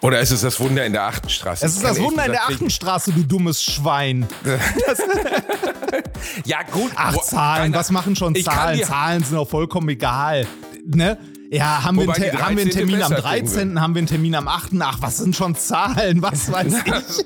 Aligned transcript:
Oder 0.00 0.20
ist 0.20 0.30
es 0.30 0.42
das 0.42 0.60
Wunder 0.60 0.86
in 0.86 0.92
der 0.92 1.04
Achtenstraße? 1.04 1.66
Es 1.66 1.74
ist 1.74 1.84
das 1.84 1.98
Wunder 1.98 2.24
in 2.24 2.32
der 2.32 2.44
Achtenstraße, 2.44 3.12
du 3.12 3.24
dummes 3.24 3.62
Schwein. 3.62 4.28
ja, 6.44 6.58
gut. 6.70 6.92
Ach, 6.94 7.16
Zahlen, 7.16 7.74
was 7.74 7.90
machen 7.90 8.14
schon 8.14 8.34
Zahlen? 8.36 8.82
Zahlen 8.84 9.24
sind 9.24 9.36
auch 9.36 9.48
vollkommen 9.48 9.88
egal. 9.88 10.46
Ne? 10.86 11.18
Ja, 11.50 11.82
haben, 11.82 11.96
wir, 11.96 12.14
einen, 12.14 12.40
haben 12.40 12.56
wir 12.56 12.62
einen 12.62 12.70
Termin 12.70 13.02
am 13.02 13.10
13., 13.10 13.80
haben 13.80 13.94
wir 13.94 14.00
einen 14.00 14.06
Termin 14.06 14.34
am 14.34 14.46
8., 14.46 14.70
ach, 14.80 14.98
was 15.00 15.16
sind 15.16 15.34
schon 15.34 15.56
Zahlen, 15.56 16.22
was 16.22 16.52
weiß 16.52 16.74
ich. 16.84 17.24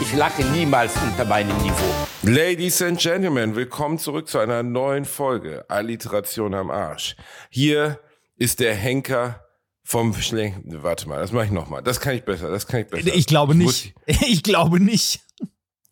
Ich 0.00 0.12
lache 0.14 0.44
niemals 0.46 0.94
unter 1.06 1.26
meinem 1.26 1.56
Niveau. 1.58 2.06
Ladies 2.26 2.80
and 2.80 2.98
Gentlemen, 2.98 3.54
willkommen 3.54 3.98
zurück 3.98 4.28
zu 4.28 4.38
einer 4.38 4.62
neuen 4.62 5.04
Folge 5.04 5.68
Alliteration 5.68 6.54
am 6.54 6.70
Arsch. 6.70 7.16
Hier 7.50 8.00
ist 8.36 8.60
der 8.60 8.74
Henker 8.74 9.44
vom 9.82 10.14
Schläng. 10.14 10.64
Warte 10.64 11.06
mal, 11.06 11.20
das 11.20 11.32
mache 11.32 11.44
ich 11.44 11.50
nochmal. 11.50 11.82
Das 11.82 12.00
kann 12.00 12.14
ich 12.14 12.24
besser, 12.24 12.48
das 12.48 12.66
kann 12.66 12.80
ich 12.80 12.86
besser. 12.88 13.14
Ich 13.14 13.26
glaube 13.26 13.54
nicht. 13.54 13.94
Ich 14.06 14.42
glaube 14.42 14.80
nicht. 14.80 15.20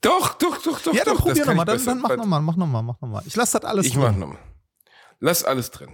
Doch, 0.01 0.33
doch, 0.39 0.63
doch, 0.63 0.81
doch. 0.81 0.95
Ja, 0.95 1.05
dann 1.05 1.17
doch, 1.17 1.23
probier 1.23 1.45
nochmal. 1.45 1.67
Dann, 1.67 1.85
dann 1.85 2.01
mach 2.01 2.17
nochmal, 2.17 2.41
mach 2.41 2.57
nochmal, 2.57 2.83
mach 2.83 3.01
nochmal. 3.03 3.23
Ich 3.27 3.37
lasse 3.37 3.61
das 3.61 3.71
alles 3.71 3.85
ich 3.85 3.93
drin. 3.93 4.03
Ich 4.03 4.09
mach 4.09 4.17
nochmal. 4.17 4.39
Lass 5.21 5.45
alles 5.45 5.71
drin. 5.71 5.91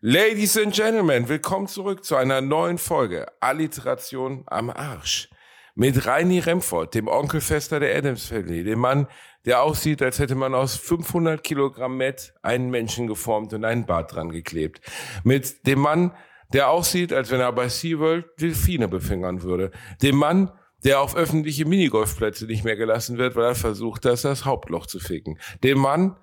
Ladies 0.00 0.58
and 0.58 0.74
Gentlemen, 0.74 1.28
willkommen 1.28 1.68
zurück 1.68 2.04
zu 2.04 2.16
einer 2.16 2.40
neuen 2.40 2.78
Folge 2.78 3.28
Alliteration 3.38 4.42
am 4.48 4.70
Arsch. 4.70 5.30
Mit 5.76 6.06
Reini 6.06 6.40
Remford, 6.40 6.94
dem 6.94 7.08
Onkelfester 7.08 7.80
der 7.80 7.96
Adams 7.96 8.26
Family, 8.26 8.62
dem 8.62 8.78
Mann, 8.78 9.08
der 9.44 9.62
aussieht, 9.62 10.02
als 10.02 10.18
hätte 10.18 10.34
man 10.34 10.54
aus 10.54 10.76
500 10.76 11.42
Kilogramm 11.42 11.96
Met 11.96 12.34
einen 12.42 12.70
Menschen 12.70 13.06
geformt 13.06 13.52
und 13.52 13.64
einen 13.64 13.86
Bart 13.86 14.14
dran 14.14 14.30
geklebt. 14.30 14.80
Mit 15.22 15.66
dem 15.66 15.80
Mann, 15.80 16.12
der 16.52 16.70
aussieht, 16.70 17.12
als 17.12 17.30
wenn 17.30 17.40
er 17.40 17.52
bei 17.52 17.68
SeaWorld 17.68 18.26
Delfine 18.40 18.88
befingern 18.88 19.42
würde. 19.42 19.70
Dem 20.02 20.16
Mann, 20.16 20.50
der 20.84 21.00
auf 21.00 21.16
öffentliche 21.16 21.64
Minigolfplätze 21.64 22.46
nicht 22.46 22.64
mehr 22.64 22.76
gelassen 22.76 23.18
wird, 23.18 23.36
weil 23.36 23.44
er 23.44 23.54
versucht, 23.54 24.04
das 24.04 24.22
das 24.22 24.44
Hauptloch 24.44 24.86
zu 24.86 25.00
ficken. 25.00 25.38
Dem 25.62 25.78
Mann, 25.78 26.16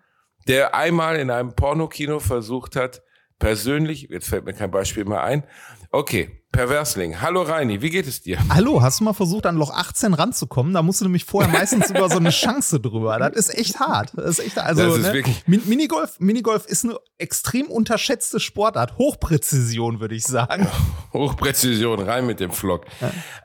der 0.48 0.76
einmal 0.76 1.18
in 1.18 1.30
einem 1.30 1.54
Pornokino 1.56 2.20
versucht 2.20 2.76
hat, 2.76 3.04
persönlich, 3.40 4.08
jetzt 4.10 4.30
fällt 4.30 4.46
mir 4.46 4.54
kein 4.54 4.72
Beispiel 4.72 5.06
mehr 5.06 5.24
ein, 5.24 5.44
okay, 5.92 6.41
Perversling. 6.52 7.22
Hallo 7.22 7.44
Reini, 7.44 7.82
wie 7.82 7.90
geht 7.90 8.08
es 8.08 8.22
dir? 8.22 8.38
Hallo, 8.50 8.82
hast 8.82 9.00
du 9.00 9.06
mal 9.06 9.14
versucht, 9.14 9.46
an 9.46 9.56
Loch 9.56 9.72
18 9.72 10.14
ranzukommen? 10.14 10.74
Da 10.74 10.82
musst 10.82 11.00
du 11.00 11.06
nämlich 11.06 11.24
vorher 11.24 11.50
meistens 11.50 11.90
über 11.90 12.10
so 12.10 12.18
eine 12.18 12.30
Chance 12.30 12.82
drüber. 12.82 13.18
Das 13.20 13.32
ist 13.48 13.58
echt 13.58 13.80
hart. 13.80 14.12
Das 14.16 14.38
ist 14.38 14.46
echt, 14.46 14.58
also, 14.58 14.86
das 14.86 14.98
ist 14.98 15.08
ne? 15.08 15.14
wirklich 15.14 15.48
Minigolf, 15.48 16.20
Minigolf 16.20 16.66
ist 16.66 16.84
eine 16.84 16.98
extrem 17.18 17.68
unterschätzte 17.68 18.42
Sportart. 18.42 18.98
Hochpräzision, 18.98 20.02
würde 20.02 20.16
ich 20.16 20.26
sagen. 20.26 20.68
Hochpräzision, 21.14 22.02
rein 22.02 22.26
mit 22.26 22.42
dem 22.42 22.52
Flock. 22.52 22.86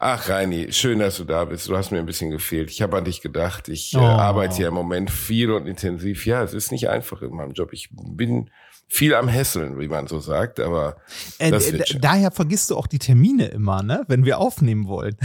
Ach, 0.01 0.29
Reini, 0.29 0.73
schön, 0.73 0.99
dass 0.99 1.19
du 1.19 1.25
da 1.25 1.45
bist. 1.45 1.69
Du 1.69 1.77
hast 1.77 1.93
mir 1.93 1.99
ein 1.99 2.07
bisschen 2.07 2.33
gefehlt. 2.33 2.73
Ich 2.73 2.83
habe 2.83 2.97
an 2.97 3.05
dich 3.05 3.21
gedacht. 3.21 3.69
Ich 3.69 3.95
äh, 3.95 3.99
oh. 3.99 4.01
äh, 4.01 4.05
arbeite 4.05 4.57
hier 4.57 4.69
im 4.69 4.75
Moment 4.75 5.13
viel 5.13 5.53
und 5.53 5.69
intensiv. 5.69 6.27
Ja, 6.27 6.43
es 6.43 6.55
ist 6.55 6.73
nicht 6.73 6.89
einfach 6.89 7.23
in 7.23 7.31
meinem 7.31 7.53
Job. 7.53 7.73
Ich 7.73 7.91
bin 7.93 8.51
viel 8.89 9.15
am 9.15 9.29
Hässeln, 9.29 9.79
wie 9.79 9.89
man 9.89 10.07
so 10.07 10.21
sagt, 10.21 10.61
aber 10.61 10.97
äh, 11.39 11.53
daher 11.99 12.31
vergisst 12.31 12.71
du 12.71 12.77
auch 12.77 12.87
die 12.87 12.99
Termine 12.99 13.47
immer, 13.47 13.83
ne, 13.83 14.05
wenn 14.09 14.25
wir 14.25 14.39
aufnehmen 14.39 14.87
wollen. 14.87 15.17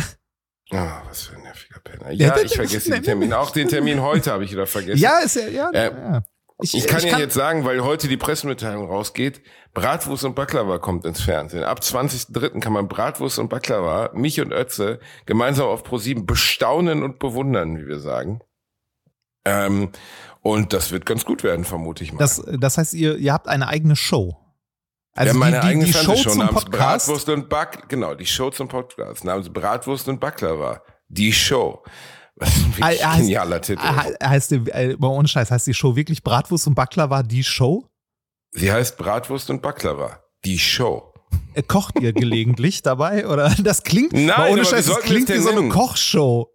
Ah, 0.71 1.01
oh, 1.03 1.09
was 1.09 1.23
für 1.23 1.35
ein 1.35 1.43
nerviger 1.43 1.79
Penner. 1.81 2.11
Ja, 2.11 2.37
ich 2.37 2.55
vergesse 2.55 2.91
die 2.91 3.01
Termine. 3.01 3.37
Auch 3.37 3.51
den 3.51 3.67
Termin 3.67 4.01
heute 4.01 4.31
habe 4.31 4.45
ich 4.45 4.51
wieder 4.51 4.67
vergessen. 4.67 5.01
Ja, 5.01 5.19
ist 5.19 5.35
ja, 5.35 5.47
ja. 5.47 5.69
Äh, 5.71 5.91
ja. 5.91 6.23
Ich, 6.61 6.75
ich, 6.75 6.87
kann 6.87 6.99
ich 6.99 7.05
ja 7.05 7.11
kann 7.11 7.19
jetzt 7.19 7.33
sagen, 7.33 7.65
weil 7.65 7.83
heute 7.83 8.07
die 8.07 8.17
Pressemitteilung 8.17 8.85
rausgeht, 8.85 9.41
Bratwurst 9.73 10.23
und 10.25 10.35
Baklava 10.35 10.77
kommt 10.77 11.05
ins 11.05 11.21
Fernsehen. 11.21 11.63
Ab 11.63 11.79
20.03. 11.79 12.59
kann 12.59 12.71
man 12.71 12.87
Bratwurst 12.87 13.39
und 13.39 13.49
Baklava, 13.49 14.11
mich 14.13 14.39
und 14.39 14.51
Ötze, 14.51 15.00
gemeinsam 15.25 15.67
auf 15.67 15.83
ProSieben 15.83 16.25
bestaunen 16.25 17.03
und 17.03 17.19
bewundern, 17.19 17.77
wie 17.77 17.88
wir 17.88 18.00
sagen. 18.00 18.41
Ähm, 19.44 19.89
und 20.41 20.74
das 20.74 20.91
wird 20.91 21.06
ganz 21.06 21.25
gut 21.25 21.44
werden, 21.44 21.66
vermute 21.66 22.03
ich 22.03 22.13
mal. 22.13 22.19
Das, 22.19 22.41
das 22.59 22.78
heißt, 22.78 22.94
ihr, 22.94 23.18
ihr 23.18 23.34
habt 23.34 23.47
eine 23.47 23.68
eigene 23.68 23.96
Show. 23.96 24.38
Also 25.13 25.34
ja, 25.34 25.40
meine 25.40 25.59
die, 25.59 25.68
eigene 25.68 25.85
die, 25.85 25.91
die 25.91 25.97
Show 25.97 26.16
schon 26.16 26.38
namens 26.38 26.63
Podcast? 26.63 27.07
Bratwurst 27.07 27.29
und 27.29 27.50
Back, 27.50 27.90
genau, 27.90 28.16
die 28.16 28.25
Show 28.25 28.50
zum 28.50 28.68
Podcast 28.68 29.24
namens 29.24 29.50
Bratwurst 29.51 30.07
und 30.07 30.19
Baklava. 30.19 30.81
Die 31.09 31.34
Show. 31.34 31.84
Was 32.35 32.50
ein 32.56 32.84
heißt, 32.84 33.19
genialer 33.19 33.62
Titel. 33.62 33.84
Heißt, 33.84 34.51
die, 34.51 34.56
äh, 34.72 34.96
ohne 35.00 35.28
Scheiß, 35.28 35.51
heißt 35.51 35.68
die 35.68 35.74
Show 35.74 35.96
wirklich 35.96 36.24
Bratwurst 36.24 36.68
und 36.68 36.75
Baklava 36.75 37.24
die 37.24 37.44
Show? 37.44 37.85
Sie 38.51 38.72
heißt 38.72 38.97
Bratwurst 38.97 39.50
und 39.50 39.62
Baklava. 39.62 40.24
Die 40.46 40.57
Show. 40.57 41.13
Äh, 41.53 41.63
kocht 41.63 42.00
ihr 42.00 42.13
gelegentlich 42.13 42.81
dabei? 42.81 43.28
Oder 43.28 43.53
das 43.63 43.84
klingt, 43.84 44.13
Nein, 44.13 44.53
ohne 44.53 44.66
Scheiß, 44.66 44.85
das 44.88 45.00
klingt 45.01 45.30
wie 45.30 45.38
so 45.38 45.51
eine 45.51 45.69
Kochshow. 45.69 46.51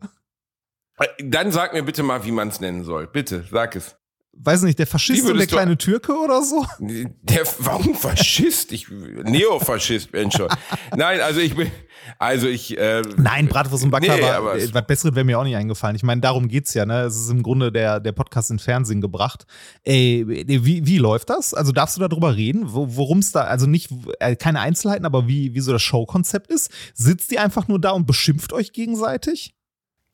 Äh, 0.99 1.07
dann 1.25 1.53
sag 1.53 1.73
mir 1.73 1.83
bitte 1.83 2.03
mal, 2.03 2.25
wie 2.25 2.33
man 2.33 2.49
es 2.49 2.61
nennen 2.61 2.85
soll. 2.85 3.07
Bitte, 3.07 3.45
sag 3.51 3.77
es. 3.77 3.97
Weiß 4.39 4.63
nicht, 4.63 4.79
der 4.79 4.87
Faschist 4.87 5.29
und 5.29 5.39
der 5.39 5.47
kleine 5.47 5.79
Türke 5.79 6.13
oder 6.13 6.43
so? 6.43 6.67
Der, 6.79 7.45
warum 7.59 7.95
Faschist? 7.95 8.71
Ich, 8.71 8.87
Neofaschist, 8.91 10.13
bin 10.13 10.31
schon. 10.31 10.49
Nein, 10.95 11.23
also 11.23 11.41
ich 11.41 11.57
bin, 11.57 11.71
also 12.19 12.47
ich. 12.47 12.77
Äh, 12.77 13.01
Nein, 13.17 13.49
Bratwurst 13.49 13.85
und 13.85 13.91
Baklava, 13.91 14.55
nee, 14.55 14.69
was 14.73 14.87
Besseres 14.87 15.15
wäre 15.15 15.25
mir 15.25 15.39
auch 15.39 15.45
nicht 15.45 15.57
eingefallen. 15.57 15.97
Ich 15.97 16.03
meine, 16.03 16.21
darum 16.21 16.49
geht's 16.49 16.75
ja, 16.75 16.85
ne? 16.85 17.05
Es 17.05 17.17
ist 17.17 17.31
im 17.31 17.43
Grunde 17.43 17.73
der, 17.73 17.99
der 17.99 18.13
Podcast 18.13 18.51
in 18.51 18.59
Fernsehen 18.59 19.01
gebracht. 19.01 19.47
Ey, 19.85 20.27
wie, 20.27 20.87
wie 20.87 20.99
läuft 20.99 21.31
das? 21.31 21.55
Also 21.55 21.73
darfst 21.73 21.97
du 21.97 22.07
darüber 22.07 22.37
reden, 22.37 22.65
worum 22.67 23.21
es 23.21 23.33
da, 23.33 23.45
also 23.45 23.67
nicht, 23.67 23.91
äh, 24.21 24.37
keine 24.37 24.61
Einzelheiten, 24.61 25.07
aber 25.07 25.27
wie, 25.27 25.55
wie 25.55 25.61
so 25.61 25.73
das 25.73 25.83
Showkonzept 25.83 26.51
ist? 26.51 26.71
Sitzt 26.93 27.33
ihr 27.33 27.41
einfach 27.41 27.69
nur 27.69 27.81
da 27.81 27.93
und 27.93 28.07
beschimpft 28.07 28.53
euch 28.53 28.75
gegenseitig? 28.75 29.56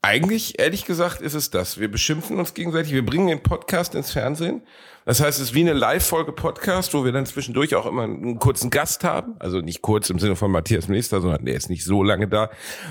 Eigentlich, 0.04 0.58
ehrlich 0.58 0.84
gesagt, 0.84 1.20
ist 1.20 1.34
es 1.34 1.50
das. 1.50 1.78
Wir 1.78 1.88
beschimpfen 1.88 2.40
uns 2.40 2.54
gegenseitig, 2.54 2.92
wir 2.92 3.06
bringen 3.06 3.28
den 3.28 3.40
Podcast 3.40 3.94
ins 3.94 4.10
Fernsehen. 4.10 4.62
Das 5.04 5.20
heißt, 5.20 5.38
es 5.38 5.50
ist 5.50 5.54
wie 5.54 5.60
eine 5.60 5.74
Live-Folge 5.74 6.32
Podcast, 6.32 6.92
wo 6.92 7.04
wir 7.04 7.12
dann 7.12 7.24
zwischendurch 7.24 7.76
auch 7.76 7.86
immer 7.86 8.02
einen 8.02 8.40
kurzen 8.40 8.70
Gast 8.70 9.04
haben. 9.04 9.36
Also 9.38 9.60
nicht 9.60 9.80
kurz 9.80 10.10
im 10.10 10.18
Sinne 10.18 10.34
von 10.34 10.50
Matthias 10.50 10.88
Minister, 10.88 11.20
sondern 11.20 11.44
der 11.44 11.54
ist 11.54 11.70
nicht 11.70 11.84
so 11.84 12.02
lange 12.02 12.26
da. 12.26 12.50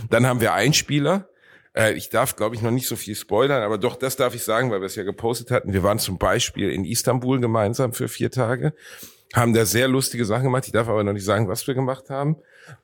Dann 0.10 0.26
haben 0.26 0.40
wir 0.40 0.54
Einspieler. 0.54 1.28
Äh, 1.76 1.96
ich 1.96 2.08
darf, 2.08 2.38
glaube 2.38 2.56
ich, 2.56 2.62
noch 2.62 2.72
nicht 2.72 2.88
so 2.88 2.96
viel 2.96 3.16
spoilern, 3.16 3.62
aber 3.62 3.78
doch, 3.78 3.98
das 3.98 4.16
darf 4.16 4.34
ich 4.34 4.44
sagen, 4.44 4.72
weil 4.72 4.80
wir 4.80 4.86
es 4.86 4.96
ja 4.96 5.04
gepostet 5.04 5.52
hatten. 5.52 5.74
Wir 5.74 5.84
waren 5.84 6.00
zum 6.00 6.18
Beispiel 6.18 6.72
in 6.72 6.86
Istanbul 6.86 7.42
gemeinsam 7.42 7.92
für 7.92 8.08
vier 8.08 8.32
Tage, 8.32 8.74
haben 9.34 9.54
da 9.54 9.66
sehr 9.66 9.90
lustige 9.90 10.24
Sachen 10.24 10.46
gemacht. 10.46 10.64
Ich 10.66 10.72
darf 10.72 10.88
aber 10.88 11.04
noch 11.04 11.12
nicht 11.12 11.26
sagen, 11.26 11.50
was 11.50 11.68
wir 11.68 11.74
gemacht 11.74 12.10
haben. 12.10 12.38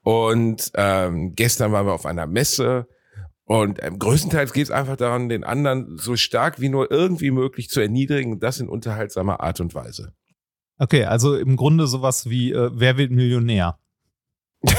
Und 0.04 0.70
ähm, 0.76 1.34
gestern 1.34 1.72
waren 1.72 1.86
wir 1.86 1.94
auf 1.94 2.06
einer 2.06 2.28
Messe 2.28 2.88
und 3.48 3.82
ähm, 3.82 3.98
größtenteils 3.98 4.52
geht 4.52 4.66
es 4.66 4.72
einfach 4.72 4.98
daran, 4.98 5.30
den 5.30 5.46
anderen 5.46 5.98
so 5.98 6.18
stark 6.18 6.60
wie 6.60 6.68
nur 6.68 6.92
irgendwie 6.92 7.32
möglich 7.32 7.70
zu 7.70 7.80
erniedrigen, 7.80 8.42
das 8.42 8.60
in 8.60 8.68
unterhaltsamer 8.68 9.40
Art 9.40 9.62
und 9.62 9.74
Weise. 9.74 10.14
Okay, 10.78 11.06
also 11.06 11.36
im 11.36 11.56
Grunde 11.56 11.88
sowas 11.88 12.30
wie 12.30 12.52
äh, 12.52 12.70
Wer 12.74 12.98
wird 12.98 13.12
Millionär? 13.12 13.80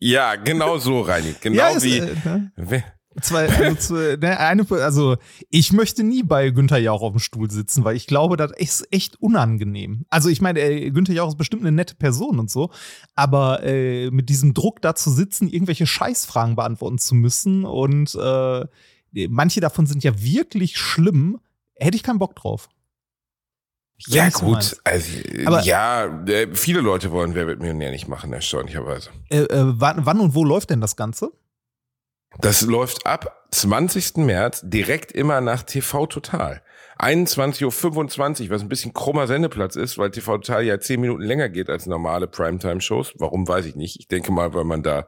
ja, 0.00 0.34
genau 0.34 0.78
so, 0.78 1.00
Reini. 1.00 1.36
Genau 1.40 1.56
ja, 1.56 1.68
ist, 1.68 1.84
wie. 1.84 1.98
Äh, 1.98 2.16
ne? 2.56 2.84
Zwei, 3.20 3.48
also, 3.48 3.74
zwei, 3.74 4.16
ne, 4.16 4.38
eine, 4.38 4.64
also 4.70 5.16
ich 5.48 5.72
möchte 5.72 6.04
nie 6.04 6.22
bei 6.22 6.50
Günther 6.50 6.78
Jauch 6.78 7.02
auf 7.02 7.12
dem 7.12 7.18
Stuhl 7.18 7.50
sitzen, 7.50 7.82
weil 7.82 7.96
ich 7.96 8.06
glaube, 8.06 8.36
das 8.36 8.52
ist 8.56 8.86
echt 8.92 9.20
unangenehm. 9.20 10.06
Also 10.10 10.28
ich 10.28 10.40
meine, 10.40 10.60
äh, 10.60 10.90
Günther 10.90 11.14
Jauch 11.14 11.28
ist 11.28 11.36
bestimmt 11.36 11.62
eine 11.62 11.72
nette 11.72 11.96
Person 11.96 12.38
und 12.38 12.50
so, 12.50 12.70
aber 13.16 13.64
äh, 13.64 14.12
mit 14.12 14.28
diesem 14.28 14.54
Druck 14.54 14.80
da 14.80 14.94
zu 14.94 15.10
sitzen, 15.10 15.48
irgendwelche 15.48 15.86
Scheißfragen 15.86 16.54
beantworten 16.54 16.98
zu 16.98 17.16
müssen 17.16 17.64
und 17.64 18.14
äh, 18.14 18.64
manche 19.28 19.60
davon 19.60 19.86
sind 19.86 20.04
ja 20.04 20.22
wirklich 20.22 20.78
schlimm, 20.78 21.40
hätte 21.74 21.96
ich 21.96 22.04
keinen 22.04 22.20
Bock 22.20 22.36
drauf. 22.36 22.68
Ja, 24.06 24.30
gut, 24.30 24.76
also, 24.84 25.10
aber, 25.44 25.62
ja, 25.62 26.06
äh, 26.26 26.54
viele 26.54 26.80
Leute 26.80 27.10
wollen 27.10 27.34
Wer 27.34 27.46
wird 27.46 27.60
Millionär 27.60 27.90
nicht 27.90 28.08
machen, 28.08 28.32
erstaunlicherweise. 28.32 29.10
Äh, 29.28 29.40
äh, 29.40 29.64
wann, 29.64 30.06
wann 30.06 30.20
und 30.20 30.34
wo 30.34 30.44
läuft 30.44 30.70
denn 30.70 30.80
das 30.80 30.96
Ganze? 30.96 31.32
Das 32.38 32.62
läuft 32.62 33.06
ab 33.06 33.46
20. 33.50 34.18
März 34.18 34.62
direkt 34.64 35.12
immer 35.12 35.40
nach 35.40 35.62
TV 35.62 36.06
Total. 36.06 36.62
21.25 36.98 38.44
Uhr, 38.44 38.50
was 38.50 38.62
ein 38.62 38.68
bisschen 38.68 38.92
krummer 38.92 39.26
Sendeplatz 39.26 39.74
ist, 39.74 39.96
weil 39.98 40.10
TV 40.10 40.38
Total 40.38 40.64
ja 40.64 40.78
zehn 40.78 41.00
Minuten 41.00 41.22
länger 41.22 41.48
geht 41.48 41.70
als 41.70 41.86
normale 41.86 42.26
Primetime-Shows. 42.26 43.14
Warum, 43.18 43.48
weiß 43.48 43.64
ich 43.66 43.74
nicht. 43.74 43.98
Ich 43.98 44.08
denke 44.08 44.32
mal, 44.32 44.54
weil 44.54 44.64
man 44.64 44.82
da, 44.82 45.06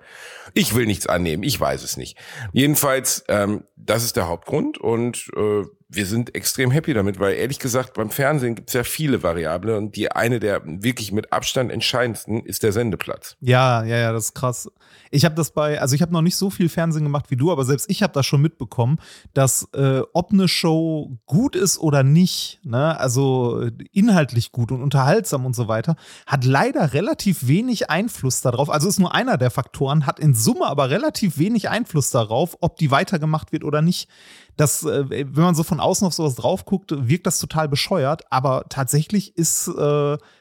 ich 0.54 0.74
will 0.74 0.86
nichts 0.86 1.06
annehmen, 1.06 1.42
ich 1.42 1.60
weiß 1.60 1.82
es 1.82 1.96
nicht. 1.96 2.16
Jedenfalls, 2.52 3.24
ähm, 3.28 3.64
das 3.76 4.04
ist 4.04 4.16
der 4.16 4.26
Hauptgrund 4.28 4.78
und 4.78 5.30
äh, 5.36 5.64
wir 5.94 6.06
sind 6.06 6.34
extrem 6.34 6.70
happy 6.70 6.94
damit, 6.94 7.20
weil 7.20 7.34
ehrlich 7.34 7.58
gesagt, 7.58 7.94
beim 7.94 8.10
Fernsehen 8.10 8.54
gibt 8.54 8.70
es 8.70 8.74
ja 8.74 8.82
viele 8.82 9.22
Variablen 9.22 9.76
und 9.76 9.96
die 9.96 10.10
eine 10.10 10.40
der 10.40 10.62
wirklich 10.64 11.12
mit 11.12 11.32
Abstand 11.32 11.70
entscheidendsten 11.70 12.44
ist 12.44 12.62
der 12.62 12.72
Sendeplatz. 12.72 13.36
Ja, 13.40 13.84
ja, 13.84 13.98
ja, 13.98 14.12
das 14.12 14.26
ist 14.26 14.34
krass. 14.34 14.70
Ich 15.10 15.24
habe 15.24 15.34
das 15.34 15.50
bei, 15.50 15.80
also 15.80 15.94
ich 15.94 16.00
habe 16.00 16.12
noch 16.12 16.22
nicht 16.22 16.36
so 16.36 16.48
viel 16.48 16.70
Fernsehen 16.70 17.04
gemacht 17.04 17.26
wie 17.30 17.36
du, 17.36 17.52
aber 17.52 17.64
selbst 17.64 17.90
ich 17.90 18.02
habe 18.02 18.12
das 18.14 18.24
schon 18.24 18.40
mitbekommen, 18.40 18.98
dass 19.34 19.68
äh, 19.74 20.00
ob 20.14 20.32
eine 20.32 20.48
Show 20.48 21.18
gut 21.26 21.56
ist 21.56 21.78
oder 21.78 22.02
nicht, 22.02 22.60
ne, 22.64 22.98
also 22.98 23.68
inhaltlich 23.92 24.52
gut 24.52 24.72
und 24.72 24.82
unterhaltsam 24.82 25.44
und 25.44 25.54
so 25.54 25.68
weiter, 25.68 25.96
hat 26.26 26.44
leider 26.44 26.94
relativ 26.94 27.46
wenig 27.46 27.90
Einfluss 27.90 28.40
darauf. 28.40 28.70
Also 28.70 28.88
ist 28.88 28.98
nur 28.98 29.14
einer 29.14 29.36
der 29.36 29.50
Faktoren, 29.50 30.06
hat 30.06 30.18
in 30.18 30.34
Summe 30.34 30.66
aber 30.66 30.88
relativ 30.88 31.36
wenig 31.36 31.68
Einfluss 31.68 32.10
darauf, 32.10 32.56
ob 32.60 32.76
die 32.76 32.90
weitergemacht 32.90 33.52
wird 33.52 33.64
oder 33.64 33.82
nicht 33.82 34.08
das, 34.56 34.84
äh, 34.84 35.08
wenn 35.08 35.43
man 35.43 35.54
so 35.54 35.62
von 35.62 35.81
außen 35.81 36.06
auf 36.06 36.14
sowas 36.14 36.34
drauf 36.34 36.64
guckt, 36.64 36.93
wirkt 36.93 37.26
das 37.26 37.38
total 37.38 37.69
bescheuert, 37.69 38.22
aber 38.31 38.66
tatsächlich 38.69 39.37
ist, 39.37 39.69
äh, 39.69 39.72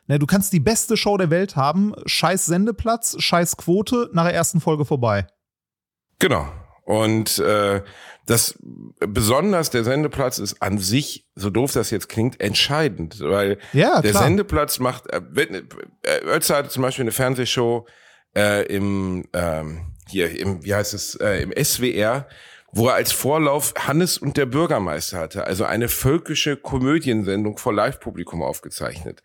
ne, 0.07 0.19
du 0.19 0.25
kannst 0.25 0.53
die 0.53 0.59
beste 0.59 0.97
Show 0.97 1.17
der 1.17 1.29
Welt 1.29 1.55
haben, 1.55 1.93
scheiß 2.05 2.45
Sendeplatz, 2.45 3.15
scheiß 3.19 3.57
Quote, 3.57 4.09
nach 4.13 4.25
der 4.25 4.33
ersten 4.33 4.59
Folge 4.59 4.85
vorbei. 4.85 5.27
Genau. 6.19 6.47
Und 6.83 7.39
äh, 7.39 7.81
das 8.25 8.59
besonders 8.99 9.69
der 9.69 9.83
Sendeplatz 9.83 10.39
ist 10.39 10.61
an 10.61 10.77
sich, 10.77 11.27
so 11.35 11.49
doof 11.49 11.73
das 11.73 11.89
jetzt 11.89 12.09
klingt, 12.09 12.41
entscheidend, 12.41 13.19
weil 13.21 13.59
ja, 13.73 14.01
der 14.01 14.13
Sendeplatz 14.13 14.79
macht. 14.79 15.07
Äh, 15.07 15.21
äh, 15.41 16.25
Oetzer 16.27 16.57
hatte 16.57 16.69
zum 16.69 16.83
Beispiel 16.83 17.03
eine 17.03 17.11
Fernsehshow 17.11 17.87
äh, 18.35 18.65
im 18.65 19.25
ähm, 19.33 19.93
hier 20.07 20.37
im 20.39 20.63
wie 20.63 20.73
heißt 20.73 20.93
es 20.93 21.15
äh, 21.15 21.43
im 21.43 21.53
SWR 21.63 22.27
wo 22.71 22.87
er 22.87 22.95
als 22.95 23.11
Vorlauf 23.11 23.73
Hannes 23.77 24.17
und 24.17 24.37
der 24.37 24.45
Bürgermeister 24.45 25.19
hatte, 25.19 25.45
also 25.45 25.65
eine 25.65 25.89
völkische 25.89 26.57
Komödiensendung 26.57 27.57
vor 27.57 27.73
Live-Publikum 27.73 28.41
aufgezeichnet. 28.41 29.21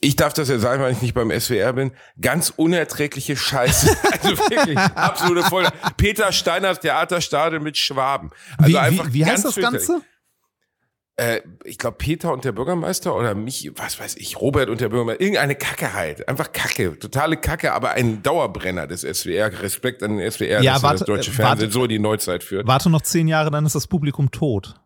Ich 0.00 0.16
darf 0.16 0.32
das 0.32 0.48
ja 0.48 0.58
sagen, 0.58 0.82
weil 0.82 0.92
ich 0.92 1.02
nicht 1.02 1.14
beim 1.14 1.30
SWR 1.30 1.74
bin. 1.74 1.92
Ganz 2.20 2.50
unerträgliche 2.50 3.36
Scheiße. 3.36 3.96
Also 4.22 4.38
wirklich 4.50 4.78
absolute 4.78 5.42
Voll. 5.48 5.66
Peter 5.96 6.30
Steiners 6.30 6.78
Theaterstadel 6.78 7.58
mit 7.58 7.76
Schwaben. 7.76 8.30
Also 8.56 8.72
wie, 8.72 8.78
einfach 8.78 9.08
wie, 9.08 9.14
wie 9.14 9.26
heißt 9.26 9.44
das 9.44 9.56
Ganze? 9.56 10.02
Äh, 11.16 11.40
ich 11.64 11.78
glaube, 11.78 11.98
Peter 11.98 12.32
und 12.32 12.44
der 12.44 12.52
Bürgermeister 12.52 13.14
oder 13.14 13.34
mich, 13.34 13.70
was 13.76 14.00
weiß 14.00 14.16
ich, 14.16 14.40
Robert 14.40 14.70
und 14.70 14.80
der 14.80 14.88
Bürgermeister, 14.88 15.20
irgendeine 15.20 15.54
Kacke 15.54 15.92
halt. 15.92 16.26
Einfach 16.28 16.52
Kacke, 16.52 16.98
totale 16.98 17.36
Kacke, 17.36 17.72
aber 17.72 17.90
ein 17.90 18.22
Dauerbrenner 18.22 18.86
des 18.86 19.02
SWR. 19.02 19.62
Respekt 19.62 20.02
an 20.02 20.16
den 20.16 20.30
SWR, 20.30 20.62
ja, 20.62 20.74
dass 20.74 20.82
warte, 20.82 20.98
das 21.00 21.06
deutsche 21.06 21.30
äh, 21.30 21.34
Fernsehen 21.34 21.68
warte, 21.68 21.72
so 21.72 21.84
in 21.84 21.90
die 21.90 21.98
Neuzeit 21.98 22.42
führt. 22.42 22.66
Warte 22.66 22.88
noch 22.88 23.02
zehn 23.02 23.28
Jahre, 23.28 23.50
dann 23.50 23.66
ist 23.66 23.74
das 23.74 23.86
Publikum 23.86 24.30
tot. 24.30 24.81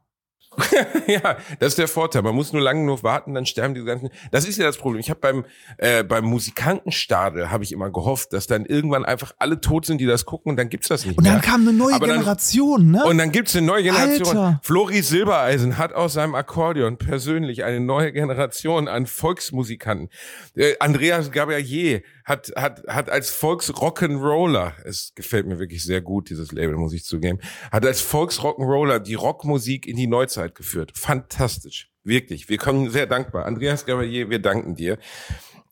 ja, 1.06 1.36
das 1.58 1.68
ist 1.68 1.78
der 1.78 1.88
Vorteil. 1.88 2.22
Man 2.22 2.34
muss 2.34 2.52
nur 2.52 2.62
lange 2.62 2.80
genug 2.80 3.02
warten, 3.02 3.34
dann 3.34 3.46
sterben 3.46 3.74
die 3.74 3.84
ganzen. 3.84 4.10
Das 4.30 4.46
ist 4.46 4.58
ja 4.58 4.64
das 4.66 4.76
Problem. 4.76 5.00
Ich 5.00 5.10
habe 5.10 5.20
beim 5.20 5.44
äh, 5.78 6.02
beim 6.04 6.24
Musikantenstadel 6.24 7.50
habe 7.50 7.64
ich 7.64 7.72
immer 7.72 7.90
gehofft, 7.90 8.32
dass 8.32 8.46
dann 8.46 8.64
irgendwann 8.66 9.04
einfach 9.04 9.32
alle 9.38 9.60
tot 9.60 9.86
sind, 9.86 10.00
die 10.00 10.06
das 10.06 10.24
gucken, 10.24 10.50
und 10.50 10.56
dann 10.56 10.68
gibt's 10.68 10.88
das 10.88 11.04
nicht 11.04 11.18
Und 11.18 11.24
dann 11.26 11.34
mehr. 11.34 11.42
kam 11.42 11.62
eine 11.62 11.72
neue 11.72 11.94
Aber 11.94 12.06
dann- 12.06 12.18
Generation, 12.18 12.90
ne? 12.90 13.04
Und 13.04 13.18
dann 13.18 13.32
gibt's 13.32 13.54
eine 13.56 13.66
neue 13.66 13.82
Generation. 13.82 14.36
Alter. 14.36 14.60
Floris 14.62 15.08
Silbereisen 15.08 15.78
hat 15.78 15.92
aus 15.92 16.14
seinem 16.14 16.34
Akkordeon 16.34 16.96
persönlich 16.98 17.64
eine 17.64 17.80
neue 17.80 18.12
Generation 18.12 18.88
an 18.88 19.06
Volksmusikanten. 19.06 20.08
Äh, 20.54 20.74
Andreas 20.80 21.30
Gabriel 21.32 22.02
hat, 22.24 22.52
hat, 22.56 22.82
hat 22.88 23.08
als 23.10 23.30
Volksrock'n'Roller, 23.32 24.72
es 24.84 25.12
gefällt 25.14 25.46
mir 25.46 25.58
wirklich 25.58 25.84
sehr 25.84 26.00
gut, 26.00 26.30
dieses 26.30 26.52
Label, 26.52 26.76
muss 26.76 26.92
ich 26.92 27.04
zugeben, 27.04 27.38
hat 27.70 27.84
als 27.86 28.00
Volksrock'n'Roller 28.02 28.98
die 28.98 29.14
Rockmusik 29.14 29.86
in 29.86 29.96
die 29.96 30.06
Neuzeit 30.06 30.45
geführt. 30.54 30.92
Fantastisch. 30.94 31.90
Wirklich. 32.04 32.48
Wir 32.48 32.58
kommen 32.58 32.88
sehr 32.90 33.06
dankbar. 33.06 33.46
Andreas 33.46 33.84
Gabriel, 33.86 34.30
wir 34.30 34.38
danken 34.38 34.76
dir. 34.76 34.98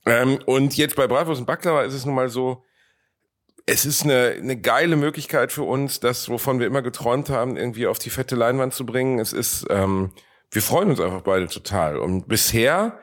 Ähm, 0.06 0.38
und 0.47 0.76
jetzt 0.76 0.97
bei 0.97 1.06
Bratwurst 1.06 1.41
und 1.41 1.47
Baklava 1.47 1.82
ist 1.82 1.94
es 1.94 2.05
nun 2.05 2.15
mal 2.15 2.29
so, 2.29 2.65
es 3.67 3.87
ist 3.87 4.03
eine, 4.05 4.35
eine 4.38 4.61
geile 4.61 4.97
Möglichkeit 4.97 5.50
für 5.53 5.62
uns, 5.62 6.00
das, 6.00 6.29
wovon 6.29 6.59
wir 6.61 6.67
immer 6.67 6.82
geträumt 6.82 7.31
haben, 7.31 7.56
irgendwie 7.56 7.87
auf 7.87 7.99
die 7.99 8.11
fette 8.11 8.37
Leinwand 8.37 8.75
zu 8.75 8.85
bringen. 8.85 9.19
Es 9.19 9.32
ist, 9.32 9.65
ähm, 9.71 10.12
wir 10.50 10.61
freuen 10.61 10.91
uns 10.91 11.00
einfach 11.00 11.23
beide 11.23 11.47
total. 11.49 11.97
Und 11.97 12.29
bisher, 12.29 12.99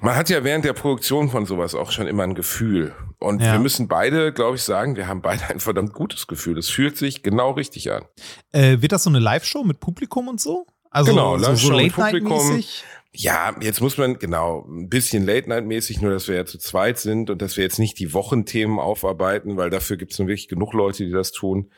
man 0.00 0.14
hat 0.14 0.28
ja 0.28 0.44
während 0.44 0.66
der 0.66 0.74
Produktion 0.74 1.30
von 1.30 1.46
sowas 1.46 1.74
auch 1.74 1.90
schon 1.92 2.06
immer 2.06 2.24
ein 2.24 2.34
Gefühl. 2.34 2.94
Und 3.18 3.40
Ja. 3.40 3.52
wir 3.54 3.60
müssen 3.60 3.88
beide, 3.88 4.34
glaube 4.34 4.56
ich, 4.56 4.62
sagen, 4.62 4.96
wir 4.96 5.08
haben 5.08 5.22
beide 5.22 5.46
ein 5.48 5.60
verdammt 5.60 5.94
gutes 5.94 6.26
Gefühl. 6.26 6.58
Es 6.58 6.68
fühlt 6.68 6.98
sich 6.98 7.22
genau 7.22 7.52
richtig 7.52 7.90
an. 7.90 8.04
Äh, 8.52 8.82
wird 8.82 8.92
das 8.92 9.04
so 9.04 9.10
eine 9.10 9.20
Live-Show 9.20 9.64
mit 9.64 9.80
Publikum 9.80 10.28
und 10.28 10.38
so? 10.42 10.66
Also 10.96 11.10
Genau, 11.12 11.36
so, 11.36 11.54
so 11.54 11.72
mit 11.74 11.94
Late-Night-mäßig? 11.94 12.84
Ja, 13.12 13.54
jetzt 13.60 13.82
muss 13.82 13.98
man, 13.98 14.18
genau, 14.18 14.66
ein 14.66 14.88
bisschen 14.88 15.26
Late-Night-mäßig, 15.26 16.00
nur 16.00 16.10
dass 16.10 16.26
wir 16.26 16.36
ja 16.36 16.46
zu 16.46 16.56
zweit 16.56 16.98
sind 16.98 17.28
und 17.28 17.42
dass 17.42 17.58
wir 17.58 17.64
jetzt 17.64 17.78
nicht 17.78 17.98
die 17.98 18.14
Wochenthemen 18.14 18.78
aufarbeiten, 18.78 19.58
weil 19.58 19.68
dafür 19.68 19.98
gibt 19.98 20.12
es 20.12 20.18
nun 20.18 20.28
wirklich 20.28 20.48
genug 20.48 20.72
Leute, 20.72 21.04
die 21.04 21.12
das 21.12 21.32
tun. 21.32 21.70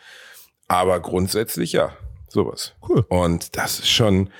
Aber 0.68 1.00
grundsätzlich 1.00 1.72
ja, 1.72 1.96
sowas. 2.28 2.76
Cool. 2.88 3.04
Und 3.08 3.56
das 3.56 3.80
ist 3.80 3.90
schon, 3.90 4.30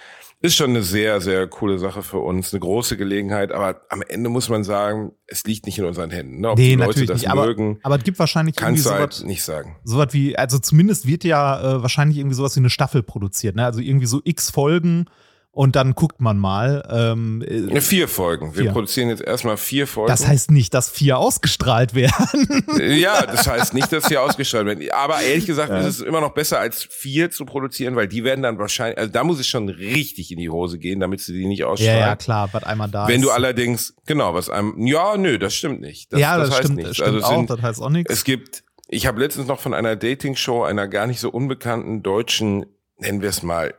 ist 0.40 0.54
schon 0.54 0.70
eine 0.70 0.82
sehr, 0.82 1.20
sehr 1.20 1.48
coole 1.48 1.78
Sache 1.78 2.02
für 2.02 2.18
uns, 2.18 2.52
eine 2.52 2.60
große 2.60 2.96
Gelegenheit. 2.96 3.50
Aber 3.50 3.82
am 3.88 4.02
Ende 4.02 4.30
muss 4.30 4.48
man 4.48 4.62
sagen, 4.62 5.12
es 5.26 5.44
liegt 5.44 5.66
nicht 5.66 5.78
in 5.78 5.84
unseren 5.84 6.10
Händen. 6.10 6.40
Ne? 6.40 6.50
Ob 6.50 6.58
Nee, 6.58 6.70
die 6.70 6.74
Leute 6.74 6.88
natürlich 6.88 7.08
das 7.08 7.22
nicht. 7.22 7.30
Aber, 7.30 7.46
mögen, 7.46 7.80
aber 7.82 7.96
es 7.96 8.04
gibt 8.04 8.18
wahrscheinlich 8.18 8.56
irgendwie 8.56 8.82
kannst 8.82 8.84
du 8.86 8.88
sowas, 8.90 9.00
halt 9.00 9.26
nicht 9.26 9.42
sagen. 9.42 9.76
sowas 9.82 10.08
wie, 10.12 10.38
also 10.38 10.58
zumindest 10.58 11.06
wird 11.06 11.24
ja 11.24 11.60
äh, 11.60 11.82
wahrscheinlich 11.82 12.18
irgendwie 12.18 12.36
sowas 12.36 12.54
wie 12.54 12.60
eine 12.60 12.70
Staffel 12.70 13.02
produziert, 13.02 13.56
ne? 13.56 13.64
Also 13.64 13.80
irgendwie 13.80 14.06
so 14.06 14.20
x 14.22 14.50
Folgen 14.50 15.06
und 15.50 15.74
dann 15.74 15.94
guckt 15.94 16.20
man 16.20 16.38
mal. 16.38 16.86
Ähm, 16.90 17.42
äh, 17.42 17.80
Vier 17.80 18.06
Folgen. 18.06 18.54
Wir 18.54 18.64
Vier. 18.64 18.72
produzieren 18.72 19.08
jetzt 19.08 19.22
erstmal 19.22 19.56
vier 19.56 19.86
Folgen. 19.86 20.08
das 20.08 20.26
heißt 20.26 20.50
nicht, 20.50 20.72
dass 20.74 20.88
vier 20.88 21.18
ausgestrahlt 21.18 21.94
werden. 21.94 22.64
Ja, 22.78 23.26
das 23.26 23.46
heißt 23.46 23.74
nicht, 23.74 23.92
dass 23.92 24.04
sie 24.04 24.18
ausgestrahlt 24.18 24.66
werden. 24.66 24.88
Aber 24.92 25.20
ehrlich 25.20 25.46
gesagt 25.46 25.72
ist 25.72 25.86
es 25.86 26.00
immer 26.00 26.20
noch 26.20 26.32
besser, 26.32 26.60
als 26.60 26.84
vier 26.84 27.30
zu 27.30 27.44
produzieren, 27.44 27.96
weil 27.96 28.06
die 28.06 28.24
werden 28.24 28.42
dann 28.42 28.58
wahrscheinlich, 28.58 28.98
also 28.98 29.10
da 29.10 29.24
muss 29.24 29.40
es 29.40 29.48
schon 29.48 29.68
richtig 29.68 30.30
in 30.30 30.38
die 30.38 30.48
Hose 30.50 30.78
gehen, 30.78 31.00
damit 31.00 31.20
sie 31.20 31.32
die 31.32 31.46
nicht 31.46 31.60
ja, 31.60 31.66
ausstrahlen. 31.66 32.00
ja, 32.00 32.16
klar, 32.16 32.48
was 32.52 32.62
einmal 32.62 32.88
da 32.88 33.08
Wenn 33.08 33.16
ist. 33.16 33.24
du 33.24 33.30
allerdings, 33.30 33.94
genau, 34.06 34.34
was 34.34 34.50
einem, 34.50 34.86
ja, 34.86 35.16
nö, 35.16 35.38
das 35.38 35.54
stimmt 35.54 35.80
nicht. 35.80 36.12
Das, 36.12 36.20
ja, 36.20 36.36
das, 36.38 36.50
heißt 36.50 36.58
stimmt, 36.64 36.76
nichts. 36.76 36.94
stimmt 36.96 37.08
also 37.14 37.26
auch, 37.26 37.36
sind, 37.36 37.50
das 37.50 37.62
heißt 37.62 37.82
auch 37.82 37.90
nichts. 37.90 38.12
es 38.12 38.24
gibt, 38.24 38.62
ich 38.88 39.06
habe 39.06 39.18
letztens 39.20 39.48
noch 39.48 39.58
von 39.60 39.74
einer 39.74 39.96
Dating-Show 39.96 40.62
einer 40.62 40.86
gar 40.86 41.06
nicht 41.06 41.20
so 41.20 41.30
unbekannten 41.30 42.02
deutschen, 42.02 42.66
nennen 42.98 43.22
wir 43.22 43.30
es 43.30 43.42
mal, 43.42 43.74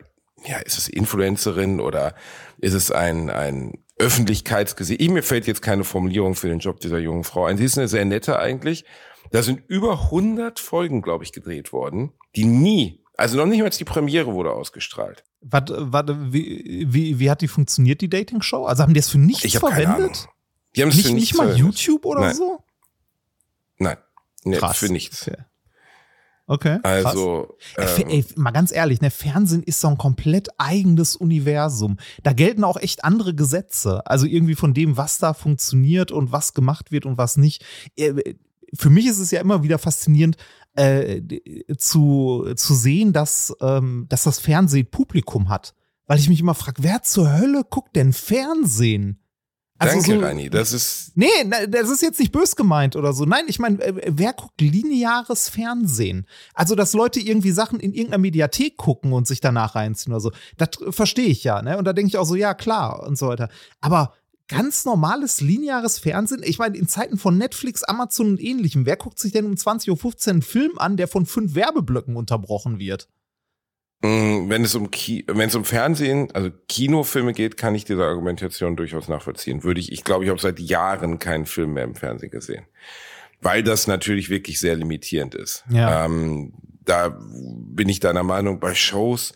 ja, 0.46 0.58
ist 0.60 0.78
es 0.78 0.88
Influencerin 0.88 1.80
oder 1.80 2.16
ist 2.58 2.74
es 2.74 2.92
ein, 2.92 3.30
ein 3.30 3.84
Öffentlichkeitsgesicht? 3.98 5.02
Mir 5.12 5.24
fällt 5.24 5.48
jetzt 5.48 5.62
keine 5.62 5.84
Formulierung 5.84 6.36
für 6.36 6.48
den 6.48 6.60
Job 6.60 6.80
dieser 6.80 7.00
jungen 7.00 7.24
Frau 7.24 7.46
ein. 7.46 7.58
Sie 7.58 7.66
ist 7.66 7.78
eine 7.78 7.88
sehr 7.88 8.06
nette 8.06 8.40
eigentlich. 8.40 8.86
Da 9.32 9.44
sind 9.44 9.62
über 9.68 10.04
100 10.04 10.60
Folgen, 10.60 11.02
glaube 11.02 11.24
ich, 11.24 11.32
gedreht 11.32 11.72
worden, 11.74 12.14
die 12.36 12.46
nie, 12.46 13.04
also 13.18 13.38
noch 13.38 13.46
nicht 13.46 13.62
mal 13.62 13.70
die 13.70 13.84
Premiere 13.84 14.34
wurde 14.34 14.52
ausgestrahlt. 14.52 15.24
Warte, 15.42 15.92
warte, 15.94 16.34
wie, 16.34 16.86
wie, 16.90 17.20
wie 17.20 17.30
hat 17.30 17.42
die 17.42 17.48
funktioniert, 17.48 18.02
die 18.02 18.10
Dating-Show? 18.10 18.66
Also 18.66 18.84
haben 18.84 18.94
die 18.94 19.00
das 19.00 19.10
für 19.10 19.20
nichts 19.20 19.44
Ich 19.44 19.56
habe 19.58 19.70
keine 19.70 19.86
Ahnung. 19.88 19.96
verwendet? 19.98 20.28
Die 20.76 20.82
haben 20.82 20.90
es 20.90 20.96
Nicht, 20.96 21.06
für 21.08 21.14
nicht 21.14 21.22
nichts 21.22 21.38
mal 21.38 21.48
verwendet. 21.50 21.80
YouTube 21.80 22.06
oder 22.06 22.22
Nein. 22.22 22.36
so? 22.36 22.64
Nein, 23.78 23.98
nee, 24.44 24.58
Krass. 24.58 24.78
für 24.78 24.92
nichts. 24.92 25.28
Okay. 25.28 25.38
Okay. 26.50 26.80
Also, 26.82 27.56
ähm, 27.78 28.08
ey, 28.08 28.26
mal 28.36 28.50
ganz 28.50 28.72
ehrlich, 28.72 29.02
ne, 29.02 29.12
Fernsehen 29.12 29.62
ist 29.62 29.82
so 29.82 29.88
ein 29.88 30.00
komplett 30.00 30.48
eigenes 30.58 31.16
Universum. 31.16 31.98
Da 32.24 32.34
gelten 32.34 32.64
auch 32.64 32.78
echt 32.78 33.04
andere 33.04 33.36
Gesetze. 33.36 34.02
Also 34.08 34.26
irgendwie 34.26 34.56
von 34.56 34.74
dem, 34.74 34.98
was 34.98 35.20
da 35.20 35.36
funktioniert 35.36 36.12
und 36.12 36.32
was 36.32 36.56
gemacht 36.56 36.92
wird 36.92 37.06
und 37.06 37.20
was 37.20 37.38
nicht. 37.38 37.64
Äh, 37.96 38.34
Für 38.74 38.90
mich 38.90 39.06
ist 39.06 39.20
es 39.20 39.30
ja 39.30 39.42
immer 39.42 39.62
wieder 39.62 39.78
faszinierend, 39.78 40.38
äh, 40.76 41.22
zu, 41.78 42.48
zu 42.56 42.74
sehen, 42.74 43.14
dass, 43.14 43.56
ähm, 43.62 44.08
dass 44.10 44.24
das 44.24 44.40
Fernsehen 44.40 44.90
Publikum 44.90 45.50
hat. 45.50 45.76
Weil 46.08 46.18
ich 46.18 46.30
mich 46.30 46.40
immer 46.40 46.56
frage, 46.56 46.82
wer 46.82 47.04
zur 47.04 47.32
Hölle 47.32 47.64
guckt 47.70 47.96
denn 47.96 48.12
Fernsehen? 48.12 49.22
Also 49.80 49.96
danke, 49.96 50.20
so- 50.20 50.26
Rani. 50.26 50.50
Das 50.50 50.74
ist, 50.74 51.14
Nee, 51.16 51.28
das 51.70 51.90
ist 51.90 52.02
jetzt 52.02 52.20
nicht 52.20 52.32
bös 52.32 52.56
gemeint 52.56 52.96
oder 52.96 53.14
so. 53.14 53.26
Nein, 53.26 53.46
ich 53.48 53.60
meine, 53.60 53.80
wer 54.08 54.34
guckt 54.34 54.60
lineares 54.62 55.50
Fernsehen? 55.50 56.28
Also, 56.54 56.76
dass 56.76 56.94
Leute 56.94 57.20
irgendwie 57.20 57.52
Sachen 57.52 57.80
in 57.80 57.94
irgendeiner 57.94 58.22
Mediathek 58.22 58.78
gucken 58.78 59.14
und 59.14 59.28
sich 59.28 59.40
danach 59.42 59.76
reinziehen 59.76 60.14
oder 60.14 60.22
so. 60.22 60.32
Das 60.58 60.70
verstehe 60.90 61.28
ich 61.28 61.44
ja, 61.44 61.62
ne? 61.62 61.78
Und 61.78 61.86
da 61.86 61.94
denke 61.94 62.10
ich 62.10 62.18
auch 62.18 62.26
so, 62.26 62.36
ja, 62.36 62.54
klar 62.54 63.04
und 63.08 63.18
so 63.18 63.28
weiter. 63.28 63.50
Aber 63.82 64.14
ganz 64.50 64.84
normales 64.84 65.42
lineares 65.42 66.00
Fernsehen, 66.00 66.42
ich 66.44 66.60
meine, 66.60 66.78
in 66.78 66.88
Zeiten 66.88 67.18
von 67.18 67.38
Netflix, 67.38 67.84
Amazon 67.84 68.32
und 68.32 68.42
ähnlichem, 68.42 68.86
wer 68.86 68.98
guckt 68.98 69.20
sich 69.20 69.32
denn 69.32 69.46
um 69.46 69.54
20.15 69.54 69.92
Uhr 69.92 70.14
einen 70.34 70.42
Film 70.42 70.72
an, 70.78 70.98
der 70.98 71.08
von 71.08 71.26
fünf 71.26 71.56
Werbeblöcken 71.56 72.16
unterbrochen 72.16 72.80
wird? 72.80 73.08
Mh, 74.02 74.50
wenn 74.50 74.64
es 74.64 74.76
um 74.76 74.92
Ki 74.92 75.26
wenn 75.28 75.50
es 75.50 75.56
um 75.56 75.66
Fernsehen, 75.66 76.30
also 76.34 76.50
Kinofilme 76.68 77.34
geht, 77.34 77.58
kann 77.58 77.76
ich 77.76 77.86
diese 77.86 78.04
Argumentation 78.04 78.76
durchaus 78.76 79.08
nachvollziehen. 79.08 79.64
Würde 79.64 79.80
ich, 79.80 79.92
ich 79.92 80.04
glaube, 80.04 80.24
ich 80.24 80.30
habe 80.30 80.40
seit 80.40 80.60
Jahren 80.60 81.20
keinen 81.20 81.46
Film 81.46 81.74
mehr 81.74 81.84
im 81.84 81.96
Fernsehen 81.96 82.32
gesehen. 82.32 82.66
Weil 83.42 83.64
das 83.64 83.88
natürlich 83.88 84.30
wirklich 84.30 84.60
sehr 84.60 84.76
limitierend 84.76 85.34
ist. 85.34 85.64
Ja. 85.70 86.06
Ähm, 86.06 86.54
da 86.84 87.18
bin 87.22 87.88
ich 87.88 88.00
deiner 88.00 88.24
Meinung, 88.24 88.60
bei 88.60 88.74
Shows, 88.76 89.34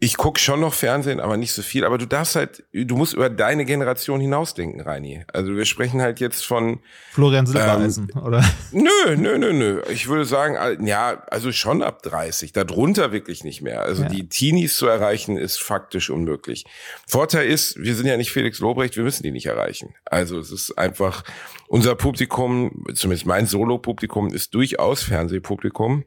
Ich 0.00 0.16
guck 0.16 0.38
schon 0.38 0.60
noch 0.60 0.74
Fernsehen, 0.74 1.20
aber 1.20 1.36
nicht 1.36 1.52
so 1.52 1.62
viel. 1.62 1.84
Aber 1.84 1.98
du 1.98 2.06
darfst 2.06 2.34
halt, 2.34 2.64
du 2.72 2.96
musst 2.96 3.14
über 3.14 3.30
deine 3.30 3.64
Generation 3.64 4.20
hinausdenken, 4.20 4.80
Reini. 4.80 5.24
Also 5.32 5.56
wir 5.56 5.64
sprechen 5.64 6.02
halt 6.02 6.20
jetzt 6.20 6.44
von 6.44 6.80
Florian 7.12 7.46
Silbereisen, 7.46 8.10
ähm, 8.14 8.22
oder? 8.22 8.44
Nö, 8.72 9.16
nö, 9.16 9.38
nö, 9.38 9.52
nö. 9.52 9.82
Ich 9.88 10.08
würde 10.08 10.24
sagen, 10.24 10.84
ja, 10.84 11.22
also 11.30 11.52
schon 11.52 11.82
ab 11.82 12.02
30. 12.02 12.52
Darunter 12.52 13.12
wirklich 13.12 13.44
nicht 13.44 13.62
mehr. 13.62 13.82
Also 13.82 14.02
ja. 14.02 14.08
die 14.08 14.28
Teenies 14.28 14.76
zu 14.76 14.86
erreichen, 14.88 15.38
ist 15.38 15.62
faktisch 15.62 16.10
unmöglich. 16.10 16.66
Vorteil 17.06 17.48
ist, 17.48 17.78
wir 17.78 17.94
sind 17.94 18.06
ja 18.06 18.16
nicht 18.16 18.32
Felix 18.32 18.58
Lobrecht, 18.58 18.96
wir 18.96 19.04
müssen 19.04 19.22
die 19.22 19.30
nicht 19.32 19.46
erreichen. 19.46 19.94
Also 20.04 20.38
es 20.38 20.50
ist 20.50 20.76
einfach, 20.76 21.22
unser 21.68 21.94
Publikum, 21.94 22.84
zumindest 22.94 23.26
mein 23.26 23.46
Solo-Publikum, 23.46 24.34
ist 24.34 24.54
durchaus 24.54 25.04
Fernsehpublikum. 25.04 26.04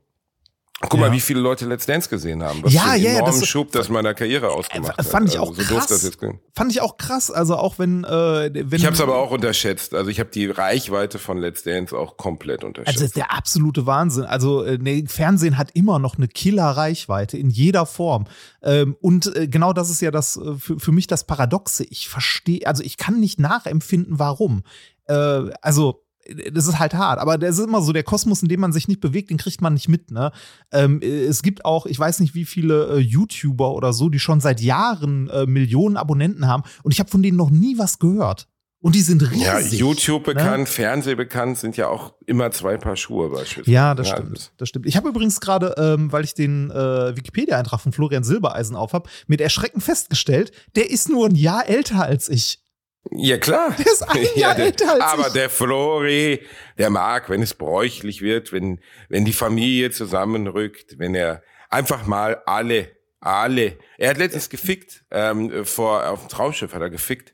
Guck 0.80 0.94
ja. 0.94 1.08
mal, 1.08 1.12
wie 1.12 1.20
viele 1.20 1.40
Leute 1.40 1.66
Let's 1.66 1.88
Dance 1.88 2.08
gesehen 2.08 2.44
haben. 2.44 2.64
Was 2.64 2.72
ja, 2.72 2.94
ja, 2.94 3.14
enormen 3.18 3.40
das, 3.40 3.50
Schub 3.50 3.72
das 3.72 3.90
meiner 3.90 4.14
Karriere 4.14 4.52
ausgemacht 4.52 5.00
äh, 5.00 5.04
fand 5.04 5.28
ich 5.28 5.40
auch 5.40 5.50
also, 5.50 5.64
so 5.64 5.74
krass. 5.76 5.88
Das 5.88 6.04
jetzt 6.04 6.20
fand 6.56 6.72
ich 6.72 6.82
auch 6.82 6.98
krass. 6.98 7.32
Also 7.32 7.56
auch 7.56 7.80
wenn, 7.80 8.04
äh, 8.04 8.52
wenn 8.54 8.74
ich 8.74 8.86
habe 8.86 8.94
es 8.94 9.02
aber 9.02 9.18
auch 9.18 9.32
unterschätzt. 9.32 9.96
Also 9.96 10.12
ich 10.12 10.20
habe 10.20 10.30
die 10.30 10.46
Reichweite 10.46 11.18
von 11.18 11.40
Let's 11.40 11.64
Dance 11.64 11.98
auch 11.98 12.18
komplett 12.18 12.64
unterschätzt. 12.64 12.90
Also 12.90 13.00
das 13.00 13.08
ist 13.08 13.16
der 13.16 13.36
absolute 13.36 13.88
Wahnsinn. 13.88 14.26
Also 14.26 14.62
äh, 14.64 14.78
nee, 14.80 15.04
Fernsehen 15.08 15.58
hat 15.58 15.72
immer 15.74 15.98
noch 15.98 16.18
eine 16.18 16.28
Killer-Reichweite 16.28 17.40
in 17.40 17.50
jeder 17.50 17.88
Form. 17.88 18.26
Ähm, 18.62 18.96
und 19.02 19.36
äh, 19.36 19.48
genau 19.48 19.74
das 19.74 19.90
ist 19.90 20.02
ja 20.02 20.12
das 20.12 20.38
äh, 20.38 20.54
für, 20.60 20.80
für 20.80 20.92
mich 20.92 21.08
das 21.08 21.26
Paradoxe. 21.26 21.86
Ich 21.86 22.08
verstehe, 22.08 22.68
also 22.68 22.84
ich 22.84 22.98
kann 22.98 23.20
nicht 23.20 23.40
nachempfinden, 23.40 24.20
warum. 24.20 24.62
Äh, 25.08 25.14
also 25.62 26.04
das 26.52 26.68
ist 26.68 26.80
halt 26.80 26.94
hart, 26.94 27.20
aber 27.20 27.38
das 27.38 27.58
ist 27.58 27.66
immer 27.66 27.82
so, 27.82 27.94
der 27.94 28.04
Kosmos, 28.04 28.42
in 28.42 28.50
dem 28.50 28.60
man 28.60 28.74
sich 28.74 28.88
nicht 28.88 29.02
bewegt, 29.02 29.30
den 29.30 29.38
kriegt 29.38 29.62
man 29.62 29.74
nicht 29.74 29.88
mit, 29.88 30.12
ne? 30.12 30.32
Ähm, 30.72 31.02
es 31.02 31.42
gibt 31.42 31.66
auch, 31.66 31.86
ich 31.86 31.98
weiß 31.98 32.20
nicht, 32.20 32.36
wie 32.36 32.46
viele 32.46 32.98
äh, 32.98 33.00
YouTuber 33.00 33.74
oder 33.74 33.94
so, 33.94 34.10
die 34.10 34.20
schon 34.20 34.40
seit 34.40 34.62
Jahren 34.62 35.30
äh, 35.30 35.46
Millionen 35.46 35.98
Abonnenten 35.98 36.48
haben 36.48 36.64
und 36.84 36.94
ich 36.94 37.00
habe 37.00 37.10
von 37.10 37.22
denen 37.22 37.38
noch 37.38 37.50
nie 37.50 37.78
was 37.78 38.00
gehört. 38.00 38.48
Und 38.80 38.94
die 38.94 39.02
sind 39.02 39.24
riesig. 39.24 39.44
Ja, 39.44 39.60
YouTube 39.60 40.28
ne? 40.28 40.36
bekannt, 40.36 40.60
ne? 40.60 40.66
Fernseh 40.68 41.16
bekannt 41.16 41.58
sind 41.58 41.78
ja 41.78 41.88
auch 41.88 42.14
immer 42.28 42.52
zwei 42.52 42.78
Paar 42.78 42.96
Schuhe 42.96 43.30
beispielsweise. 43.30 43.72
Ja, 43.72 43.96
das 43.96 44.10
ja, 44.10 44.18
stimmt. 44.18 44.52
Das 44.58 44.70
stimmt. 44.70 44.86
Ich 44.86 44.96
habe 44.96 45.10
übrigens 45.10 45.40
gerade, 45.40 45.74
ähm, 45.78 46.12
weil 46.12 46.24
ich 46.24 46.36
den 46.36 46.70
äh, 46.70 47.16
Wikipedia-Eintrag 47.16 47.82
von 47.82 47.92
Florian 47.92 48.24
Silbereisen 48.24 48.76
aufhab, 48.76 49.10
mit 49.26 49.42
Erschrecken 49.42 49.82
festgestellt, 49.82 50.52
der 50.76 50.92
ist 50.92 51.10
nur 51.10 51.28
ein 51.28 51.36
Jahr 51.36 51.68
älter 51.68 52.04
als 52.04 52.30
ich. 52.30 52.64
Ja, 53.12 53.38
klar. 53.38 53.74
Der 53.78 53.86
ist 53.86 54.04
ein 54.04 54.22
Jahr 54.36 54.52
ja, 54.52 54.54
der, 54.54 54.66
älter 54.66 54.94
als 54.94 55.02
Aber 55.02 55.28
ich. 55.28 55.34
der 55.34 55.50
Flori, 55.50 56.46
der 56.78 56.90
mag, 56.90 57.30
wenn 57.30 57.42
es 57.42 57.54
bräuchlich 57.54 58.22
wird, 58.22 58.52
wenn, 58.52 58.80
wenn 59.10 59.26
die 59.26 59.34
Familie 59.34 59.92
zusammenrückt, 59.92 61.00
wenn 61.00 61.16
er 61.16 61.44
einfach 61.70 62.06
mal 62.06 62.42
alle, 62.46 62.92
alle. 63.20 63.78
Er 63.98 64.12
hat 64.12 64.18
letztens 64.18 64.50
gefickt, 64.50 65.04
ähm, 65.12 65.66
vor, 65.66 66.08
auf 66.08 66.22
dem 66.22 66.30
Traumschiff 66.30 66.74
hat 66.74 66.82
er 66.82 66.90
gefickt. 66.90 67.34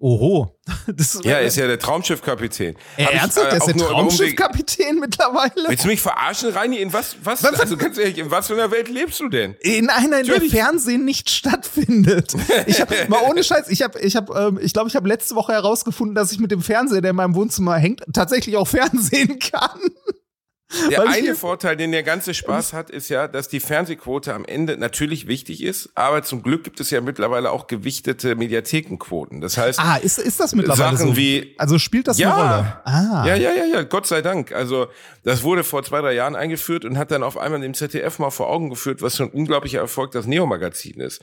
Oho. 0.00 0.54
Das 0.86 1.18
ja, 1.22 1.32
er 1.32 1.42
ist 1.42 1.56
ja 1.56 1.66
der 1.66 1.78
Traumschiffkapitän. 1.78 2.76
Äh, 2.96 3.04
ernsthaft? 3.04 3.46
Äh, 3.46 3.50
der 3.50 3.58
ist 3.58 3.66
der 3.66 3.76
Traumschiffkapitän 3.76 4.98
mittlerweile? 5.00 5.68
Willst 5.68 5.84
du 5.84 5.88
mich 5.88 6.00
verarschen, 6.00 6.50
Reini? 6.50 6.76
In 6.76 6.92
was, 6.92 7.16
was, 7.22 7.42
was, 7.42 7.60
also 7.60 7.76
ganz 7.76 7.98
ehrlich, 7.98 8.18
in 8.18 8.30
was 8.30 8.46
für 8.46 8.54
einer 8.54 8.70
Welt 8.70 8.88
lebst 8.88 9.20
du 9.20 9.28
denn? 9.28 9.54
In 9.60 9.90
einer, 9.90 10.20
in 10.20 10.26
der 10.26 10.40
Fernsehen 10.42 11.04
nicht 11.04 11.30
stattfindet. 11.30 12.34
Ich 12.66 12.80
habe 12.80 12.94
mal 13.08 13.22
ohne 13.28 13.44
Scheiß, 13.44 13.68
ich 13.68 13.82
habe, 13.82 13.98
ich 14.00 14.16
habe, 14.16 14.32
ähm, 14.38 14.58
ich 14.62 14.72
glaube, 14.72 14.88
ich 14.88 14.96
habe 14.96 15.08
letzte 15.08 15.34
Woche 15.34 15.52
herausgefunden, 15.52 16.14
dass 16.14 16.32
ich 16.32 16.38
mit 16.38 16.50
dem 16.50 16.62
Fernseher, 16.62 17.00
der 17.00 17.10
in 17.10 17.16
meinem 17.16 17.34
Wohnzimmer 17.34 17.76
hängt, 17.76 18.02
tatsächlich 18.12 18.56
auch 18.56 18.66
Fernsehen 18.66 19.38
kann. 19.38 19.80
Der 20.90 21.08
eine 21.08 21.34
Vorteil, 21.34 21.76
den 21.76 21.92
der 21.92 22.02
ganze 22.02 22.34
Spaß 22.34 22.74
hat, 22.74 22.90
ist 22.90 23.08
ja, 23.08 23.26
dass 23.26 23.48
die 23.48 23.58
Fernsehquote 23.58 24.34
am 24.34 24.44
Ende 24.44 24.76
natürlich 24.76 25.26
wichtig 25.26 25.62
ist, 25.62 25.88
aber 25.94 26.22
zum 26.22 26.42
Glück 26.42 26.62
gibt 26.62 26.78
es 26.80 26.90
ja 26.90 27.00
mittlerweile 27.00 27.52
auch 27.52 27.68
gewichtete 27.68 28.34
Mediathekenquoten. 28.34 29.40
Das 29.40 29.56
heißt, 29.56 29.80
ah, 29.80 29.96
ist, 29.96 30.18
ist 30.18 30.40
das 30.40 30.54
mittlerweile 30.54 30.96
Sachen 30.96 31.10
so? 31.10 31.16
wie 31.16 31.54
also 31.56 31.78
spielt 31.78 32.06
das 32.06 32.18
ja, 32.18 32.34
eine 32.34 32.56
Rolle? 32.56 32.80
Ah. 32.84 33.26
Ja, 33.26 33.34
ja, 33.36 33.50
ja, 33.52 33.64
ja, 33.64 33.82
Gott 33.82 34.06
sei 34.06 34.20
Dank. 34.20 34.52
Also 34.52 34.88
das 35.24 35.42
wurde 35.42 35.64
vor 35.64 35.82
zwei, 35.84 36.02
drei 36.02 36.12
Jahren 36.12 36.36
eingeführt 36.36 36.84
und 36.84 36.98
hat 36.98 37.10
dann 37.10 37.22
auf 37.22 37.38
einmal 37.38 37.60
dem 37.60 37.72
ZDF 37.72 38.18
mal 38.18 38.30
vor 38.30 38.50
Augen 38.50 38.68
geführt, 38.68 39.00
was 39.00 39.16
für 39.16 39.22
ein 39.22 39.30
unglaublicher 39.30 39.78
Erfolg 39.78 40.10
das 40.10 40.26
Neo-Magazin 40.26 41.00
ist. 41.00 41.22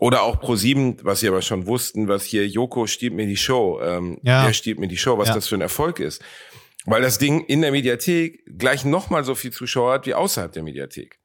Oder 0.00 0.24
auch 0.24 0.40
ProSieben, 0.40 0.96
was 1.02 1.20
sie 1.20 1.28
aber 1.28 1.42
schon 1.42 1.68
wussten, 1.68 2.08
was 2.08 2.24
hier 2.24 2.48
Joko 2.48 2.88
stiehlt 2.88 3.14
mir 3.14 3.26
die 3.26 3.36
Show, 3.36 3.80
ähm, 3.80 4.18
ja. 4.24 4.46
er 4.46 4.52
stiehlt 4.52 4.80
mir 4.80 4.88
die 4.88 4.96
Show, 4.96 5.16
was 5.16 5.28
ja. 5.28 5.34
das 5.34 5.46
für 5.46 5.54
ein 5.54 5.60
Erfolg 5.60 6.00
ist. 6.00 6.20
Weil 6.84 7.02
das 7.02 7.18
Ding 7.18 7.44
in 7.44 7.62
der 7.62 7.70
Mediathek 7.70 8.44
gleich 8.58 8.84
nochmal 8.84 9.24
so 9.24 9.34
viel 9.34 9.52
Zuschauer 9.52 9.94
hat 9.94 10.06
wie 10.06 10.14
außerhalb 10.14 10.52
der 10.52 10.62
Mediathek. 10.62 11.20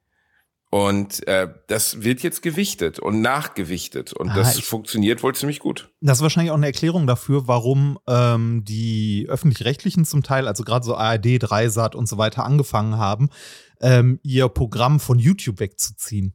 Und 0.70 1.26
äh, 1.26 1.48
das 1.66 2.02
wird 2.02 2.20
jetzt 2.22 2.42
gewichtet 2.42 2.98
und 2.98 3.22
nachgewichtet. 3.22 4.12
Und 4.12 4.30
ah, 4.30 4.34
das 4.34 4.60
funktioniert 4.60 5.22
wohl 5.22 5.34
ziemlich 5.34 5.60
gut. 5.60 5.90
Das 6.02 6.18
ist 6.18 6.22
wahrscheinlich 6.22 6.50
auch 6.50 6.56
eine 6.56 6.66
Erklärung 6.66 7.06
dafür, 7.06 7.48
warum 7.48 7.98
ähm, 8.06 8.64
die 8.66 9.26
öffentlich-rechtlichen 9.30 10.04
zum 10.04 10.22
Teil, 10.22 10.46
also 10.46 10.64
gerade 10.64 10.84
so 10.84 10.94
ARD, 10.94 11.38
Dreisat 11.42 11.94
und 11.94 12.06
so 12.06 12.18
weiter, 12.18 12.44
angefangen 12.44 12.98
haben, 12.98 13.30
ähm, 13.80 14.20
ihr 14.22 14.48
Programm 14.48 15.00
von 15.00 15.18
YouTube 15.18 15.58
wegzuziehen. 15.60 16.34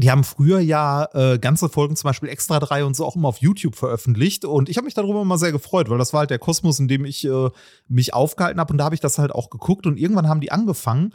Die 0.00 0.10
haben 0.10 0.24
früher 0.24 0.60
ja 0.60 1.08
äh, 1.12 1.38
ganze 1.38 1.68
Folgen, 1.68 1.96
zum 1.96 2.08
Beispiel 2.08 2.28
Extra 2.28 2.58
3 2.58 2.84
und 2.84 2.94
so, 2.94 3.04
auch 3.04 3.16
immer 3.16 3.28
auf 3.28 3.38
YouTube 3.38 3.76
veröffentlicht. 3.76 4.44
Und 4.44 4.68
ich 4.68 4.76
habe 4.76 4.84
mich 4.84 4.94
darüber 4.94 5.22
immer 5.22 5.38
sehr 5.38 5.52
gefreut, 5.52 5.90
weil 5.90 5.98
das 5.98 6.12
war 6.12 6.20
halt 6.20 6.30
der 6.30 6.38
Kosmos, 6.38 6.78
in 6.80 6.88
dem 6.88 7.04
ich 7.04 7.24
äh, 7.24 7.50
mich 7.88 8.14
aufgehalten 8.14 8.60
habe. 8.60 8.72
Und 8.72 8.78
da 8.78 8.84
habe 8.84 8.94
ich 8.94 9.00
das 9.00 9.18
halt 9.18 9.32
auch 9.32 9.50
geguckt. 9.50 9.86
Und 9.86 9.98
irgendwann 9.98 10.28
haben 10.28 10.40
die 10.40 10.52
angefangen, 10.52 11.12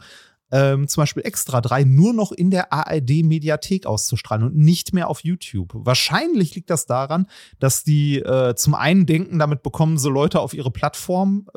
ähm, 0.52 0.86
zum 0.86 1.02
Beispiel 1.02 1.24
Extra 1.24 1.60
3 1.60 1.84
nur 1.84 2.12
noch 2.12 2.32
in 2.32 2.50
der 2.50 2.72
ARD-Mediathek 2.72 3.86
auszustrahlen 3.86 4.44
und 4.44 4.56
nicht 4.56 4.92
mehr 4.92 5.08
auf 5.08 5.24
YouTube. 5.24 5.70
Wahrscheinlich 5.74 6.54
liegt 6.54 6.70
das 6.70 6.86
daran, 6.86 7.26
dass 7.58 7.82
die 7.82 8.18
äh, 8.18 8.54
zum 8.54 8.74
einen 8.74 9.06
denken, 9.06 9.38
damit 9.38 9.62
bekommen 9.62 9.98
so 9.98 10.08
Leute 10.08 10.40
auf 10.40 10.54
ihre 10.54 10.70
Plattform, 10.70 11.48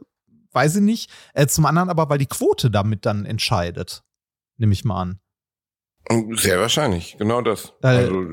weiß 0.52 0.78
ich 0.78 0.82
nicht. 0.82 1.12
Äh, 1.34 1.48
zum 1.48 1.66
anderen 1.66 1.90
aber, 1.90 2.10
weil 2.10 2.18
die 2.18 2.26
Quote 2.26 2.72
damit 2.72 3.06
dann 3.06 3.26
entscheidet. 3.26 4.04
Nehme 4.58 4.74
ich 4.74 4.84
mal 4.84 5.02
an. 5.02 5.20
Sehr 6.32 6.60
wahrscheinlich, 6.60 7.18
genau 7.20 7.42
das. 7.42 7.74
Äh, 7.84 7.88
also 7.88 8.26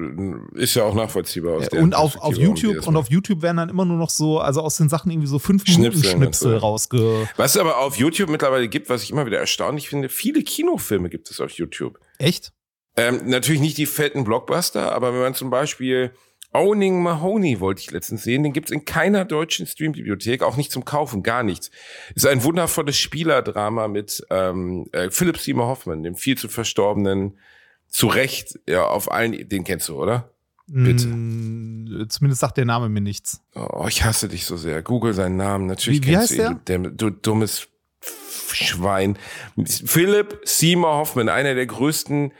ist 0.54 0.74
ja 0.76 0.84
auch 0.84 0.94
nachvollziehbar 0.94 1.56
aus 1.56 1.68
der 1.68 1.82
Und 1.82 1.94
auf, 1.94 2.16
auf 2.16 2.34
YouTube 2.34 2.86
und 2.86 2.96
auf 2.96 3.10
YouTube 3.10 3.42
werden 3.42 3.58
dann 3.58 3.68
immer 3.68 3.84
nur 3.84 3.98
noch 3.98 4.08
so, 4.08 4.38
also 4.40 4.62
aus 4.62 4.78
den 4.78 4.88
Sachen 4.88 5.10
irgendwie 5.10 5.28
so 5.28 5.38
fünf 5.38 5.66
Minuten 5.68 6.02
Schnipsel 6.02 6.52
so. 6.52 6.56
rausge. 6.56 7.28
Was 7.36 7.54
es 7.54 7.60
aber 7.60 7.78
auf 7.78 7.96
YouTube 7.96 8.30
mittlerweile 8.30 8.68
gibt, 8.68 8.88
was 8.88 9.02
ich 9.02 9.10
immer 9.10 9.26
wieder 9.26 9.38
erstaunlich 9.38 9.90
finde, 9.90 10.08
viele 10.08 10.42
Kinofilme 10.42 11.10
gibt 11.10 11.30
es 11.30 11.38
auf 11.38 11.50
YouTube. 11.50 11.98
Echt? 12.16 12.54
Ähm, 12.96 13.28
natürlich 13.28 13.60
nicht 13.60 13.76
die 13.76 13.84
fetten 13.84 14.24
Blockbuster, 14.24 14.92
aber 14.92 15.12
wenn 15.12 15.20
man 15.20 15.34
zum 15.34 15.50
Beispiel 15.50 16.12
Owning 16.54 17.02
Mahoney 17.02 17.60
wollte 17.60 17.82
ich 17.82 17.90
letztens 17.90 18.22
sehen, 18.22 18.42
den 18.42 18.54
gibt's 18.54 18.70
in 18.70 18.86
keiner 18.86 19.26
deutschen 19.26 19.66
Streambibliothek, 19.66 20.42
auch 20.42 20.56
nicht 20.56 20.72
zum 20.72 20.86
Kaufen, 20.86 21.22
gar 21.22 21.42
nichts. 21.42 21.70
Ist 22.14 22.26
ein 22.26 22.42
wundervolles 22.42 22.96
Spielerdrama 22.96 23.88
mit 23.88 24.24
ähm, 24.30 24.86
äh, 24.92 25.10
Philip 25.10 25.36
Seymour 25.36 25.66
Hoffman, 25.66 26.02
dem 26.02 26.14
viel 26.14 26.38
zu 26.38 26.48
verstorbenen 26.48 27.38
zu 27.88 28.06
Recht, 28.08 28.58
ja, 28.68 28.84
auf 28.84 29.10
allen, 29.10 29.48
den 29.48 29.64
kennst 29.64 29.88
du, 29.88 30.00
oder? 30.00 30.30
Bitte. 30.68 31.06
Mm, 31.06 32.06
zumindest 32.08 32.40
sagt 32.40 32.56
der 32.56 32.64
Name 32.64 32.88
mir 32.88 33.00
nichts. 33.00 33.40
Oh, 33.54 33.86
ich 33.88 34.04
hasse 34.04 34.28
dich 34.28 34.44
so 34.46 34.56
sehr. 34.56 34.82
Google 34.82 35.14
seinen 35.14 35.36
Namen. 35.36 35.66
Natürlich 35.66 36.02
wie, 36.02 36.08
wie 36.08 36.12
kennst 36.12 36.38
heißt 36.38 36.66
du 36.66 36.72
ihn. 36.72 36.82
Der? 36.82 36.90
du 36.90 37.10
dummes 37.10 37.68
Schwein. 38.52 39.16
Philip 39.64 40.40
Seymour 40.44 40.96
Hoffman, 40.96 41.28
einer 41.28 41.54
der 41.54 41.66
größten 41.66 42.32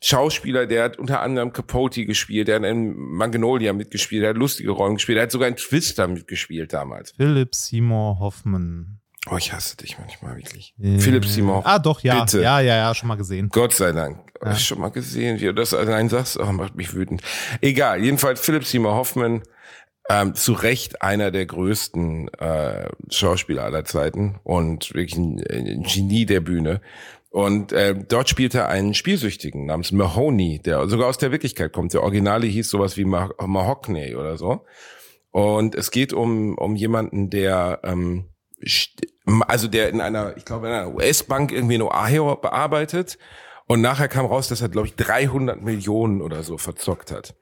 Schauspieler, 0.00 0.66
der 0.66 0.84
hat 0.84 0.98
unter 0.98 1.20
anderem 1.20 1.52
Capote 1.52 2.04
gespielt, 2.04 2.48
der 2.48 2.56
hat 2.56 2.64
in 2.64 2.96
Magnolia 2.96 3.72
mitgespielt, 3.72 4.22
der 4.22 4.30
hat 4.30 4.36
lustige 4.36 4.70
Rollen 4.70 4.94
gespielt, 4.94 5.16
der 5.16 5.24
hat 5.24 5.32
sogar 5.32 5.48
in 5.48 5.56
Twister 5.56 6.06
mitgespielt 6.06 6.72
damals. 6.72 7.12
Philip 7.12 7.54
Seymour 7.54 8.18
Hoffman. 8.18 9.00
Oh, 9.28 9.36
ich 9.36 9.52
hasse 9.52 9.76
dich 9.76 9.98
manchmal 9.98 10.36
wirklich. 10.36 10.74
Äh, 10.80 10.98
Philipp 10.98 11.24
Simon. 11.24 11.62
Ah, 11.64 11.78
doch, 11.78 12.00
ja. 12.00 12.24
Bitte. 12.24 12.42
Ja, 12.42 12.60
ja, 12.60 12.76
ja, 12.76 12.94
schon 12.94 13.08
mal 13.08 13.16
gesehen. 13.16 13.48
Gott 13.50 13.74
sei 13.74 13.92
Dank. 13.92 14.20
Ja. 14.44 14.54
Schon 14.54 14.80
mal 14.80 14.90
gesehen, 14.90 15.40
wie 15.40 15.46
du 15.46 15.54
das 15.54 15.74
allein 15.74 16.08
sagst. 16.08 16.38
Oh, 16.38 16.52
macht 16.52 16.76
mich 16.76 16.94
wütend. 16.94 17.22
Egal, 17.60 18.02
jedenfalls 18.02 18.40
Philipp 18.40 18.64
Simon 18.64 18.94
Hoffmann, 18.94 19.42
ähm, 20.08 20.34
zu 20.34 20.52
Recht 20.52 21.02
einer 21.02 21.30
der 21.30 21.46
größten 21.46 22.28
äh, 22.34 22.88
Schauspieler 23.10 23.64
aller 23.64 23.84
Zeiten 23.84 24.38
und 24.44 24.94
wirklich 24.94 25.16
ein, 25.16 25.42
ein 25.50 25.82
Genie 25.82 26.26
der 26.26 26.40
Bühne. 26.40 26.80
Und 27.30 27.72
äh, 27.72 27.94
dort 27.94 28.28
spielt 28.28 28.54
er 28.54 28.68
einen 28.68 28.94
Spielsüchtigen 28.94 29.66
namens 29.66 29.92
Mahoney, 29.92 30.60
der 30.64 30.88
sogar 30.88 31.08
aus 31.08 31.18
der 31.18 31.32
Wirklichkeit 31.32 31.72
kommt. 31.72 31.92
Der 31.92 32.02
Originale 32.02 32.46
hieß 32.46 32.70
sowas 32.70 32.96
wie 32.96 33.04
Mah 33.04 33.30
Mahogany 33.44 34.14
oder 34.14 34.36
so. 34.36 34.64
Und 35.32 35.74
es 35.74 35.90
geht 35.90 36.12
um, 36.12 36.56
um 36.56 36.76
jemanden, 36.76 37.28
der 37.28 37.80
ähm, 37.82 38.28
also 39.46 39.68
der 39.68 39.88
in 39.90 40.00
einer, 40.00 40.36
ich 40.36 40.44
glaube, 40.44 40.66
in 40.68 40.72
einer 40.72 40.94
US-Bank 40.94 41.52
irgendwie 41.52 41.74
in 41.76 41.82
Ohio 41.82 42.36
bearbeitet. 42.36 43.18
Und 43.66 43.80
nachher 43.80 44.08
kam 44.08 44.26
raus, 44.26 44.48
dass 44.48 44.60
er, 44.60 44.68
glaube 44.68 44.86
ich, 44.88 44.94
300 44.94 45.60
Millionen 45.60 46.22
oder 46.22 46.42
so 46.44 46.56
verzockt 46.56 47.10
hat, 47.10 47.34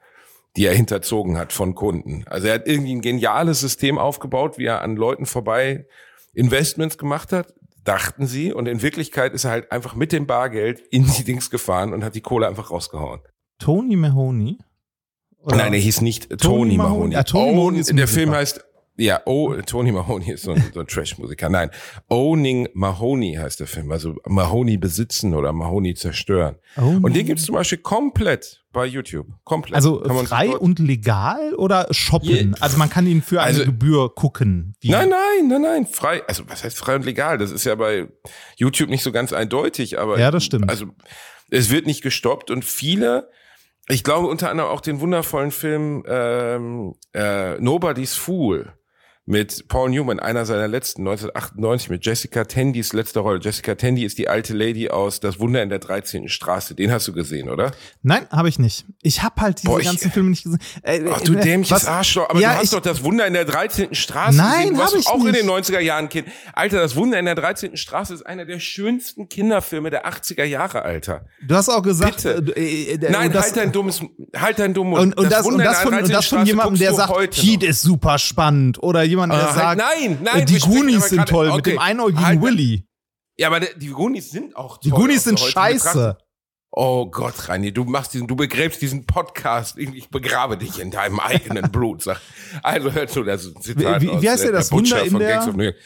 die 0.57 0.65
er 0.65 0.75
hinterzogen 0.75 1.37
hat 1.37 1.53
von 1.53 1.75
Kunden. 1.75 2.25
Also 2.27 2.49
er 2.49 2.55
hat 2.55 2.67
irgendwie 2.67 2.95
ein 2.95 3.03
geniales 3.03 3.61
System 3.61 3.99
aufgebaut, 3.99 4.57
wie 4.57 4.65
er 4.65 4.81
an 4.83 4.97
Leuten 4.97 5.27
vorbei 5.27 5.87
Investments 6.33 6.97
gemacht 6.99 7.31
hat, 7.33 7.53
dachten 7.85 8.27
sie. 8.27 8.53
Und 8.55 8.67
in 8.67 8.81
Wirklichkeit 8.81 9.35
ist 9.35 9.45
er 9.45 9.51
halt 9.51 9.71
einfach 9.71 9.95
mit 9.95 10.13
dem 10.13 10.27
Bargeld 10.27 10.81
in 10.91 11.05
die 11.07 11.25
Dings 11.25 11.51
gefahren 11.51 11.93
und 11.93 12.03
hat 12.03 12.15
die 12.15 12.23
Kohle 12.23 12.49
einfach 12.49 12.71
rausgehauen. 12.71 13.21
Tony 13.59 13.95
Mahoney? 13.95 14.59
Oder? 15.43 15.57
Nein, 15.57 15.75
er 15.75 15.79
hieß 15.81 16.01
nicht 16.01 16.31
Tony, 16.39 16.79
Mahoney. 16.79 16.97
Mahoney. 16.97 17.17
Ah, 17.17 17.23
Tony 17.23 17.51
Own- 17.51 17.57
Mahoney 17.57 17.83
der. 17.85 18.09
Film 18.09 18.31
heißt, 18.31 18.65
ja, 18.97 19.21
oh, 19.27 19.55
Tony 19.67 19.91
Mahoney 19.91 20.33
ist 20.33 20.45
so 20.45 20.53
ein, 20.53 20.71
so 20.73 20.81
ein 20.81 20.87
Trash-Musiker. 20.87 21.49
Nein, 21.49 21.71
Owning 22.09 22.69
Mahoney 22.75 23.35
heißt 23.35 23.59
der 23.61 23.67
Film. 23.67 23.91
Also 23.91 24.15
Mahoney 24.27 24.77
besitzen 24.77 25.35
oder 25.35 25.53
Mahoney 25.53 25.95
zerstören. 25.95 26.57
Oh, 26.77 26.99
Und 27.03 27.15
den 27.17 27.27
gibt's 27.27 27.45
zum 27.45 27.55
Beispiel 27.57 27.79
komplett 27.79 28.65
bei 28.73 28.87
YouTube. 28.87 29.27
Komplett. 29.45 29.75
Also 29.75 30.03
frei 30.25 30.51
und 30.57 30.79
legal 30.79 31.55
oder 31.55 31.89
shoppen? 31.91 32.29
Je- 32.29 32.53
Also 32.61 32.79
man 32.79 32.89
kann 32.91 33.07
ihn 33.07 33.21
für 33.23 33.41
eine 33.41 33.49
Also- 33.59 33.65
Gebühr 33.65 34.15
gucken. 34.15 34.75
Nein, 34.85 35.09
nein, 35.09 35.49
nein, 35.49 35.63
nein, 35.63 35.87
frei. 35.87 36.23
Also 36.29 36.45
was 36.49 36.63
heißt 36.63 36.79
frei 36.79 36.95
und 36.97 37.05
legal? 37.05 37.39
Das 37.39 37.51
ist 37.51 37.65
ja 37.65 37.75
bei 37.75 38.07
YouTube 38.57 38.91
nicht 38.91 39.03
so 39.03 39.11
ganz 39.13 39.33
eindeutig, 39.33 39.99
aber 39.99 40.19
Ja, 40.21 40.31
das 40.31 40.45
stimmt. 40.45 40.71
Also 40.71 40.87
es 41.51 41.71
wird 41.71 41.87
nicht 41.87 42.03
gestoppt 42.03 42.51
und 42.51 42.65
viele, 42.65 43.29
ich 43.89 44.03
glaube 44.05 44.29
unter 44.29 44.51
anderem 44.51 44.71
auch 44.71 44.81
den 44.81 45.01
wundervollen 45.01 45.51
Film 45.51 46.05
ähm, 46.09 46.95
äh, 47.13 47.59
Nobody's 47.61 48.15
Fool 48.15 48.73
mit 49.27 49.69
Paul 49.69 49.89
Newman, 49.89 50.21
einer 50.21 50.45
seiner 50.45 50.69
letzten, 50.69 51.01
1998, 51.03 51.89
mit 51.89 52.05
Jessica 52.05 52.45
Tandys 52.45 52.93
letzter 52.93 53.21
Rolle. 53.23 53.41
Jessica 53.43 53.75
Tandy 53.75 54.05
ist 54.05 54.19
die 54.19 54.29
alte 54.29 54.53
Lady 54.53 54.91
aus 54.91 55.19
Das 55.21 55.41
Wunder 55.41 55.63
in 55.63 55.71
der 55.71 55.79
13. 55.79 56.29
Straße. 56.29 56.75
Den 56.75 56.93
hast 56.93 57.09
du 57.09 57.15
gesehen, 57.15 57.49
oder? 57.49 57.73
Nein, 58.03 58.27
habe 58.31 58.51
ich 58.51 58.59
nicht. 58.59 58.85
Ich 59.03 59.23
habe 59.23 59.41
halt 59.41 59.59
diese 59.63 59.69
Boah, 59.69 59.81
ich- 59.81 59.87
ganzen 59.87 60.11
Filme 60.11 60.29
nicht 60.29 60.45
gesehen. 60.45 60.59
Äh, 60.83 61.01
Ach 61.11 61.23
du 61.23 61.33
äh, 61.35 61.41
dämliches 61.41 61.71
was- 61.75 61.87
Arschloch, 61.87 62.29
aber 62.29 62.39
Ja, 62.39 62.51
du 62.53 62.57
hast 62.59 62.65
ich- 62.65 62.71
doch 62.73 62.81
das 62.83 63.03
Wunder 63.03 63.27
in 63.27 63.33
der 63.33 63.47
13. 63.47 63.95
Straße 63.95 64.37
Nein, 64.37 64.71
gesehen. 64.75 64.79
Hab 64.85 64.95
ich 64.95 65.07
auch 65.07 65.19
in 65.21 65.31
nicht. 65.31 65.39
den 65.41 65.47
90er 65.47 65.81
Jahren 65.81 66.11
Kind. 66.11 66.29
Alter, 66.53 66.81
das 66.81 66.95
Wunder 66.95 67.19
in 67.19 67.25
der 67.25 67.35
13. 67.35 67.79
Straße 67.79 68.13
ist 68.13 68.27
einer 68.27 68.45
der 68.45 68.59
schönsten 68.61 69.31
Kinderfilme 69.31 69.89
der 69.89 70.07
80er 70.07 70.45
Jahre, 70.45 70.83
Alter. 70.83 71.25
Du 71.47 71.55
hast 71.55 71.71
auch 71.71 71.83
gesagt, 71.83 72.25
Bitte. 72.25 72.53
äh, 72.57 72.93
äh, 72.93 72.99
Nein, 73.11 73.29
und 73.29 73.35
das, 73.35 73.47
halt 73.47 73.57
dein 73.57 73.73
dummes, 73.73 74.03
halt 74.37 74.59
dein 74.59 74.75
dummes 74.75 75.01
und, 75.01 75.17
und, 75.17 75.33
das, 75.33 75.47
und, 75.47 75.53
Wunder 75.53 75.65
in 75.65 75.71
das, 75.71 75.79
der 75.79 75.85
von, 75.87 75.95
und 75.95 76.01
13. 76.01 76.13
das 76.15 76.27
von 76.27 76.47
jemandem, 76.47 76.79
der 76.79 76.93
sagt, 76.95 77.37
Heat 77.43 77.63
ist 77.63 77.81
super 77.81 78.19
spannend. 78.19 78.83
Oder 78.83 79.03
jemand, 79.15 79.33
der 79.33 79.49
Ah, 79.49 79.55
sagt, 79.55 79.79
nein, 79.79 80.19
nein, 80.23 80.43
äh, 80.43 80.45
die 80.45 80.59
Goonies 80.59 81.09
sind 81.09 81.27
toll 81.29 81.47
mit 81.47 81.55
okay, 81.57 81.71
dem 81.73 81.79
einäugigen 81.79 82.25
halt- 82.27 82.43
Willy. 82.43 82.87
Ja, 83.37 83.49
aber 83.49 83.61
der- 83.61 83.75
die 83.75 83.89
Goonies 83.89 84.31
sind 84.31 84.55
auch 84.57 84.79
Die 84.79 84.91
toll 84.91 84.99
Goonies 85.01 85.19
aus 85.19 85.25
sind 85.25 85.41
der 85.41 85.47
scheiße. 85.51 86.19
Oh 86.77 87.07
Gott, 87.09 87.49
Reini, 87.49 87.73
du 87.73 87.85
machst 87.85 88.15
diesen, 88.15 88.27
du 88.27 88.35
begräbst 88.35 88.83
diesen 88.83 89.07
Podcast. 89.07 89.79
Ich 89.79 90.09
begrabe 90.09 90.59
dich 90.59 90.81
in 90.81 90.91
deinem 90.91 91.21
eigenen 91.21 91.71
Blut. 91.71 92.03
Sag. 92.03 92.21
Also 92.65 92.91
hörst 92.93 93.15
du 93.15 93.23
das 93.23 93.45
ist 93.45 93.57
ein 93.57 93.63
Zitat 93.63 94.01
Wie- 94.03 94.07
wie- 94.07 94.11
aus, 94.11 94.23
wie 94.23 94.31
heißt 94.31 94.43
äh, 94.43 94.47
der, 94.47 94.53
das 94.55 94.71
Butcher 94.71 94.97
Wunder 94.97 95.05
in 95.05 95.11
von 95.13 95.21
der- 95.21 95.29
Gangs 95.31 95.49
of 95.49 95.55
New 95.57 95.63
York. 95.65 95.77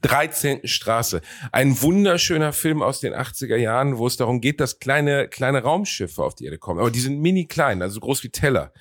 13. 0.00 0.60
Straße. 0.66 1.20
Ein 1.52 1.80
wunderschöner 1.82 2.52
Film 2.52 2.82
aus 2.82 3.00
den 3.00 3.12
80er 3.14 3.56
Jahren, 3.56 3.98
wo 3.98 4.06
es 4.06 4.16
darum 4.16 4.40
geht, 4.40 4.60
dass 4.60 4.78
kleine, 4.78 5.28
kleine 5.28 5.62
Raumschiffe 5.62 6.22
auf 6.22 6.34
die 6.34 6.44
Erde 6.46 6.56
kommen. 6.58 6.80
Aber 6.80 6.90
die 6.90 7.00
sind 7.00 7.18
mini 7.20 7.46
klein, 7.46 7.82
also 7.82 7.94
so 7.94 8.00
groß 8.00 8.22
wie 8.22 8.30
Teller. 8.30 8.72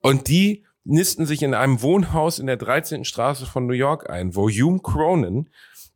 Und 0.00 0.28
die 0.28 0.64
nisten 0.84 1.26
sich 1.26 1.42
in 1.42 1.54
einem 1.54 1.82
Wohnhaus 1.82 2.38
in 2.38 2.46
der 2.46 2.56
13. 2.56 3.04
Straße 3.04 3.46
von 3.46 3.66
New 3.66 3.74
York 3.74 4.10
ein, 4.10 4.34
wo 4.34 4.48
Hume 4.48 4.80
Cronin, 4.82 5.48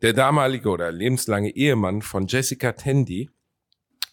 der 0.02 0.12
damalige 0.12 0.68
oder 0.68 0.92
lebenslange 0.92 1.50
Ehemann 1.50 2.02
von 2.02 2.26
Jessica 2.26 2.72
Tandy, 2.72 3.30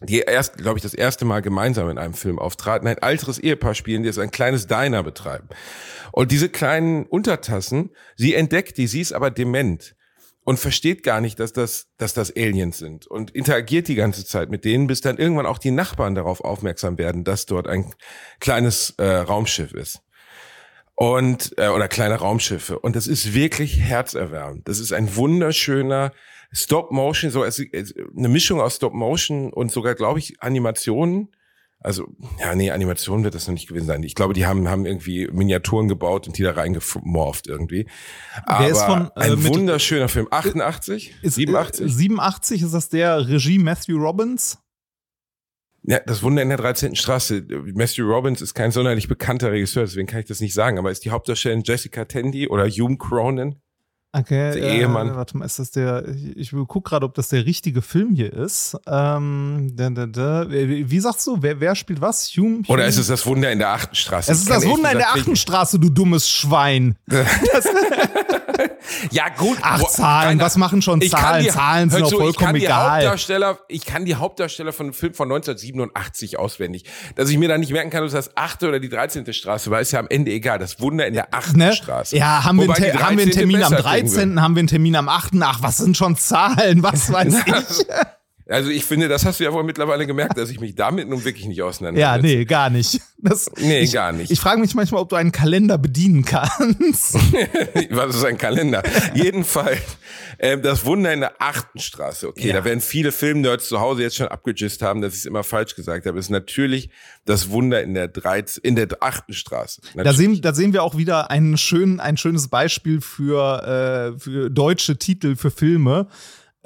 die 0.01 0.19
erst, 0.19 0.57
glaube 0.57 0.77
ich, 0.77 0.83
das 0.83 0.93
erste 0.93 1.25
Mal 1.25 1.41
gemeinsam 1.41 1.89
in 1.89 1.97
einem 1.97 2.13
Film 2.13 2.39
auftraten, 2.39 2.87
ein 2.87 2.99
alteres 2.99 3.39
Ehepaar 3.39 3.73
spielen, 3.75 4.03
die 4.03 4.07
jetzt 4.07 4.19
ein 4.19 4.31
kleines 4.31 4.67
Diner 4.67 5.03
betreiben. 5.03 5.47
Und 6.11 6.31
diese 6.31 6.49
kleinen 6.49 7.05
Untertassen, 7.05 7.91
sie 8.15 8.33
entdeckt 8.33 8.77
die, 8.77 8.87
sie 8.87 9.01
ist 9.01 9.13
aber 9.13 9.31
dement 9.31 9.95
und 10.43 10.59
versteht 10.59 11.03
gar 11.03 11.21
nicht, 11.21 11.39
dass 11.39 11.53
das, 11.53 11.87
dass 11.97 12.13
das 12.13 12.35
Aliens 12.35 12.77
sind 12.77 13.07
und 13.07 13.31
interagiert 13.31 13.87
die 13.87 13.95
ganze 13.95 14.25
Zeit 14.25 14.49
mit 14.49 14.65
denen, 14.65 14.87
bis 14.87 14.99
dann 14.99 15.17
irgendwann 15.17 15.45
auch 15.45 15.57
die 15.57 15.71
Nachbarn 15.71 16.15
darauf 16.15 16.41
aufmerksam 16.41 16.97
werden, 16.97 17.23
dass 17.23 17.45
dort 17.45 17.67
ein 17.67 17.93
kleines 18.39 18.95
äh, 18.97 19.05
Raumschiff 19.05 19.73
ist 19.73 20.01
und 20.95 21.53
äh, 21.57 21.69
oder 21.69 21.87
kleine 21.87 22.15
Raumschiffe 22.15 22.79
und 22.79 22.95
das 22.95 23.07
ist 23.07 23.33
wirklich 23.33 23.79
herzerwärmend. 23.79 24.67
Das 24.67 24.79
ist 24.79 24.93
ein 24.93 25.15
wunderschöner 25.15 26.11
Stop 26.51 26.91
Motion, 26.91 27.31
so 27.31 27.43
es, 27.43 27.59
es, 27.71 27.95
eine 28.15 28.29
Mischung 28.29 28.61
aus 28.61 28.75
Stop 28.75 28.93
Motion 28.93 29.51
und 29.51 29.71
sogar 29.71 29.95
glaube 29.95 30.19
ich 30.19 30.41
Animationen. 30.41 31.29
Also 31.79 32.07
ja, 32.39 32.55
nee, 32.55 32.71
Animation 32.71 33.25
wird 33.25 33.35
das 33.35 33.47
noch 33.47 33.53
nicht 33.53 33.67
gewesen 33.67 33.87
sein. 33.87 34.03
Ich 34.03 34.15
glaube, 34.15 34.33
die 34.33 34.45
haben 34.45 34.69
haben 34.69 34.85
irgendwie 34.85 35.27
Miniaturen 35.27 35.89
gebaut 35.89 36.27
und 36.27 36.37
die 36.37 36.43
da 36.43 36.51
reingemorpht 36.51 37.47
irgendwie. 37.47 37.87
Aber 38.45 38.67
ist 38.67 38.83
von, 38.83 39.11
äh, 39.15 39.31
ein 39.31 39.43
wunderschöner 39.43 40.07
Film. 40.07 40.27
88, 40.31 41.13
Ist, 41.21 41.35
87. 41.35 41.85
Äh, 41.85 41.89
87 41.89 42.61
ist 42.61 42.73
das 42.73 42.87
der 42.87 43.27
Regie 43.27 43.59
Matthew 43.59 43.97
Robbins? 43.97 44.62
Ja, 45.85 45.99
das 45.99 46.23
Wunder 46.23 46.41
in 46.41 46.49
der 46.49 46.57
13. 46.57 46.95
Straße. 46.95 47.45
Matthew 47.73 48.05
Robbins 48.05 48.41
ist 48.41 48.53
kein 48.53 48.71
sonderlich 48.71 49.09
bekannter 49.09 49.51
Regisseur, 49.51 49.83
deswegen 49.83 50.07
kann 50.07 50.21
ich 50.21 50.25
das 50.25 50.39
nicht 50.39 50.53
sagen. 50.53 50.77
Aber 50.77 50.91
ist 50.91 51.03
die 51.03 51.09
Hauptdarstellerin 51.09 51.63
Jessica 51.65 52.05
Tandy 52.05 52.47
oder 52.47 52.69
Hume 52.69 52.97
Cronin? 52.97 53.61
Okay, 54.15 54.53
Der 54.53 54.57
äh, 54.63 54.77
Ehemann. 54.81 55.15
Warte 55.15 55.35
mal, 55.35 55.45
ist 55.45 55.57
das 55.57 55.71
der? 55.71 56.07
Ich, 56.07 56.53
ich 56.53 56.67
guck 56.67 56.85
gerade, 56.85 57.03
ob 57.03 57.15
das 57.15 57.29
der 57.29 57.47
richtige 57.47 57.81
Film 57.81 58.13
hier 58.13 58.31
ist. 58.31 58.77
Ähm, 58.85 59.71
da, 59.75 59.89
da, 59.89 60.05
da. 60.05 60.45
Wie 60.49 60.99
sagst 60.99 61.25
du? 61.25 61.37
Wer, 61.41 61.59
wer 61.59 61.73
spielt 61.73 61.99
was? 61.99 62.27
Hume? 62.37 62.59
Oder 62.67 62.83
Hume? 62.83 62.89
ist 62.89 62.97
es 62.99 63.07
das 63.07 63.25
Wunder 63.25 63.51
in 63.51 63.57
der 63.57 63.69
8. 63.69 63.97
Straße? 63.97 64.31
Es 64.31 64.39
ist 64.39 64.49
das 64.51 64.67
Wunder 64.67 64.91
in 64.91 64.99
der 64.99 65.09
achten 65.09 65.35
Straße, 65.35 65.79
du 65.79 65.89
dummes 65.89 66.29
Schwein. 66.29 66.95
Ja, 69.11 69.29
gut. 69.29 69.57
Ach, 69.61 69.81
Zahlen, 69.87 70.39
was 70.39 70.57
machen 70.57 70.81
schon 70.81 71.01
Zahlen? 71.01 71.43
die- 71.43 71.49
Zahlen 71.49 71.89
sind 71.89 72.01
doch 72.01 72.09
zu, 72.09 72.15
ich 72.15 72.19
kann 72.21 72.33
vollkommen 72.33 72.53
die 72.59 72.65
egal. 72.65 72.91
Hauptdarsteller, 72.97 73.59
ich 73.67 73.85
kann 73.85 74.05
die 74.05 74.15
Hauptdarsteller 74.15 74.73
von 74.73 74.87
einem 74.87 74.93
Film 74.93 75.13
von 75.13 75.31
1987 75.31 76.37
auswendig. 76.37 76.85
Dass 77.15 77.29
ich 77.29 77.37
mir 77.37 77.49
da 77.49 77.57
nicht 77.57 77.71
merken 77.71 77.89
kann, 77.89 78.01
ob 78.01 78.07
es 78.07 78.13
das 78.13 78.35
8. 78.37 78.63
oder 78.63 78.79
die 78.79 78.89
13. 78.89 79.31
Straße 79.33 79.71
war, 79.71 79.81
ist 79.81 79.91
ja 79.91 79.99
am 79.99 80.07
Ende 80.09 80.31
egal. 80.31 80.59
Das 80.59 80.79
Wunder 80.79 81.07
in 81.07 81.13
der 81.13 81.33
8. 81.33 81.57
Ne? 81.57 81.73
Straße. 81.73 82.17
Ja, 82.17 82.43
haben 82.43 82.57
wir, 82.57 82.63
einen, 82.63 82.93
haben 82.93 83.17
wir 83.17 83.23
einen 83.23 83.31
13. 83.31 83.31
Termin 83.31 83.63
am 83.63 83.71
besser 83.71 83.83
klingen 83.89 84.02
13., 84.07 84.41
haben 84.41 84.55
wir 84.55 84.59
einen 84.59 84.67
Termin 84.67 84.95
am 84.95 85.09
8. 85.09 85.33
Ach, 85.41 85.61
was 85.61 85.77
sind 85.77 85.97
schon 85.97 86.15
Zahlen? 86.15 86.83
Was 86.83 87.11
weiß 87.13 87.35
ich? 87.45 87.85
Also 88.53 88.69
ich 88.69 88.85
finde, 88.85 89.07
das 89.07 89.25
hast 89.25 89.39
du 89.39 89.43
ja 89.43 89.51
wohl 89.51 89.63
mittlerweile 89.63 90.05
gemerkt, 90.05 90.37
dass 90.37 90.49
ich 90.49 90.59
mich 90.59 90.75
damit 90.75 91.09
nun 91.09 91.25
wirklich 91.25 91.45
nicht 91.47 91.57
ja, 91.57 91.65
auseinandersetze. 91.65 92.21
nee, 92.21 92.45
gar 92.45 92.69
nicht. 92.69 93.01
Das, 93.17 93.49
Nee, 93.57 93.79
ich, 93.79 93.93
gar 93.93 94.11
nicht. 94.11 94.31
Ich 94.31 94.39
frage 94.39 94.59
mich 94.61 94.75
manchmal, 94.75 95.01
ob 95.01 95.09
du 95.09 95.15
einen 95.15 95.31
Kalender 95.31 95.77
bedienen 95.77 96.23
kannst. 96.25 97.15
Was 97.89 98.15
ist 98.15 98.25
ein 98.25 98.37
Kalender? 98.37 98.83
Jedenfalls, 99.15 99.79
ähm, 100.39 100.61
das 100.61 100.85
Wunder 100.85 101.13
in 101.13 101.21
der 101.21 101.41
achten 101.41 101.79
Straße. 101.79 102.27
Okay, 102.27 102.49
Ja. 102.49 102.53
da 102.55 102.65
werden 102.65 102.81
viele 102.81 103.11
Filmnerds 103.11 103.67
zu 103.69 103.79
Hause 103.79 104.03
jetzt 104.03 104.17
schon 104.17 104.27
abgegist 104.27 104.81
haben, 104.81 105.01
dass 105.01 105.13
ich 105.13 105.19
es 105.21 105.25
immer 105.25 105.43
falsch 105.43 105.75
gesagt 105.75 106.05
habe. 106.05 106.19
Ist 106.19 106.29
natürlich 106.29 106.89
das 107.25 107.49
Wunder 107.49 107.81
in 107.81 107.93
der 107.93 108.07
13, 108.09 108.61
in 108.63 108.75
der 108.75 108.87
achten 108.99 109.33
Straße. 109.33 109.81
Da 109.95 110.13
sehen, 110.13 110.41
da 110.41 110.53
sehen 110.53 110.73
wir 110.73 110.83
auch 110.83 110.97
wieder 110.97 111.31
einen 111.31 111.57
schönen, 111.57 111.99
ein 111.99 112.17
schönes 112.17 112.49
Beispiel 112.49 113.01
für, 113.01 114.13
äh, 114.15 114.19
für 114.19 114.49
deutsche 114.51 114.97
Titel 114.97 115.35
für 115.37 115.49
Filme. 115.49 116.07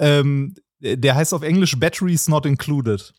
Ähm, 0.00 0.54
der 0.80 1.14
heißt 1.14 1.34
auf 1.34 1.42
Englisch 1.42 1.78
Batteries 1.78 2.28
Not 2.28 2.46
Included. 2.46 3.14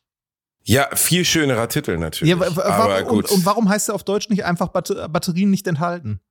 ja, 0.64 0.88
viel 0.96 1.26
schönerer 1.26 1.68
Titel 1.70 1.98
natürlich. 1.98 2.34
Ja, 2.34 2.38
aber 2.38 3.04
gut. 3.04 3.26
und, 3.26 3.32
und 3.32 3.46
warum 3.46 3.70
heißt 3.70 3.90
er 3.90 3.96
auf 3.96 4.04
Deutsch 4.04 4.30
nicht 4.30 4.46
einfach 4.46 4.70
Batter 4.70 5.08
Batterien 5.10 5.50
nicht 5.50 5.68
enthalten? 5.68 6.22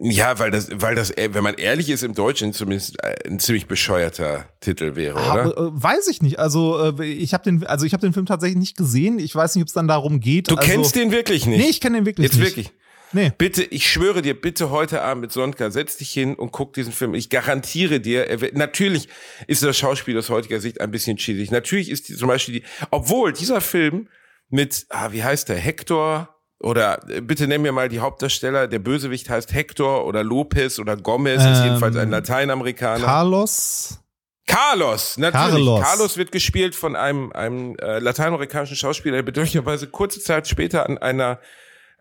ja, 0.00 0.38
weil 0.38 0.50
das, 0.50 0.68
weil 0.72 0.94
das, 0.94 1.10
äh, 1.10 1.30
wenn 1.32 1.42
man 1.42 1.54
ehrlich 1.54 1.90
ist, 1.90 2.04
im 2.04 2.14
Deutschen 2.14 2.52
zumindest 2.52 3.02
äh, 3.02 3.16
ein 3.28 3.40
ziemlich 3.40 3.66
bescheuerter 3.66 4.44
Titel 4.60 4.94
wäre, 4.94 5.16
oder? 5.16 5.56
Aber, 5.56 5.58
äh, 5.58 5.82
weiß 5.82 6.06
ich 6.08 6.22
nicht. 6.22 6.38
Also 6.38 6.94
äh, 6.98 7.04
ich 7.04 7.34
habe 7.34 7.44
den, 7.44 7.66
also 7.66 7.84
ich 7.84 7.92
habe 7.92 8.02
den 8.02 8.12
Film 8.12 8.26
tatsächlich 8.26 8.58
nicht 8.58 8.76
gesehen. 8.76 9.18
Ich 9.18 9.34
weiß 9.34 9.56
nicht, 9.56 9.62
ob 9.62 9.68
es 9.68 9.74
dann 9.74 9.88
darum 9.88 10.20
geht. 10.20 10.50
Du 10.50 10.56
also, 10.56 10.70
kennst 10.70 10.94
den 10.94 11.10
wirklich 11.10 11.46
nicht. 11.46 11.58
Nee, 11.58 11.68
ich 11.68 11.80
kenne 11.80 11.98
den 11.98 12.06
wirklich 12.06 12.24
Jetzt 12.26 12.38
nicht. 12.38 12.46
wirklich. 12.46 12.70
Nee. 13.12 13.32
Bitte, 13.36 13.64
ich 13.64 13.90
schwöre 13.90 14.22
dir, 14.22 14.38
bitte 14.38 14.70
heute 14.70 15.02
Abend 15.02 15.22
mit 15.22 15.32
Sonka, 15.32 15.70
setz 15.70 15.96
dich 15.96 16.10
hin 16.10 16.34
und 16.34 16.52
guck 16.52 16.74
diesen 16.74 16.92
Film. 16.92 17.14
Ich 17.14 17.30
garantiere 17.30 18.00
dir, 18.00 18.26
er 18.26 18.40
wird, 18.40 18.56
natürlich 18.56 19.08
ist 19.46 19.62
das 19.62 19.78
Schauspiel 19.78 20.18
aus 20.18 20.28
heutiger 20.30 20.60
Sicht 20.60 20.80
ein 20.80 20.90
bisschen 20.90 21.16
cheesig. 21.16 21.50
Natürlich 21.50 21.90
ist 21.90 22.08
die, 22.08 22.16
zum 22.16 22.28
Beispiel 22.28 22.60
die, 22.60 22.62
obwohl 22.90 23.32
dieser 23.32 23.60
Film 23.60 24.08
mit, 24.50 24.86
ah, 24.90 25.12
wie 25.12 25.22
heißt 25.22 25.48
der, 25.48 25.56
Hector 25.56 26.34
oder 26.60 27.00
äh, 27.08 27.20
bitte 27.20 27.46
nenn 27.46 27.62
mir 27.62 27.72
mal 27.72 27.88
die 27.88 28.00
Hauptdarsteller. 28.00 28.66
Der 28.66 28.78
Bösewicht 28.78 29.30
heißt 29.30 29.52
Hector 29.52 30.06
oder 30.06 30.24
Lopez 30.24 30.78
oder 30.78 30.96
Gomez, 30.96 31.42
ist 31.42 31.60
Ähm, 31.60 31.64
jedenfalls 31.64 31.96
ein 31.96 32.10
Lateinamerikaner. 32.10 33.04
Carlos. 33.04 34.00
Carlos, 34.46 35.18
natürlich. 35.18 35.52
Carlos. 35.52 35.82
Carlos. 35.82 36.16
wird 36.16 36.32
gespielt 36.32 36.74
von 36.74 36.96
einem, 36.96 37.32
einem 37.32 37.76
äh, 37.76 37.98
lateinamerikanischen 37.98 38.76
Schauspieler, 38.76 39.16
der 39.16 39.22
bedauerlicherweise 39.22 39.88
kurze 39.88 40.20
Zeit 40.20 40.48
später 40.48 40.88
an 40.88 40.96
einer 40.98 41.38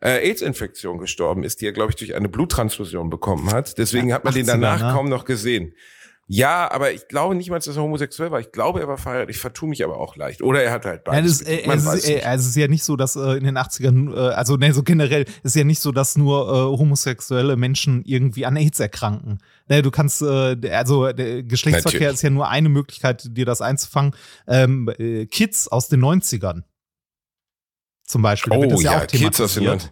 äh, 0.01 0.29
AIDS-Infektion 0.29 0.97
gestorben 0.97 1.43
ist, 1.43 1.62
die 1.62 1.65
er, 1.65 1.73
glaube 1.73 1.91
ich, 1.91 1.95
durch 1.95 2.15
eine 2.15 2.29
Bluttransfusion 2.29 3.10
bekommen 3.10 3.51
hat. 3.51 3.77
Deswegen 3.77 4.13
hat 4.13 4.23
man 4.23 4.33
den 4.33 4.45
80er, 4.45 4.51
danach 4.51 4.81
ne? 4.81 4.91
kaum 4.93 5.10
noch 5.10 5.25
gesehen. 5.25 5.73
Ja, 6.29 6.69
aber 6.69 6.91
ich 6.91 7.07
glaube 7.07 7.36
nicht 7.36 7.49
mal, 7.49 7.55
dass 7.57 7.67
er 7.67 7.81
homosexuell 7.81 8.31
war. 8.31 8.41
Ich 8.41 8.51
glaube, 8.51 8.81
er 8.81 8.88
war 8.89 8.97
verheiratet. 8.97 9.33
Ich 9.33 9.39
vertue 9.41 9.69
mich 9.69 9.81
aber 9.86 9.97
auch 9.97 10.17
leicht. 10.17 10.41
Oder 10.41 10.62
er 10.62 10.73
hat 10.73 10.86
halt 10.86 11.03
Ja, 11.05 11.13
beides. 11.13 11.39
das, 11.39 11.47
äh, 11.47 11.62
es, 11.65 11.86
ist, 11.86 12.10
äh, 12.10 12.15
nicht. 12.15 12.25
also 12.25 12.43
es 12.43 12.49
ist 12.49 12.55
ja 12.57 12.67
nicht 12.67 12.83
so, 12.83 12.97
dass 12.97 13.15
äh, 13.15 13.38
in 13.38 13.45
den 13.45 13.57
80ern, 13.57 14.13
äh, 14.13 14.33
also 14.33 14.57
ne, 14.57 14.73
so 14.73 14.83
generell, 14.83 15.23
ist 15.43 15.55
ja 15.55 15.63
nicht 15.63 15.79
so, 15.79 15.93
dass 15.93 16.17
nur 16.17 16.49
äh, 16.49 16.77
homosexuelle 16.77 17.55
Menschen 17.55 18.03
irgendwie 18.03 18.45
an 18.45 18.57
AIDS 18.57 18.81
erkranken. 18.81 19.38
Ne, 19.69 19.81
du 19.81 19.89
kannst, 19.89 20.21
äh, 20.21 20.57
also 20.69 21.13
der 21.13 21.43
Geschlechtsverkehr 21.43 21.99
Natürlich. 22.01 22.15
ist 22.15 22.21
ja 22.23 22.29
nur 22.29 22.49
eine 22.49 22.67
Möglichkeit, 22.67 23.25
dir 23.38 23.45
das 23.45 23.62
einzufangen. 23.62 24.13
Ähm, 24.47 24.91
äh, 24.97 25.27
Kids 25.27 25.69
aus 25.69 25.88
den 25.88 26.03
90ern. 26.03 26.63
Zum 28.08 28.22
Beispiel. 28.24 28.52
Da 28.52 28.58
Oh 28.58 28.82
ja, 28.82 28.98
auch 28.98 29.08
Kids 29.08 29.39
aus 29.39 29.54
den 29.54 29.63
thematisiert. 29.63 29.91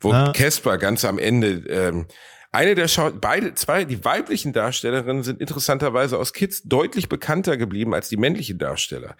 wo 0.00 0.12
Ja. 0.12 0.32
Casper 0.32 0.78
ganz 0.78 1.04
am 1.04 1.18
Ende, 1.18 1.48
ähm, 1.68 2.06
eine 2.52 2.74
der 2.74 2.88
Schau 2.88 3.10
beide, 3.12 3.54
zwei, 3.54 3.84
die 3.84 4.04
weiblichen 4.04 4.52
Darstellerinnen 4.52 5.22
sind 5.22 5.40
interessanterweise 5.40 6.18
aus 6.18 6.32
Kids 6.32 6.62
deutlich 6.64 7.08
bekannter 7.08 7.56
geblieben 7.56 7.94
als 7.94 8.08
die 8.08 8.16
männlichen 8.16 8.58
Darsteller. 8.58 9.14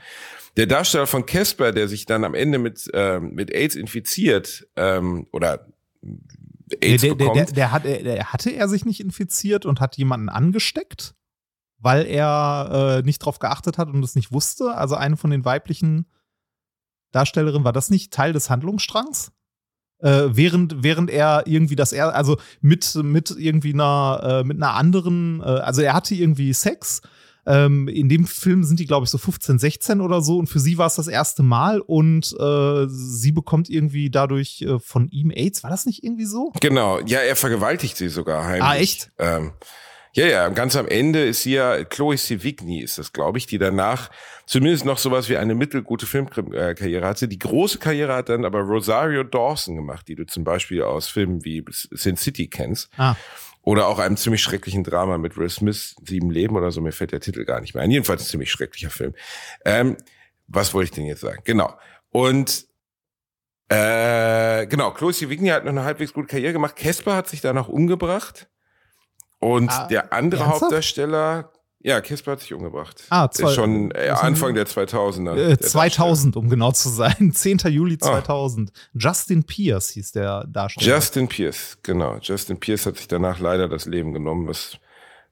Der 0.57 0.67
Darsteller 0.67 1.07
von 1.07 1.27
Casper, 1.27 1.71
der 1.71 1.87
sich 1.87 2.07
dann 2.07 2.25
am 2.25 2.35
Ende 2.35 2.59
mit, 2.59 2.91
ähm, 2.93 3.35
mit 3.35 3.53
AIDS 3.53 3.77
infiziert, 3.77 4.67
ähm, 4.75 5.29
oder 5.31 5.69
AIDS 6.81 7.03
der, 7.03 7.11
der, 7.11 7.15
bekommt. 7.15 7.37
der, 7.37 7.47
der, 7.47 7.73
hat, 7.73 7.85
der, 7.85 8.33
hatte 8.33 8.51
er 8.51 8.69
sich 8.69 8.85
nicht 8.85 8.99
infiziert 8.99 9.65
und 9.65 9.81
hat 9.81 9.97
jemanden 9.97 10.29
angesteckt, 10.29 11.15
weil 11.79 12.07
er 12.07 12.99
äh, 12.99 13.07
nicht 13.07 13.21
drauf 13.21 13.39
geachtet 13.39 13.79
hat 13.79 13.89
und 13.89 14.03
es 14.03 14.17
nicht 14.17 14.33
wusste? 14.33 14.75
Also 14.75 14.97
eine 14.97 15.17
von 15.17 15.31
den 15.31 15.45
weiblichen 15.45 16.07
Darstellerinnen, 17.13 17.65
war 17.65 17.73
das 17.73 17.91
nicht 17.91 18.13
Teil 18.13 18.33
des 18.33 18.51
Handlungsstrangs? 18.51 19.33
Äh, 19.99 20.29
während, 20.31 20.83
während 20.83 21.11
er 21.11 21.43
irgendwie 21.47 21.77
das 21.77 21.93
er, 21.93 22.15
also 22.15 22.39
mit, 22.61 22.95
mit 23.03 23.35
irgendwie 23.37 23.75
einer, 23.75 24.41
äh, 24.43 24.45
mit 24.45 24.57
einer 24.57 24.75
anderen, 24.75 25.41
äh, 25.41 25.45
also 25.45 25.83
er 25.83 25.93
hatte 25.93 26.15
irgendwie 26.15 26.53
Sex. 26.55 27.03
Ähm, 27.47 27.89
in 27.89 28.09
dem 28.09 28.27
Film 28.27 28.65
sind 28.65 28.81
die, 28.81 28.87
glaube 28.87 29.05
ich, 29.05 29.11
so 29.11 29.19
15, 29.19 29.59
16 29.59 30.01
oder 30.01 30.21
so 30.21 30.39
und 30.39 30.47
für 30.47 30.61
sie 30.61 30.79
war 30.79 30.87
es 30.87 30.95
das 30.95 31.09
erste 31.09 31.43
Mal 31.43 31.81
und 31.81 32.35
äh, 32.39 32.87
sie 32.89 33.33
bekommt 33.33 33.69
irgendwie 33.69 34.11
dadurch 34.11 34.63
äh, 34.63 34.79
von 34.79 35.09
ihm 35.09 35.31
AIDS. 35.31 35.63
War 35.63 35.71
das 35.71 35.87
nicht 35.87 36.05
irgendwie 36.05 36.27
so? 36.27 36.53
Genau, 36.61 37.01
ja, 37.01 37.21
er 37.21 37.37
vergewaltigt 37.37 37.97
sie 37.97 38.09
sogar 38.09 38.45
heimlich. 38.45 38.63
Ah, 38.63 38.77
echt? 38.77 39.13
Ähm, 39.19 39.53
ja, 40.13 40.27
ja, 40.27 40.49
ganz 40.49 40.75
am 40.77 40.89
Ende 40.89 41.25
ist 41.25 41.43
sie 41.43 41.55
ja, 41.55 41.85
Chloe 41.85 42.17
Sevigny 42.17 42.81
ist 42.81 42.99
das, 42.99 43.13
glaube 43.13 43.39
ich, 43.39 43.47
die 43.47 43.59
danach 43.59 44.11
zumindest 44.47 44.85
noch 44.85 44.99
sowas 44.99 45.29
wie 45.29 45.37
eine 45.37 45.55
mittelgute 45.55 46.07
Filmkarriere 46.07 47.07
hatte. 47.07 47.29
Die 47.29 47.39
große 47.39 47.79
Karriere 47.79 48.15
hat 48.15 48.29
dann 48.29 48.45
aber 48.45 48.61
Rosario 48.61 49.23
Dawson 49.23 49.77
gemacht, 49.77 50.09
die 50.09 50.17
du 50.17 50.27
zum 50.27 50.43
Beispiel 50.43 50.83
aus 50.83 51.09
Filmen 51.09 51.45
wie 51.45 51.65
Sin 51.71 52.17
City 52.17 52.49
kennst. 52.49 52.91
Ah. 52.97 53.15
Oder 53.63 53.87
auch 53.87 53.99
einem 53.99 54.17
ziemlich 54.17 54.43
schrecklichen 54.43 54.83
Drama 54.83 55.19
mit 55.19 55.37
Will 55.37 55.51
Smith, 55.51 55.95
Sieben 56.05 56.31
Leben 56.31 56.57
oder 56.57 56.71
so, 56.73 56.81
mir 56.81 56.93
fällt 56.93 57.13
der 57.13 57.21
Titel 57.21 57.45
gar 57.45 57.61
nicht 57.61 57.75
mehr 57.75 57.85
ein. 57.85 57.91
Jedenfalls 57.91 58.23
ein 58.23 58.27
ziemlich 58.27 58.51
schrecklicher 58.51 58.91
Film. 58.91 59.15
Ähm, 59.65 59.97
was 60.49 60.75
wollte 60.75 60.87
ich 60.87 60.95
denn 60.97 61.05
jetzt 61.05 61.21
sagen? 61.21 61.43
Genau. 61.45 61.73
Und 62.11 62.67
äh, 63.69 64.67
genau, 64.67 64.91
Chloe 64.91 65.13
Sevigny 65.13 65.49
hat 65.49 65.65
noch 65.65 65.71
eine 65.71 65.85
halbwegs 65.85 66.13
gute 66.13 66.27
Karriere 66.27 66.55
gemacht. 66.55 66.75
Casper 66.75 67.15
hat 67.15 67.29
sich 67.29 67.41
danach 67.41 67.69
umgebracht. 67.69 68.50
Und 69.41 69.71
Ah, 69.71 69.87
der 69.89 70.13
andere 70.13 70.43
ernsthaft? 70.43 70.63
Hauptdarsteller, 70.63 71.51
ja, 71.83 72.01
Casper 72.03 72.33
hat 72.33 72.41
sich 72.41 72.53
umgebracht. 72.53 73.05
Ah, 73.09 73.29
ist 73.33 73.55
schon 73.55 73.91
äh, 73.93 74.11
Anfang 74.11 74.55
der 74.55 74.67
2000er. 74.67 75.35
Äh, 75.35 75.57
der 75.57 75.61
2000, 75.61 76.37
um 76.37 76.51
genau 76.51 76.73
zu 76.73 76.91
sein. 76.91 77.33
10. 77.35 77.59
Juli 77.69 77.97
Ah. 78.03 78.21
2000. 78.23 78.71
Justin 78.95 79.45
Pierce 79.45 79.89
hieß 79.91 80.13
der 80.13 80.45
Darsteller. 80.47 80.95
Justin 80.97 81.27
Pierce, 81.29 81.79
genau. 81.83 82.19
Justin 82.21 82.61
Pierce 82.61 82.85
hat 82.87 82.97
sich 82.99 83.09
danach 83.09 83.39
leider 83.41 83.67
das 83.69 83.87
Leben 83.87 84.13
genommen, 84.13 84.47
was 84.47 84.79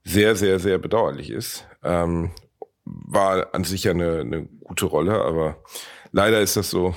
sehr, 0.05 0.35
sehr, 0.37 0.59
sehr 0.59 0.79
bedauerlich 0.79 1.29
ist. 1.29 1.67
Ähm, 1.85 2.31
war 2.87 3.55
an 3.55 3.65
sich 3.65 3.85
ja 3.85 3.91
eine, 3.91 4.21
eine 4.21 4.47
gute 4.65 4.87
Rolle, 4.87 5.21
aber 5.23 5.59
leider 6.13 6.41
ist 6.41 6.57
das 6.57 6.71
so, 6.71 6.95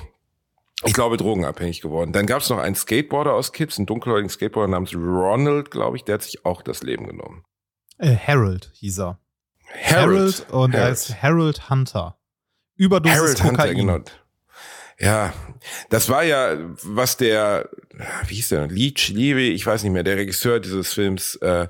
ich 0.86 0.94
glaube, 0.94 1.18
drogenabhängig 1.18 1.82
geworden. 1.82 2.12
Dann 2.14 2.26
gab 2.26 2.42
es 2.42 2.50
noch 2.50 2.58
einen 2.58 2.76
Skateboarder 2.76 3.34
aus 3.34 3.54
Kids, 3.54 3.78
einen 3.78 3.86
dunkelhäutigen 3.86 4.30
Skateboarder 4.30 4.72
namens 4.72 4.94
Ronald, 4.96 5.72
glaube 5.72 5.98
ich, 5.98 6.04
der 6.04 6.16
hat 6.16 6.24
sich 6.24 6.46
auch 6.46 6.62
das 6.62 6.84
Leben 6.84 7.06
genommen. 7.08 7.44
äh, 8.00 8.16
Harold 8.16 8.72
hieß 8.74 9.00
er. 9.00 9.20
Harold, 9.84 10.46
und 10.50 10.74
er 10.74 10.82
Harold. 10.82 10.94
ist 10.94 11.22
Harold 11.22 11.70
Hunter. 11.70 12.18
Überdosis 12.76 13.18
Harold 13.18 13.44
Hunter, 13.44 13.58
Kokain. 13.64 13.76
genau. 13.76 14.00
Ja, 15.00 15.34
das 15.90 16.10
war 16.10 16.24
ja, 16.24 16.58
was 16.84 17.18
der, 17.18 17.70
wie 18.28 18.36
hieß 18.36 18.50
der, 18.50 18.68
Leach, 18.68 19.10
Liebe, 19.10 19.42
ich 19.42 19.66
weiß 19.66 19.84
nicht 19.84 19.92
mehr, 19.92 20.04
der 20.04 20.18
Regisseur 20.18 20.60
dieses 20.60 20.94
Films, 20.94 21.36
äh, 21.38 21.68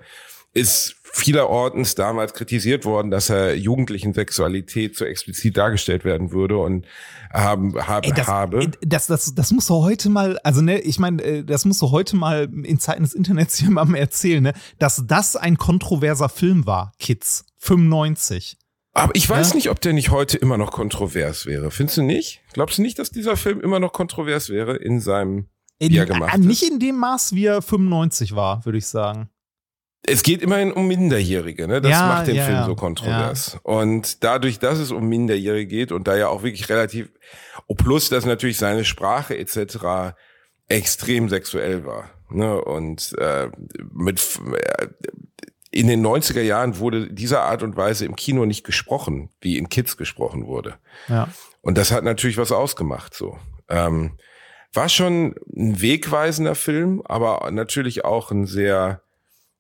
ist 0.54 0.96
vielerorts 1.14 1.96
damals 1.96 2.34
kritisiert 2.34 2.86
worden, 2.86 3.12
dass 3.12 3.30
er 3.30 3.56
jugendlichen 3.56 4.14
Sexualität 4.14 4.98
so 4.98 5.06
explizit 5.06 5.58
dargestellt 5.58 6.06
werden 6.06 6.32
würde 6.32 6.58
und 6.58 6.86
haben, 7.34 7.76
hab, 7.88 8.06
Ey, 8.06 8.14
das, 8.14 8.28
habe. 8.28 8.60
ey, 8.62 8.72
das, 8.82 9.08
das, 9.08 9.34
das 9.36 9.52
musst 9.52 9.70
du 9.70 9.76
heute 9.76 10.10
mal, 10.10 10.38
also 10.44 10.62
ne, 10.62 10.80
ich 10.80 11.00
meine, 11.00 11.22
äh, 11.22 11.44
das 11.44 11.66
musst 11.66 11.82
du 11.82 11.92
heute 11.92 12.16
mal 12.16 12.50
in 12.64 12.80
Zeiten 12.80 13.04
des 13.04 13.14
Internets 13.14 13.60
jemandem 13.62 13.96
erzählen, 13.96 14.44
ne, 14.44 14.54
dass 14.80 15.04
das 15.06 15.36
ein 15.36 15.58
kontroverser 15.58 16.30
Film 16.30 16.66
war, 16.66 16.94
Kids. 17.00 17.46
95. 17.60 18.58
Aber 18.94 19.16
ich 19.16 19.30
weiß 19.30 19.50
Ja? 19.52 19.56
nicht, 19.56 19.70
ob 19.70 19.80
der 19.80 19.94
nicht 19.94 20.10
heute 20.10 20.38
immer 20.38 20.58
noch 20.58 20.72
kontrovers 20.72 21.46
wäre. 21.46 21.72
Findest 21.72 21.98
du 21.98 22.02
nicht? 22.02 22.42
Glaubst 22.54 22.78
du 22.78 22.82
nicht, 22.82 23.00
dass 23.00 23.12
dieser 23.12 23.38
Film 23.38 23.62
immer 23.62 23.80
noch 23.80 23.94
kontrovers 23.94 24.50
wäre 24.50 24.76
in 24.76 25.00
seinem, 25.00 25.48
In, 25.78 25.92
wie 25.94 25.98
er 25.98 26.06
gemacht 26.06 26.34
äh, 26.36 26.40
ist? 26.40 26.46
nicht 26.46 26.64
in 26.64 26.80
dem 26.80 26.98
Maß, 26.98 27.34
wie 27.36 27.46
er 27.46 27.62
95 27.62 28.36
war, 28.36 28.66
würde 28.66 28.80
ich 28.80 28.88
sagen. 28.88 29.30
Es 30.04 30.24
geht 30.24 30.42
immerhin 30.42 30.72
um 30.72 30.88
Minderjährige, 30.88 31.68
ne? 31.68 31.80
Das 31.80 31.92
Ja, 31.92 32.08
macht 32.08 32.28
den 32.28 32.36
ja, 32.36 32.46
Film 32.46 32.58
ja. 32.58 32.66
so 32.66 32.76
kontrovers. 32.76 33.60
Und 33.64 34.24
dadurch, 34.24 34.58
dass 34.58 34.80
es 34.80 34.92
um 34.92 35.08
Minderjährige 35.08 35.68
geht 35.68 35.92
und 35.92 36.08
da 36.08 36.16
ja 36.16 36.28
auch 36.28 36.42
wirklich 36.42 36.70
relativ, 36.70 37.10
oh, 37.68 37.76
plus, 37.76 38.10
dass 38.10 38.26
natürlich 38.26 38.58
seine 38.58 38.84
Sprache 38.84 39.38
etc. 39.38 40.16
extrem 40.68 41.30
sexuell 41.30 41.86
war. 41.86 42.10
Ne? 42.30 42.60
Und 42.60 43.14
äh, 43.20 43.50
mit 43.94 44.40
äh, 44.54 44.88
in 45.70 45.88
den 45.88 46.06
90er 46.06 46.42
Jahren 46.42 46.80
wurde 46.80 47.12
dieser 47.14 47.44
Art 47.44 47.62
und 47.62 47.78
Weise 47.78 48.06
im 48.06 48.16
Kino 48.16 48.46
nicht 48.46 48.64
gesprochen, 48.64 49.30
wie 49.40 49.58
in 49.58 49.70
Kids 49.70 49.98
gesprochen 49.98 50.48
wurde. 50.48 50.76
Ja. 51.08 51.30
Und 51.62 51.78
das 51.78 51.92
hat 51.92 52.04
natürlich 52.04 52.38
was 52.38 52.52
ausgemacht. 52.52 53.14
So 53.14 53.38
ähm, 53.70 54.18
war 54.74 54.90
schon 54.90 55.36
ein 55.56 55.82
wegweisender 55.82 56.56
Film, 56.56 57.02
aber 57.06 57.50
natürlich 57.52 58.04
auch 58.04 58.32
ein 58.32 58.48
sehr 58.48 59.02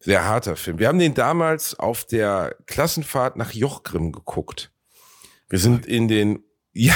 sehr 0.01 0.25
harter 0.25 0.55
Film. 0.55 0.79
Wir 0.79 0.87
haben 0.87 0.99
den 0.99 1.13
damals 1.13 1.79
auf 1.79 2.05
der 2.05 2.55
Klassenfahrt 2.65 3.37
nach 3.37 3.51
Jochgrimm 3.53 4.11
geguckt. 4.11 4.71
Wir 5.49 5.59
sind 5.59 5.85
in 5.85 6.07
den 6.07 6.43
ja, 6.73 6.93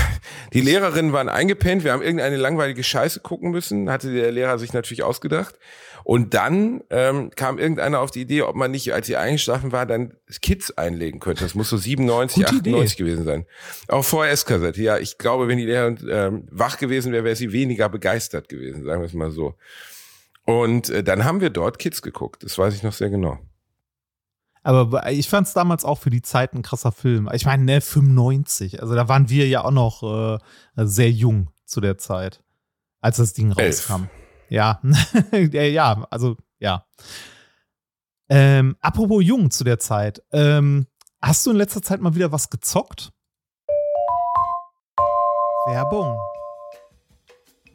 die 0.54 0.62
Lehrerinnen 0.62 1.12
waren 1.12 1.28
eingepennt, 1.28 1.84
wir 1.84 1.92
haben 1.92 2.02
irgendeine 2.02 2.38
langweilige 2.38 2.82
Scheiße 2.82 3.20
gucken 3.20 3.52
müssen, 3.52 3.90
hatte 3.90 4.14
der 4.14 4.32
Lehrer 4.32 4.58
sich 4.58 4.72
natürlich 4.72 5.04
ausgedacht. 5.04 5.56
Und 6.06 6.34
dann 6.34 6.82
ähm, 6.92 7.32
kam 7.36 7.58
irgendeiner 7.58 8.00
auf 8.00 8.12
die 8.12 8.22
Idee, 8.22 8.44
ob 8.44 8.56
man 8.56 8.72
nicht, 8.72 8.94
als 8.94 9.08
sie 9.08 9.18
eingeschlafen 9.18 9.72
war, 9.72 9.86
dann 9.86 10.14
Kids 10.42 10.72
einlegen 10.78 11.20
könnte. 11.20 11.44
Das 11.44 11.56
muss 11.56 11.68
so 11.68 11.78
97, 11.78 12.46
Gute 12.46 12.56
Idee. 12.58 12.70
98 12.70 12.98
gewesen 12.98 13.26
sein. 13.26 13.46
Auf 13.88 14.08
VHS-Kassette. 14.08 14.82
Ja, 14.82 14.98
ich 15.00 15.18
glaube, 15.18 15.48
wenn 15.48 15.58
die 15.58 15.66
Lehrerin 15.66 15.98
ähm, 16.10 16.48
wach 16.52 16.78
gewesen 16.78 17.12
wäre, 17.12 17.24
wäre 17.24 17.36
sie 17.36 17.52
weniger 17.52 17.90
begeistert 17.90 18.48
gewesen, 18.48 18.86
sagen 18.86 19.02
wir 19.02 19.08
es 19.08 19.14
mal 19.14 19.32
so. 19.32 19.56
Und 20.46 20.90
äh, 20.90 21.04
dann 21.04 21.26
haben 21.26 21.42
wir 21.42 21.50
dort 21.50 21.80
Kids 21.80 22.02
geguckt. 22.02 22.44
Das 22.44 22.58
weiß 22.58 22.76
ich 22.76 22.84
noch 22.84 22.94
sehr 22.94 23.10
genau. 23.10 23.40
Aber 24.64 25.12
ich 25.12 25.30
fand 25.30 25.48
es 25.48 25.54
damals 25.54 25.86
auch 25.86 26.00
für 26.00 26.10
die 26.10 26.24
Zeit 26.24 26.54
ein 26.54 26.64
krasser 26.64 26.92
Film. 26.92 27.30
Ich 27.34 27.46
meine, 27.46 27.64
ne, 27.64 27.82
95. 27.82 28.82
Also 28.82 28.96
da 28.96 29.08
waren 29.08 29.30
wir 29.30 29.48
ja 29.48 29.64
auch 29.64 29.72
noch 29.72 30.02
äh, 30.02 30.40
sehr 30.76 31.12
jung 31.12 31.52
zu 31.66 31.82
der 31.82 32.00
Zeit, 32.00 32.44
als 33.00 33.18
das 33.18 33.34
Ding 33.34 33.54
Elf. 33.56 33.90
rauskam. 33.90 34.06
Ja, 34.48 34.80
ja, 35.42 36.06
also 36.12 36.38
ja. 36.60 36.86
Ähm, 38.30 38.76
apropos 38.80 39.24
jung 39.24 39.50
zu 39.50 39.64
der 39.64 39.80
Zeit. 39.80 40.22
Ähm, 40.32 40.86
hast 41.20 41.48
du 41.48 41.52
in 41.52 41.58
letzter 41.58 41.82
Zeit 41.82 42.00
mal 42.00 42.14
wieder 42.14 42.32
was 42.32 42.52
gezockt? 42.52 43.12
Werbung. 45.66 46.16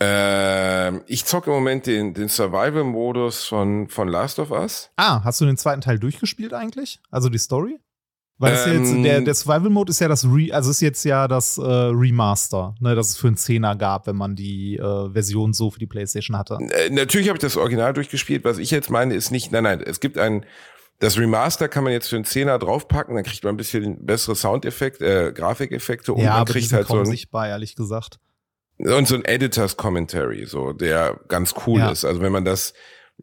Ähm, 0.00 1.02
ich 1.06 1.24
zocke 1.24 1.50
im 1.50 1.56
Moment 1.56 1.86
den, 1.86 2.14
den 2.14 2.28
Survival-Modus 2.28 3.46
von, 3.46 3.88
von 3.88 4.08
Last 4.08 4.38
of 4.38 4.50
Us. 4.50 4.90
Ah, 4.96 5.22
hast 5.24 5.40
du 5.40 5.46
den 5.46 5.56
zweiten 5.56 5.80
Teil 5.80 5.98
durchgespielt 5.98 6.54
eigentlich? 6.54 7.00
Also 7.10 7.28
die 7.28 7.38
Story? 7.38 7.80
Weil 8.38 8.52
Ähm, 8.52 8.82
ist 8.84 8.92
jetzt, 8.92 9.04
der, 9.04 9.20
der 9.22 9.34
Survival-Mode 9.34 9.90
ist 9.90 9.98
ja 10.00 10.06
das 10.06 10.24
Re, 10.24 10.50
also 10.52 10.70
ist 10.70 10.80
jetzt 10.80 11.04
ja 11.04 11.26
das 11.26 11.58
äh, 11.58 11.62
Remaster, 11.62 12.76
ne, 12.78 12.94
das 12.94 13.10
es 13.10 13.16
für 13.16 13.26
einen 13.26 13.36
Zehner 13.36 13.74
gab, 13.74 14.06
wenn 14.06 14.14
man 14.14 14.36
die 14.36 14.76
äh, 14.76 15.10
Version 15.12 15.52
so 15.52 15.72
für 15.72 15.80
die 15.80 15.88
Playstation 15.88 16.38
hatte. 16.38 16.58
Äh, 16.60 16.90
natürlich 16.90 17.28
habe 17.28 17.36
ich 17.36 17.42
das 17.42 17.56
Original 17.56 17.92
durchgespielt. 17.92 18.44
Was 18.44 18.58
ich 18.58 18.70
jetzt 18.70 18.90
meine, 18.90 19.14
ist 19.14 19.32
nicht, 19.32 19.50
nein, 19.50 19.64
nein, 19.64 19.82
es 19.84 19.98
gibt 19.98 20.18
ein, 20.18 20.46
das 21.00 21.18
Remaster 21.18 21.68
kann 21.68 21.82
man 21.82 21.92
jetzt 21.92 22.08
für 22.08 22.14
einen 22.14 22.24
Zehner 22.24 22.60
draufpacken, 22.60 23.16
dann 23.16 23.24
kriegt 23.24 23.42
man 23.42 23.54
ein 23.54 23.56
bisschen 23.56 24.06
bessere 24.06 24.36
Soundeffekte, 24.36 25.28
äh, 25.28 25.32
Grafikeffekte 25.32 26.12
und 26.12 26.22
ja, 26.22 26.36
man 26.36 26.44
kriegt 26.44 26.72
halt 26.72 26.86
so 26.86 27.00
ein, 27.00 27.06
sichtbar, 27.06 27.48
ehrlich 27.48 27.74
gesagt. 27.74 28.20
Und 28.78 29.08
so 29.08 29.14
ein 29.16 29.24
Editors 29.24 29.76
Commentary, 29.76 30.46
so, 30.46 30.72
der 30.72 31.20
ganz 31.28 31.54
cool 31.66 31.80
Ja. 31.80 31.90
ist. 31.90 32.04
Also 32.04 32.20
wenn 32.20 32.32
man 32.32 32.44
das, 32.44 32.74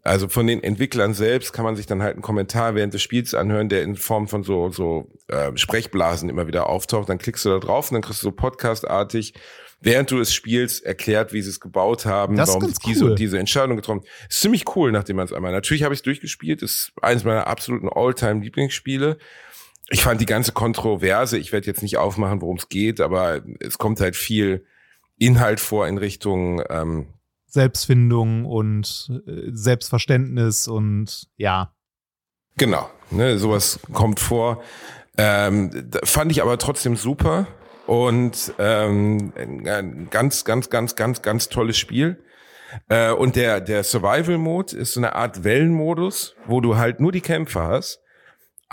also 0.04 0.28
von 0.28 0.46
den 0.48 0.62
Entwicklern 0.64 1.14
selbst 1.14 1.54
kann 1.54 1.64
man 1.64 1.76
sich 1.78 1.86
dann 1.86 2.04
halt 2.04 2.14
einen 2.14 2.22
Kommentar 2.22 2.76
während 2.76 2.94
des 2.94 3.02
Spiels 3.02 3.34
anhören, 3.34 3.70
der 3.70 3.84
in 3.84 3.96
Form 3.96 4.28
von 4.28 4.44
so, 4.44 4.70
so 4.70 5.10
äh, 5.30 5.52
Sprechblasen 5.56 6.28
immer 6.30 6.48
wieder 6.48 6.68
auftaucht. 6.68 7.08
Dann 7.10 7.18
klickst 7.18 7.46
du 7.46 7.50
da 7.50 7.60
drauf 7.60 7.90
und 7.90 7.96
dann 7.96 8.02
kriegst 8.02 8.22
du 8.22 8.28
so 8.28 8.32
podcastartig, 8.32 9.34
während 9.80 10.12
du 10.12 10.20
es 10.20 10.34
spielst, 10.34 10.84
erklärt, 10.84 11.32
wie 11.32 11.42
sie 11.42 11.50
es 11.52 11.60
gebaut 11.62 12.06
haben, 12.06 12.36
Das 12.36 12.50
warum 12.50 12.66
sie 12.68 12.74
diese 12.86 13.06
cool. 13.06 13.12
und 13.12 13.20
diese 13.20 13.38
Entscheidung 13.40 13.78
getroffen 13.78 14.00
haben. 14.02 14.28
Ist 14.30 14.42
ziemlich 14.42 14.66
cool, 14.76 14.92
nachdem 14.92 15.16
man 15.16 15.26
es 15.26 15.32
einmal. 15.34 15.52
Natürlich 15.54 15.84
habe 15.84 15.94
ich 15.94 16.00
es 16.00 16.04
durchgespielt, 16.04 16.62
ist 16.62 16.92
eines 17.02 17.24
meiner 17.24 17.48
absoluten 17.48 17.88
All-Time-Lieblingsspiele. 17.88 19.18
Ich 19.92 20.02
fand 20.02 20.20
die 20.20 20.26
ganze 20.26 20.52
Kontroverse, 20.52 21.38
ich 21.38 21.52
werde 21.52 21.68
jetzt 21.68 21.84
nicht 21.84 21.98
aufmachen, 21.98 22.42
worum 22.42 22.58
es 22.58 22.70
geht, 22.70 23.00
aber 23.00 23.42
es 23.60 23.78
kommt 23.78 24.02
halt 24.02 24.16
viel 24.16 24.66
Inhalt 25.18 25.60
vor 25.60 25.88
in 25.88 25.98
Richtung 25.98 26.62
ähm, 26.70 27.08
Selbstfindung 27.46 28.46
und 28.46 29.10
äh, 29.26 29.52
Selbstverständnis 29.52 30.68
und 30.68 31.28
ja. 31.38 31.74
Genau, 32.58 32.90
ne, 33.12 33.38
sowas 33.38 33.80
kommt 33.94 34.20
vor. 34.20 34.62
Ähm, 35.18 35.90
fand 36.04 36.32
ich 36.32 36.42
aber 36.42 36.58
trotzdem 36.58 36.96
super 36.96 37.48
und 37.88 38.54
ähm, 38.60 39.32
ein 39.38 40.10
ganz, 40.10 40.44
ganz, 40.44 40.70
ganz, 40.70 40.96
ganz, 40.96 41.22
ganz 41.22 41.50
tolles 41.50 41.78
Spiel. 41.78 42.22
Äh, 42.90 43.12
und 43.12 43.36
der, 43.36 43.62
der 43.62 43.84
Survival-Mode 43.84 44.76
ist 44.76 44.94
so 44.94 45.00
eine 45.00 45.16
Art 45.16 45.44
Wellenmodus, 45.44 46.36
wo 46.46 46.62
du 46.62 46.76
halt 46.78 47.00
nur 47.00 47.12
die 47.12 47.22
Kämpfer 47.22 47.64
hast. 47.68 48.02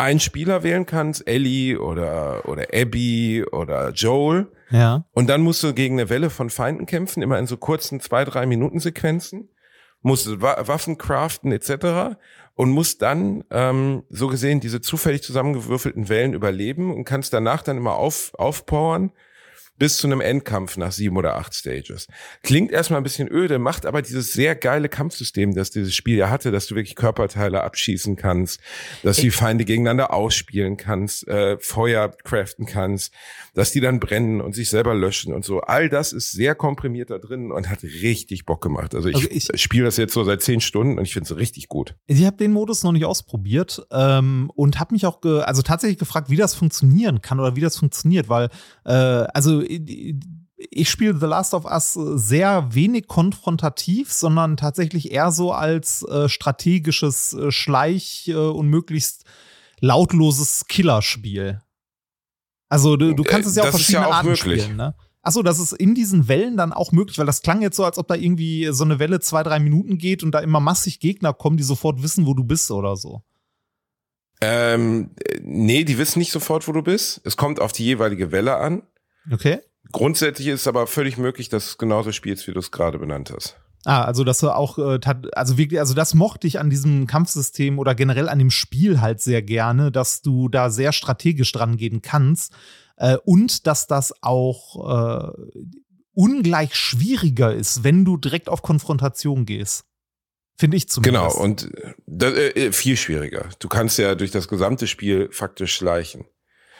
Einen 0.02 0.18
Spieler 0.18 0.64
wählen 0.64 0.84
kannst, 0.84 1.28
Ellie 1.28 1.78
oder, 1.78 2.48
oder 2.48 2.66
Abby 2.74 3.44
oder 3.52 3.90
Joel. 3.92 4.50
Ja. 4.70 5.04
Und 5.12 5.28
dann 5.28 5.42
musst 5.42 5.62
du 5.62 5.72
gegen 5.74 6.00
eine 6.00 6.10
Welle 6.10 6.28
von 6.28 6.50
Feinden 6.50 6.86
kämpfen, 6.86 7.22
immer 7.22 7.38
in 7.38 7.46
so 7.46 7.56
kurzen 7.56 8.00
zwei, 8.00 8.24
drei 8.24 8.44
Minuten 8.44 8.80
Sequenzen. 8.80 9.50
Musst 10.00 10.40
Waffen 10.40 10.98
craften 10.98 11.52
etc. 11.52 12.16
Und 12.54 12.70
musst 12.70 13.00
dann 13.02 13.44
ähm, 13.52 14.02
so 14.10 14.26
gesehen 14.26 14.58
diese 14.58 14.80
zufällig 14.80 15.22
zusammengewürfelten 15.22 16.08
Wellen 16.08 16.34
überleben 16.34 16.92
und 16.92 17.04
kannst 17.04 17.32
danach 17.32 17.62
dann 17.62 17.76
immer 17.76 17.94
auf, 17.94 18.32
aufpowern 18.34 19.12
bis 19.82 19.96
zu 19.96 20.06
einem 20.06 20.20
Endkampf 20.20 20.76
nach 20.76 20.92
sieben 20.92 21.16
oder 21.16 21.34
acht 21.34 21.52
Stages. 21.54 22.06
Klingt 22.44 22.70
erstmal 22.70 23.00
ein 23.00 23.02
bisschen 23.02 23.28
öde, 23.28 23.58
macht 23.58 23.84
aber 23.84 24.00
dieses 24.00 24.32
sehr 24.32 24.54
geile 24.54 24.88
Kampfsystem, 24.88 25.56
das 25.56 25.72
dieses 25.72 25.92
Spiel 25.92 26.16
ja 26.16 26.30
hatte, 26.30 26.52
dass 26.52 26.68
du 26.68 26.76
wirklich 26.76 26.94
Körperteile 26.94 27.64
abschießen 27.64 28.14
kannst, 28.14 28.60
dass 29.02 29.16
du 29.16 29.22
die 29.22 29.30
Feinde 29.32 29.64
gegeneinander 29.64 30.12
ausspielen 30.14 30.76
kannst, 30.76 31.26
äh, 31.26 31.58
Feuer 31.58 32.12
craften 32.22 32.64
kannst, 32.64 33.12
dass 33.54 33.72
die 33.72 33.80
dann 33.80 33.98
brennen 33.98 34.40
und 34.40 34.54
sich 34.54 34.70
selber 34.70 34.94
löschen 34.94 35.34
und 35.34 35.44
so. 35.44 35.62
All 35.62 35.88
das 35.88 36.12
ist 36.12 36.30
sehr 36.30 36.54
komprimiert 36.54 37.10
da 37.10 37.18
drin 37.18 37.50
und 37.50 37.68
hat 37.68 37.82
richtig 37.82 38.46
Bock 38.46 38.62
gemacht. 38.62 38.94
Also 38.94 39.08
ich, 39.08 39.16
Also 39.16 39.28
ich- 39.30 39.60
spiele 39.60 39.86
das 39.86 39.96
jetzt 39.96 40.14
so 40.14 40.22
seit 40.22 40.42
zehn 40.42 40.60
Stunden 40.60 40.96
und 40.96 41.04
ich 41.06 41.12
finde 41.12 41.24
es 41.32 41.36
richtig 41.36 41.66
gut. 41.66 41.96
Ich 42.06 42.24
habe 42.24 42.36
den 42.36 42.52
Modus 42.52 42.84
noch 42.84 42.92
nicht 42.92 43.04
ausprobiert 43.04 43.84
ähm, 43.90 44.48
und 44.54 44.78
habe 44.78 44.94
mich 44.94 45.06
auch 45.06 45.20
ge 45.20 45.40
also 45.40 45.62
tatsächlich 45.62 45.98
gefragt, 45.98 46.30
wie 46.30 46.36
das 46.36 46.54
funktionieren 46.54 47.20
kann 47.20 47.40
oder 47.40 47.56
wie 47.56 47.60
das 47.60 47.76
funktioniert, 47.76 48.28
weil 48.28 48.48
äh, 48.84 48.92
also 48.92 49.60
ich, 50.70 50.88
spiele 50.90 51.18
The 51.18 51.26
Last 51.26 51.54
of 51.54 51.64
Us 51.64 51.94
sehr 51.94 52.74
wenig 52.74 53.08
konfrontativ, 53.08 54.12
sondern 54.12 54.56
tatsächlich 54.56 55.10
eher 55.10 55.32
so 55.32 55.52
als 55.52 56.02
äh, 56.04 56.28
strategisches 56.28 57.32
äh, 57.32 57.50
Schleich- 57.50 58.28
äh, 58.28 58.34
und 58.34 58.68
möglichst 58.68 59.24
lautloses 59.80 60.66
Killerspiel. 60.68 61.60
Also 62.68 62.96
du, 62.96 63.14
du 63.14 63.22
kannst 63.24 63.48
Äh, 63.48 63.50
es 63.50 63.56
ja 63.56 63.62
auf 63.62 63.66
ja 63.66 63.70
verschiedene 63.72 64.06
auch 64.06 64.12
Arten 64.14 64.28
möglich. 64.28 64.62
spielen, 64.62 64.76
ne? 64.76 64.94
Achso, 65.24 65.42
das 65.42 65.58
ist 65.60 65.72
in 65.72 65.94
diesen 65.94 66.26
Wellen 66.26 66.56
dann 66.56 66.72
auch 66.72 66.90
möglich, 66.90 67.16
weil 67.18 67.26
das 67.26 67.42
klang 67.42 67.62
jetzt 67.62 67.76
so, 67.76 67.84
als 67.84 67.96
ob 67.98 68.08
da 68.08 68.14
irgendwie 68.16 68.68
so 68.72 68.82
eine 68.82 68.98
Welle 68.98 69.20
zwei, 69.20 69.42
drei 69.44 69.60
Minuten 69.60 69.98
geht 69.98 70.22
und 70.24 70.32
da 70.32 70.40
immer 70.40 70.58
massig 70.58 70.98
Gegner 70.98 71.32
kommen, 71.32 71.56
die 71.56 71.62
sofort 71.62 72.02
wissen, 72.02 72.26
wo 72.26 72.34
du 72.34 72.42
bist 72.44 72.70
oder 72.72 72.96
so. 72.96 73.22
Ähm, 74.40 75.10
äh, 75.24 75.38
nee, 75.44 75.84
die 75.84 75.98
wissen 75.98 76.18
nicht 76.18 76.32
sofort, 76.32 76.66
wo 76.66 76.72
du 76.72 76.82
bist. 76.82 77.20
Es 77.24 77.36
kommt 77.36 77.60
auf 77.60 77.72
die 77.72 77.84
jeweilige 77.84 78.32
Welle 78.32 78.56
an. 78.56 78.82
Okay. 79.30 79.60
Grundsätzlich 79.92 80.48
ist 80.48 80.62
es 80.62 80.66
aber 80.66 80.86
völlig 80.86 81.18
möglich, 81.18 81.48
dass 81.48 81.64
du 81.66 81.70
es 81.70 81.78
genauso 81.78 82.12
spielst, 82.12 82.46
wie 82.48 82.52
du 82.52 82.60
es 82.60 82.70
gerade 82.70 82.98
benannt 82.98 83.32
hast. 83.34 83.56
Ah, 83.84 84.04
also 84.04 84.22
dass 84.22 84.38
du 84.38 84.50
auch, 84.50 84.78
äh, 84.78 85.00
also 85.32 85.58
wirklich, 85.58 85.80
also 85.80 85.94
das 85.94 86.14
mochte 86.14 86.46
ich 86.46 86.60
an 86.60 86.70
diesem 86.70 87.06
Kampfsystem 87.06 87.78
oder 87.78 87.94
generell 87.94 88.28
an 88.28 88.38
dem 88.38 88.50
Spiel 88.50 89.00
halt 89.00 89.20
sehr 89.20 89.42
gerne, 89.42 89.90
dass 89.90 90.22
du 90.22 90.48
da 90.48 90.70
sehr 90.70 90.92
strategisch 90.92 91.50
dran 91.50 91.76
gehen 91.76 92.00
kannst 92.00 92.52
äh, 92.96 93.16
und 93.24 93.66
dass 93.66 93.88
das 93.88 94.14
auch 94.22 95.32
äh, 95.32 95.32
ungleich 96.14 96.76
schwieriger 96.76 97.52
ist, 97.52 97.82
wenn 97.82 98.04
du 98.04 98.16
direkt 98.16 98.48
auf 98.48 98.62
Konfrontation 98.62 99.46
gehst. 99.46 99.84
Finde 100.56 100.76
ich 100.76 100.88
zumindest. 100.88 101.34
Genau, 101.34 101.42
und 101.42 101.74
äh, 101.74 101.94
das, 102.06 102.34
äh, 102.34 102.72
viel 102.72 102.96
schwieriger. 102.96 103.48
Du 103.58 103.68
kannst 103.68 103.98
ja 103.98 104.14
durch 104.14 104.30
das 104.30 104.46
gesamte 104.46 104.86
Spiel 104.86 105.28
faktisch 105.32 105.74
schleichen. 105.74 106.24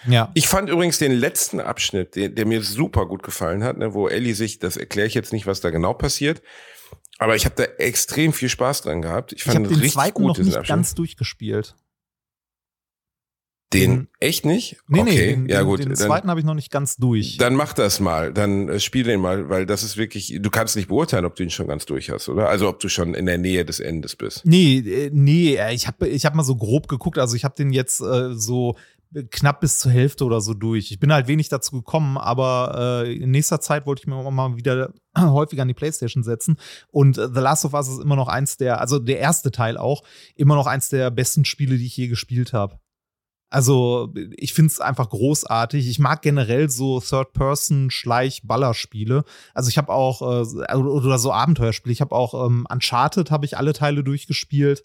Ja. 0.06 0.30
Ich 0.34 0.48
fand 0.48 0.68
übrigens 0.68 0.98
den 0.98 1.12
letzten 1.12 1.60
Abschnitt, 1.60 2.16
der, 2.16 2.28
der 2.28 2.46
mir 2.46 2.62
super 2.62 3.06
gut 3.06 3.22
gefallen 3.22 3.64
hat, 3.64 3.78
ne, 3.78 3.94
wo 3.94 4.08
Ellie 4.08 4.34
sich, 4.34 4.58
das 4.58 4.76
erkläre 4.76 5.06
ich 5.08 5.14
jetzt 5.14 5.32
nicht, 5.32 5.46
was 5.46 5.60
da 5.60 5.70
genau 5.70 5.94
passiert, 5.94 6.42
aber 7.18 7.36
ich 7.36 7.44
habe 7.44 7.54
da 7.56 7.64
extrem 7.64 8.32
viel 8.32 8.48
Spaß 8.48 8.82
dran 8.82 9.02
gehabt. 9.02 9.32
Ich 9.32 9.38
Ich 9.38 9.44
fand 9.44 9.56
habe 9.56 9.68
den 9.68 9.74
richtig 9.76 9.92
zweiten 9.94 10.14
gut 10.14 10.26
noch 10.26 10.38
nicht 10.38 10.56
Abschnitt. 10.56 10.68
ganz 10.68 10.94
durchgespielt. 10.94 11.76
den, 13.72 13.90
den- 13.90 14.08
echt 14.20 14.44
nicht? 14.44 14.76
Nee, 14.86 15.00
okay, 15.00 15.10
nee, 15.10 15.26
den, 15.32 15.46
ja 15.48 15.58
den, 15.60 15.66
gut. 15.66 15.78
den 15.78 15.86
dann, 15.88 15.96
zweiten 15.96 16.28
habe 16.28 16.40
ich 16.40 16.44
noch 16.44 16.52
nicht 16.54 16.70
ganz 16.70 16.96
durch. 16.96 17.38
dann 17.38 17.54
mach 17.54 17.72
das 17.72 18.00
mal, 18.00 18.30
dann 18.34 18.68
äh, 18.68 18.78
spiel 18.80 19.02
den 19.04 19.18
mal, 19.20 19.48
weil 19.48 19.64
das 19.64 19.82
ist 19.82 19.96
wirklich, 19.96 20.36
du 20.42 20.50
kannst 20.50 20.76
nicht 20.76 20.88
beurteilen, 20.88 21.24
ob 21.24 21.36
du 21.36 21.42
ihn 21.42 21.48
schon 21.48 21.68
ganz 21.68 21.86
durch 21.86 22.10
hast, 22.10 22.28
oder? 22.28 22.50
Also 22.50 22.68
ob 22.68 22.80
du 22.80 22.90
schon 22.90 23.14
in 23.14 23.24
der 23.24 23.38
Nähe 23.38 23.64
des 23.64 23.80
Endes 23.80 24.14
bist. 24.14 24.44
Nee, 24.44 24.78
äh, 24.80 25.10
nee, 25.10 25.54
äh, 25.54 25.72
ich 25.72 25.86
habe 25.86 26.06
ich 26.06 26.26
hab 26.26 26.34
mal 26.34 26.42
so 26.44 26.56
grob 26.56 26.86
geguckt, 26.86 27.16
also 27.16 27.34
ich 27.34 27.44
habe 27.44 27.54
den 27.56 27.72
jetzt 27.72 28.02
äh, 28.02 28.34
so 28.34 28.76
knapp 29.30 29.60
bis 29.60 29.78
zur 29.78 29.92
Hälfte 29.92 30.24
oder 30.24 30.40
so 30.40 30.54
durch. 30.54 30.90
Ich 30.90 30.98
bin 30.98 31.12
halt 31.12 31.26
wenig 31.26 31.48
dazu 31.48 31.72
gekommen, 31.72 32.16
aber 32.16 33.04
äh, 33.04 33.14
in 33.14 33.30
nächster 33.30 33.60
Zeit 33.60 33.86
wollte 33.86 34.02
ich 34.02 34.06
mir 34.06 34.16
auch 34.16 34.30
mal 34.30 34.56
wieder 34.56 34.92
häufiger 35.18 35.62
an 35.62 35.68
die 35.68 35.74
Playstation 35.74 36.22
setzen. 36.22 36.56
Und 36.88 37.18
äh, 37.18 37.28
The 37.32 37.40
Last 37.40 37.64
of 37.64 37.74
Us 37.74 37.88
ist 37.88 38.00
immer 38.00 38.16
noch 38.16 38.28
eins 38.28 38.56
der, 38.56 38.80
also 38.80 38.98
der 38.98 39.18
erste 39.18 39.50
Teil 39.50 39.76
auch, 39.76 40.02
immer 40.34 40.54
noch 40.54 40.66
eins 40.66 40.88
der 40.88 41.10
besten 41.10 41.44
Spiele, 41.44 41.76
die 41.76 41.86
ich 41.86 41.96
je 41.96 42.08
gespielt 42.08 42.52
habe. 42.52 42.78
Also, 43.52 44.12
ich 44.14 44.54
finde 44.54 44.68
es 44.68 44.80
einfach 44.80 45.10
großartig. 45.10 45.86
Ich 45.86 45.98
mag 45.98 46.22
generell 46.22 46.70
so 46.70 47.00
Third-Person-Schleich-Ballerspiele. 47.00 49.24
Also, 49.52 49.68
ich 49.68 49.76
habe 49.76 49.92
auch, 49.92 50.22
äh, 50.22 50.74
oder 50.74 51.18
so 51.18 51.34
Abenteuerspiele. 51.34 51.92
Ich 51.92 52.00
habe 52.00 52.14
auch 52.14 52.46
ähm, 52.46 52.66
Uncharted, 52.72 53.30
habe 53.30 53.44
ich 53.44 53.58
alle 53.58 53.74
Teile 53.74 54.02
durchgespielt. 54.02 54.82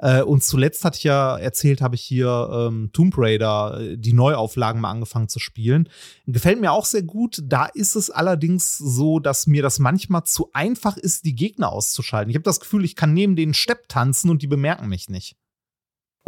Äh, 0.00 0.22
und 0.22 0.42
zuletzt 0.42 0.84
hatte 0.84 0.96
ich 0.96 1.04
ja 1.04 1.36
erzählt, 1.36 1.82
habe 1.82 1.94
ich 1.94 2.02
hier 2.02 2.48
ähm, 2.52 2.90
Tomb 2.92 3.14
Raider, 3.18 3.78
äh, 3.80 3.96
die 3.98 4.14
Neuauflagen 4.14 4.80
mal 4.80 4.90
angefangen 4.90 5.28
zu 5.28 5.38
spielen. 5.38 5.88
Gefällt 6.26 6.60
mir 6.60 6.72
auch 6.72 6.86
sehr 6.86 7.02
gut. 7.02 7.40
Da 7.44 7.66
ist 7.66 7.96
es 7.96 8.10
allerdings 8.10 8.78
so, 8.78 9.20
dass 9.20 9.46
mir 9.46 9.62
das 9.62 9.78
manchmal 9.78 10.24
zu 10.24 10.50
einfach 10.54 10.96
ist, 10.96 11.26
die 11.26 11.34
Gegner 11.34 11.70
auszuschalten. 11.70 12.30
Ich 12.30 12.36
habe 12.36 12.44
das 12.44 12.60
Gefühl, 12.60 12.84
ich 12.84 12.96
kann 12.96 13.12
neben 13.12 13.36
denen 13.36 13.52
Stepp 13.52 13.88
tanzen 13.88 14.30
und 14.30 14.40
die 14.40 14.46
bemerken 14.46 14.88
mich 14.88 15.10
nicht. 15.10 15.36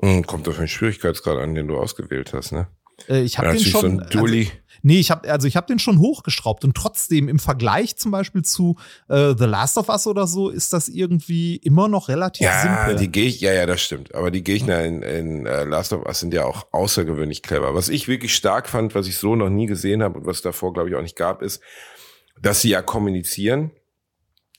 Hm, 0.03 0.27
Kommt 0.27 0.49
auf 0.49 0.59
den 0.59 0.69
Schwierigkeitsgrad 0.69 1.39
an, 1.39 1.55
den 1.55 1.69
du 1.69 1.79
ausgewählt 1.79 2.35
hast, 2.35 2.53
ne? 2.53 2.69
Äh, 3.09 3.23
ich 3.23 3.39
habe 3.39 3.49
Ja, 3.49 3.53
den 3.55 3.61
so 3.63 3.71
schon. 3.81 4.07
Dulli. 4.11 4.41
Also, 4.47 4.53
nee, 4.83 4.99
ich 4.99 5.11
habe 5.11 5.31
also 5.31 5.47
ich 5.47 5.57
habe 5.57 5.67
den 5.67 5.79
schon 5.79 5.99
hochgeschraubt 5.99 6.65
und 6.65 6.77
trotzdem 6.77 7.29
im 7.29 7.39
Vergleich 7.39 7.97
zum 7.97 8.11
Beispiel 8.11 8.43
zu 8.43 8.77
äh, 9.09 9.35
The 9.39 9.45
Last 9.45 9.79
of 9.79 9.89
Us 9.89 10.07
oder 10.07 10.27
so 10.27 10.49
ist 10.49 10.73
das 10.73 10.89
irgendwie 10.89 11.57
immer 11.57 11.89
noch 11.89 12.09
relativ 12.09 12.45
Ja, 12.47 12.87
simpel. 12.87 12.97
die 12.97 13.11
Geg 13.13 13.41
ja, 13.41 13.53
ja, 13.53 13.67
das 13.67 13.81
stimmt. 13.83 14.15
Aber 14.15 14.31
die 14.31 14.43
Gegner 14.43 14.83
in, 14.85 15.03
in 15.03 15.47
äh, 15.47 15.65
Last 15.65 15.93
of 15.93 16.05
Us 16.07 16.21
sind 16.21 16.35
ja 16.35 16.45
auch 16.45 16.67
außergewöhnlich 16.73 17.43
clever. 17.43 17.75
Was 17.75 17.89
ich 17.89 18.09
wirklich 18.09 18.35
stark 18.35 18.69
fand, 18.69 18.95
was 18.95 19.07
ich 19.07 19.17
so 19.19 19.37
noch 19.37 19.51
nie 19.51 19.67
gesehen 19.67 20.03
habe 20.03 20.19
und 20.21 20.27
was 20.27 20.43
davor, 20.43 20.73
glaube 20.73 20.89
ich, 20.91 20.97
auch 20.97 21.03
nicht 21.03 21.17
gab, 21.17 21.43
ist, 21.43 21.61
dass 22.41 22.61
sie 22.63 22.71
ja 22.71 22.83
kommunizieren. 22.83 23.71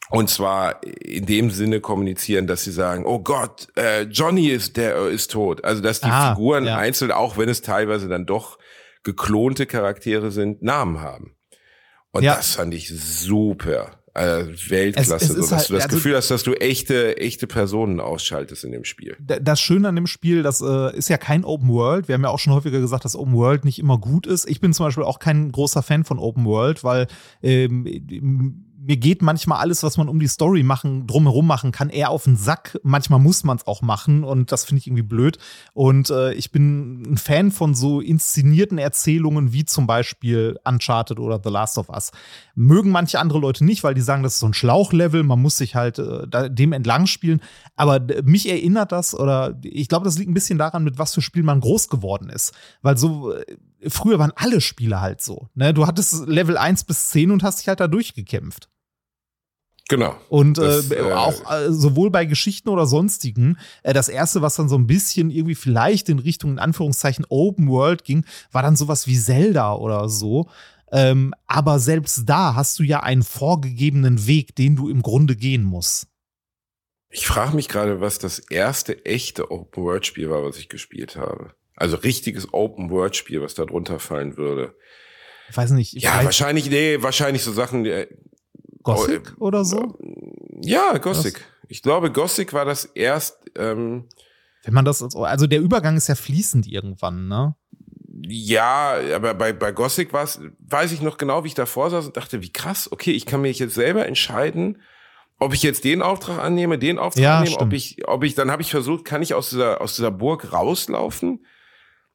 Und 0.10 0.30
zwar 0.30 0.84
in 0.84 1.26
dem 1.26 1.50
Sinne 1.50 1.80
kommunizieren, 1.80 2.46
dass 2.46 2.63
sie 2.63 2.72
sagen, 2.72 3.06
oh 3.06 3.20
Gott, 3.20 3.68
äh, 3.76 4.04
Johnny 4.04 4.48
ist 4.48 4.78
der 4.78 5.08
ist 5.08 5.32
tot. 5.32 5.63
Also 5.63 5.82
dass 5.82 6.02
die 6.02 6.08
Ah, 6.10 6.32
Figuren 6.36 6.66
ja. 6.66 6.78
einzeln, 6.78 7.12
auch 7.12 7.38
wenn 7.38 7.50
es 7.50 7.62
teilweise 7.62 8.08
dann 8.10 8.26
doch 8.26 8.58
geklonte 9.04 9.66
Charaktere 9.66 10.32
sind, 10.32 10.62
Namen 10.62 11.02
haben. 11.02 11.36
Und 12.12 12.24
Ja. 12.24 12.36
das 12.36 12.52
fand 12.56 12.74
ich 12.74 12.89
super. 12.89 13.92
Also 14.16 14.52
Weltklasse, 14.70 15.16
Es- 15.16 15.22
es 15.24 15.30
ist 15.30 15.36
so, 15.36 15.42
dass 15.42 15.52
halt- 15.52 15.70
du 15.70 15.74
das 15.74 15.84
also- 15.86 15.96
Gefühl 15.98 16.16
hast, 16.16 16.30
dass 16.30 16.44
du 16.44 16.54
echte, 16.54 17.18
echte 17.18 17.48
Personen 17.48 18.00
ausschaltest 18.00 18.63
in 18.63 18.72
dem 18.72 18.84
Spiel. 18.84 19.18
Das 19.20 19.60
Schöne 19.60 19.88
an 19.88 19.96
dem 19.96 20.06
Spiel, 20.06 20.44
das 20.44 20.62
äh, 20.62 20.96
ist 20.96 21.10
ja 21.10 21.18
kein 21.18 21.44
Open 21.44 21.70
World. 21.70 22.08
Wir 22.08 22.13
haben 22.13 22.22
ja 22.22 22.30
auch 22.30 22.38
schon 22.38 22.54
häufiger 22.54 22.80
gesagt, 22.80 23.06
dass 23.06 23.16
Open 23.16 23.34
World 23.34 23.66
nicht 23.66 23.80
immer 23.80 23.98
gut 23.98 24.28
ist. 24.28 24.48
Ich 24.48 24.62
bin 24.62 24.72
zum 24.74 24.86
Beispiel 24.86 25.04
auch 25.04 25.18
kein 25.18 25.52
großer 25.52 25.82
Fan 25.82 26.04
von 26.04 26.20
Open 26.20 26.46
World, 26.46 26.84
weil 26.84 27.08
ähm, 27.42 28.66
mir 28.86 28.98
geht 28.98 29.22
manchmal 29.22 29.60
alles, 29.60 29.82
was 29.84 29.98
man 29.98 30.10
um 30.10 30.19
die 30.19 30.28
Story 30.28 30.62
machen, 30.63 31.08
drumherum 31.08 31.48
machen 31.48 31.72
kann, 31.72 31.89
eher 31.89 32.10
auf 32.10 32.26
den 32.26 32.36
Sack. 32.36 32.78
Manchmal 32.84 33.19
muss 33.19 33.43
man 33.43 33.58
es 33.58 33.65
auch 33.65 33.82
machen 33.82 34.24
und 34.24 34.52
das 34.52 34.65
finde 34.65 34.80
ich 34.80 34.88
irgendwie 34.88 35.04
blöd. 35.04 35.38
Und 35.74 36.10
äh, 36.10 36.34
ich 36.34 36.52
bin 36.52 37.04
ein 37.13 37.17
Fan 37.17 37.52
von 37.52 37.76
so 37.76 38.02
inszenierten 38.02 38.78
Erzählungen 38.78 39.54
wie 39.54 39.63
zum 39.65 39.88
Beispiel 39.88 40.58
Uncharted 40.65 41.19
oder 41.19 41.39
The 41.43 41.50
Last 41.50 41.78
of 41.78 41.89
Us. 41.89 42.12
Mögen 42.56 42.91
manche 42.91 43.19
andere 43.19 43.39
Leute 43.39 43.63
nicht, 43.63 43.84
weil 43.84 43.93
die 43.93 44.02
sagen, 44.02 44.22
das 44.24 44.34
ist 44.34 44.39
so 44.41 44.48
ein 44.48 44.54
Schlauchlevel, 44.54 45.24
man 45.24 45.41
muss 45.41 45.58
sich 45.58 45.76
halt 45.76 46.00
äh, 46.00 46.50
dem 46.50 46.74
entlang 46.74 47.06
spielen. 47.08 47.41
Aber 47.76 48.00
d- 48.00 48.22
mich 48.24 48.50
erinnert 48.50 48.91
das 48.91 49.15
oder 49.15 49.58
ich 49.63 49.88
glaube, 49.88 50.06
das 50.06 50.17
liegt 50.17 50.30
ein 50.30 50.34
bisschen 50.34 50.58
daran, 50.60 50.84
mit 50.84 50.98
was 50.98 51.13
für 51.13 51.22
Spielen 51.22 51.46
man 51.46 51.62
groß 51.62 51.88
geworden 51.88 52.30
ist. 52.30 52.54
Weil 52.82 52.98
so 52.98 53.32
äh, 53.32 53.46
früher 53.88 54.19
waren 54.19 54.34
alle 54.36 54.60
Spiele 54.62 55.00
halt 55.02 55.22
so. 55.22 55.48
Ne? 55.56 55.74
Du 55.74 55.88
hattest 55.88 56.28
Level 56.28 56.58
1 56.58 56.84
bis 56.84 57.10
10 57.10 57.32
und 57.32 57.43
hast 57.43 57.60
dich 57.60 57.67
halt 57.69 57.80
da 57.80 57.88
durchgekämpft. 57.88 58.69
Genau. 59.89 60.15
Und 60.30 60.58
Das, 60.58 60.89
äh, 60.91 60.96
äh, 60.96 61.12
auch 61.12 61.52
äh, 61.52 61.72
sowohl 61.72 62.10
bei 62.10 62.26
Geschichten 62.26 62.69
oder 62.69 62.86
sonstigen, 62.86 63.58
äh, 63.84 63.93
das 63.93 64.08
erste, 64.08 64.41
was 64.41 64.56
dann 64.56 64.69
so 64.69 64.78
ein 64.78 64.88
bisschen 64.88 65.30
irgendwie 65.30 65.56
vielleicht 65.56 66.10
in 66.10 66.19
Richtung, 66.19 66.52
in 66.52 66.60
Anführungszeichen, 66.60 67.26
Open 67.30 67.67
World 67.69 68.04
ging, 68.04 68.26
war 68.52 68.62
dann 68.62 68.76
sowas 68.76 69.08
wie 69.08 69.17
Zelda 69.17 69.76
oder 69.76 70.08
so. 70.08 70.50
Ähm, 70.91 71.34
aber 71.48 71.80
selbst 71.80 72.24
da 72.28 72.56
hast 72.56 72.80
du 72.80 72.84
ja 72.84 73.02
einen 73.02 73.24
vorgegebenen 73.24 74.28
Weg, 74.28 74.56
den 74.56 74.76
du 74.76 74.89
im 74.89 75.02
Grunde 75.02 75.36
gehen 75.36 75.63
musst. 75.63 76.08
Ich 77.10 77.28
frage 77.28 77.56
mich 77.56 77.67
gerade, 77.67 78.00
was 78.00 78.19
das 78.19 78.39
erste 78.39 79.06
echte 79.06 79.52
Open-World-Spiel 79.52 80.30
war, 80.30 80.43
was 80.43 80.58
ich 80.58 80.69
gespielt 80.69 81.15
habe. 81.15 81.54
Also 81.76 81.98
richtiges 81.98 82.54
Open-World-Spiel, 82.54 83.41
was 83.41 83.54
da 83.54 83.65
drunter 83.65 84.00
fallen 84.00 84.38
würde. 84.38 84.76
Ich 85.50 85.58
weiß 85.58 85.72
nicht, 85.72 85.93
Ja, 85.93 86.24
wahrscheinlich, 86.24 86.69
nee, 86.69 87.02
wahrscheinlich 87.02 87.43
so 87.43 87.52
Sachen. 87.52 87.86
Äh, 88.86 88.93
Gothic 88.93 89.34
oh, 89.39 89.46
oder 89.46 89.65
so? 89.65 89.98
Ja, 90.62 90.98
Gothic. 90.98 91.41
Ich 91.67 91.82
glaube, 91.82 92.12
Gothic 92.12 92.54
war 92.54 92.65
das 92.65 92.86
erst, 92.86 93.38
ähm, 93.58 94.08
Wenn 94.63 94.74
man 94.74 94.86
das, 94.86 95.02
also 95.15 95.48
der 95.48 95.60
Übergang 95.60 95.98
ist 95.98 96.08
ja 96.08 96.15
fließend 96.15 96.67
irgendwann, 96.67 97.28
ne? 97.28 97.56
ja, 98.28 98.96
aber 99.15 99.34
bei, 99.34 99.54
bei 99.54 99.72
Gothic 99.72 100.13
war 100.13 100.24
es, 100.24 100.39
weiß 100.60 100.91
ich 100.91 101.02
noch 101.02 101.17
genau, 101.17 101.43
wie 101.43 101.48
ich 101.48 101.56
davor 101.56 101.89
saß 101.89 102.06
und 102.08 102.17
dachte, 102.17 102.41
wie 102.41 102.52
krass, 102.52 102.91
okay, 102.91 103.12
ich 103.12 103.26
kann 103.26 103.41
mich 103.41 103.60
jetzt 103.60 103.76
selber 103.76 104.06
entscheiden, 104.06 104.82
ob 105.39 105.54
ich 105.54 105.63
jetzt 105.63 105.84
den 105.84 106.02
Auftrag 106.02 106.39
annehme, 106.39 106.78
den 106.78 107.00
Auftrag 107.00 107.24
Ja, 107.24 107.38
annehme, 107.39 107.56
ob 107.56 107.62
stimmt. 107.62 107.74
ich, 107.74 108.08
ob 108.08 108.24
ich, 108.24 108.36
dann 108.36 108.52
habe 108.52 108.62
ich 108.62 108.72
versucht, 108.72 109.04
kann 109.04 109.22
ich 109.22 109.34
aus 109.34 109.50
dieser, 109.50 109.82
aus 109.82 109.96
dieser 109.96 110.12
Burg 110.12 110.54
rauslaufen? 110.54 111.46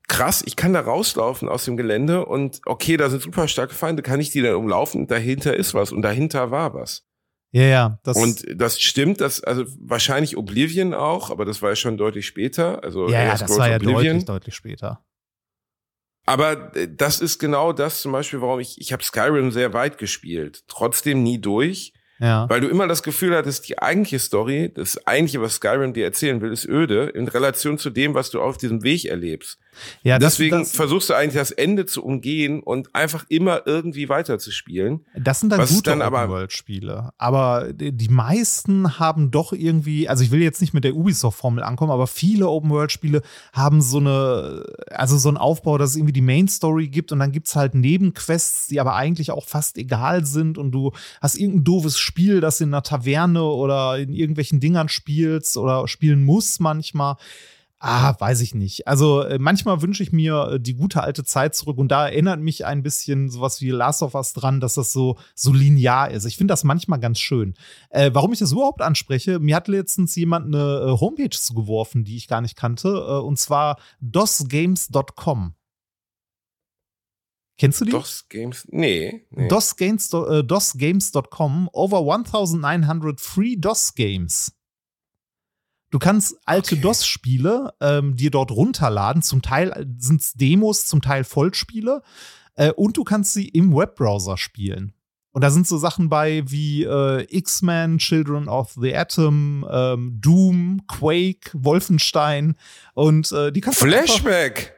Krass, 0.08 0.42
ich 0.44 0.56
kann 0.56 0.72
da 0.72 0.80
rauslaufen 0.80 1.48
aus 1.48 1.64
dem 1.66 1.76
Gelände 1.76 2.24
und 2.24 2.60
okay, 2.64 2.96
da 2.96 3.10
sind 3.10 3.22
super 3.22 3.46
starke 3.46 3.74
Feinde, 3.74 4.02
kann 4.02 4.20
ich 4.20 4.30
die 4.30 4.40
dann 4.42 4.54
umlaufen? 4.54 5.06
Dahinter 5.06 5.54
ist 5.54 5.74
was 5.74 5.92
und 5.92 6.02
dahinter 6.02 6.50
war 6.50 6.74
was. 6.74 7.04
Ja, 7.50 7.62
ja. 7.62 7.98
Das, 8.02 8.16
Und 8.16 8.44
das 8.54 8.80
stimmt, 8.80 9.20
das, 9.20 9.42
also 9.42 9.64
wahrscheinlich 9.80 10.36
Oblivion 10.36 10.92
auch, 10.94 11.30
aber 11.30 11.44
das 11.44 11.62
war 11.62 11.70
ja 11.70 11.76
schon 11.76 11.96
deutlich 11.96 12.26
später. 12.26 12.82
Also 12.84 13.08
ja, 13.08 13.22
ja, 13.22 13.36
das 13.36 13.56
war 13.56 13.68
ja 13.68 13.76
Oblivion. 13.76 14.04
deutlich, 14.04 14.24
deutlich 14.24 14.54
später. 14.54 15.04
Aber 16.26 16.76
äh, 16.76 16.88
das 16.94 17.20
ist 17.20 17.38
genau 17.38 17.72
das 17.72 18.02
zum 18.02 18.12
Beispiel, 18.12 18.40
warum 18.42 18.60
ich, 18.60 18.78
ich 18.80 18.92
habe 18.92 19.02
Skyrim 19.02 19.50
sehr 19.50 19.72
weit 19.72 19.96
gespielt, 19.98 20.64
trotzdem 20.68 21.22
nie 21.22 21.38
durch, 21.40 21.94
Ja. 22.18 22.48
weil 22.50 22.60
du 22.60 22.68
immer 22.68 22.86
das 22.86 23.02
Gefühl 23.02 23.34
hattest, 23.34 23.66
die 23.68 23.78
eigentliche 23.78 24.18
Story, 24.18 24.70
das 24.74 25.06
eigentliche, 25.06 25.40
was 25.40 25.54
Skyrim 25.54 25.94
dir 25.94 26.04
erzählen 26.04 26.40
will, 26.42 26.52
ist 26.52 26.66
öde 26.66 27.04
in 27.06 27.28
Relation 27.28 27.78
zu 27.78 27.88
dem, 27.88 28.12
was 28.14 28.28
du 28.28 28.42
auf 28.42 28.58
diesem 28.58 28.82
Weg 28.82 29.06
erlebst. 29.06 29.58
Ja 30.02 30.18
Deswegen 30.18 30.58
das, 30.58 30.72
versuchst 30.72 31.10
du 31.10 31.14
eigentlich 31.14 31.34
das 31.40 31.50
Ende 31.50 31.86
zu 31.86 32.04
umgehen 32.04 32.62
und 32.62 32.94
einfach 32.94 33.24
immer 33.28 33.62
irgendwie 33.66 34.08
weiter 34.08 34.38
zu 34.38 34.50
spielen. 34.50 35.00
Das 35.16 35.40
sind 35.40 35.50
dann 35.50 35.60
Was 35.60 35.70
gute 35.70 35.90
dann 35.90 36.02
aber- 36.02 36.24
Open-World-Spiele. 36.24 37.10
Aber 37.18 37.72
die 37.72 38.08
meisten 38.08 38.98
haben 38.98 39.30
doch 39.30 39.52
irgendwie, 39.52 40.08
also 40.08 40.22
ich 40.24 40.30
will 40.30 40.42
jetzt 40.42 40.60
nicht 40.60 40.74
mit 40.74 40.84
der 40.84 40.94
Ubisoft-Formel 40.94 41.62
ankommen, 41.62 41.90
aber 41.92 42.06
viele 42.06 42.48
Open-World-Spiele 42.48 43.22
haben 43.52 43.80
so 43.82 43.98
eine, 43.98 44.64
also 44.90 45.16
so 45.18 45.28
einen 45.28 45.36
Aufbau, 45.38 45.78
dass 45.78 45.90
es 45.90 45.96
irgendwie 45.96 46.12
die 46.12 46.20
Main-Story 46.20 46.88
gibt 46.88 47.12
und 47.12 47.18
dann 47.18 47.32
gibt 47.32 47.48
es 47.48 47.56
halt 47.56 47.74
Nebenquests, 47.74 48.68
die 48.68 48.80
aber 48.80 48.94
eigentlich 48.94 49.30
auch 49.30 49.46
fast 49.46 49.78
egal 49.78 50.24
sind 50.24 50.58
und 50.58 50.72
du 50.72 50.92
hast 51.20 51.36
irgendein 51.36 51.64
doofes 51.64 51.98
Spiel, 51.98 52.40
das 52.40 52.60
in 52.60 52.68
einer 52.70 52.82
Taverne 52.82 53.42
oder 53.42 53.98
in 53.98 54.12
irgendwelchen 54.12 54.60
Dingern 54.60 54.88
spielst 54.88 55.56
oder 55.56 55.86
spielen 55.88 56.24
musst 56.24 56.60
manchmal. 56.60 57.16
Ah, 57.80 58.16
weiß 58.18 58.40
ich 58.40 58.54
nicht. 58.54 58.88
Also 58.88 59.22
äh, 59.22 59.38
manchmal 59.38 59.80
wünsche 59.82 60.02
ich 60.02 60.10
mir 60.10 60.52
äh, 60.54 60.60
die 60.60 60.74
gute 60.74 61.00
alte 61.02 61.22
Zeit 61.22 61.54
zurück 61.54 61.78
und 61.78 61.88
da 61.88 62.08
erinnert 62.08 62.40
mich 62.40 62.66
ein 62.66 62.82
bisschen 62.82 63.30
sowas 63.30 63.60
wie 63.60 63.70
Last 63.70 64.02
of 64.02 64.16
Us 64.16 64.32
dran, 64.32 64.58
dass 64.58 64.74
das 64.74 64.92
so, 64.92 65.16
so 65.36 65.52
linear 65.52 66.10
ist. 66.10 66.24
Ich 66.24 66.36
finde 66.36 66.52
das 66.52 66.64
manchmal 66.64 66.98
ganz 66.98 67.20
schön. 67.20 67.54
Äh, 67.90 68.10
warum 68.14 68.32
ich 68.32 68.40
das 68.40 68.50
überhaupt 68.50 68.82
anspreche, 68.82 69.38
mir 69.38 69.54
hat 69.54 69.68
letztens 69.68 70.16
jemand 70.16 70.46
eine 70.46 70.58
äh, 70.58 71.00
Homepage 71.00 71.30
zugeworfen, 71.30 72.02
die 72.02 72.16
ich 72.16 72.26
gar 72.26 72.40
nicht 72.40 72.56
kannte, 72.56 72.88
äh, 72.88 73.20
und 73.20 73.38
zwar 73.38 73.78
dosgames.com. 74.00 75.54
Kennst 77.58 77.80
du 77.80 77.84
die? 77.84 77.90
DOS 77.92 78.26
Games, 78.28 78.66
nee. 78.70 79.24
nee. 79.30 79.48
DOSgames, 79.48 80.12
äh, 80.12 80.42
DOSgames.com, 80.42 81.68
over 81.72 81.98
1900 81.98 83.20
free 83.20 83.56
DOS-Games. 83.56 84.52
Du 85.90 85.98
kannst 85.98 86.36
alte 86.44 86.74
Okay. 86.74 86.82
DOS-Spiele 86.82 87.72
ähm, 87.80 88.14
dir 88.16 88.30
dort 88.30 88.50
runterladen. 88.50 89.22
Zum 89.22 89.40
Teil 89.42 89.86
sind 89.98 90.20
es 90.20 90.32
Demos, 90.34 90.86
zum 90.86 91.00
Teil 91.00 91.24
Vollspiele. 91.24 92.02
Äh, 92.56 92.72
und 92.72 92.96
du 92.96 93.04
kannst 93.04 93.32
sie 93.32 93.48
im 93.48 93.74
Webbrowser 93.74 94.36
spielen. 94.36 94.92
Und 95.32 95.42
da 95.44 95.50
sind 95.50 95.66
so 95.68 95.78
Sachen 95.78 96.08
bei 96.08 96.42
wie 96.46 96.82
äh, 96.84 97.24
X-Men, 97.30 97.98
Children 97.98 98.48
of 98.48 98.72
the 98.80 98.94
Atom, 98.96 99.64
ähm, 99.70 100.18
Doom, 100.20 100.82
Quake, 100.88 101.50
Wolfenstein. 101.54 102.56
Und 102.94 103.30
äh, 103.32 103.52
die 103.52 103.60
kannst 103.60 103.80
du 103.80 103.86
einfach- 103.86 103.98
Flashback! 104.04 104.74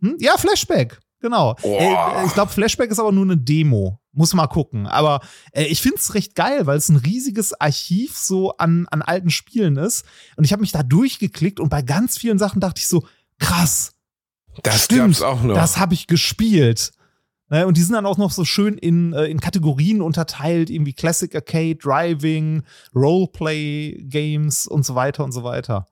hm? 0.00 0.16
Ja, 0.20 0.36
Flashback, 0.38 1.00
genau. 1.20 1.56
Oh. 1.62 1.76
Äh, 1.78 2.26
ich 2.26 2.32
glaube, 2.34 2.52
Flashback 2.52 2.90
ist 2.90 2.98
aber 3.00 3.10
nur 3.12 3.24
eine 3.24 3.36
Demo. 3.36 3.98
Muss 4.16 4.32
mal 4.34 4.46
gucken. 4.46 4.86
Aber 4.86 5.20
äh, 5.52 5.64
ich 5.64 5.82
finde 5.82 5.98
es 5.98 6.14
recht 6.14 6.34
geil, 6.34 6.66
weil 6.66 6.78
es 6.78 6.88
ein 6.88 6.96
riesiges 6.96 7.52
Archiv 7.60 8.16
so 8.16 8.56
an, 8.56 8.88
an 8.90 9.02
alten 9.02 9.30
Spielen 9.30 9.76
ist. 9.76 10.04
Und 10.36 10.44
ich 10.44 10.52
habe 10.52 10.62
mich 10.62 10.72
da 10.72 10.82
durchgeklickt 10.82 11.60
und 11.60 11.68
bei 11.68 11.82
ganz 11.82 12.16
vielen 12.16 12.38
Sachen 12.38 12.60
dachte 12.60 12.80
ich 12.80 12.88
so, 12.88 13.06
krass, 13.38 13.92
Das 14.62 14.84
Stimmt, 14.84 15.22
auch 15.22 15.42
noch. 15.42 15.54
das 15.54 15.76
habe 15.76 15.92
ich 15.92 16.06
gespielt. 16.06 16.92
Ne, 17.48 17.66
Und 17.66 17.76
die 17.76 17.82
sind 17.82 17.92
dann 17.92 18.06
auch 18.06 18.18
noch 18.18 18.32
so 18.32 18.44
schön 18.44 18.76
in, 18.78 19.12
äh, 19.12 19.26
in 19.26 19.38
Kategorien 19.38 20.00
unterteilt, 20.00 20.68
irgendwie 20.70 20.94
Classic 20.94 21.32
Arcade, 21.32 21.76
Driving, 21.76 22.64
Roleplay 22.94 24.02
Games 24.08 24.66
und 24.66 24.84
so 24.84 24.94
weiter 24.94 25.22
und 25.22 25.32
so 25.32 25.44
weiter. 25.44 25.86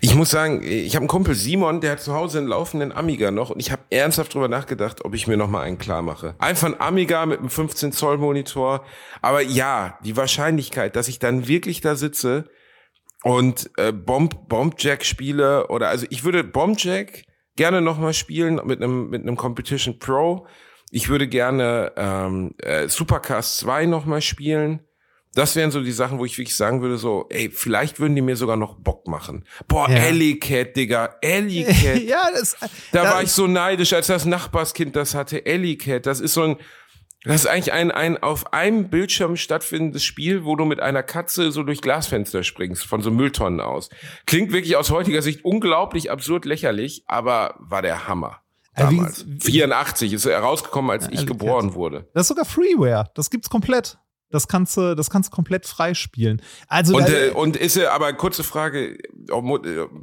Ich 0.00 0.14
muss 0.14 0.30
sagen, 0.30 0.62
ich 0.62 0.94
habe 0.94 1.02
einen 1.02 1.08
Kumpel 1.08 1.34
Simon, 1.34 1.80
der 1.80 1.92
hat 1.92 2.00
zu 2.00 2.12
Hause 2.12 2.38
einen 2.38 2.48
laufenden 2.48 2.92
Amiga 2.92 3.30
noch 3.30 3.50
und 3.50 3.60
ich 3.60 3.72
habe 3.72 3.82
ernsthaft 3.90 4.34
drüber 4.34 4.48
nachgedacht, 4.48 5.04
ob 5.04 5.14
ich 5.14 5.26
mir 5.26 5.36
noch 5.36 5.48
mal 5.48 5.62
einen 5.62 5.78
klar 5.78 6.02
mache. 6.02 6.34
Einfach 6.38 6.68
ein 6.68 6.80
Amiga 6.80 7.24
mit 7.24 7.38
einem 7.38 7.48
15 7.48 7.92
Zoll 7.92 8.18
Monitor, 8.18 8.84
aber 9.22 9.40
ja, 9.40 9.98
die 10.04 10.16
Wahrscheinlichkeit, 10.16 10.96
dass 10.96 11.08
ich 11.08 11.18
dann 11.18 11.48
wirklich 11.48 11.80
da 11.80 11.96
sitze 11.96 12.44
und 13.22 13.70
äh, 13.78 13.92
Bomb 13.92 14.48
Bombjack 14.48 15.04
spiele 15.04 15.68
oder 15.68 15.88
also 15.88 16.06
ich 16.10 16.24
würde 16.24 16.44
Bombjack 16.44 17.24
gerne 17.56 17.80
noch 17.80 17.98
mal 17.98 18.12
spielen 18.12 18.60
mit 18.64 18.82
einem 18.82 19.08
mit 19.08 19.22
einem 19.22 19.36
Competition 19.36 19.98
Pro. 19.98 20.46
Ich 20.90 21.08
würde 21.08 21.26
gerne 21.26 21.92
ähm, 21.96 22.54
äh, 22.58 22.88
Supercast 22.88 23.58
2 23.58 23.86
noch 23.86 24.04
mal 24.04 24.20
spielen. 24.20 24.85
Das 25.36 25.54
wären 25.54 25.70
so 25.70 25.82
die 25.82 25.92
Sachen, 25.92 26.18
wo 26.18 26.24
ich 26.24 26.36
wirklich 26.38 26.56
sagen 26.56 26.82
würde, 26.82 26.96
so, 26.98 27.26
ey, 27.28 27.50
vielleicht 27.50 28.00
würden 28.00 28.16
die 28.16 28.22
mir 28.22 28.34
sogar 28.36 28.56
noch 28.56 28.74
Bock 28.74 29.06
machen. 29.06 29.44
Boah, 29.68 29.88
Ja. 29.88 29.98
Alley 30.02 30.38
Cat, 30.40 30.74
Digga, 30.74 31.14
Alley 31.22 31.62
Cat. 31.82 32.02
ja, 32.02 32.28
das, 32.32 32.56
Da 32.92 33.04
da- 33.04 33.10
war 33.12 33.22
ich 33.22 33.30
so 33.30 33.46
neidisch, 33.46 33.92
als 33.92 34.08
das 34.08 34.24
Nachbarskind 34.24 34.96
das 34.96 35.14
hatte. 35.14 35.42
Alley 35.46 35.76
Cat, 35.76 36.06
das 36.06 36.20
ist 36.20 36.34
so 36.34 36.42
ein, 36.42 36.56
das 37.24 37.42
ist 37.42 37.46
eigentlich 37.48 37.72
ein, 37.72 37.90
ein 37.90 38.22
auf 38.22 38.52
einem 38.52 38.88
Bildschirm 38.88 39.36
stattfindendes 39.36 40.04
Spiel, 40.04 40.44
wo 40.44 40.56
du 40.56 40.64
mit 40.64 40.80
einer 40.80 41.02
Katze 41.02 41.52
so 41.52 41.64
durch 41.64 41.80
Glasfenster 41.82 42.42
springst, 42.42 42.86
von 42.86 43.02
so 43.02 43.10
Mülltonnen 43.10 43.60
aus. 43.60 43.90
Klingt 44.26 44.52
wirklich 44.52 44.76
aus 44.76 44.90
heutiger 44.90 45.22
Sicht 45.22 45.44
unglaublich 45.44 46.10
absurd 46.10 46.44
lächerlich, 46.44 47.02
aber 47.08 47.56
war 47.58 47.82
der 47.82 48.08
Hammer. 48.08 48.40
Ja, 48.78 48.90
wie- 48.90 48.96
Damals. 48.96 49.24
wie- 49.26 49.40
84 49.52 50.12
ist 50.12 50.24
er 50.26 50.38
rausgekommen, 50.38 50.90
als 50.90 51.08
ich 51.08 51.18
Alley 51.18 51.26
geboren 51.26 51.74
wurde. 51.74 52.08
Das 52.14 52.22
ist 52.22 52.28
sogar 52.28 52.44
Freeware. 52.44 53.10
Das 53.14 53.28
gibt's 53.30 53.50
komplett. 53.50 53.98
Das 54.36 54.48
kannst 54.48 54.76
du, 54.76 54.94
das 54.94 55.08
kannst 55.08 55.30
du 55.32 55.34
komplett 55.34 55.64
freispielen. 55.66 56.42
Also 56.68 56.94
Und, 56.96 57.08
äh, 57.08 57.30
und 57.34 57.56
ist 57.56 57.76
er, 57.76 57.94
aber 57.94 58.12
kurze 58.12 58.44
Frage, 58.44 58.98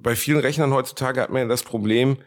bei 0.01 0.15
vielen 0.15 0.39
Rechnern 0.39 0.73
heutzutage 0.73 1.21
hat 1.21 1.29
man 1.29 1.43
ja 1.43 1.47
das 1.47 1.61
Problem, 1.61 2.17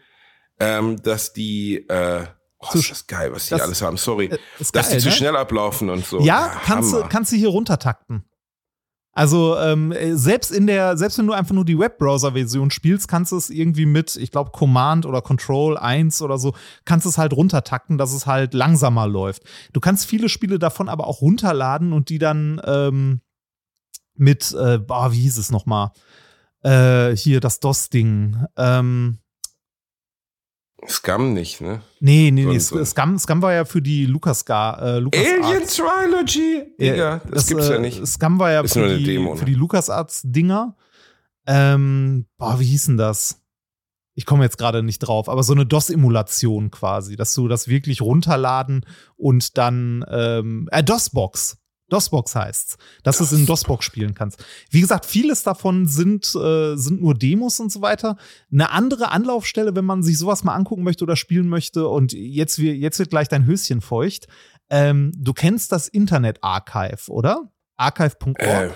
ähm, 0.61 1.01
dass 1.03 1.33
die, 1.33 1.85
äh, 1.89 2.25
oh, 2.59 2.67
Zu 2.71 2.77
ist 2.79 2.91
das 2.91 3.07
geil, 3.07 3.33
was 3.33 3.47
die 3.47 3.51
das- 3.51 3.61
alles 3.61 3.81
haben, 3.81 3.97
sorry, 3.97 4.29
dass 4.57 4.71
geil, 4.71 4.85
die 4.89 4.97
zu 4.99 5.09
ne? 5.09 5.11
schnell 5.13 5.35
ablaufen 5.35 5.89
und 5.89 6.05
so. 6.05 6.21
ja, 6.21 6.61
kannst 6.65 6.93
du, 6.93 7.03
kannst 7.09 7.31
du 7.33 7.35
hier 7.35 7.49
runtertakten. 7.49 8.23
Also 9.17 9.57
ähm, 9.57 9.91
äh, 9.91 10.15
selbst 10.15 10.51
in 10.51 10.67
der, 10.67 10.95
selbst 10.95 11.17
wenn 11.17 11.25
du 11.25 11.33
einfach 11.33 11.55
nur 11.55 11.65
die 11.65 11.79
Webbrowser-Version 11.79 12.69
spielst, 12.69 13.07
kannst 13.07 13.31
du 13.31 13.37
es 13.37 13.49
irgendwie 13.49 13.87
mit, 13.87 14.15
ich 14.15 14.29
glaube, 14.29 14.51
Command 14.51 15.07
oder 15.07 15.23
Control 15.23 15.75
1 15.75 16.21
oder 16.21 16.37
so, 16.37 16.53
kannst 16.85 17.07
du 17.07 17.09
es 17.09 17.17
halt 17.17 17.33
runtertakten, 17.33 17.97
dass 17.97 18.13
es 18.13 18.27
halt 18.27 18.53
langsamer 18.53 19.07
läuft. 19.07 19.41
Du 19.73 19.79
kannst 19.79 20.05
viele 20.05 20.29
Spiele 20.29 20.59
davon 20.59 20.87
aber 20.87 21.07
auch 21.07 21.21
runterladen 21.21 21.93
und 21.93 22.09
die 22.09 22.19
dann 22.19 22.61
ähm, 22.63 23.21
mit, 24.13 24.53
äh, 24.53 24.77
boah, 24.77 25.11
wie 25.11 25.21
hieß 25.21 25.39
es 25.39 25.49
nochmal? 25.49 25.93
Äh, 26.61 27.15
hier 27.15 27.39
das 27.39 27.59
DOS-Ding. 27.59 28.45
Ähm, 28.55 29.17
Scum 30.85 31.33
nicht, 31.33 31.59
ne? 31.59 31.81
nee, 31.99 32.29
nee, 32.31 32.45
nee. 32.45 32.59
so 32.59 32.83
Scum, 32.85 33.17
Scum 33.17 33.41
war 33.41 33.51
ja 33.51 33.65
für 33.65 33.81
die 33.81 34.05
Lucas, 34.05 34.43
äh, 34.47 34.99
Lucas 34.99 35.21
Alien 35.21 35.63
Trilogy? 35.65 36.63
Digga, 36.79 37.21
das, 37.31 37.47
gibt's 37.47 37.67
äh, 37.67 37.73
ja 37.73 37.79
nicht. 37.79 38.05
Scum 38.05 38.37
war 38.37 38.51
ja 38.51 38.61
Ist 38.61 38.73
für, 38.73 38.97
die, 38.97 39.03
Demo, 39.03 39.33
ne? 39.33 39.37
für 39.37 39.45
die 39.45 39.55
LucasArts-Dinger. 39.55 40.75
Ähm, 41.47 42.27
boah, 42.37 42.59
wie 42.59 42.65
hieß 42.65 42.87
denn 42.87 42.97
das? 42.97 43.41
Ich 44.13 44.25
komme 44.25 44.43
jetzt 44.43 44.57
gerade 44.57 44.83
nicht 44.83 44.99
drauf, 44.99 45.29
aber 45.29 45.41
so 45.43 45.53
eine 45.53 45.65
DOS-Emulation 45.65 46.69
quasi, 46.69 47.15
dass 47.15 47.33
du 47.33 47.47
das 47.47 47.67
wirklich 47.67 48.01
runterladen 48.01 48.85
und 49.15 49.57
dann 49.57 50.05
ähm, 50.09 50.69
äh, 50.71 50.83
DOS-Box. 50.83 51.57
DOS-Box 51.89 52.35
heißt's, 52.35 52.77
dass 53.03 53.17
du 53.19 53.23
es 53.23 53.31
in 53.31 53.45
DOS-Box 53.45 53.85
spielen 53.85 54.13
kannst. 54.13 54.43
Wie 54.69 54.81
gesagt, 54.81 55.05
vieles 55.05 55.43
davon 55.43 55.87
sind, 55.87 56.25
äh, 56.35 56.75
sind 56.75 57.01
nur 57.01 57.13
Demos 57.15 57.59
und 57.59 57.71
so 57.71 57.81
weiter. 57.81 58.17
Eine 58.51 58.71
andere 58.71 59.11
Anlaufstelle, 59.11 59.75
wenn 59.75 59.85
man 59.85 60.03
sich 60.03 60.17
sowas 60.17 60.43
mal 60.43 60.53
angucken 60.55 60.83
möchte 60.83 61.03
oder 61.03 61.15
spielen 61.15 61.47
möchte, 61.47 61.87
und 61.87 62.13
jetzt, 62.13 62.59
wir- 62.59 62.75
jetzt 62.75 62.99
wird 62.99 63.09
gleich 63.09 63.29
dein 63.29 63.45
Höschen 63.45 63.81
feucht. 63.81 64.27
Ähm, 64.69 65.11
du 65.15 65.33
kennst 65.33 65.71
das 65.71 65.87
Internet 65.87 66.43
Archive, 66.43 67.09
oder? 67.09 67.49
Archive.org. 67.77 68.37
Äh, 68.39 68.69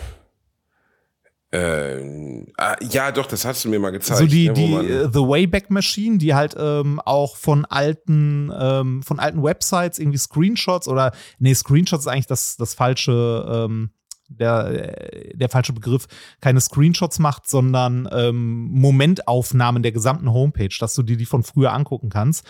äh, 1.52 2.46
ah, 2.58 2.76
ja, 2.82 3.12
doch, 3.12 3.26
das 3.26 3.44
hast 3.44 3.66
du 3.66 3.70
mir 3.70 3.80
mal 3.80 3.92
gezeigt. 3.92 4.20
so 4.20 4.26
die, 4.26 4.48
ne, 4.48 4.54
die 4.54 4.68
man- 4.68 4.86
äh, 4.86 5.04
The 5.12 5.20
Wayback 5.20 5.70
Machine, 5.70 6.18
die 6.18 6.34
halt 6.34 6.56
ähm, 6.58 7.00
auch 7.02 7.36
von 7.36 7.66
alten, 7.66 8.52
ähm, 8.58 9.04
von 9.04 9.20
alten 9.20 9.44
Websites 9.44 10.00
irgendwie 10.00 10.18
Screenshots 10.18 10.88
oder 10.88 11.12
nee, 11.40 11.54
Screenshots 11.54 12.06
ist 12.06 12.12
eigentlich 12.12 12.28
das, 12.28 12.56
das 12.56 12.74
falsche, 12.74 13.46
ähm, 13.68 13.92
der, 14.30 15.14
äh, 15.14 15.36
der 15.36 15.50
falsche 15.50 15.74
Begriff, 15.74 16.08
keine 16.40 16.62
Screenshots 16.62 17.20
macht, 17.20 17.50
sondern 17.50 18.08
ähm, 18.14 18.70
Momentaufnahmen 18.72 19.84
der 19.84 19.92
gesamten 19.92 20.32
Homepage, 20.32 20.74
dass 20.80 20.96
du 20.96 21.04
dir 21.04 21.18
die 21.18 21.26
von 21.26 21.44
früher 21.44 21.74
angucken 21.74 22.10
kannst. 22.10 22.46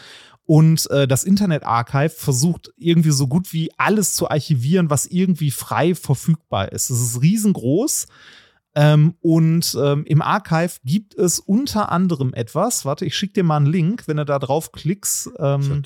Und 0.45 0.89
äh, 0.91 1.07
das 1.07 1.23
Internet 1.23 1.63
Archive 1.63 2.09
versucht 2.09 2.71
irgendwie 2.77 3.11
so 3.11 3.27
gut 3.27 3.51
wie 3.53 3.71
alles 3.77 4.13
zu 4.13 4.29
archivieren, 4.29 4.89
was 4.89 5.05
irgendwie 5.05 5.49
frei 5.49 5.95
verfügbar 5.95 6.71
ist. 6.71 6.89
Es 6.89 7.01
ist 7.01 7.21
riesengroß. 7.21 8.07
Ähm, 8.73 9.15
und 9.21 9.77
ähm, 9.81 10.05
im 10.05 10.21
Archive 10.21 10.75
gibt 10.85 11.13
es 11.15 11.39
unter 11.39 11.91
anderem 11.91 12.33
etwas, 12.33 12.85
warte, 12.85 13.05
ich 13.05 13.15
schicke 13.17 13.33
dir 13.33 13.43
mal 13.43 13.57
einen 13.57 13.65
Link, 13.65 14.03
wenn 14.07 14.15
du 14.17 14.23
da 14.25 14.39
drauf 14.39 14.71
klickst. 14.71 15.29
Ähm, 15.39 15.83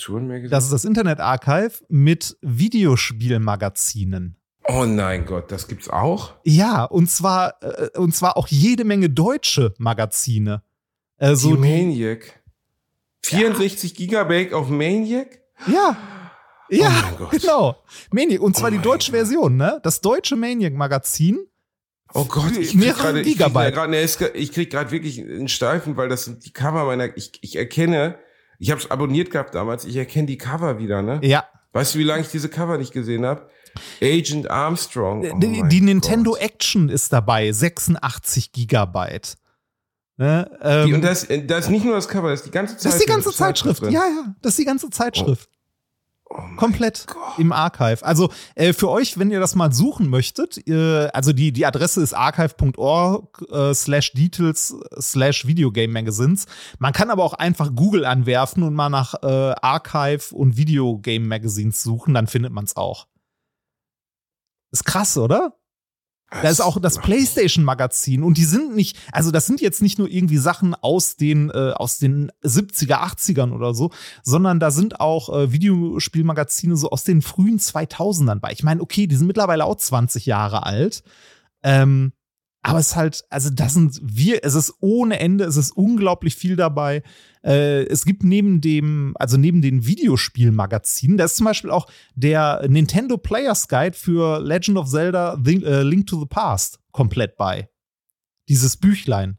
das 0.50 0.66
ist 0.66 0.74
das 0.74 0.86
Internet 0.86 1.20
Archive 1.20 1.84
mit 1.90 2.38
Videospielmagazinen. 2.42 4.38
oh 4.68 4.86
nein 4.86 5.26
Gott, 5.26 5.52
das 5.52 5.68
gibt's 5.68 5.90
auch? 5.90 6.34
Ja, 6.44 6.84
und 6.84 7.10
zwar, 7.10 7.56
äh, 7.64 7.98
und 7.98 8.14
zwar 8.16 8.38
auch 8.38 8.48
jede 8.48 8.84
Menge 8.84 9.10
deutsche 9.10 9.74
Magazine. 9.78 10.62
Äh, 11.18 11.36
so 11.36 11.56
die 11.56 11.62
Maniac. 11.62 12.42
64 13.24 13.96
Gigabyte 13.96 14.54
auf 14.54 14.70
Maniac? 14.70 15.40
Ja. 15.68 15.98
Ja, 16.70 16.88
Oh 16.88 17.02
mein 17.04 17.18
Gott. 17.18 17.32
genau. 17.32 17.76
Maniac. 18.12 18.42
Und 18.42 18.56
zwar 18.56 18.70
Oh 18.70 18.74
die 18.74 18.80
deutsche 18.80 19.12
Gott. 19.12 19.20
Version, 19.20 19.56
ne? 19.58 19.80
Das 19.84 20.02
deutsche 20.02 20.36
Maniac-Magazin. 20.36 21.40
Oh 22.14 22.26
Gott, 22.26 22.56
ich 22.58 22.72
krieg 22.78 22.96
gerade, 22.96 23.22
ich 23.22 23.38
krieg 23.38 23.54
gerade, 23.74 23.98
es- 23.98 24.20
ich 24.36 24.52
krieg 24.52 24.70
gerade 24.70 24.92
wirklich 24.92 25.20
einen 25.20 25.48
Steifen, 25.48 25.98
weil 25.98 26.08
das 26.08 26.26
sind 26.26 26.46
die 26.46 26.54
Cover 26.54 26.86
meiner, 26.86 27.16
ich, 27.18 27.32
ich 27.42 27.56
erkenne, 27.58 28.18
ich 28.60 28.72
habe 28.72 28.80
es 28.80 28.90
abonniert 28.90 29.32
gehabt 29.32 29.54
damals, 29.56 29.84
ich 29.86 29.96
erkenne 29.98 30.28
die 30.28 30.38
Cover 30.38 30.80
wieder, 30.80 31.02
ne? 31.02 31.20
Ja. 31.24 31.46
Weißt 31.74 31.96
du, 31.96 32.00
wie 32.00 32.04
lange 32.04 32.22
ich 32.22 32.30
diese 32.30 32.48
Cover 32.48 32.78
nicht 32.78 32.94
gesehen 32.94 33.26
habe? 33.26 33.50
Agent 34.02 34.50
Armstrong. 34.50 35.30
Oh 35.30 35.38
die, 35.40 35.64
die 35.68 35.82
Nintendo 35.82 36.32
Gott. 36.32 36.40
Action 36.42 36.88
ist 36.88 37.12
dabei, 37.12 37.52
86 37.52 38.54
Gigabyte. 38.54 39.36
Ne? 40.16 40.50
Ähm, 40.62 40.88
Die, 40.88 40.94
und 40.94 41.02
das, 41.02 41.28
das 41.48 41.66
ist 41.66 41.70
nicht 41.70 41.84
nur 41.84 41.96
das 41.96 42.08
Cover, 42.08 42.30
das 42.30 42.40
ist 42.40 42.46
die 42.46 42.52
ganze 42.52 42.78
Zeitschrift. 42.78 42.86
das 42.86 42.96
ist 42.96 43.04
die 43.04 43.12
ganze 43.12 43.32
Zeitschrift 43.34 43.80
Zeitschrift. 43.82 43.92
Ja, 43.94 44.06
ja, 44.06 44.36
das 44.42 44.52
ist 44.54 44.60
die 44.60 44.64
ganze 44.66 44.90
Zeitschrift. 44.90 45.50
Oh 46.38 46.56
Komplett 46.58 47.06
Gott. 47.08 47.40
im 47.40 47.54
Archive. 47.54 48.06
Also 48.06 48.30
äh, 48.56 48.74
für 48.74 48.90
euch, 48.90 49.18
wenn 49.18 49.32
ihr 49.32 49.40
das 49.40 49.56
mal 49.56 49.72
suchen 49.72 50.10
möchtet, 50.10 50.68
äh, 50.68 51.08
also 51.14 51.32
die, 51.32 51.54
die 51.54 51.66
Adresse 51.66 52.02
ist 52.02 52.14
archive.org 52.14 53.46
äh, 53.50 53.74
slash 53.74 54.12
details 54.12 54.76
slash 55.00 55.48
Videogame 55.48 55.94
Magazines. 55.94 56.46
Man 56.78 56.92
kann 56.92 57.10
aber 57.10 57.24
auch 57.24 57.34
einfach 57.34 57.74
Google 57.74 58.06
anwerfen 58.06 58.64
und 58.64 58.74
mal 58.74 58.90
nach 58.90 59.14
äh, 59.24 59.56
Archive 59.62 60.36
und 60.36 60.58
Videogame 60.58 61.26
Magazines 61.26 61.82
suchen, 61.82 62.14
dann 62.14 62.28
findet 62.28 62.52
man 62.52 62.66
es 62.66 62.76
auch. 62.76 63.08
Ist 64.72 64.86
krass, 64.86 65.18
oder? 65.18 65.54
Da 66.42 66.50
ist 66.50 66.62
auch 66.62 66.80
das 66.80 67.00
PlayStation-Magazin 67.00 68.24
und 68.24 68.38
die 68.38 68.44
sind 68.44 68.76
nicht, 68.76 68.98
also 69.12 69.32
das 69.32 69.46
sind 69.46 69.62
jetzt 69.62 69.82
nicht 69.82 70.00
nur 70.00 70.10
irgendwie 70.10 70.38
Sachen 70.38 70.76
aus 70.76 71.16
den, 71.16 71.50
äh, 71.50 71.72
aus 71.76 71.98
den 71.98 72.32
70er, 72.44 73.02
80ern 73.02 73.52
oder 73.52 73.74
so, 73.74 73.92
sondern 74.24 74.60
da 74.60 74.72
sind 74.72 75.00
auch 75.00 75.30
äh, 75.30 75.52
Videospielmagazine 75.52 76.76
so 76.76 76.90
aus 76.90 77.04
den 77.04 77.22
frühen 77.22 77.60
2000ern 77.60 78.40
bei. 78.40 78.52
Ich 78.52 78.64
meine, 78.64 78.82
okay, 78.82 79.08
die 79.08 79.16
sind 79.16 79.28
mittlerweile 79.28 79.66
auch 79.66 79.76
20 79.76 80.26
Jahre 80.26 80.66
alt. 80.66 81.04
Ähm, 81.64 82.12
aber 82.68 82.80
es 82.80 82.88
ist 82.88 82.96
halt, 82.96 83.24
also 83.30 83.50
das 83.52 83.74
sind 83.76 84.00
wir, 84.04 84.44
es 84.44 84.56
ist 84.56 84.74
ohne 84.80 85.20
Ende, 85.20 85.46
es 85.46 85.56
ist 85.56 85.72
unglaublich 85.72 86.36
viel 86.36 86.56
dabei. 86.56 87.04
Äh, 87.44 87.84
es 87.84 88.06
gibt 88.06 88.24
neben 88.24 88.60
dem, 88.60 89.14
also 89.20 89.38
neben 89.38 89.62
den 89.62 89.86
Videospielmagazinen, 89.86 91.18
da 91.18 91.26
ist 91.26 91.36
zum 91.36 91.46
Beispiel 91.46 91.70
auch 91.70 91.88
der 92.16 92.66
Nintendo 92.68 93.18
Players 93.18 93.68
Guide 93.68 93.96
für 93.96 94.40
Legend 94.40 94.78
of 94.80 94.90
Zelda 94.90 95.38
The, 95.44 95.64
äh, 95.64 95.84
Link 95.84 96.08
to 96.08 96.20
the 96.20 96.26
Past 96.26 96.80
komplett 96.92 97.38
bei. 97.38 97.70
Dieses 98.50 98.78
Büchlein. 98.78 99.38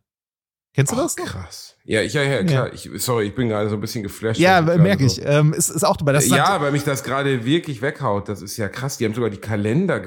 Kennst 0.75 0.93
du 0.93 0.97
Oh, 0.97 1.01
das 1.01 1.17
noch? 1.17 1.25
krass. 1.25 1.77
Ja, 1.85 2.03
ich, 2.03 2.13
ja, 2.13 2.23
ja, 2.23 2.45
klar. 2.45 2.73
Ich, 2.73 2.89
sorry, 2.97 3.27
ich 3.27 3.35
bin 3.35 3.49
gerade 3.49 3.69
so 3.71 3.77
ein 3.77 3.81
bisschen 3.81 4.03
geflasht. 4.03 4.39
Ja, 4.39 4.61
ich 4.61 4.79
merke 4.81 5.05
ich. 5.07 5.21
Ähm, 5.25 5.53
ist, 5.53 5.71
ist 5.71 5.85
auch 5.85 5.97
dabei. 5.97 6.13
Das 6.13 6.29
ja, 6.29 6.61
weil 6.61 6.71
mich 6.71 6.85
das 6.85 7.03
gerade 7.03 7.45
wirklich 7.45 7.81
weghaut. 7.83 8.29
Das 8.29 8.43
ist 8.43 8.57
ja 8.57 8.69
krass. 8.69 8.99
Die 8.99 9.05
haben 9.05 9.15
sogar 9.15 9.31
die 9.31 9.39
Kalender. 9.39 10.03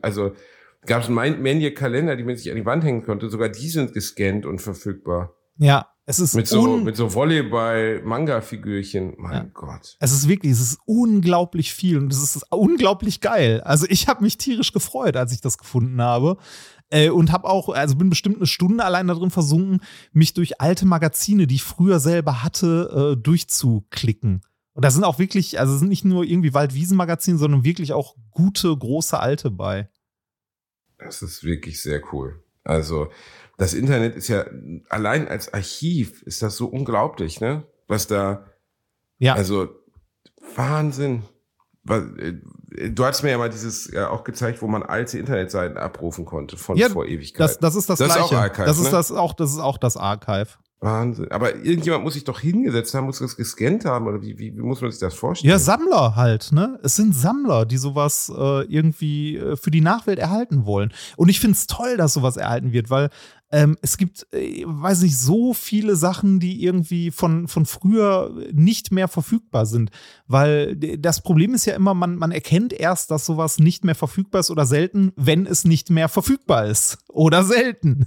Also 0.00 0.32
gab 0.86 1.02
es 1.02 1.08
Maniac-Kalender, 1.08 2.16
die 2.16 2.24
man 2.24 2.36
sich 2.36 2.50
an 2.50 2.56
die 2.56 2.66
Wand 2.66 2.84
hängen 2.84 3.02
konnte. 3.02 3.28
Sogar 3.28 3.48
die 3.48 3.68
sind 3.68 3.92
gescannt 3.92 4.46
und 4.46 4.60
verfügbar. 4.60 5.34
ja, 5.58 5.86
es 6.10 6.18
ist 6.18 6.34
Mit 6.34 6.48
so, 6.48 6.78
mit 6.78 6.96
so 6.96 7.14
Volleyball-Manga-Figürchen. 7.14 9.14
Mein 9.18 9.52
Gott. 9.54 9.96
Es 10.00 10.10
ist 10.10 10.26
wirklich, 10.26 10.50
es 10.50 10.60
ist 10.60 10.80
unglaublich 10.84 11.72
viel 11.72 11.98
und 11.98 12.12
es 12.12 12.20
ist 12.20 12.44
unglaublich 12.50 13.20
geil. 13.20 13.60
Also 13.60 13.86
ich 13.88 14.08
habe 14.08 14.24
mich 14.24 14.36
tierisch 14.36 14.72
gefreut, 14.72 15.16
als 15.16 15.32
ich 15.32 15.40
das 15.40 15.56
gefunden 15.56 16.02
habe. 16.02 16.36
Äh, 16.88 17.10
und 17.10 17.30
habe 17.30 17.48
auch, 17.48 17.68
also 17.68 17.94
bin 17.94 18.10
bestimmt 18.10 18.38
eine 18.38 18.46
Stunde 18.46 18.84
allein 18.84 19.06
da 19.06 19.14
drin 19.14 19.30
versunken, 19.30 19.82
mich 20.12 20.34
durch 20.34 20.60
alte 20.60 20.84
Magazine, 20.84 21.46
die 21.46 21.54
ich 21.54 21.62
früher 21.62 22.00
selber 22.00 22.42
hatte, 22.42 23.14
äh, 23.14 23.22
durchzuklicken. 23.22 24.40
Und 24.72 24.84
da 24.84 24.90
sind 24.90 25.04
auch 25.04 25.20
wirklich, 25.20 25.60
also 25.60 25.74
es 25.74 25.78
sind 25.78 25.90
nicht 25.90 26.04
nur 26.04 26.24
irgendwie 26.24 26.54
Waldwiesen-Magazine, 26.54 27.38
sondern 27.38 27.62
wirklich 27.62 27.92
auch 27.92 28.16
gute, 28.32 28.76
große 28.76 29.20
alte 29.20 29.52
bei. 29.52 29.88
Das 31.02 31.22
ist 31.22 31.44
wirklich 31.44 31.80
sehr 31.82 32.00
cool. 32.12 32.42
Also, 32.64 33.10
das 33.56 33.74
Internet 33.74 34.16
ist 34.16 34.28
ja 34.28 34.44
allein 34.88 35.28
als 35.28 35.52
Archiv 35.52 36.22
ist 36.22 36.42
das 36.42 36.56
so 36.56 36.66
unglaublich, 36.66 37.40
ne? 37.40 37.64
Was 37.88 38.06
da, 38.06 38.44
Ja. 39.18 39.34
also 39.34 39.68
Wahnsinn. 40.54 41.24
Äh, 41.88 42.34
du 42.90 43.04
hast 43.04 43.22
mir 43.22 43.30
ja 43.30 43.38
mal 43.38 43.48
dieses 43.50 43.90
ja, 43.90 44.10
auch 44.10 44.24
gezeigt, 44.24 44.62
wo 44.62 44.66
man 44.68 44.82
alte 44.82 45.18
Internetseiten 45.18 45.76
abrufen 45.78 46.24
konnte 46.24 46.56
von 46.56 46.76
Ja, 46.76 46.88
vor 46.88 47.06
Ewigkeit. 47.06 47.40
Das, 47.40 47.58
das 47.58 47.74
ist 47.74 47.88
das, 47.90 47.98
Das 47.98 48.08
ist 48.08 48.14
Gleiche. 48.14 48.36
auch 48.36 48.40
Archive, 48.40 48.66
das 48.66 48.78
ist 48.78 48.84
ne? 48.84 48.90
das 48.90 49.12
auch, 49.12 49.32
das 49.32 49.50
ist 49.52 49.58
auch 49.58 49.78
das 49.78 49.96
Archive. 49.96 50.48
Wahnsinn. 50.80 51.30
Aber 51.30 51.56
irgendjemand 51.56 52.04
muss 52.04 52.14
sich 52.14 52.24
doch 52.24 52.40
hingesetzt 52.40 52.94
haben, 52.94 53.04
muss 53.04 53.18
das 53.18 53.36
gescannt 53.36 53.84
haben 53.84 54.06
oder 54.06 54.22
wie, 54.22 54.38
wie, 54.38 54.56
wie 54.56 54.62
muss 54.62 54.80
man 54.80 54.90
sich 54.90 55.00
das 55.00 55.14
vorstellen? 55.14 55.50
Ja, 55.50 55.58
Sammler 55.58 56.16
halt, 56.16 56.52
ne? 56.52 56.78
Es 56.82 56.96
sind 56.96 57.14
Sammler, 57.14 57.66
die 57.66 57.76
sowas 57.76 58.32
äh, 58.34 58.64
irgendwie 58.64 59.36
äh, 59.36 59.56
für 59.56 59.70
die 59.70 59.82
Nachwelt 59.82 60.18
erhalten 60.18 60.64
wollen. 60.64 60.92
Und 61.16 61.28
ich 61.28 61.38
finde 61.38 61.56
es 61.56 61.66
toll, 61.66 61.98
dass 61.98 62.14
sowas 62.14 62.38
erhalten 62.38 62.72
wird, 62.72 62.88
weil 62.88 63.10
ähm, 63.52 63.76
es 63.82 63.98
gibt, 63.98 64.26
äh, 64.32 64.64
weiß 64.66 65.02
nicht, 65.02 65.18
so 65.18 65.52
viele 65.52 65.96
Sachen, 65.96 66.40
die 66.40 66.64
irgendwie 66.64 67.10
von, 67.10 67.46
von 67.46 67.66
früher 67.66 68.32
nicht 68.52 68.90
mehr 68.90 69.08
verfügbar 69.08 69.66
sind. 69.66 69.90
Weil 70.28 70.76
das 70.76 71.22
Problem 71.22 71.52
ist 71.52 71.66
ja 71.66 71.74
immer, 71.74 71.92
man, 71.92 72.16
man 72.16 72.32
erkennt 72.32 72.72
erst, 72.72 73.10
dass 73.10 73.26
sowas 73.26 73.58
nicht 73.58 73.84
mehr 73.84 73.94
verfügbar 73.94 74.40
ist 74.40 74.50
oder 74.50 74.64
selten, 74.64 75.12
wenn 75.16 75.46
es 75.46 75.64
nicht 75.64 75.90
mehr 75.90 76.08
verfügbar 76.08 76.66
ist. 76.66 76.98
Oder 77.08 77.44
selten. 77.44 78.06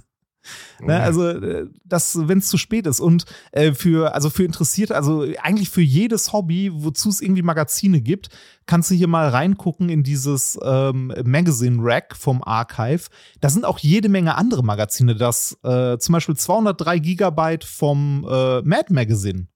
Ne, 0.80 1.00
also 1.00 1.26
äh, 1.28 1.66
das, 1.84 2.18
wenn 2.28 2.38
es 2.38 2.48
zu 2.48 2.58
spät 2.58 2.86
ist 2.86 3.00
und 3.00 3.24
äh, 3.52 3.72
für 3.72 4.14
also 4.14 4.30
für 4.30 4.44
Interessierte, 4.44 4.94
also 4.94 5.26
eigentlich 5.42 5.70
für 5.70 5.82
jedes 5.82 6.32
Hobby, 6.32 6.70
wozu 6.72 7.08
es 7.08 7.20
irgendwie 7.20 7.42
Magazine 7.42 8.00
gibt, 8.00 8.28
kannst 8.66 8.90
du 8.90 8.94
hier 8.94 9.08
mal 9.08 9.28
reingucken 9.28 9.88
in 9.88 10.02
dieses 10.02 10.58
ähm, 10.62 11.12
Magazine 11.24 11.78
Rack 11.80 12.16
vom 12.16 12.42
Archive. 12.42 13.04
Da 13.40 13.48
sind 13.48 13.64
auch 13.64 13.78
jede 13.78 14.08
Menge 14.08 14.36
andere 14.36 14.62
Magazine. 14.62 15.14
Das 15.14 15.58
äh, 15.62 15.98
zum 15.98 16.12
Beispiel 16.12 16.36
203 16.36 16.98
Gigabyte 16.98 17.64
vom 17.64 18.26
äh, 18.28 18.62
Mad 18.62 18.92
Magazine. 18.92 19.46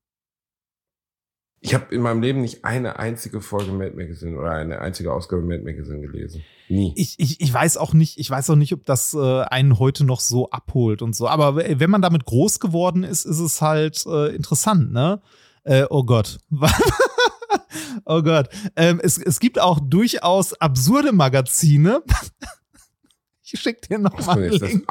Ich 1.60 1.74
habe 1.74 1.92
in 1.94 2.02
meinem 2.02 2.22
Leben 2.22 2.40
nicht 2.40 2.64
eine 2.64 2.98
einzige 2.98 3.40
Folge 3.40 3.72
Mad 3.72 3.96
Magazine 3.96 4.38
oder 4.38 4.52
eine 4.52 4.80
einzige 4.80 5.12
Ausgabe 5.12 5.42
Mad 5.42 5.64
Magazine 5.64 6.00
gelesen. 6.00 6.44
Nie. 6.68 6.92
Ich, 6.96 7.16
ich, 7.18 7.40
ich 7.40 7.52
weiß 7.52 7.78
auch 7.78 7.94
nicht, 7.94 8.18
ich 8.18 8.30
weiß 8.30 8.50
auch 8.50 8.56
nicht, 8.56 8.72
ob 8.72 8.84
das 8.84 9.14
äh, 9.14 9.42
einen 9.42 9.78
heute 9.78 10.04
noch 10.04 10.20
so 10.20 10.50
abholt 10.50 11.02
und 11.02 11.16
so. 11.16 11.26
Aber 11.26 11.56
wenn 11.56 11.90
man 11.90 12.02
damit 12.02 12.26
groß 12.26 12.60
geworden 12.60 13.02
ist, 13.02 13.24
ist 13.24 13.40
es 13.40 13.60
halt 13.60 14.04
äh, 14.06 14.34
interessant, 14.34 14.92
ne? 14.92 15.20
Äh, 15.64 15.86
oh 15.90 16.04
Gott. 16.04 16.38
oh 18.04 18.22
Gott. 18.22 18.48
Ähm, 18.76 19.00
es, 19.02 19.18
es 19.18 19.40
gibt 19.40 19.58
auch 19.58 19.80
durchaus 19.80 20.54
absurde 20.54 21.12
Magazine. 21.12 22.02
ich 23.42 23.58
schick 23.58 23.82
dir 23.82 23.98
noch 23.98 24.14
Was 24.26 24.36
jetzt? 24.36 24.62
Das, 24.62 24.70
Link. 24.70 24.88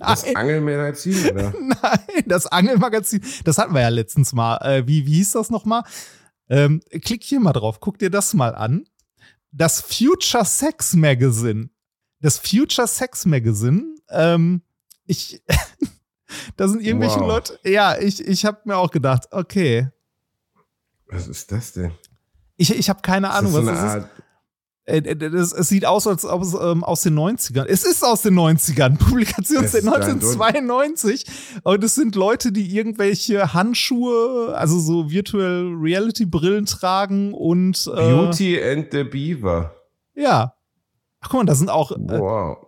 Angel, 0.00 0.06
das 0.14 0.24
Nein. 0.26 0.36
Angelmagazin, 0.36 1.30
oder? 1.30 1.54
Nein, 1.60 2.24
das 2.26 2.46
Angelmagazin, 2.46 3.22
das 3.44 3.58
hatten 3.58 3.74
wir 3.74 3.80
ja 3.82 3.88
letztens 3.88 4.32
mal. 4.32 4.56
Äh, 4.58 4.86
wie, 4.86 5.06
wie 5.06 5.14
hieß 5.14 5.32
das 5.32 5.50
nochmal? 5.50 5.82
Ähm, 6.48 6.82
klick 7.02 7.22
hier 7.24 7.40
mal 7.40 7.52
drauf, 7.52 7.80
guck 7.80 7.98
dir 7.98 8.10
das 8.10 8.34
mal 8.34 8.54
an. 8.54 8.84
Das 9.52 9.80
Future 9.80 10.44
Sex 10.44 10.94
Magazine. 10.94 11.70
Das 12.20 12.38
Future 12.38 12.88
Sex 12.88 13.24
Magazine. 13.24 13.94
Ähm, 14.10 14.62
ich, 15.06 15.42
da 16.56 16.68
sind 16.68 16.80
irgendwelche 16.82 17.20
Wow. 17.20 17.28
Leute. 17.28 17.58
Ja, 17.64 17.96
ich, 17.98 18.20
ich 18.26 18.44
habe 18.44 18.60
mir 18.64 18.76
auch 18.76 18.90
gedacht, 18.90 19.28
okay. 19.30 19.88
Was 21.06 21.28
ist 21.28 21.52
das 21.52 21.72
denn? 21.72 21.92
Ich, 22.56 22.74
ich 22.76 22.88
habe 22.88 23.00
keine 23.02 23.28
Ist 23.28 23.32
Ahnung, 23.34 23.52
das 23.54 23.66
was 23.66 23.78
so 23.80 23.86
ist. 23.86 23.92
Art, 23.92 24.04
Äh, 24.04 24.08
äh, 24.08 24.10
das, 24.10 24.20
es 24.86 25.68
sieht 25.68 25.86
aus, 25.86 26.06
als 26.06 26.24
ob 26.26 26.42
es 26.42 26.54
ähm, 26.54 26.84
aus 26.84 27.02
den 27.02 27.18
90ern. 27.18 27.64
Es 27.64 27.84
ist 27.84 28.04
aus 28.04 28.22
den 28.22 28.34
90ern. 28.34 28.98
Publikation 28.98 29.64
ist 29.64 29.74
ein 29.74 29.88
1992. 29.88 31.24
Und 31.62 31.82
es 31.82 31.94
sind 31.94 32.14
Leute, 32.14 32.52
die 32.52 32.74
irgendwelche 32.76 33.54
Handschuhe, 33.54 34.54
also 34.54 34.78
so 34.78 35.10
Virtual 35.10 35.72
Reality 35.74 36.26
Brillen 36.26 36.66
tragen 36.66 37.32
und 37.32 37.86
äh, 37.86 37.96
Beauty 37.96 38.62
and 38.62 38.88
the 38.92 39.04
Beaver. 39.04 39.74
Ja. 40.14 40.54
Ach 41.20 41.30
guck 41.30 41.40
mal, 41.40 41.46
da 41.46 41.54
sind 41.54 41.70
auch 41.70 41.90
äh, 41.92 42.18
Wow. 42.18 42.66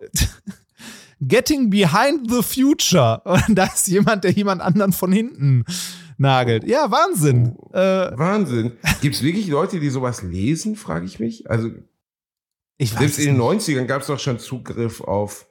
Getting 1.21 1.71
Behind 1.71 2.31
the 2.31 2.43
Future. 2.43 3.21
Und 3.25 3.45
da 3.57 3.65
ist 3.67 3.89
jemand, 3.89 4.25
der 4.25 4.33
jemand 4.33 4.63
anderen 4.63 4.93
von 4.93 5.13
hinten 5.13 5.65
nagelt. 6.17 6.65
Ja, 6.65 6.91
Wahnsinn. 6.91 7.57
Äh, 7.73 7.79
Wahnsinn. 8.17 8.73
Gibt 9.03 9.17
es 9.17 9.23
wirklich 9.23 9.49
Leute, 9.49 9.81
die 9.81 9.91
sowas 9.91 10.23
lesen, 10.23 10.77
frage 10.77 11.05
ich 11.05 11.21
mich? 11.21 11.51
Also 11.51 11.71
ich 12.79 12.93
weiß 12.93 13.01
selbst 13.01 13.19
in 13.19 13.37
den 13.37 13.37
nicht. 13.37 13.67
90ern 13.67 13.85
gab 13.85 14.03
es 14.03 14.09
doch 14.09 14.19
schon 14.19 14.39
Zugriff 14.39 15.01
auf 15.01 15.47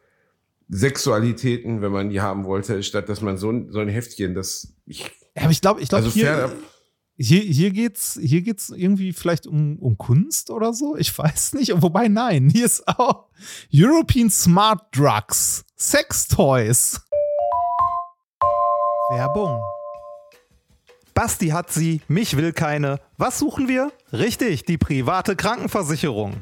Sexualitäten, 0.70 1.82
wenn 1.82 1.92
man 1.92 2.10
die 2.10 2.22
haben 2.22 2.46
wollte, 2.46 2.82
statt 2.84 3.10
dass 3.10 3.22
man 3.22 3.38
so 3.38 3.52
ein, 3.52 3.72
so 3.72 3.80
ein 3.80 3.88
Heftchen, 3.90 4.34
das 4.34 4.74
ich, 4.86 5.02
Ja, 5.36 5.44
aber 5.44 5.52
ich 5.52 5.62
glaube, 5.62 5.82
ich 5.82 5.90
glaube, 5.90 6.06
also 6.06 6.14
hier, 6.14 6.52
Hier, 7.18 7.40
hier 7.40 7.72
geht's, 7.72 8.20
hier 8.22 8.42
geht's 8.42 8.70
irgendwie 8.76 9.14
vielleicht 9.14 9.48
um, 9.48 9.80
um 9.80 9.98
Kunst 9.98 10.50
oder 10.50 10.74
so. 10.74 10.98
Ich 10.98 11.18
weiß 11.18 11.54
nicht. 11.54 11.72
Wobei, 11.82 12.10
nein, 12.10 12.50
hier 12.50 12.66
ist 12.66 12.86
auch 12.88 13.30
European 13.74 14.30
Smart 14.30 14.82
Drugs, 14.92 15.64
Sex 15.78 16.28
Toys. 16.28 17.00
Werbung. 19.12 19.62
Basti 21.14 21.48
hat 21.50 21.72
sie, 21.72 22.02
mich 22.10 22.36
will 22.36 22.52
keine. 22.52 23.00
Was 23.18 23.40
suchen 23.40 23.70
wir? 23.70 23.94
Richtig, 24.12 24.66
die 24.66 24.78
private 24.78 25.38
Krankenversicherung. 25.38 26.42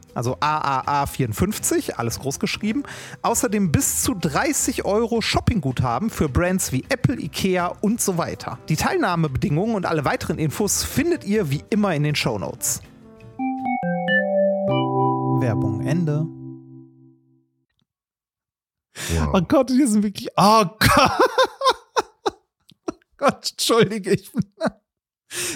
also 0.13 0.37
AAA54, 0.37 1.93
alles 1.93 2.19
groß 2.19 2.39
geschrieben, 2.39 2.83
außerdem 3.21 3.71
bis 3.71 4.03
zu 4.03 4.13
30 4.13 4.85
Euro 4.85 5.21
Shoppingguthaben 5.21 6.09
für 6.09 6.29
Brands 6.29 6.71
wie 6.71 6.83
Apple, 6.89 7.19
Ikea 7.19 7.67
und 7.81 8.01
so 8.01 8.17
weiter. 8.17 8.57
Die 8.69 8.75
Teilnahmebedingungen 8.75 9.75
und 9.75 9.85
alle 9.85 10.05
weiteren 10.05 10.37
Infos 10.37 10.83
findet 10.83 11.23
ihr 11.23 11.49
wie 11.49 11.63
immer 11.69 11.95
in 11.95 12.03
den 12.03 12.15
Shownotes. 12.15 12.81
Werbung 15.41 15.81
Ende. 15.81 16.27
Wow. 19.09 19.29
Oh 19.33 19.41
Gott, 19.41 19.71
hier 19.71 19.87
sind 19.87 20.03
wirklich. 20.03 20.29
Oh 20.37 20.65
Gott. 20.79 21.11
Oh 22.89 23.25
Gott, 23.27 23.51
entschuldige 23.51 24.13
ich. 24.13 24.31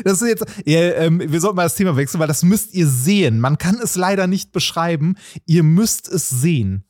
Das 0.04 0.22
ist 0.22 0.28
jetzt. 0.28 0.46
Ja, 0.66 0.80
ähm, 0.96 1.22
wir 1.26 1.40
sollten 1.42 1.58
mal 1.58 1.64
das 1.64 1.76
Thema 1.76 1.96
wechseln, 1.98 2.20
weil 2.20 2.28
das 2.28 2.44
müsst 2.44 2.74
ihr 2.74 2.88
sehen. 2.88 3.40
Man 3.40 3.58
kann 3.58 3.80
es 3.84 3.96
leider 3.96 4.28
nicht 4.28 4.52
beschreiben. 4.52 5.16
Ihr 5.46 5.64
müsst 5.64 6.08
es 6.08 6.30
sehen. 6.30 6.86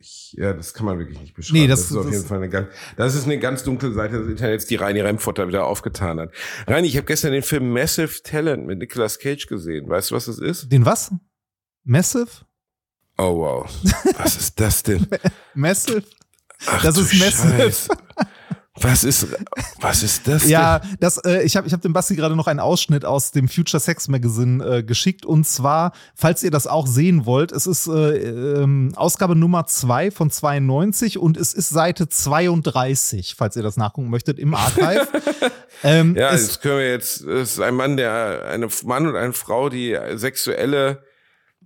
Ich, 0.00 0.34
ja, 0.38 0.52
das 0.52 0.74
kann 0.74 0.86
man 0.86 0.98
wirklich 0.98 1.18
nicht 1.20 1.34
beschreiben. 1.34 1.60
Nee, 1.60 1.66
das- 1.66 1.90
ist 1.90 1.96
auf 1.96 2.04
das- 2.04 2.14
jeden 2.14 2.26
Fall 2.26 2.38
eine 2.38 2.48
ganz, 2.48 2.68
das 2.96 3.14
ist 3.14 3.24
eine 3.24 3.38
ganz 3.38 3.62
dunkle 3.64 3.92
Seite 3.92 4.18
des 4.20 4.28
Internets, 4.28 4.66
die 4.66 4.76
Reini 4.76 5.00
Remfotter 5.00 5.48
wieder 5.48 5.66
aufgetan 5.66 6.20
hat. 6.20 6.30
Reini, 6.66 6.86
ich 6.88 6.96
habe 6.96 7.06
gestern 7.06 7.32
den 7.32 7.42
Film 7.42 7.72
Massive 7.72 8.22
Talent 8.22 8.66
mit 8.66 8.78
Nicolas 8.78 9.18
Cage 9.18 9.46
gesehen. 9.46 9.88
Weißt 9.88 10.10
du, 10.10 10.14
was 10.14 10.26
das 10.26 10.38
ist? 10.38 10.70
Den 10.70 10.84
was? 10.86 11.12
Massive? 11.84 12.28
Oh 13.16 13.38
wow. 13.38 13.68
Was 14.18 14.36
ist 14.36 14.60
das 14.60 14.82
denn? 14.84 15.06
Massive? 15.54 16.04
Ach, 16.66 16.82
Das 16.82 16.94
du 16.94 17.00
ist 17.00 17.14
Massive. 17.14 17.56
Scheiße. 17.58 17.88
Was 18.80 19.04
ist, 19.04 19.26
was 19.80 20.02
ist 20.02 20.28
das? 20.28 20.48
Ja, 20.48 20.78
denn? 20.78 20.96
das, 21.00 21.18
äh, 21.18 21.42
ich 21.42 21.56
habe 21.56 21.66
ich 21.66 21.72
hab 21.72 21.82
dem 21.82 21.92
Basti 21.92 22.16
gerade 22.16 22.36
noch 22.36 22.46
einen 22.46 22.60
Ausschnitt 22.60 23.04
aus 23.04 23.30
dem 23.32 23.48
Future 23.48 23.80
Sex 23.80 24.08
Magazine 24.08 24.64
äh, 24.64 24.82
geschickt. 24.82 25.24
Und 25.26 25.46
zwar, 25.46 25.92
falls 26.14 26.42
ihr 26.42 26.50
das 26.50 26.66
auch 26.66 26.86
sehen 26.86 27.26
wollt, 27.26 27.52
es 27.52 27.66
ist 27.66 27.88
äh, 27.88 28.62
ähm, 28.62 28.92
Ausgabe 28.96 29.36
Nummer 29.36 29.66
2 29.66 30.10
von 30.10 30.30
92 30.30 31.18
und 31.18 31.36
es 31.36 31.54
ist 31.54 31.70
Seite 31.70 32.08
32, 32.08 33.34
falls 33.36 33.56
ihr 33.56 33.62
das 33.62 33.76
nachgucken 33.76 34.10
möchtet, 34.10 34.38
im 34.38 34.54
Archive. 34.54 35.08
ähm, 35.84 36.16
Ja, 36.16 36.30
es, 36.30 36.46
das 36.46 36.60
können 36.60 36.78
wir 36.78 36.90
jetzt, 36.90 37.22
es 37.22 37.52
ist 37.52 37.60
ein 37.60 37.74
Mann, 37.74 37.96
der, 37.96 38.46
eine 38.46 38.68
Mann 38.84 39.06
und 39.06 39.16
eine 39.16 39.32
Frau, 39.32 39.68
die 39.68 39.96
sexuelle 40.14 41.02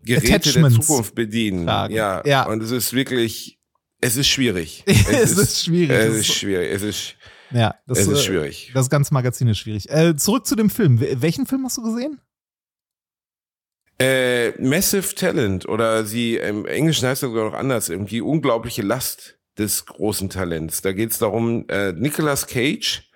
Geräte 0.04 0.52
der 0.52 0.70
Zukunft 0.70 1.14
bedienen. 1.14 1.66
Ja. 1.66 2.22
Ja. 2.24 2.44
Und 2.44 2.62
es 2.62 2.70
ist 2.70 2.92
wirklich, 2.92 3.61
es 4.02 4.16
ist 4.16 4.28
schwierig. 4.28 4.84
Es 4.86 5.30
ist 5.38 5.64
schwierig. 5.64 5.90
Es 5.90 6.14
Es 6.14 6.20
ist 6.28 6.34
schwierig. 6.34 6.70
Es 6.72 6.82
ist, 6.82 7.14
ja, 7.50 7.74
das, 7.86 8.00
es 8.00 8.08
ist 8.08 8.18
äh, 8.18 8.22
schwierig. 8.22 8.70
Das 8.74 8.90
ganze 8.90 9.14
Magazin 9.14 9.48
ist 9.48 9.58
schwierig. 9.58 9.88
Äh, 9.90 10.14
zurück 10.16 10.46
zu 10.46 10.56
dem 10.56 10.68
Film. 10.68 10.98
Wel- 11.00 11.20
Welchen 11.22 11.46
Film 11.46 11.64
hast 11.64 11.78
du 11.78 11.82
gesehen? 11.82 12.20
Äh, 13.98 14.50
Massive 14.60 15.14
Talent 15.14 15.68
oder 15.68 16.04
sie, 16.04 16.36
im 16.36 16.66
Englischen 16.66 17.06
heißt 17.06 17.22
das 17.22 17.28
sogar 17.30 17.44
noch 17.44 17.54
anders, 17.54 17.88
irgendwie 17.88 18.20
unglaubliche 18.20 18.82
Last 18.82 19.38
des 19.58 19.86
großen 19.86 20.28
Talents. 20.30 20.82
Da 20.82 20.92
geht 20.92 21.10
es 21.12 21.18
darum, 21.18 21.66
äh, 21.68 21.92
Nicolas 21.92 22.46
Cage 22.46 23.08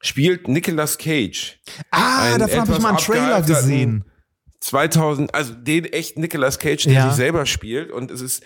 spielt 0.00 0.48
Nicolas 0.48 0.98
Cage. 0.98 1.58
Ah, 1.90 2.36
davon 2.38 2.60
habe 2.60 2.72
ich 2.72 2.78
mal 2.80 2.88
einen 2.90 2.98
Trailer 2.98 3.42
gesehen. 3.42 4.04
2000, 4.60 5.34
also 5.34 5.54
den 5.54 5.86
echten 5.86 6.20
Nicolas 6.20 6.58
Cage, 6.58 6.84
der 6.84 6.92
Ja. 6.92 7.08
sich 7.08 7.16
selber 7.16 7.46
spielt 7.46 7.90
und 7.90 8.10
es 8.12 8.20
ist, 8.20 8.44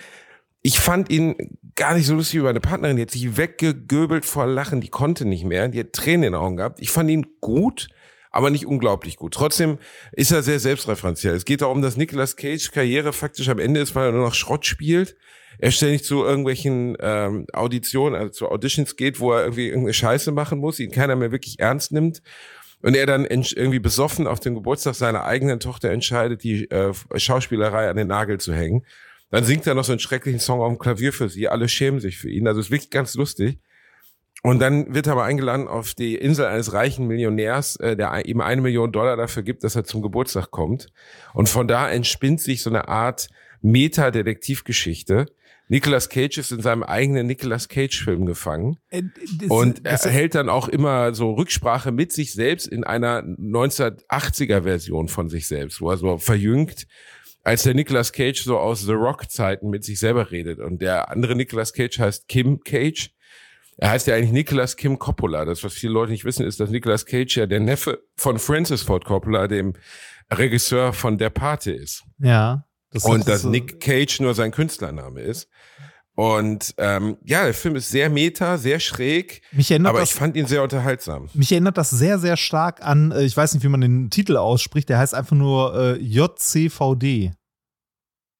ich 0.67 0.81
fand 0.81 1.11
ihn 1.11 1.37
gar 1.77 1.95
nicht 1.95 2.07
so 2.07 2.17
lustig 2.17 2.41
wie 2.41 2.45
meine 2.45 2.59
Partnerin, 2.59 2.97
die 2.97 3.03
hat 3.03 3.13
sich 3.13 3.37
weggegöbelt 3.37 4.25
vor 4.25 4.49
Lachen, 4.49 4.81
die 4.81 4.89
konnte 4.89 5.25
nicht 5.25 5.45
mehr, 5.45 5.69
die 5.69 5.79
hat 5.79 5.93
Tränen 5.93 6.25
in 6.25 6.33
den 6.33 6.35
Augen 6.35 6.57
gehabt. 6.57 6.81
Ich 6.81 6.91
fand 6.91 7.09
ihn 7.09 7.25
gut, 7.41 7.87
aber 8.33 8.51
nicht 8.51 8.67
unglaublich 8.67 9.17
gut. 9.17 9.35
Trotzdem 9.35 9.79
ist 10.11 10.33
er 10.33 10.43
sehr 10.43 10.59
selbstreferenziell. 10.59 11.37
Es 11.37 11.45
geht 11.45 11.63
darum, 11.63 11.83
dass 11.83 11.97
Nicolas 11.97 12.35
Cage 12.35 12.73
Karriere 12.73 13.13
faktisch 13.13 13.49
am 13.49 13.61
Ende 13.61 13.79
ist, 13.79 13.95
weil 13.95 14.07
er 14.07 14.13
nur 14.13 14.25
noch 14.25 14.35
Schrott 14.35 14.67
spielt. 14.67 15.17
Er 15.59 15.71
ständig 15.71 16.03
zu 16.03 16.25
irgendwelchen 16.25 16.97
ähm, 16.99 17.47
Auditionen, 17.53 18.19
also 18.19 18.33
zu 18.33 18.49
Auditions 18.49 18.97
geht, 18.97 19.21
wo 19.21 19.35
er 19.35 19.45
irgendwie 19.45 19.69
irgendeine 19.69 19.95
Scheiße 19.95 20.33
machen 20.33 20.59
muss, 20.59 20.81
ihn 20.81 20.91
keiner 20.91 21.15
mehr 21.15 21.31
wirklich 21.31 21.61
ernst 21.61 21.93
nimmt. 21.93 22.23
Und 22.83 22.97
er 22.97 23.07
dann 23.07 23.25
irgendwie 23.25 23.79
besoffen 23.79 24.27
auf 24.27 24.41
dem 24.41 24.57
Geburtstag 24.57 24.97
seiner 24.97 25.27
eigenen 25.27 25.61
Tochter 25.61 25.91
entscheidet, 25.91 26.43
die 26.43 26.69
äh, 26.73 26.93
Schauspielerei 27.15 27.89
an 27.89 27.97
den 27.97 28.09
Nagel 28.09 28.39
zu 28.39 28.53
hängen. 28.53 28.85
Dann 29.31 29.45
singt 29.45 29.67
er 29.67 29.75
noch 29.75 29.85
so 29.85 29.93
einen 29.93 29.99
schrecklichen 29.99 30.41
Song 30.41 30.61
auf 30.61 30.69
dem 30.73 30.79
Klavier 30.79 31.13
für 31.13 31.29
sie. 31.29 31.49
Alle 31.49 31.69
schämen 31.69 32.01
sich 32.01 32.17
für 32.19 32.31
ihn. 32.31 32.47
Also 32.47 32.61
es 32.61 32.67
ist 32.67 32.71
wirklich 32.73 32.91
ganz 32.91 33.15
lustig. 33.15 33.59
Und 34.43 34.61
dann 34.61 34.95
wird 34.95 35.07
er 35.09 35.15
aber 35.15 35.25
eingeladen 35.25 35.67
auf 35.67 35.95
die 35.95 36.15
Insel 36.15 36.45
eines 36.47 36.73
reichen 36.73 37.07
Millionärs, 37.09 37.77
äh, 37.77 37.97
der 37.97 38.27
ihm 38.27 38.41
eine 38.41 38.61
Million 38.63 38.93
Dollar 38.93 39.17
dafür 39.17 39.43
gibt, 39.43 39.65
dass 39.65 39.75
er 39.75 39.85
zum 39.85 40.03
Geburtstag 40.03 40.51
kommt. 40.53 40.89
Und 41.35 41.49
von 41.49 41.67
da 41.67 41.91
entspinnt 41.91 42.41
sich 42.41 42.63
so 42.63 42.71
eine 42.71 42.87
Art 42.87 43.29
Meta-Detektivgeschichte. 43.63 45.27
Nicolas 45.69 46.09
Cage 46.09 46.39
ist 46.39 46.53
in 46.53 46.63
seinem 46.63 46.85
eigenen 46.85 47.27
Nicolas 47.27 47.69
Cage-Film 47.69 48.25
gefangen. 48.27 48.77
Äh, 48.91 49.03
das- 49.41 49.51
Und 49.51 49.85
er 49.85 49.93
das- 49.93 50.07
hält 50.09 50.37
dann 50.37 50.49
auch 50.49 50.69
immer 50.69 51.13
so 51.13 51.33
Rücksprache 51.33 51.91
mit 51.91 52.13
sich 52.13 52.33
selbst 52.35 52.69
in 52.69 52.85
einer 52.85 53.23
1980er 53.23 54.63
Version 54.63 55.09
von 55.09 55.29
sich 55.29 55.49
selbst, 55.49 55.81
wo 55.81 55.91
er 55.91 55.97
so 55.97 56.19
verjüngt, 56.19 56.87
als 57.47 57.63
der 57.63 57.75
Nicolas 57.75 58.13
Cage 58.13 58.43
so 58.43 58.59
aus 58.59 58.83
The 58.83 58.93
Rock-Zeiten 58.93 59.71
mit 59.71 59.85
sich 59.85 59.99
selber 60.01 60.31
redet. 60.31 60.59
Und 60.59 60.83
der 60.83 61.11
andere 61.11 61.37
Nicolas 61.37 61.73
Cage 61.73 61.99
heißt 61.99 62.29
Kim 62.29 62.61
Cage. 62.65 63.11
Er 63.79 63.91
heißt 63.91 64.07
ja 64.07 64.15
eigentlich 64.17 64.33
Nicolas 64.33 64.77
Kim 64.77 64.99
Coppola. 64.99 65.45
Das, 65.45 65.63
was 65.63 65.75
viele 65.75 65.93
Leute 65.93 66.11
nicht 66.13 66.25
wissen, 66.25 66.45
ist, 66.47 66.59
dass 66.61 66.71
Nicolas 66.71 67.07
Cage 67.07 67.37
ja 67.37 67.47
der 67.47 67.61
Neffe 67.61 68.03
von 68.17 68.39
Francis 68.39 68.83
Ford 68.83 69.05
Coppola, 69.05 69.47
dem 69.49 69.75
Regisseur 70.33 70.93
von 70.93 71.19
Der 71.19 71.31
Pate 71.31 71.73
ist. 71.73 72.05
ja. 72.19 72.65
Das 72.91 73.05
Und 73.05 73.29
dass 73.29 73.43
so- 73.43 73.51
Nick 73.51 73.81
Cage 73.81 74.21
nur 74.21 74.35
sein 74.35 74.53
Künstlername 74.53 75.21
ist. 75.21 75.49
Und 76.17 76.75
ähm, 76.79 77.19
ja, 77.25 77.45
der 77.45 77.53
Film 77.53 77.77
ist 77.77 77.91
sehr 77.91 78.09
meta, 78.09 78.57
sehr 78.57 78.81
schräg, 78.81 79.43
mich 79.53 79.71
erinnert 79.71 79.91
aber 79.91 80.01
das, 80.01 80.11
ich 80.11 80.15
fand 80.15 80.35
ihn 80.35 80.47
sehr 80.47 80.63
unterhaltsam. 80.63 81.29
Mich 81.35 81.53
erinnert 81.53 81.77
das 81.77 81.91
sehr, 81.91 82.19
sehr 82.19 82.39
stark 82.39 82.83
an, 82.83 83.13
äh, 83.13 83.23
ich 83.23 83.37
weiß 83.37 83.53
nicht, 83.53 83.63
wie 83.63 83.69
man 83.69 83.83
den 83.83 84.09
Titel 84.09 84.39
ausspricht, 84.39 84.89
der 84.89 84.99
heißt 84.99 85.15
einfach 85.15 85.37
nur 85.37 85.75
äh, 85.79 85.97
JCVD. 85.99 87.33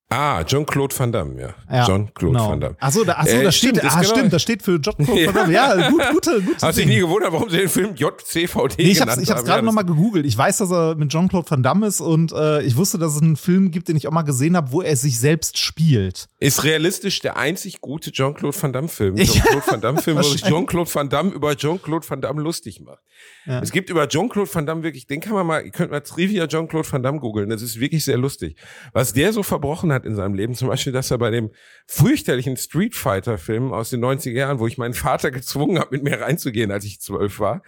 Ah, 0.09 0.43
John-Claude 0.47 0.97
Van 0.97 1.11
Damme, 1.11 1.41
ja. 1.41 1.55
Ja, 1.69 1.87
John-Claude 1.89 2.37
genau. 2.39 2.51
Van 2.51 2.61
Damme. 2.61 2.77
Achso, 2.79 3.03
da, 3.03 3.15
achso, 3.15 3.35
Äh, 3.37 3.43
da 3.43 3.51
stimmt, 3.51 3.77
steht, 3.79 3.85
das 3.85 3.95
ah, 3.95 4.01
genau- 4.03 4.15
stimmt, 4.15 4.33
das 4.33 4.43
steht 4.43 4.63
für 4.63 4.77
John-Claude 4.77 5.21
Ja. 5.25 5.27
Van 5.27 5.35
Damme. 5.35 5.53
Ja, 5.53 5.91
gut, 5.91 6.03
gute, 6.13 6.43
gute. 6.43 6.65
Hast 6.67 6.79
dich 6.79 6.87
nie 6.87 7.01
gewundert, 7.01 7.33
warum 7.33 7.51
sie 7.51 7.57
den 7.59 7.69
Film 7.69 7.97
JCVD 7.97 8.77
Nee, 8.79 8.85
ich 8.91 8.99
genannt 8.99 9.11
hab's, 9.11 9.23
ich 9.23 9.31
hab's 9.31 9.43
gerade 9.45 9.59
Ja, 9.59 9.63
noch 9.63 9.73
mal 9.73 9.83
gegoogelt. 9.83 10.25
Ich 10.25 10.39
weiß, 10.39 10.59
dass 10.59 10.71
er 10.71 10.95
mit 10.95 11.11
Jean-Claude 11.11 11.51
Van 11.51 11.65
Damme 11.65 11.89
ist 11.89 12.01
und 12.01 12.31
äh, 12.33 12.63
ich 12.63 12.77
wusste, 12.77 12.99
dass 12.99 13.17
es 13.17 13.23
einen 13.23 13.37
Film 13.37 13.73
gibt, 13.73 13.89
den 13.89 13.97
ich 13.97 14.07
auch 14.07 14.13
mal 14.13 14.23
gesehen 14.23 14.57
habe, 14.57 14.71
wo 14.71 14.81
er 14.81 14.95
sich 14.97 15.19
selbst 15.19 15.59
spielt. 15.59 16.29
Ist 16.39 16.63
realistisch 16.63 17.19
der 17.19 17.37
einzig 17.37 17.81
gute 17.81 18.13
Jean-Claude 18.13 18.57
Van 18.63 18.73
Damme-Film. 18.73 19.17
Jean-Claude 19.17 19.67
Van 19.67 19.81
Damme-Film, 19.81 20.19
wo 20.19 20.23
sich. 20.23 20.43
Jean-Claude 20.45 20.95
Van 20.95 21.09
Damme 21.09 21.31
über 21.33 21.57
Jean-Claude 21.57 22.09
Van 22.09 22.21
Damme 22.21 22.43
lustig 22.43 22.81
macht. 22.81 23.01
Ja. 23.47 23.61
Es 23.61 23.71
gibt 23.71 23.91
über 23.91 24.09
Jean-Claude 24.09 24.53
Van 24.53 24.67
Damme 24.67 24.83
wirklich, 24.83 25.07
den 25.07 25.21
kann 25.21 25.35
man 25.35 25.47
mal, 25.47 25.65
ihr 25.65 25.71
könnt 25.71 25.93
mal 25.93 26.01
Trivia 26.01 26.49
Jean-Claude 26.49 26.91
Van 26.91 27.03
Damme 27.03 27.21
googeln. 27.21 27.49
Das 27.49 27.63
ist 27.63 27.79
wirklich 27.79 28.05
sehr 28.05 28.19
lustig. 28.19 28.57
Was 28.93 29.13
der 29.13 29.33
so 29.33 29.45
verbrochen 29.45 29.93
hat 29.93 30.05
in 30.05 30.17
seinem 30.17 30.35
Leben, 30.35 30.55
zum 30.55 30.69
Beispiel, 30.69 30.93
dass 30.93 31.13
er 31.13 31.19
bei 31.19 31.31
dem 31.31 31.51
fürchterlichen 31.87 32.57
Street 32.57 32.97
Fighter-Film 32.97 33.73
aus 33.73 33.91
den 33.91 34.05
90er 34.05 34.33
Jahren, 34.33 34.59
wo 34.59 34.67
ich 34.67 34.79
meinen 34.79 34.95
Vater 34.95 35.31
gezwungen 35.31 35.79
habe, 35.79 35.95
mit 35.95 36.03
mir 36.03 36.21
reinzugehen, 36.21 36.73
als 36.73 36.85
ich 36.85 37.01
zwölf 37.01 37.39
war, 37.39 37.63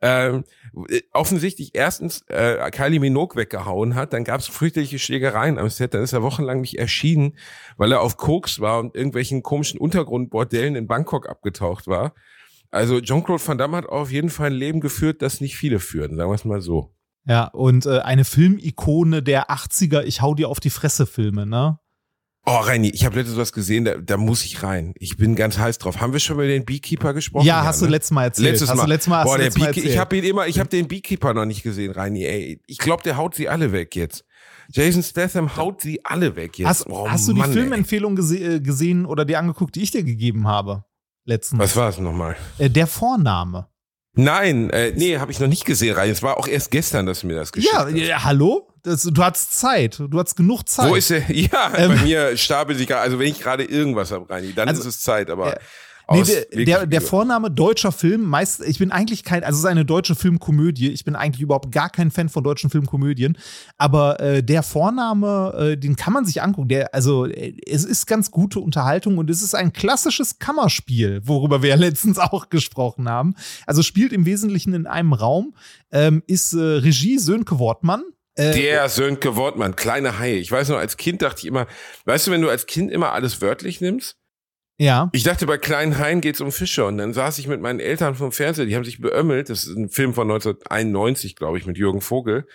ähm, 0.00 0.44
äh, 0.88 1.02
offensichtlich 1.12 1.72
erstens 1.74 2.24
äh, 2.28 2.70
Kylie 2.70 3.00
Minogue 3.00 3.36
weggehauen 3.36 3.96
hat, 3.96 4.12
dann 4.12 4.22
gab 4.22 4.40
es 4.40 4.46
fürchterliche 4.46 5.00
Schlägereien 5.00 5.58
am 5.58 5.68
Set, 5.68 5.94
dann 5.94 6.02
ist 6.02 6.12
er 6.12 6.22
wochenlang 6.22 6.60
nicht 6.60 6.78
erschienen, 6.78 7.36
weil 7.76 7.90
er 7.90 8.02
auf 8.02 8.16
Koks 8.16 8.60
war 8.60 8.78
und 8.78 8.94
irgendwelchen 8.94 9.42
komischen 9.42 9.80
Untergrundbordellen 9.80 10.76
in 10.76 10.86
Bangkok 10.86 11.28
abgetaucht 11.28 11.88
war. 11.88 12.14
Also 12.74 13.00
Jean-Claude 13.00 13.46
Van 13.46 13.56
Damme 13.56 13.76
hat 13.76 13.86
auf 13.86 14.10
jeden 14.10 14.30
Fall 14.30 14.48
ein 14.48 14.52
Leben 14.54 14.80
geführt, 14.80 15.22
das 15.22 15.40
nicht 15.40 15.56
viele 15.56 15.78
führen, 15.78 16.16
sagen 16.16 16.28
wir 16.28 16.34
es 16.34 16.44
mal 16.44 16.60
so. 16.60 16.92
Ja, 17.24 17.44
und 17.44 17.86
äh, 17.86 18.00
eine 18.00 18.24
Filmikone 18.24 19.22
der 19.22 19.48
80er, 19.48 20.02
ich 20.02 20.20
hau 20.20 20.34
dir 20.34 20.48
auf 20.48 20.58
die 20.58 20.70
Fresse 20.70 21.06
Filme, 21.06 21.46
ne? 21.46 21.78
Oh, 22.46 22.56
Reini, 22.56 22.90
ich 22.90 23.06
habe 23.06 23.16
letztens 23.16 23.38
was 23.38 23.52
gesehen, 23.52 23.84
da, 23.84 23.94
da 23.96 24.16
muss 24.16 24.44
ich 24.44 24.62
rein. 24.62 24.92
Ich 24.98 25.16
bin 25.16 25.36
ganz 25.36 25.56
heiß 25.56 25.78
drauf. 25.78 26.00
Haben 26.00 26.12
wir 26.12 26.20
schon 26.20 26.34
über 26.34 26.46
den 26.46 26.66
Beekeeper 26.66 27.14
gesprochen? 27.14 27.46
ja, 27.46 27.64
hast 27.64 27.80
du 27.80 27.86
ne? 27.86 27.92
letztes 27.92 28.10
Mal 28.10 28.24
erzählt. 28.24 28.50
Letztes 28.50 28.68
hast 28.68 28.76
Mal. 28.76 28.84
Du 28.84 28.88
letztes 28.90 29.08
Mal 29.08 29.18
hast 29.18 29.24
Boah, 29.24 29.38
du 29.38 29.44
der 29.44 29.52
Mal 29.52 29.54
Beekeeper, 29.54 29.70
ich 29.70 29.84
erzählt. 29.84 30.00
habe 30.00 30.16
ihn 30.18 30.24
immer, 30.24 30.46
ich 30.48 30.58
habe 30.58 30.68
den 30.68 30.88
Beekeeper 30.88 31.32
noch 31.32 31.46
nicht 31.46 31.62
gesehen, 31.62 31.92
Reini. 31.92 32.24
Ey, 32.24 32.60
ich 32.66 32.78
glaube, 32.78 33.02
der 33.04 33.16
haut 33.16 33.36
sie 33.36 33.48
alle 33.48 33.72
weg 33.72 33.94
jetzt. 33.96 34.24
Jason 34.68 35.02
Statham 35.02 35.56
haut 35.56 35.80
sie 35.80 36.04
alle 36.04 36.36
weg 36.36 36.58
jetzt. 36.58 36.68
Hast, 36.68 36.86
oh, 36.88 37.08
hast 37.08 37.28
du 37.28 37.32
die. 37.34 37.42
Filmempfehlung 37.42 38.16
gese 38.16 38.38
äh, 38.38 38.60
gesehen 38.60 39.06
oder 39.06 39.24
dir 39.24 39.38
angeguckt, 39.38 39.76
die 39.76 39.82
ich 39.82 39.92
dir 39.92 40.02
gegeben 40.02 40.46
habe? 40.46 40.84
Letztens. 41.24 41.60
Was 41.60 41.76
war 41.76 41.88
es 41.88 41.98
nochmal? 41.98 42.36
Äh, 42.58 42.70
der 42.70 42.86
Vorname. 42.86 43.66
Nein, 44.16 44.70
äh, 44.70 44.92
nee, 44.94 45.18
habe 45.18 45.32
ich 45.32 45.40
noch 45.40 45.48
nicht 45.48 45.64
gesehen, 45.64 45.94
Reini. 45.96 46.12
Es 46.12 46.22
war 46.22 46.36
auch 46.36 46.46
erst 46.46 46.70
gestern, 46.70 47.06
dass 47.06 47.20
du 47.20 47.26
mir 47.26 47.34
das 47.34 47.50
geschickt 47.50 47.72
Ja, 47.72 47.84
hast. 47.86 47.94
ja, 47.96 48.22
hallo? 48.24 48.68
Das, 48.84 49.02
du 49.02 49.24
hattest 49.24 49.58
Zeit. 49.58 49.98
Du 49.98 50.18
hattest 50.18 50.36
genug 50.36 50.68
Zeit. 50.68 50.88
Wo 50.90 50.94
ist 50.94 51.10
er? 51.10 51.22
Ja, 51.30 51.72
Ähm. 51.76 51.88
bei 51.96 52.02
mir 52.02 52.36
stapelt 52.36 52.78
sich 52.78 52.86
gerade, 52.86 53.00
also 53.00 53.18
wenn 53.18 53.26
ich 53.28 53.40
gerade 53.40 53.64
irgendwas 53.64 54.12
habe, 54.12 54.28
Reini, 54.30 54.52
dann 54.52 54.68
Also, 54.68 54.82
ist 54.82 54.86
es 54.86 55.00
Zeit, 55.00 55.30
aber 55.30 55.56
äh, 55.56 55.60
Nee, 56.10 56.22
der, 56.24 56.64
der, 56.64 56.86
der 56.86 57.00
Vorname 57.00 57.50
deutscher 57.50 57.92
Film, 57.92 58.22
meist, 58.22 58.62
ich 58.62 58.78
bin 58.78 58.92
eigentlich 58.92 59.24
kein, 59.24 59.42
also 59.42 59.56
es 59.56 59.60
ist 59.60 59.70
eine 59.70 59.84
deutsche 59.84 60.14
Filmkomödie, 60.14 60.90
ich 60.90 61.04
bin 61.04 61.16
eigentlich 61.16 61.40
überhaupt 61.40 61.72
gar 61.72 61.88
kein 61.88 62.10
Fan 62.10 62.28
von 62.28 62.44
deutschen 62.44 62.68
Filmkomödien, 62.68 63.38
aber 63.78 64.20
äh, 64.20 64.42
der 64.42 64.62
Vorname, 64.62 65.72
äh, 65.72 65.76
den 65.76 65.96
kann 65.96 66.12
man 66.12 66.24
sich 66.24 66.42
angucken, 66.42 66.68
der, 66.68 66.94
also 66.94 67.26
äh, 67.26 67.54
es 67.66 67.84
ist 67.84 68.06
ganz 68.06 68.30
gute 68.30 68.60
Unterhaltung 68.60 69.18
und 69.18 69.30
es 69.30 69.42
ist 69.42 69.54
ein 69.54 69.72
klassisches 69.72 70.38
Kammerspiel, 70.38 71.22
worüber 71.24 71.62
wir 71.62 71.70
ja 71.70 71.76
letztens 71.84 72.18
auch 72.18 72.50
gesprochen 72.50 73.08
haben. 73.08 73.34
Also 73.66 73.82
spielt 73.82 74.12
im 74.12 74.26
Wesentlichen 74.26 74.74
in 74.74 74.86
einem 74.86 75.14
Raum, 75.14 75.54
ähm, 75.90 76.22
ist 76.26 76.52
äh, 76.52 76.58
Regie 76.58 77.18
Sönke 77.18 77.58
Wortmann, 77.58 78.02
äh, 78.36 78.52
Der 78.52 78.88
Sönke 78.88 79.36
Wortmann, 79.36 79.76
kleine 79.76 80.18
Haie. 80.18 80.36
Ich 80.36 80.50
weiß 80.50 80.68
noch, 80.68 80.78
als 80.78 80.96
Kind 80.96 81.22
dachte 81.22 81.38
ich 81.40 81.46
immer, 81.46 81.66
weißt 82.04 82.26
du, 82.26 82.30
wenn 82.32 82.42
du 82.42 82.48
als 82.48 82.66
Kind 82.66 82.90
immer 82.90 83.12
alles 83.12 83.40
wörtlich 83.40 83.80
nimmst? 83.80 84.16
Ja. 84.78 85.08
Ich 85.12 85.22
dachte, 85.22 85.46
bei 85.46 85.58
kleinen 85.58 85.98
Haien 85.98 86.20
geht's 86.20 86.40
um 86.40 86.50
Fische. 86.52 86.84
Und 86.84 86.98
dann 86.98 87.12
saß 87.12 87.38
ich 87.38 87.46
mit 87.46 87.60
meinen 87.60 87.80
Eltern 87.80 88.14
vom 88.14 88.32
Fernseher, 88.32 88.66
die 88.66 88.74
haben 88.76 88.84
sich 88.84 89.00
beömmelt. 89.00 89.48
Das 89.50 89.64
ist 89.64 89.76
ein 89.76 89.88
Film 89.88 90.14
von 90.14 90.30
1991, 90.30 91.36
glaube 91.36 91.58
ich, 91.58 91.66
mit 91.66 91.78
Jürgen 91.78 92.00
Vogel, 92.00 92.46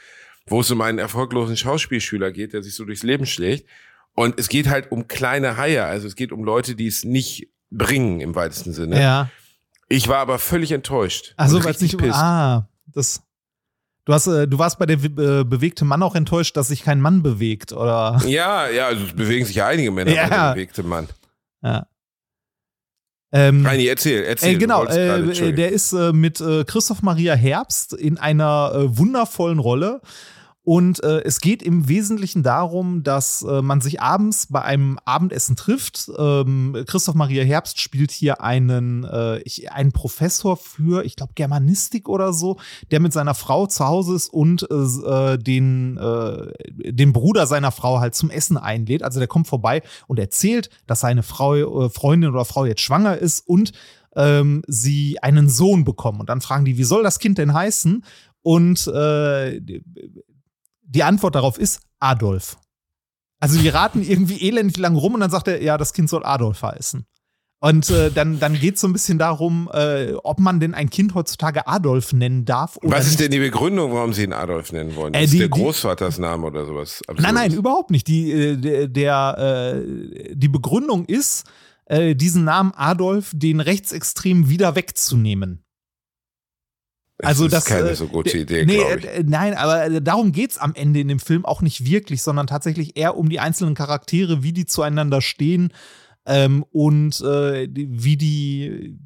wo 0.48 0.62
es 0.62 0.72
um 0.72 0.82
einen 0.82 1.00
erfolglosen 1.00 1.56
Schauspielschüler 1.58 2.32
geht, 2.32 2.54
der 2.54 2.64
sich 2.64 2.76
so 2.76 2.86
durchs 2.86 3.04
Leben 3.04 3.26
schlägt. 3.26 3.68
Und 4.16 4.38
es 4.40 4.50
geht 4.50 4.68
halt 4.68 4.92
um 4.92 5.08
kleine 5.08 5.56
Haie. 5.58 5.86
Also 5.86 6.08
es 6.08 6.16
geht 6.16 6.32
um 6.32 6.44
Leute, 6.44 6.76
die 6.76 6.88
es 6.88 7.04
nicht 7.06 7.48
bringen 7.72 8.20
im 8.20 8.36
weitesten 8.36 8.74
Sinne. 8.74 9.02
Ja. 9.02 9.30
Ich 9.88 10.08
war 10.08 10.18
aber 10.18 10.40
völlig 10.40 10.72
enttäuscht. 10.72 11.34
Also, 11.38 11.64
weil 11.64 11.72
es 11.72 11.82
nicht. 11.82 11.98
pisst. 11.98 12.14
Ah, 12.18 12.68
das. 12.88 13.24
Du, 14.06 14.14
hast, 14.14 14.28
äh, 14.28 14.48
du 14.48 14.58
warst 14.58 14.80
bei 14.80 14.86
der 14.86 14.98
äh, 14.98 15.44
bewegte 15.44 15.86
Mann 15.86 16.02
auch 16.04 16.16
enttäuscht, 16.16 16.58
dass 16.58 16.70
sich 16.70 16.84
kein 16.84 17.00
Mann 17.00 17.22
bewegt, 17.22 17.74
oder? 17.74 18.20
Ja, 18.26 18.68
ja, 18.70 18.88
also 18.88 19.06
es 19.06 19.14
bewegen 19.14 19.46
sich 19.46 19.56
ja 19.56 19.68
einige 19.68 19.92
Männer 19.92 20.12
Ja. 20.16 20.24
bei 20.24 20.30
der 20.30 20.54
bewegte 20.54 20.84
Mann. 20.84 21.08
Ja. 21.62 21.86
Ähm, 23.32 23.66
Reini, 23.66 23.86
erzähl, 23.86 24.24
erzähl. 24.24 24.50
äh, 24.50 24.54
du 24.54 24.60
genau, 24.60 24.80
wolltest 24.80 24.98
gerade, 24.98 25.50
äh, 25.50 25.54
der 25.54 25.72
ist 25.72 25.94
äh, 25.94 26.12
mit 26.14 26.42
äh, 26.42 26.64
Christoph 26.64 27.04
Maria 27.04 27.36
Herbst 27.36 27.94
in 27.94 28.18
einer 28.18 28.72
äh, 28.74 28.98
wundervollen 28.98 29.60
Rolle. 29.60 30.02
Und 30.64 31.04
äh, 31.04 31.22
es 31.24 31.40
geht 31.40 31.64
im 31.64 31.88
Wesentlichen 31.88 32.44
darum, 32.44 33.02
dass 33.02 33.42
äh, 33.42 33.62
man 33.62 33.82
sich 33.82 34.02
abends 34.02 34.48
bei 34.48 34.62
einem 34.62 35.00
Abendessen 35.06 35.56
trifft. 35.56 36.12
Ähm, 36.18 36.84
Christoph 36.86 37.16
Maria 37.16 37.44
Herbst 37.44 37.82
spielt 37.82 38.12
hier 38.12 38.42
einen, 38.42 39.04
äh, 39.06 39.40
ich, 39.40 39.72
einen 39.72 39.94
Professor 39.94 40.58
für, 40.58 41.06
ich 41.06 41.16
glaube, 41.16 41.34
Germanistik 41.34 42.10
oder 42.10 42.34
so, 42.34 42.58
der 42.92 43.00
mit 43.00 43.14
seiner 43.14 43.36
Frau 43.36 43.68
zu 43.68 43.88
Hause 43.88 44.16
ist 44.16 44.28
und 44.28 44.70
äh, 44.70 45.38
den, 45.38 45.98
äh, 45.98 46.92
den 46.92 47.14
Bruder 47.14 47.48
seiner 47.48 47.72
Frau 47.72 48.00
halt 48.00 48.14
zum 48.14 48.30
Essen 48.30 48.58
einlädt. 48.58 49.02
Also 49.02 49.20
der 49.20 49.28
kommt 49.28 49.48
vorbei 49.48 49.82
und 50.08 50.20
erzählt, 50.20 50.70
dass 50.88 51.00
seine 51.00 51.24
Frau, 51.24 51.56
äh, 51.86 51.90
Freundin 51.90 52.32
oder 52.32 52.46
Frau 52.46 52.66
jetzt 52.66 52.82
schwanger 52.82 53.18
ist 53.18 53.48
und 53.48 53.72
ähm, 54.16 54.62
sie 54.68 55.18
einen 55.24 55.50
Sohn 55.50 55.84
bekommen. 55.84 56.20
Und 56.20 56.30
dann 56.30 56.42
fragen 56.42 56.66
die, 56.66 56.78
wie 56.78 56.84
soll 56.84 57.02
das 57.02 57.20
Kind 57.20 57.38
denn 57.38 57.54
heißen? 57.54 58.04
Und 58.42 58.88
äh, 58.88 59.62
die 60.90 61.04
Antwort 61.04 61.36
darauf 61.36 61.58
ist 61.58 61.82
Adolf. 62.00 62.58
Also 63.40 63.58
die 63.60 63.70
raten 63.70 64.02
irgendwie 64.04 64.46
elendig 64.48 64.78
lang 64.78 64.96
rum 64.96 65.14
und 65.14 65.22
dann 65.22 65.32
sagt 65.32 65.48
er, 65.48 65.62
ja, 65.62 65.78
das 65.78 65.94
Kind 65.94 66.10
soll 66.10 66.26
Adolf 66.26 66.62
heißen. 66.62 67.06
Und 67.62 67.90
äh, 67.90 68.10
dann, 68.10 68.40
dann 68.40 68.54
geht 68.54 68.76
es 68.76 68.82
so 68.82 68.88
ein 68.88 68.94
bisschen 68.94 69.18
darum, 69.20 69.70
äh, 69.74 70.14
ob 70.24 70.40
man 70.40 70.62
denn 70.62 70.74
ein 70.74 70.90
Kind 70.90 71.14
heutzutage 71.14 71.68
Adolf 71.68 72.14
nennen 72.14 72.46
darf 72.46 72.78
oder 72.78 72.92
Was 72.98 73.06
ist 73.06 73.12
nicht. 73.12 73.20
denn 73.22 73.32
die 73.32 73.40
Begründung, 73.40 73.94
warum 73.94 74.14
sie 74.14 74.24
ihn 74.24 74.32
Adolf 74.34 74.72
nennen 74.72 74.96
wollen? 74.96 75.14
Äh, 75.14 75.26
ist 75.26 75.34
die- 75.34 75.40
der 75.40 75.48
die- 75.50 75.52
Großvatersname 75.62 76.46
oder 76.48 76.66
sowas? 76.66 77.02
Nein, 77.08 77.18
nein, 77.18 77.36
Absurdes? 77.36 77.56
überhaupt 77.58 77.92
nicht. 77.92 78.08
Die, 78.08 78.32
äh, 78.32 78.56
der, 78.58 78.88
der, 78.88 79.74
äh, 79.84 80.36
die 80.36 80.48
Begründung 80.48 81.04
ist, 81.06 81.44
äh, 81.86 82.16
diesen 82.16 82.46
Namen 82.46 82.72
Adolf 82.76 83.32
den 83.36 83.60
Rechtsextremen 83.60 84.48
wieder 84.50 84.76
wegzunehmen. 84.76 85.64
Also 87.22 87.46
das 87.46 87.52
das, 87.52 87.64
ist 87.66 87.70
keine 87.70 87.90
äh, 87.90 87.96
so 87.96 88.08
gute 88.08 88.38
Idee, 88.38 88.66
nee, 88.66 88.82
äh, 88.82 89.24
Nein, 89.26 89.54
aber 89.54 89.86
äh, 89.86 90.02
darum 90.02 90.32
geht's 90.32 90.58
am 90.58 90.74
Ende 90.74 91.02
in 91.02 91.10
dem 91.10 91.20
Film 91.20 91.46
auch 91.46 91.62
nicht 91.62 91.86
wirklich, 91.86 92.22
sondern 92.22 92.48
tatsächlich 92.48 92.98
eher 92.98 93.18
um 93.18 93.30
die 93.30 93.40
einzelnen 93.40 93.76
Charaktere, 93.76 94.42
wie 94.42 94.54
die 94.54 94.66
zueinander 94.66 95.22
stehen 95.22 95.74
ähm, 96.26 96.64
und 96.72 97.20
äh, 97.22 97.68
wie 97.74 98.16
die 98.16 98.98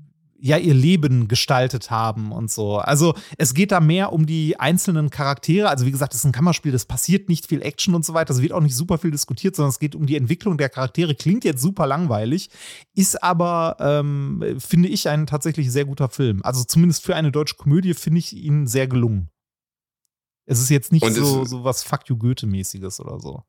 ja 0.44 0.58
ihr 0.58 0.74
Leben 0.74 1.30
gestaltet 1.30 1.90
haben 1.90 2.34
und 2.34 2.52
so. 2.52 2.78
Also 2.78 3.16
es 3.38 3.54
geht 3.54 3.72
da 3.72 3.80
mehr 3.80 4.12
um 4.12 4.26
die 4.26 4.60
einzelnen 4.60 5.10
Charaktere. 5.10 5.70
Also 5.70 5.86
wie 5.86 5.92
gesagt, 5.92 6.14
es 6.14 6.20
ist 6.20 6.26
ein 6.26 6.34
Kammerspiel, 6.34 6.74
das 6.74 6.86
passiert 6.86 7.30
nicht 7.30 7.48
viel 7.48 7.62
Action 7.62 7.96
und 7.96 8.04
so 8.04 8.14
weiter. 8.14 8.34
Es 8.34 8.42
wird 8.42 8.52
auch 8.52 8.60
nicht 8.60 8.76
super 8.76 8.98
viel 8.98 9.12
diskutiert, 9.12 9.56
sondern 9.56 9.70
es 9.70 9.80
geht 9.80 9.96
um 9.96 10.06
die 10.06 10.18
Entwicklung 10.18 10.58
der 10.58 10.68
Charaktere. 10.68 11.16
Klingt 11.16 11.46
jetzt 11.46 11.62
super 11.62 11.88
langweilig, 11.88 12.50
ist 12.94 13.24
aber, 13.24 13.78
ähm, 13.80 14.58
finde 14.60 14.90
ich, 14.90 15.08
ein 15.08 15.28
tatsächlich 15.28 15.72
sehr 15.72 15.86
guter 15.86 16.10
Film. 16.10 16.42
Also 16.44 16.66
zumindest 16.66 17.06
für 17.06 17.16
eine 17.16 17.32
deutsche 17.32 17.56
Komödie 17.56 17.94
finde 17.94 18.20
ich 18.20 18.36
ihn 18.36 18.68
sehr 18.68 18.88
gelungen. 18.88 19.30
Es 20.46 20.60
ist 20.60 20.70
jetzt 20.70 20.92
nicht 20.92 21.04
Und 21.04 21.14
so, 21.14 21.46
so 21.46 21.64
was 21.64 21.84
Fuck 21.84 22.10
you 22.10 22.18
Goethe-mäßiges 22.18 23.00
oder 23.00 23.18
so. 23.22 23.44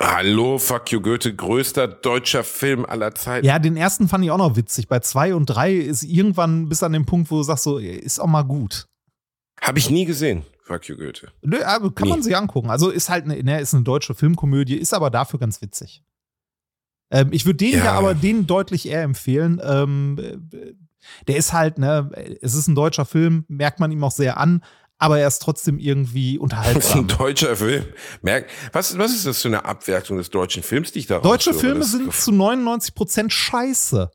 Hallo, 0.00 0.58
fuck 0.58 0.92
you 0.92 1.00
Goethe, 1.00 1.34
größter 1.34 1.88
deutscher 1.88 2.44
Film 2.44 2.86
aller 2.86 3.14
Zeiten. 3.16 3.44
Ja, 3.44 3.58
den 3.58 3.76
ersten 3.76 4.06
fand 4.08 4.24
ich 4.24 4.30
auch 4.30 4.38
noch 4.38 4.54
witzig. 4.54 4.86
Bei 4.86 5.00
zwei 5.00 5.34
und 5.34 5.46
drei 5.46 5.74
ist 5.74 6.04
irgendwann 6.04 6.68
bis 6.68 6.82
an 6.84 6.92
den 6.92 7.04
Punkt, 7.04 7.30
wo 7.30 7.38
du 7.38 7.42
sagst, 7.42 7.64
so, 7.64 7.78
ist 7.78 8.20
auch 8.20 8.28
mal 8.28 8.42
gut. 8.42 8.86
Habe 9.60 9.80
ich 9.80 9.90
nie 9.90 10.04
gesehen, 10.04 10.44
fuck 10.62 10.88
you 10.88 10.96
Goethe. 10.96 11.32
Nö, 11.42 11.60
aber 11.64 11.92
kann 11.92 12.06
Nee. 12.06 12.14
man 12.14 12.22
sich 12.22 12.36
angucken. 12.36 12.70
Also 12.70 12.90
ist 12.90 13.08
halt 13.08 13.24
eine, 13.24 13.42
ne, 13.42 13.60
ist 13.60 13.74
eine 13.74 13.82
deutsche 13.82 14.14
Filmkomödie, 14.14 14.76
ist 14.76 14.94
aber 14.94 15.10
dafür 15.10 15.40
ganz 15.40 15.60
witzig. 15.62 16.04
Ähm, 17.10 17.30
ich 17.32 17.44
würde 17.44 17.56
den 17.56 17.72
ja. 17.78 17.84
Ja. 17.86 17.92
aber 17.94 18.14
den 18.14 18.46
deutlich 18.46 18.88
eher 18.88 19.02
empfehlen. 19.02 19.60
Ähm, 19.64 20.16
äh, 20.52 20.74
der 21.26 21.36
ist 21.38 21.52
halt, 21.52 21.78
ne, 21.78 22.10
es 22.40 22.54
ist 22.54 22.68
ein 22.68 22.76
deutscher 22.76 23.04
Film, 23.04 23.44
merkt 23.48 23.80
man 23.80 23.90
ihm 23.90 24.04
auch 24.04 24.12
sehr 24.12 24.36
an, 24.38 24.62
aber 24.98 25.18
er 25.20 25.28
ist 25.28 25.40
trotzdem 25.40 25.78
irgendwie 25.78 26.38
Das 26.48 26.58
ist 26.58 26.94
ein 26.94 27.00
unterhaltsam. 27.00 27.08
deutscher 27.08 27.56
Film. 27.56 27.84
Merk, 28.22 28.46
was, 28.72 28.98
was 28.98 29.12
ist 29.12 29.26
das 29.26 29.40
für 29.42 29.48
eine 29.48 29.64
Abwertung 29.64 30.18
des 30.18 30.30
deutschen 30.30 30.62
Films, 30.62 30.92
die 30.92 31.00
ich 31.00 31.06
da 31.06 31.20
Deutsche? 31.20 31.54
Filme 31.54 31.84
sind 31.84 32.12
zu 32.12 32.32
99 32.32 32.94
Prozent 32.94 33.32
scheiße. 33.32 34.10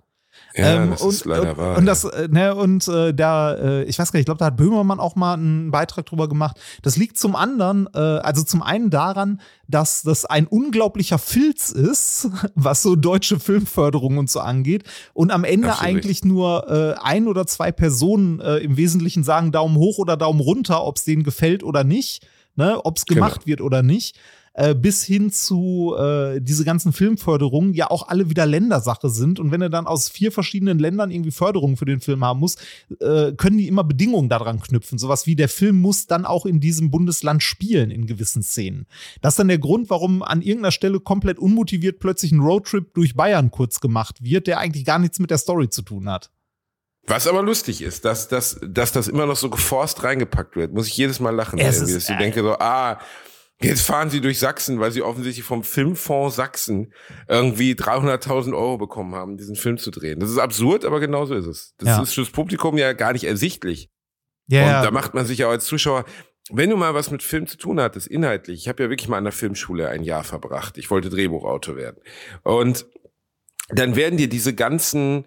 Ja, 0.55 0.83
Ähm, 0.83 0.91
das 0.91 1.01
und, 1.01 1.09
ist 1.09 1.25
leider 1.25 1.57
wahr. 1.57 1.77
Und 1.77 1.85
das, 1.85 2.03
äh, 2.03 2.27
ne, 2.29 2.55
und 2.55 2.87
äh, 2.87 3.13
da, 3.13 3.55
äh, 3.55 3.83
ich 3.83 3.97
weiß 3.97 4.11
gar 4.11 4.17
nicht, 4.17 4.23
ich 4.23 4.25
glaube, 4.25 4.39
da 4.39 4.45
hat 4.45 4.57
Böhmermann 4.57 4.99
auch 4.99 5.15
mal 5.15 5.33
einen 5.33 5.71
Beitrag 5.71 6.05
drüber 6.05 6.29
gemacht. 6.29 6.59
Das 6.83 6.95
liegt 6.95 7.17
zum 7.17 7.35
anderen, 7.35 7.87
äh, 7.93 7.97
also 7.97 8.43
zum 8.43 8.61
einen 8.61 8.89
daran, 8.89 9.41
dass 9.67 10.03
das 10.03 10.25
ein 10.25 10.45
unglaublicher 10.45 11.17
Filz 11.17 11.69
ist, 11.69 12.29
was 12.55 12.83
so 12.83 12.95
deutsche 12.95 13.39
Filmförderung 13.39 14.17
und 14.17 14.29
so 14.29 14.39
angeht. 14.41 14.83
Und 15.13 15.31
am 15.31 15.43
Ende 15.43 15.69
Absolut 15.69 15.89
eigentlich 15.89 16.23
nur 16.23 16.69
äh, 16.69 16.95
ein 17.01 17.27
oder 17.27 17.47
zwei 17.47 17.71
Personen 17.71 18.39
äh, 18.39 18.57
im 18.57 18.77
Wesentlichen 18.77 19.23
sagen 19.23 19.51
Daumen 19.51 19.75
hoch 19.77 19.97
oder 19.97 20.17
Daumen 20.17 20.39
runter, 20.39 20.83
ob 20.83 20.97
es 20.97 21.03
denen 21.03 21.23
gefällt 21.23 21.63
oder 21.63 21.83
nicht, 21.83 22.27
ne, 22.55 22.79
ob 22.83 22.97
es 22.97 23.05
gemacht 23.05 23.45
Genau. 23.45 23.47
wird 23.47 23.61
oder 23.61 23.81
nicht 23.81 24.17
äh, 24.55 24.75
bis 24.75 25.03
hin 25.03 25.31
zu 25.31 25.95
äh, 25.97 26.39
diese 26.41 26.63
ganzen 26.63 26.93
Filmförderungen 26.93 27.73
ja 27.73 27.89
auch 27.89 28.07
alle 28.07 28.29
wieder 28.29 28.45
Ländersache 28.45 29.09
sind. 29.09 29.39
Und 29.39 29.51
wenn 29.51 29.61
er 29.61 29.69
dann 29.69 29.87
aus 29.87 30.09
vier 30.09 30.31
verschiedenen 30.31 30.77
Ländern 30.79 31.09
irgendwie 31.11 31.31
Förderungen 31.31 31.75
für 31.77 31.85
den 31.85 32.01
Film 32.01 32.23
haben 32.23 32.39
muss, 32.39 32.57
äh, 32.99 33.31
können 33.33 33.57
die 33.57 33.67
immer 33.67 33.83
Bedingungen 33.83 34.29
daran 34.29 34.59
knüpfen. 34.59 34.97
Sowas 34.99 35.25
wie 35.25 35.35
der 35.35 35.49
Film 35.49 35.81
muss 35.81 36.05
dann 36.07 36.25
auch 36.25 36.45
in 36.45 36.59
diesem 36.59 36.91
Bundesland 36.91 37.41
spielen 37.41 37.89
in 37.91 38.05
gewissen 38.05 38.43
Szenen. 38.43 38.85
Das 39.21 39.33
ist 39.33 39.39
dann 39.39 39.47
der 39.47 39.57
Grund, 39.59 39.89
warum 39.89 40.21
an 40.21 40.41
irgendeiner 40.41 40.71
Stelle 40.71 40.99
komplett 40.99 41.39
unmotiviert 41.39 41.99
plötzlich 41.99 42.31
ein 42.31 42.39
Roadtrip 42.39 42.93
durch 42.93 43.15
Bayern 43.15 43.49
kurz 43.51 43.79
gemacht 43.79 44.23
wird, 44.23 44.47
der 44.47 44.59
eigentlich 44.59 44.85
gar 44.85 44.99
nichts 44.99 45.17
mit 45.19 45.31
der 45.31 45.37
Story 45.39 45.69
zu 45.69 45.81
tun 45.81 46.07
hat. 46.09 46.29
Was 47.07 47.27
aber 47.27 47.41
lustig 47.41 47.81
ist, 47.81 48.05
dass, 48.05 48.29
dass, 48.29 48.59
dass 48.65 48.91
das 48.93 49.09
immer 49.09 49.25
noch 49.25 49.35
so 49.35 49.49
geforst 49.49 50.03
reingepackt 50.03 50.55
wird, 50.55 50.73
muss 50.73 50.87
ich 50.87 50.95
jedes 50.95 51.19
Mal 51.19 51.31
lachen. 51.35 51.59
Es 51.59 51.77
irgendwie, 51.77 51.93
ist- 51.95 52.07
dass 52.07 52.13
ich 52.13 52.17
denke 52.17 52.41
so, 52.41 52.53
ah, 52.59 52.99
jetzt 53.63 53.81
fahren 53.81 54.09
sie 54.09 54.21
durch 54.21 54.39
Sachsen, 54.39 54.79
weil 54.79 54.91
sie 54.91 55.01
offensichtlich 55.01 55.45
vom 55.45 55.63
Filmfonds 55.63 56.35
Sachsen 56.35 56.93
irgendwie 57.27 57.73
300.000 57.73 58.53
Euro 58.53 58.77
bekommen 58.77 59.15
haben, 59.15 59.37
diesen 59.37 59.55
Film 59.55 59.77
zu 59.77 59.91
drehen. 59.91 60.19
Das 60.19 60.29
ist 60.29 60.37
absurd, 60.37 60.85
aber 60.85 60.99
genauso 60.99 61.35
ist 61.35 61.45
es. 61.47 61.73
Das 61.77 61.89
Ja. 61.89 62.01
ist 62.03 62.13
fürs 62.13 62.29
Publikum 62.29 62.77
ja 62.77 62.93
gar 62.93 63.13
nicht 63.13 63.23
ersichtlich. 63.25 63.89
Ja, 64.47 64.79
Und 64.79 64.85
da 64.85 64.91
macht 64.91 65.13
man 65.13 65.25
sich 65.25 65.39
ja 65.39 65.49
als 65.49 65.65
Zuschauer, 65.65 66.05
wenn 66.51 66.69
du 66.69 66.75
mal 66.75 66.93
was 66.93 67.09
mit 67.09 67.23
Film 67.23 67.47
zu 67.47 67.57
tun 67.57 67.79
hattest, 67.79 68.07
inhaltlich, 68.07 68.59
ich 68.61 68.67
habe 68.67 68.83
ja 68.83 68.89
wirklich 68.89 69.07
mal 69.07 69.17
an 69.17 69.23
der 69.23 69.31
Filmschule 69.33 69.87
ein 69.87 70.03
Jahr 70.03 70.23
verbracht. 70.25 70.77
Ich 70.77 70.91
wollte 70.91 71.09
Drehbuchautor 71.09 71.77
werden. 71.77 72.01
Und 72.43 72.85
dann 73.69 73.95
werden 73.95 74.17
dir 74.17 74.27
diese 74.27 74.53
ganzen 74.53 75.25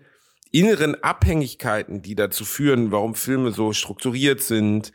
inneren 0.52 0.94
Abhängigkeiten, 1.02 2.02
die 2.02 2.14
dazu 2.14 2.44
führen, 2.44 2.92
warum 2.92 3.14
Filme 3.14 3.50
so 3.52 3.72
strukturiert 3.72 4.42
sind, 4.42 4.92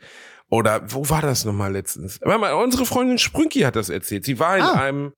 oder 0.52 0.82
wo 0.92 1.08
war 1.08 1.22
das 1.22 1.44
nochmal 1.46 1.72
letztens? 1.72 2.20
Warte 2.22 2.38
mal, 2.38 2.52
Unsere 2.52 2.84
Freundin 2.84 3.16
Sprünki 3.18 3.60
hat 3.60 3.74
das 3.74 3.88
erzählt. 3.88 4.24
Sie 4.26 4.38
war 4.38 4.56
in 4.58 4.62
Ah. 4.62 4.74
einem 4.74 5.12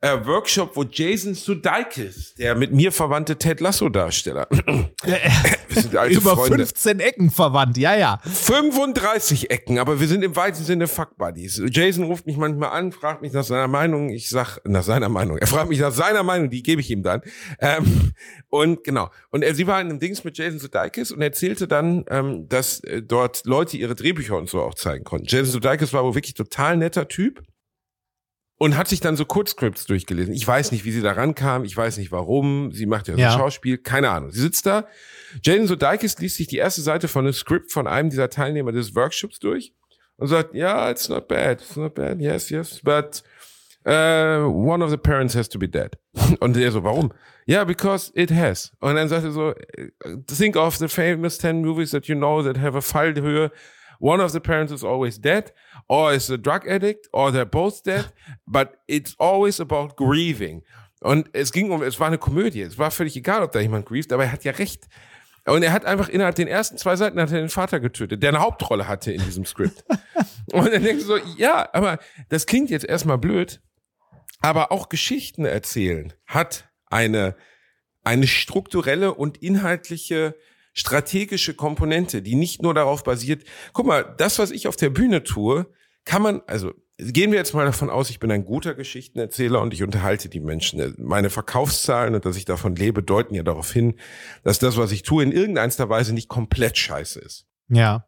äh, 0.00 0.18
Workshop, 0.24 0.76
wo 0.76 0.84
Jason 0.84 1.34
Sudeikis, 1.34 2.34
der 2.34 2.54
mit 2.54 2.72
mir 2.72 2.92
verwandte 2.92 3.36
Ted 3.36 3.60
Lasso-Darsteller, 3.60 4.46
wir 5.04 5.82
sind 5.82 5.96
alte 5.96 6.16
Über 6.16 6.36
Freunde, 6.36 6.58
15 6.66 7.00
Ecken 7.00 7.30
verwandt, 7.30 7.78
ja, 7.78 7.96
ja. 7.96 8.20
35 8.24 9.50
Ecken, 9.50 9.78
aber 9.78 9.98
wir 9.98 10.06
sind 10.06 10.22
im 10.22 10.36
weitesten 10.36 10.66
Sinne 10.66 10.86
Fuck 10.86 11.16
Buddies. 11.16 11.62
Jason 11.70 12.04
ruft 12.04 12.26
mich 12.26 12.36
manchmal 12.36 12.70
an, 12.70 12.92
fragt 12.92 13.22
mich 13.22 13.32
nach 13.32 13.44
seiner 13.44 13.68
Meinung. 13.68 14.10
Ich 14.10 14.28
sag, 14.28 14.58
nach 14.64 14.82
seiner 14.82 15.08
Meinung. 15.08 15.38
Er 15.38 15.46
fragt 15.46 15.68
mich 15.68 15.80
nach 15.80 15.92
seiner 15.92 16.22
Meinung, 16.22 16.50
die 16.50 16.62
gebe 16.62 16.80
ich 16.80 16.90
ihm 16.90 17.02
dann. 17.02 17.22
Ähm, 17.60 18.12
und 18.48 18.84
genau. 18.84 19.10
Und 19.30 19.42
er, 19.42 19.54
sie 19.54 19.66
war 19.66 19.80
in 19.80 19.88
einem 19.88 19.98
Dings 19.98 20.24
mit 20.24 20.36
Jason 20.36 20.58
Sudeikis 20.58 21.10
und 21.10 21.22
erzählte 21.22 21.66
dann, 21.66 22.04
ähm, 22.10 22.48
dass 22.48 22.80
äh, 22.80 23.02
dort 23.02 23.46
Leute 23.46 23.76
ihre 23.76 23.94
Drehbücher 23.94 24.36
und 24.36 24.48
so 24.48 24.60
auch 24.60 24.74
zeigen 24.74 25.04
konnten. 25.04 25.26
Jason 25.26 25.52
Sudeikis 25.52 25.92
war 25.92 26.04
wohl 26.04 26.14
wirklich 26.14 26.34
total 26.34 26.76
netter 26.76 27.08
Typ 27.08 27.42
und 28.58 28.76
hat 28.76 28.88
sich 28.88 29.00
dann 29.00 29.16
so 29.16 29.24
Kurzscripts 29.24 29.86
durchgelesen. 29.86 30.32
Ich 30.32 30.46
weiß 30.46 30.72
nicht, 30.72 30.84
wie 30.84 30.92
sie 30.92 31.02
da 31.02 31.12
rankam, 31.12 31.64
ich 31.64 31.76
weiß 31.76 31.98
nicht 31.98 32.10
warum. 32.12 32.72
Sie 32.72 32.86
macht 32.86 33.08
ja 33.08 33.14
so 33.14 33.20
Ja. 33.20 33.32
Schauspiel, 33.32 33.78
keine 33.78 34.10
Ahnung. 34.10 34.30
Sie 34.30 34.40
sitzt 34.40 34.64
da. 34.66 34.86
Jason 35.42 35.66
Sudeikis 35.66 36.18
liest 36.18 36.36
sich 36.36 36.46
die 36.46 36.56
erste 36.56 36.80
Seite 36.80 37.08
von 37.08 37.24
einem 37.24 37.34
Skript 37.34 37.70
von 37.70 37.86
einem 37.86 38.08
dieser 38.10 38.30
Teilnehmer 38.30 38.72
des 38.72 38.94
Workshops 38.94 39.38
durch 39.38 39.74
und 40.16 40.28
sagt, 40.28 40.54
ja, 40.54 40.90
it's 40.90 41.08
not 41.08 41.28
bad, 41.28 41.60
it's 41.60 41.76
not 41.76 41.94
bad, 41.94 42.18
yes, 42.20 42.48
yes, 42.48 42.80
but 42.82 43.22
uh, 43.86 44.46
one 44.48 44.82
of 44.82 44.90
the 44.90 44.96
parents 44.96 45.34
has 45.34 45.48
to 45.48 45.58
be 45.58 45.68
dead. 45.68 45.98
Und 46.40 46.56
er 46.56 46.72
so, 46.72 46.82
warum? 46.82 47.12
Ja, 47.44 47.64
because 47.64 48.10
it 48.14 48.30
has. 48.32 48.72
Und 48.80 48.96
dann 48.96 49.08
sagt 49.08 49.24
er 49.24 49.32
so, 49.32 49.52
think 50.26 50.56
of 50.56 50.76
the 50.78 50.88
famous 50.88 51.38
10 51.38 51.60
movies 51.62 51.90
that 51.90 52.06
you 52.06 52.16
know 52.16 52.42
that 52.42 52.58
have 52.58 52.76
a 52.76 52.80
Fallhöhe. 52.80 53.50
One 54.00 54.22
of 54.22 54.32
the 54.32 54.40
parents 54.40 54.72
is 54.72 54.82
always 54.82 55.20
dead, 55.20 55.52
or 55.88 56.12
is 56.12 56.30
a 56.30 56.36
drug 56.36 56.66
addict, 56.68 57.08
or 57.12 57.30
they're 57.30 57.44
both 57.44 57.82
dead, 57.84 58.12
but 58.46 58.78
it's 58.86 59.14
always 59.18 59.60
about 59.60 59.96
grieving. 59.96 60.62
Und 61.00 61.28
es 61.32 61.52
ging 61.52 61.70
um, 61.70 61.82
es 61.82 62.00
war 62.00 62.08
eine 62.08 62.18
Komödie. 62.18 62.62
Es 62.62 62.78
war 62.78 62.90
völlig 62.90 63.16
egal, 63.16 63.42
ob 63.42 63.52
da 63.52 63.60
jemand 63.60 63.86
grieft, 63.86 64.12
aber 64.12 64.24
er 64.24 64.32
hat 64.32 64.44
ja 64.44 64.52
recht. 64.52 64.86
Und 65.44 65.62
er 65.62 65.72
hat 65.72 65.84
einfach 65.84 66.08
innerhalb 66.08 66.34
den 66.34 66.48
ersten 66.48 66.76
zwei 66.76 66.96
Seiten 66.96 67.20
hat 67.20 67.30
er 67.30 67.38
den 67.38 67.48
Vater 67.48 67.78
getötet, 67.78 68.22
der 68.22 68.30
eine 68.30 68.40
Hauptrolle 68.40 68.88
hatte 68.88 69.12
in 69.12 69.22
diesem 69.22 69.44
Skript. 69.44 69.84
Und 70.52 70.72
dann 70.72 70.82
denkst 70.82 71.04
du 71.04 71.18
so, 71.18 71.18
ja, 71.36 71.68
aber 71.72 71.98
das 72.28 72.46
klingt 72.46 72.70
jetzt 72.70 72.84
erstmal 72.84 73.18
blöd, 73.18 73.60
aber 74.40 74.72
auch 74.72 74.88
Geschichten 74.88 75.44
erzählen 75.44 76.12
hat 76.26 76.68
eine 76.86 77.36
eine 78.06 78.28
strukturelle 78.28 79.12
und 79.14 79.42
inhaltliche 79.42 80.36
strategische 80.76 81.54
Komponente, 81.54 82.22
die 82.22 82.36
nicht 82.36 82.62
nur 82.62 82.74
darauf 82.74 83.02
basiert, 83.02 83.44
guck 83.72 83.86
mal, 83.86 84.14
das, 84.18 84.38
was 84.38 84.50
ich 84.50 84.68
auf 84.68 84.76
der 84.76 84.90
Bühne 84.90 85.24
tue, 85.24 85.66
kann 86.04 86.22
man, 86.22 86.42
also 86.46 86.72
gehen 86.98 87.32
wir 87.32 87.38
jetzt 87.38 87.54
mal 87.54 87.64
davon 87.64 87.90
aus, 87.90 88.10
ich 88.10 88.20
bin 88.20 88.30
ein 88.30 88.44
guter 88.44 88.74
Geschichtenerzähler 88.74 89.60
und 89.60 89.74
ich 89.74 89.82
unterhalte 89.82 90.28
die 90.28 90.40
Menschen. 90.40 90.94
Meine 90.98 91.30
Verkaufszahlen 91.30 92.14
und 92.14 92.24
dass 92.24 92.36
ich 92.36 92.44
davon 92.44 92.76
lebe, 92.76 93.02
deuten 93.02 93.34
ja 93.34 93.42
darauf 93.42 93.72
hin, 93.72 93.98
dass 94.44 94.58
das, 94.58 94.76
was 94.76 94.92
ich 94.92 95.02
tue, 95.02 95.22
in 95.22 95.32
irgendeiner 95.32 95.88
Weise 95.88 96.12
nicht 96.12 96.28
komplett 96.28 96.76
scheiße 96.78 97.20
ist. 97.20 97.46
Ja. 97.68 98.06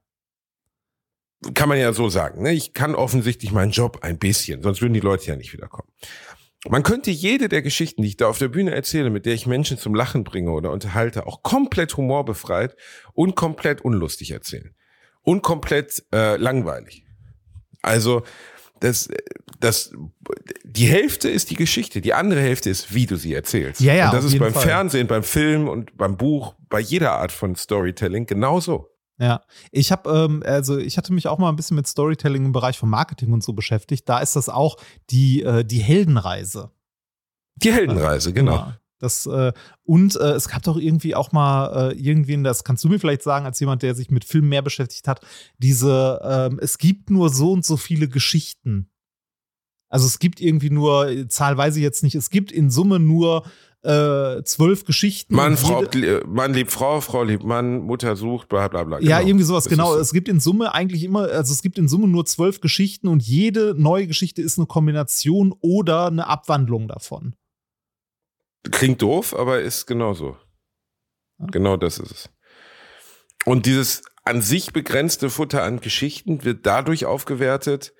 Kann 1.55 1.69
man 1.69 1.79
ja 1.79 1.93
so 1.93 2.09
sagen. 2.09 2.43
Ne? 2.43 2.53
Ich 2.53 2.75
kann 2.75 2.95
offensichtlich 2.95 3.53
meinen 3.53 3.71
Job 3.71 4.01
ein 4.03 4.19
bisschen, 4.19 4.63
sonst 4.63 4.83
würden 4.83 4.95
die 4.95 5.01
Leute 5.01 5.27
ja 5.27 5.37
nicht 5.37 5.53
wiederkommen. 5.53 5.89
Man 6.69 6.83
könnte 6.83 7.11
jede 7.11 7.49
der 7.49 7.63
Geschichten, 7.63 8.03
die 8.03 8.09
ich 8.09 8.17
da 8.17 8.29
auf 8.29 8.39
der 8.39 8.49
Bühne 8.49 8.75
erzähle, 8.75 9.11
mit 9.11 9.27
der 9.27 9.35
ich 9.35 9.47
Menschen 9.47 9.79
zum 9.79 9.95
Lachen 9.95 10.25
bringe 10.25 10.51
oder 10.51 10.71
unterhalte, 10.71 11.27
auch 11.27 11.43
komplett 11.43 11.97
humorbefreit 11.97 12.77
und 13.15 13.37
komplett 13.37 13.81
unlustig 13.81 14.31
erzählen. 14.33 14.75
Und 15.23 15.43
komplett 15.43 16.05
äh, 16.13 16.37
langweilig. 16.37 17.05
Also 17.83 18.23
das, 18.81 19.09
das, 19.61 19.93
die 20.65 20.87
Hälfte 20.87 21.29
ist 21.29 21.51
die 21.51 21.57
Geschichte, 21.57 22.01
die 22.01 22.15
andere 22.15 22.41
Hälfte 22.41 22.71
ist, 22.71 22.95
wie 22.95 23.07
du 23.07 23.17
sie 23.17 23.35
erzählst. 23.35 23.81
Ja, 23.81 23.95
ja, 23.95 24.07
und 24.07 24.15
das 24.15 24.25
ist 24.25 24.39
beim 24.39 24.53
Fall. 24.53 24.63
Fernsehen, 24.63 25.07
beim 25.07 25.23
Film 25.23 25.69
und 25.69 25.97
beim 25.97 26.17
Buch, 26.17 26.55
bei 26.69 26.81
jeder 26.81 27.13
Art 27.13 27.33
von 27.33 27.57
Storytelling 27.57 28.27
genauso. 28.27 28.89
Ja, 29.21 29.43
ich 29.73 29.91
habe, 29.91 30.11
ähm, 30.11 30.43
also 30.47 30.79
ich 30.79 30.97
hatte 30.97 31.13
mich 31.13 31.27
auch 31.27 31.39
mal 31.39 31.49
ein 31.49 31.57
bisschen 31.57 31.75
mit 31.75 31.89
Storytelling 31.89 32.45
im 32.47 32.53
Bereich 32.53 32.79
von 32.79 32.89
Marketing 32.89 33.33
und 33.33 33.43
so 33.43 33.53
beschäftigt. 33.53 34.09
Da 34.09 34.21
ist 34.21 34.37
das 34.37 34.49
auch 34.49 34.77
die, 35.11 35.43
äh, 35.43 35.65
die 35.65 35.81
Heldenreise. 35.81 36.71
Die 37.57 37.73
Heldenreise, 37.73 38.33
genau. 38.33 38.53
Ja, 38.53 38.79
Das, 39.01 39.27
äh, 39.27 39.53
und 39.83 40.15
äh, 40.15 40.33
es 40.33 40.49
gab 40.49 40.63
doch 40.63 40.77
irgendwie 40.77 41.17
auch 41.17 41.33
mal 41.33 41.91
äh, 41.91 41.95
irgendwen, 41.95 42.45
das 42.45 42.63
kannst 42.63 42.85
du 42.85 42.89
mir 42.89 43.01
vielleicht 43.01 43.25
sagen, 43.25 43.45
als 43.45 43.59
jemand, 43.59 43.83
der 43.83 43.97
sich 43.97 44.11
mit 44.11 44.25
Filmen 44.25 44.51
mehr 44.51 44.63
beschäftigt 44.63 45.09
hat, 45.09 45.21
diese, 45.59 46.21
ähm, 46.23 46.61
es 46.63 46.79
gibt 46.79 47.11
nur 47.11 47.31
so 47.31 47.51
und 47.53 47.65
so 47.65 47.77
viele 47.77 48.07
Geschichten. 48.09 48.89
Also 49.89 50.07
es 50.07 50.21
gibt 50.21 50.41
irgendwie 50.41 50.71
nur, 50.71 51.09
äh, 51.09 51.29
Zahl 51.29 51.57
weiß 51.57 51.75
ich 51.77 51.83
jetzt 51.83 52.05
nicht, 52.05 52.15
es 52.15 52.31
gibt 52.31 52.53
in 52.53 52.71
Summe 52.71 53.01
nur 53.01 53.45
äh, 53.89 54.43
zwölf 54.45 54.85
Geschichten. 54.85 55.35
Mann, 55.35 55.57
Frau, 55.57 55.83
äh, 55.83 56.21
Mann 56.27 56.53
liebt 56.53 56.71
Frau, 56.71 57.01
Frau 57.01 57.23
liebt 57.23 57.43
Mann, 57.43 57.79
Mutter 57.79 58.17
sucht, 58.17 58.49
bla 58.49 58.69
bla 58.69 58.85
bla. 58.85 58.99
Ja, 59.01 59.19
Genau. 59.19 59.29
irgendwie 59.29 59.45
sowas, 59.45 59.65
Das 59.65 59.71
genau. 59.71 59.95
ist 59.95 60.09
Es 60.09 60.13
gibt 60.13 60.29
in 60.29 60.41
Summe 60.41 60.75
eigentlich 60.75 61.05
immer, 61.05 61.23
also 61.23 61.53
es 61.53 61.63
gibt 61.63 61.79
in 61.79 61.89
Summe 61.89 62.07
nur 62.07 62.27
zwölf 62.27 62.61
Geschichten 62.61 63.09
und 63.09 63.23
jede 63.23 63.75
neue 63.77 64.07
Geschichte 64.07 64.43
ist 64.43 64.59
eine 64.59 64.67
Kombination 64.67 65.55
oder 65.61 66.09
eine 66.09 66.27
Abwandlung 66.27 66.87
davon. 66.89 67.35
so. 68.67 68.71
Klingt 68.73 69.01
doof, 69.01 69.35
aber 69.35 69.61
ist 69.63 69.87
genauso. 69.87 70.37
Ja. 71.39 71.47
Genau 71.47 71.77
das 71.77 71.99
ist 71.99 72.11
es. 72.11 72.31
Und 73.47 73.65
dieses 73.65 74.03
an 74.25 74.43
sich 74.43 74.73
begrenzte 74.75 75.31
Futter 75.31 75.63
an 75.63 75.81
Geschichten 75.81 76.45
wird 76.45 76.67
dadurch 76.67 77.07
aufgewertet, 77.07 77.95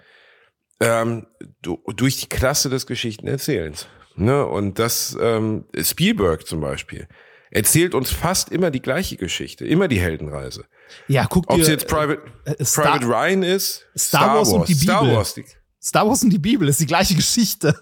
ähm, 0.81 1.27
du, 1.63 1.79
durch 1.97 2.19
die 2.19 2.29
Klasse 2.29 2.69
des 2.69 2.87
Geschichtenerzählens. 2.87 3.89
Ne? 4.19 4.45
Und 4.47 4.79
das 4.79 5.17
ähm, 5.21 5.65
Spielberg 5.81 6.47
zum 6.47 6.61
Beispiel 6.61 7.09
erzählt 7.51 7.95
uns 7.95 8.11
fast 8.11 8.51
immer 8.51 8.71
die 8.71 8.83
gleiche 8.83 9.17
Geschichte, 9.17 9.67
immer 9.67 9.89
die 9.89 10.01
Heldenreise. 10.01 10.65
Ja, 11.07 11.27
guck 11.27 11.49
Ob 11.49 11.57
dir 11.57 11.63
es 11.63 11.69
jetzt 11.69 11.87
Private, 11.89 12.23
äh, 12.45 12.65
Star, 12.65 12.99
Private 12.99 13.07
Ryan 13.07 13.43
ist, 13.43 13.87
Star 13.97 14.37
Wars 14.37 14.49
und 14.51 14.69
die 14.69 14.75
Star 14.75 15.01
Bibel. 15.03 15.17
Wars, 15.17 15.35
die, 15.35 15.45
Star 15.83 16.07
Wars 16.07 16.23
und 16.23 16.31
die 16.31 16.39
Bibel 16.39 16.69
ist 16.69 16.81
die 16.81 16.87
gleiche 16.87 17.15
Geschichte. 17.15 17.75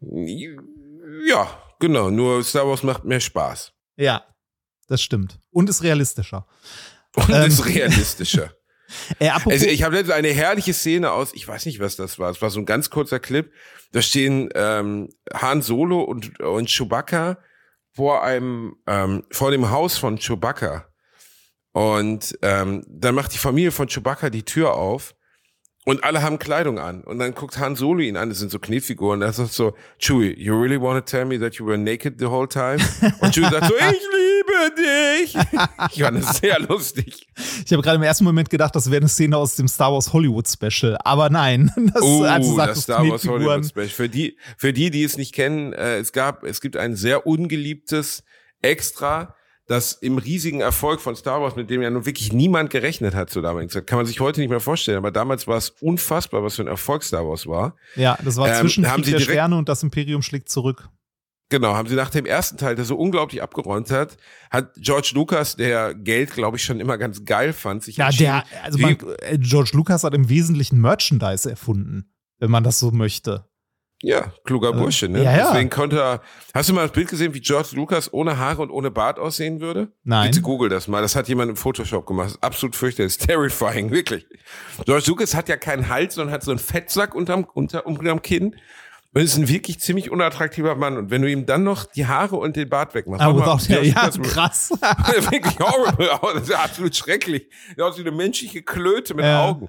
ja, 0.00 1.48
genau. 1.78 2.10
Nur 2.10 2.42
Star 2.42 2.66
Wars 2.66 2.82
macht 2.82 3.04
mehr 3.04 3.20
Spaß 3.20 3.72
Ja, 3.96 4.24
das 4.88 5.02
stimmt. 5.02 5.38
Und 5.50 5.68
ist 5.68 5.82
realistischer. 5.82 6.46
und 7.16 7.28
Ähm. 7.30 7.48
ist 7.48 7.66
realistischer. 7.66 8.54
Äh, 9.18 9.30
Also 9.30 9.66
ich 9.66 9.82
habe 9.82 9.94
letztens 9.96 10.16
eine 10.16 10.28
herrliche 10.28 10.72
Szene 10.72 11.10
aus, 11.12 11.32
ich 11.34 11.46
weiß 11.46 11.66
nicht, 11.66 11.80
was 11.80 11.96
das 11.96 12.18
war. 12.18 12.30
Es 12.30 12.42
war 12.42 12.50
so 12.50 12.60
ein 12.60 12.66
ganz 12.66 12.90
kurzer 12.90 13.20
Clip. 13.20 13.52
Da 13.92 14.02
stehen 14.02 14.48
ähm, 14.54 15.08
Han 15.34 15.62
Solo 15.62 16.02
und, 16.02 16.40
und 16.40 16.68
Chewbacca 16.68 17.38
vor 17.94 18.22
einem, 18.22 18.76
ähm, 18.86 19.24
vor 19.30 19.50
dem 19.50 19.70
Haus 19.70 19.98
von 19.98 20.18
Chewbacca. 20.18 20.86
Und 21.72 22.38
ähm, 22.42 22.84
dann 22.88 23.14
macht 23.14 23.32
die 23.34 23.38
Familie 23.38 23.70
von 23.70 23.88
Chewbacca 23.88 24.30
die 24.30 24.44
Tür 24.44 24.74
auf 24.74 25.14
und 25.84 26.04
alle 26.04 26.22
haben 26.22 26.38
Kleidung 26.38 26.78
an. 26.78 27.02
Und 27.02 27.18
dann 27.18 27.34
guckt 27.34 27.58
Han 27.58 27.74
Solo 27.76 28.00
ihn 28.00 28.16
an, 28.16 28.28
das 28.28 28.38
sind 28.38 28.50
so 28.50 28.58
Knetfiguren. 28.58 29.20
Das 29.20 29.38
ist 29.38 29.54
so, 29.54 29.74
Chewie, 29.98 30.32
you 30.38 30.54
really 30.54 30.80
want 30.80 31.04
to 31.04 31.10
tell 31.10 31.24
me 31.24 31.40
that 31.40 31.54
you 31.54 31.66
were 31.66 31.78
naked 31.78 32.18
the 32.18 32.26
whole 32.26 32.48
time? 32.48 32.78
Und 33.20 33.34
Chewie 33.34 33.50
sagt 33.50 33.66
so, 33.66 33.74
ich 33.74 33.82
liebe 34.64 34.74
dich. 35.22 35.36
Ich 35.94 36.02
fand 36.02 36.22
das 36.22 36.36
sehr 36.38 36.58
lustig. 36.60 37.26
ich 37.64 37.72
habe 37.72 37.82
gerade 37.82 37.96
im 37.96 38.02
ersten 38.02 38.24
Moment 38.24 38.50
gedacht, 38.50 38.74
das 38.74 38.90
wäre 38.90 39.00
eine 39.00 39.08
Szene 39.08 39.36
aus 39.36 39.56
dem 39.56 39.68
Star 39.68 39.92
Wars 39.92 40.12
Hollywood 40.12 40.48
Special. 40.48 40.96
Aber 41.04 41.30
nein, 41.30 41.70
das 41.94 42.02
Oh, 42.02 42.22
als 42.24 42.46
du 42.48 42.56
das 42.56 42.82
Star 42.82 43.08
Wars. 43.08 43.26
Hollywood 43.26 43.66
Special. 43.66 43.88
Für 43.88 44.08
die, 44.08 44.36
für 44.56 44.72
die, 44.72 44.90
die 44.90 45.04
es 45.04 45.16
nicht 45.16 45.34
kennen, 45.34 45.72
äh, 45.72 45.96
es 45.98 46.12
gab, 46.12 46.44
es 46.44 46.60
gibt 46.60 46.76
ein 46.76 46.96
sehr 46.96 47.26
ungeliebtes 47.26 48.24
Extra, 48.60 49.34
das 49.66 49.92
im 49.94 50.18
riesigen 50.18 50.60
Erfolg 50.60 51.00
von 51.00 51.16
Star 51.16 51.40
Wars, 51.40 51.56
mit 51.56 51.70
dem 51.70 51.82
ja 51.82 51.90
nun 51.90 52.04
wirklich 52.04 52.32
niemand 52.32 52.70
gerechnet 52.70 53.14
hat 53.14 53.30
zu 53.30 53.40
damaligen 53.40 53.70
Zeit, 53.70 53.86
kann 53.86 53.96
man 53.96 54.06
sich 54.06 54.20
heute 54.20 54.40
nicht 54.40 54.50
mehr 54.50 54.60
vorstellen. 54.60 54.98
Aber 54.98 55.10
damals 55.10 55.46
war 55.46 55.56
es 55.56 55.70
unfassbar, 55.80 56.42
was 56.42 56.56
für 56.56 56.62
ein 56.62 56.68
Erfolg 56.68 57.02
Star 57.04 57.26
Wars 57.26 57.46
war. 57.46 57.76
Ja, 57.96 58.18
das 58.24 58.36
war 58.36 58.48
Ähm, 58.48 58.60
zwischen 58.60 58.86
haben 58.86 58.96
Krieg 59.02 59.12
der 59.12 59.18
direkt- 59.18 59.32
Sterne 59.32 59.56
und 59.56 59.68
das 59.68 59.82
Imperium 59.82 60.22
schlägt 60.22 60.48
zurück. 60.48 60.88
Genau, 61.52 61.74
haben 61.74 61.86
sie 61.86 61.96
nach 61.96 62.08
dem 62.08 62.24
ersten 62.24 62.56
Teil, 62.56 62.76
der 62.76 62.86
so 62.86 62.96
unglaublich 62.96 63.42
abgeräumt 63.42 63.90
hat, 63.90 64.16
hat 64.50 64.72
George 64.78 65.10
Lucas, 65.12 65.54
der 65.54 65.92
Geld, 65.92 66.32
glaube 66.32 66.56
ich, 66.56 66.64
schon 66.64 66.80
immer 66.80 66.96
ganz 66.96 67.26
geil 67.26 67.52
fand, 67.52 67.82
sich 67.82 67.98
Ja, 67.98 68.08
der, 68.08 68.44
also 68.62 68.78
man, 68.78 68.96
äh, 69.18 69.36
George 69.36 69.72
Lucas 69.74 70.02
hat 70.02 70.14
im 70.14 70.30
Wesentlichen 70.30 70.80
Merchandise 70.80 71.50
erfunden, 71.50 72.10
wenn 72.38 72.50
man 72.50 72.64
das 72.64 72.78
so 72.78 72.90
möchte. 72.90 73.44
Ja, 74.00 74.32
kluger 74.44 74.72
Bursche, 74.72 75.10
ne? 75.10 75.22
ja, 75.22 75.36
ja. 75.36 75.50
Deswegen 75.50 75.68
konnte 75.68 76.00
er. 76.00 76.22
Hast 76.54 76.70
du 76.70 76.72
mal 76.72 76.82
das 76.82 76.92
Bild 76.92 77.08
gesehen, 77.08 77.34
wie 77.34 77.40
George 77.40 77.68
Lucas 77.74 78.10
ohne 78.14 78.38
Haare 78.38 78.62
und 78.62 78.70
ohne 78.70 78.90
Bart 78.90 79.18
aussehen 79.18 79.60
würde? 79.60 79.92
Nein. 80.04 80.30
Bitte 80.30 80.40
google 80.40 80.70
das 80.70 80.88
mal. 80.88 81.02
Das 81.02 81.14
hat 81.14 81.28
jemand 81.28 81.50
im 81.50 81.56
Photoshop 81.56 82.06
gemacht. 82.06 82.28
Das 82.28 82.32
ist 82.32 82.42
absolut 82.42 82.74
fürchterlich. 82.74 83.12
Ist 83.12 83.26
terrifying, 83.26 83.90
wirklich. 83.90 84.26
George 84.86 85.04
Lucas 85.06 85.34
hat 85.34 85.50
ja 85.50 85.56
keinen 85.58 85.90
Hals, 85.90 86.14
sondern 86.14 86.32
hat 86.32 86.42
so 86.42 86.50
einen 86.50 86.58
Fettsack 86.58 87.14
unterm, 87.14 87.46
unter, 87.52 87.86
unterm 87.86 88.22
Kinn. 88.22 88.56
Und 89.14 89.20
ist 89.20 89.36
ein 89.36 89.48
wirklich 89.48 89.78
ziemlich 89.78 90.10
unattraktiver 90.10 90.74
Mann. 90.74 90.96
Und 90.96 91.10
wenn 91.10 91.20
du 91.20 91.30
ihm 91.30 91.44
dann 91.44 91.64
noch 91.64 91.84
die 91.84 92.06
Haare 92.06 92.36
und 92.36 92.56
den 92.56 92.68
Bart 92.68 92.94
wegmachst, 92.94 93.22
mach 93.22 93.34
mal 93.34 93.58
ja, 93.68 93.82
ja, 93.82 94.10
krass. 94.22 94.70
wirklich 95.30 95.58
horrible. 95.58 96.10
Das 96.34 96.48
ist 96.48 96.54
absolut 96.54 96.96
schrecklich. 96.96 97.48
Der 97.76 97.86
aus 97.86 97.98
wie 97.98 98.02
eine 98.02 98.10
menschliche 98.10 98.62
Klöte 98.62 99.14
mit 99.14 99.24
Ja. 99.26 99.44
Augen. 99.44 99.68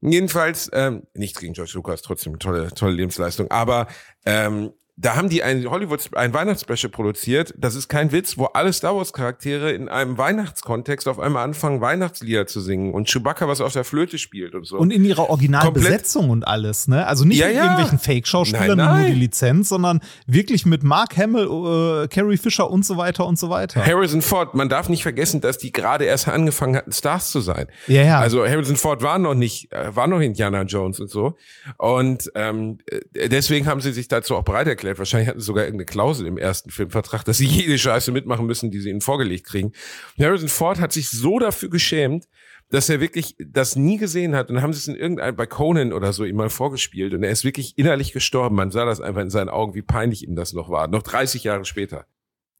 Jedenfalls, 0.00 0.68
ähm, 0.72 1.04
nichts 1.14 1.38
gegen 1.38 1.52
George 1.52 1.72
Lucas, 1.74 2.02
trotzdem 2.02 2.40
tolle, 2.40 2.70
tolle 2.74 2.92
Lebensleistung. 2.92 3.48
Aber 3.52 3.86
ähm, 4.26 4.72
da 5.02 5.16
haben 5.16 5.28
die 5.28 5.42
ein 5.42 5.68
Hollywood, 5.68 6.10
ein 6.14 6.32
Weihnachtsspecial 6.32 6.90
produziert. 6.90 7.52
Das 7.58 7.74
ist 7.74 7.88
kein 7.88 8.12
Witz, 8.12 8.38
wo 8.38 8.44
alle 8.46 8.72
Star 8.72 8.96
Wars 8.96 9.12
Charaktere 9.12 9.72
in 9.72 9.88
einem 9.88 10.16
Weihnachtskontext 10.16 11.08
auf 11.08 11.18
einmal 11.18 11.44
anfangen, 11.44 11.80
Weihnachtslieder 11.80 12.46
zu 12.46 12.60
singen 12.60 12.94
und 12.94 13.10
Chewbacca 13.10 13.48
was 13.48 13.60
auf 13.60 13.72
der 13.72 13.82
Flöte 13.82 14.16
spielt 14.18 14.54
und 14.54 14.64
so. 14.64 14.78
Und 14.78 14.92
in 14.92 15.04
ihrer 15.04 15.28
Originalbesetzung 15.28 16.30
und 16.30 16.46
alles, 16.46 16.86
ne? 16.86 17.04
Also 17.04 17.24
nicht 17.24 17.38
Ja, 17.40 17.48
mit 17.48 17.56
ja. 17.56 17.62
irgendwelchen 17.62 17.98
Fake-Schauspielern, 17.98 18.76
Nein, 18.76 18.78
die 18.78 18.84
nur 18.84 19.02
nein. 19.02 19.14
die 19.14 19.20
Lizenz, 19.20 19.68
sondern 19.70 20.00
wirklich 20.26 20.66
mit 20.66 20.84
Mark 20.84 21.16
Hamill, 21.16 22.04
äh, 22.04 22.08
Carrie 22.08 22.36
Fisher 22.36 22.70
und 22.70 22.86
so 22.86 22.96
weiter 22.96 23.26
und 23.26 23.40
so 23.40 23.50
weiter. 23.50 23.84
Harrison 23.84 24.22
Ford, 24.22 24.54
man 24.54 24.68
darf 24.68 24.88
nicht 24.88 25.02
vergessen, 25.02 25.40
dass 25.40 25.58
die 25.58 25.72
gerade 25.72 26.04
erst 26.04 26.28
angefangen 26.28 26.76
hatten, 26.76 26.92
Stars 26.92 27.32
zu 27.32 27.40
sein. 27.40 27.66
Ja, 27.88 28.04
ja. 28.04 28.18
Also 28.20 28.46
Harrison 28.46 28.76
Ford 28.76 29.02
war 29.02 29.18
noch 29.18 29.34
nicht, 29.34 29.72
äh, 29.72 29.96
war 29.96 30.06
noch 30.06 30.20
Indiana 30.20 30.62
Jones 30.62 31.00
und 31.00 31.10
so. 31.10 31.36
Und 31.76 32.30
ähm, 32.36 32.78
äh, 33.14 33.28
deswegen 33.28 33.66
haben 33.66 33.80
sie 33.80 33.90
sich 33.90 34.06
dazu 34.06 34.36
auch 34.36 34.44
bereit 34.44 34.68
erklärt. 34.68 34.91
Wahrscheinlich 34.98 35.28
hatten 35.28 35.40
sie 35.40 35.46
sogar 35.46 35.64
irgendeine 35.64 35.86
Klausel 35.86 36.26
im 36.26 36.38
ersten 36.38 36.70
Filmvertrag, 36.70 37.24
dass 37.24 37.38
sie 37.38 37.46
jede 37.46 37.78
Scheiße 37.78 38.12
mitmachen 38.12 38.46
müssen, 38.46 38.70
die 38.70 38.80
sie 38.80 38.90
ihnen 38.90 39.00
vorgelegt 39.00 39.46
kriegen. 39.46 39.72
Harrison 40.18 40.48
Ford 40.48 40.80
hat 40.80 40.92
sich 40.92 41.10
so 41.10 41.38
dafür 41.38 41.70
geschämt, 41.70 42.28
dass 42.70 42.88
er 42.88 43.00
wirklich 43.00 43.36
das 43.38 43.76
nie 43.76 43.98
gesehen 43.98 44.34
hat. 44.34 44.48
Und 44.48 44.56
dann 44.56 44.62
haben 44.62 44.72
sie 44.72 44.78
es 44.78 44.88
in 44.88 44.96
irgendeinem, 44.96 45.36
bei 45.36 45.46
Conan 45.46 45.92
oder 45.92 46.12
so 46.12 46.24
ihm 46.24 46.36
mal 46.36 46.50
vorgespielt. 46.50 47.12
Und 47.12 47.22
er 47.22 47.30
ist 47.30 47.44
wirklich 47.44 47.76
innerlich 47.76 48.12
gestorben. 48.12 48.56
Man 48.56 48.70
sah 48.70 48.86
das 48.86 49.00
einfach 49.00 49.20
in 49.20 49.30
seinen 49.30 49.50
Augen, 49.50 49.74
wie 49.74 49.82
peinlich 49.82 50.26
ihm 50.26 50.34
das 50.34 50.54
noch 50.54 50.70
war. 50.70 50.88
Noch 50.88 51.02
30 51.02 51.44
Jahre 51.44 51.64
später. 51.64 52.06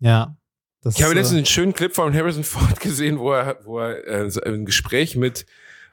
ja. 0.00 0.36
Das, 0.82 0.96
Ich 0.96 1.02
habe 1.04 1.14
äh, 1.14 1.16
letztens 1.16 1.36
einen 1.36 1.46
schönen 1.46 1.74
Clip 1.74 1.94
von 1.94 2.12
Harrison 2.12 2.42
Ford 2.42 2.80
gesehen, 2.80 3.18
wo 3.18 3.32
er, 3.32 3.60
wo 3.64 3.78
er 3.78 4.04
äh, 4.04 4.30
ein 4.44 4.64
Gespräch 4.64 5.16
mit 5.16 5.46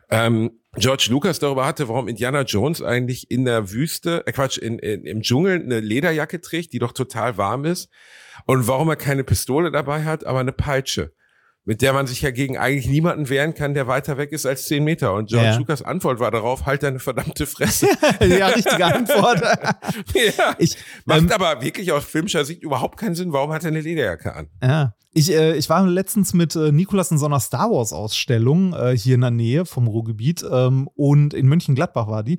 ähm, 0.09 0.59
George 0.75 1.07
Lucas 1.09 1.39
darüber 1.39 1.65
hatte, 1.65 1.87
warum 1.87 2.07
Indiana 2.07 2.41
Jones 2.41 2.81
eigentlich 2.81 3.31
in 3.31 3.45
der 3.45 3.71
Wüste, 3.71 4.23
äh 4.25 4.31
Quatsch, 4.31 4.57
in, 4.57 4.79
in, 4.79 5.05
im 5.05 5.21
Dschungel 5.21 5.61
eine 5.61 5.79
Lederjacke 5.79 6.41
trägt, 6.41 6.73
die 6.73 6.79
doch 6.79 6.91
total 6.91 7.37
warm 7.37 7.65
ist. 7.65 7.89
Und 8.45 8.67
warum 8.67 8.89
er 8.89 8.95
keine 8.95 9.23
Pistole 9.23 9.71
dabei 9.71 10.03
hat, 10.03 10.25
aber 10.25 10.39
eine 10.39 10.51
Peitsche. 10.51 11.13
Mit 11.65 11.81
der 11.81 11.93
man 11.93 12.07
sich 12.07 12.21
ja 12.21 12.31
gegen 12.31 12.57
eigentlich 12.57 12.87
niemanden 12.87 13.29
wehren 13.29 13.53
kann, 13.53 13.73
der 13.73 13.87
weiter 13.87 14.17
weg 14.17 14.31
ist 14.31 14.45
als 14.45 14.65
zehn 14.65 14.83
Meter. 14.83 15.13
Und 15.13 15.29
George 15.29 15.47
Ja. 15.47 15.57
Lucas 15.57 15.81
Antwort 15.81 16.19
war 16.19 16.31
darauf, 16.31 16.65
halt 16.65 16.83
deine 16.83 16.99
verdammte 16.99 17.45
Fresse. 17.45 17.87
ja, 18.21 18.47
richtige 18.47 18.85
Antwort. 18.85 19.41
ja. 20.13 20.55
Ich, 20.57 20.77
Macht 21.05 21.21
ähm, 21.21 21.31
aber 21.31 21.61
wirklich 21.61 21.91
aus 21.91 22.05
filmischer 22.05 22.45
Sicht 22.45 22.63
überhaupt 22.63 22.97
keinen 22.97 23.15
Sinn. 23.15 23.33
Warum 23.33 23.51
hat 23.51 23.63
er 23.63 23.69
eine 23.69 23.81
Lederjacke 23.81 24.35
an? 24.35 24.47
Ja. 24.63 24.95
Ich, 25.11 25.31
äh, 25.31 25.55
ich 25.57 25.69
war 25.69 25.85
letztens 25.85 26.33
mit 26.33 26.55
äh, 26.55 26.71
Nikolas 26.71 27.11
in 27.11 27.17
so 27.17 27.25
einer 27.25 27.39
Star 27.39 27.71
Wars 27.71 27.93
Ausstellung 27.93 28.73
äh, 28.73 28.95
hier 28.95 29.15
in 29.15 29.21
der 29.21 29.31
Nähe 29.31 29.65
vom 29.65 29.87
Ruhrgebiet 29.87 30.45
ähm, 30.49 30.87
und 30.95 31.33
in 31.33 31.47
Mönchengladbach 31.47 32.07
war 32.07 32.23
die. 32.23 32.37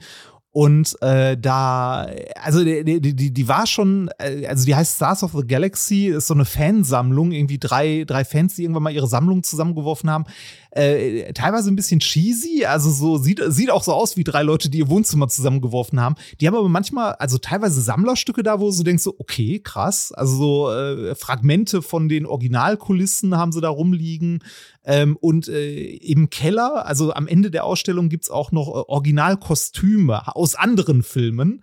Und 0.53 1.01
äh, 1.01 1.37
da, 1.37 2.09
also 2.35 2.65
die, 2.65 3.01
die, 3.01 3.33
die, 3.33 3.49
war 3.49 3.69
schon, 3.69 4.11
äh, 4.19 4.47
also 4.47 4.65
die 4.67 4.75
heißt 4.75 4.97
Stars 4.97 5.23
of 5.23 5.33
the 5.33 5.47
Galaxy, 5.47 6.07
ist 6.07 6.27
so 6.27 6.35
eine 6.35 6.45
Fansammlung, 6.45 7.31
irgendwie 7.31 7.59
drei, 7.59 8.03
drei 8.05 8.25
Fans, 8.25 8.57
die 8.57 8.65
irgendwann 8.65 8.83
mal 8.83 8.93
ihre 8.93 9.07
Sammlung 9.07 9.45
zusammengeworfen 9.45 10.11
haben. 10.11 10.25
Äh, 10.73 11.33
teilweise 11.33 11.71
ein 11.71 11.77
bisschen 11.77 12.01
cheesy, 12.01 12.65
also 12.65 12.91
so 12.91 13.19
sieht, 13.19 13.43
sieht 13.49 13.71
auch 13.71 13.83
so 13.83 13.93
aus 13.93 14.17
wie 14.17 14.25
drei 14.25 14.43
Leute, 14.43 14.71
die 14.71 14.79
ihr 14.79 14.89
Wohnzimmer 14.89 15.29
zusammengeworfen 15.29 16.01
haben. 16.01 16.15
Die 16.41 16.47
haben 16.47 16.55
aber 16.55 16.69
manchmal, 16.69 17.15
also 17.15 17.39
teilweise 17.39 17.81
Sammlerstücke 17.81 18.43
da, 18.43 18.61
wo 18.61 18.71
du 18.71 18.83
denkst, 18.83 19.03
so, 19.03 19.17
okay, 19.19 19.59
krass. 19.59 20.13
Also 20.13 20.37
so 20.37 20.73
äh, 20.73 21.15
Fragmente 21.17 21.83
von 21.83 22.09
den 22.09 22.25
Originalkulissen 22.25 23.37
haben 23.37 23.53
sie 23.53 23.61
da 23.61 23.69
rumliegen. 23.69 24.45
Ähm, 24.85 25.17
und 25.21 25.49
äh, 25.49 25.97
im 25.97 26.31
Keller, 26.31 26.87
also 26.87 27.13
am 27.13 27.27
Ende 27.27 27.51
der 27.51 27.65
Ausstellung, 27.65 28.09
gibt's 28.09 28.31
auch 28.31 28.53
noch 28.53 28.69
äh, 28.69 28.85
Originalkostüme 28.89 30.37
aus 30.37 30.55
anderen 30.55 31.03
Filmen. 31.03 31.63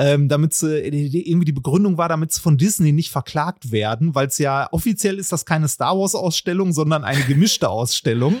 Ähm, 0.00 0.28
damit 0.28 0.54
sie, 0.54 0.92
die- 0.92 1.10
die- 1.10 1.28
irgendwie 1.28 1.46
die 1.46 1.52
Begründung 1.52 1.98
war, 1.98 2.08
damit 2.08 2.30
sie 2.32 2.40
von 2.40 2.56
Disney 2.56 2.92
nicht 2.92 3.10
verklagt 3.10 3.72
werden, 3.72 4.14
weil 4.14 4.28
es 4.28 4.38
ja 4.38 4.68
offiziell 4.70 5.18
ist 5.18 5.32
das 5.32 5.44
keine 5.44 5.66
Star 5.66 5.98
Wars 5.98 6.14
Ausstellung, 6.14 6.72
sondern 6.72 7.02
eine 7.02 7.22
gemischte 7.24 7.68
Ausstellung. 7.68 8.36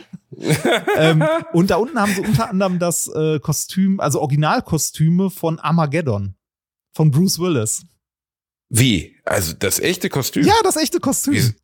ähm, 0.96 1.24
und 1.52 1.70
da 1.70 1.76
unten 1.76 1.98
haben 2.00 2.14
sie 2.14 2.20
unter 2.20 2.48
anderem 2.50 2.78
das 2.78 3.08
äh, 3.08 3.40
Kostüm, 3.40 3.98
also 3.98 4.20
Originalkostüme 4.20 5.30
von 5.30 5.58
Armageddon. 5.58 6.36
Von 6.94 7.10
Bruce 7.10 7.40
Willis. 7.40 7.82
Wie? 8.68 9.16
Also 9.24 9.52
das 9.58 9.80
echte 9.80 10.08
Kostüm? 10.10 10.44
Ja, 10.44 10.54
das 10.62 10.76
echte 10.76 11.00
Kostüm. 11.00 11.34
Wie- 11.34 11.54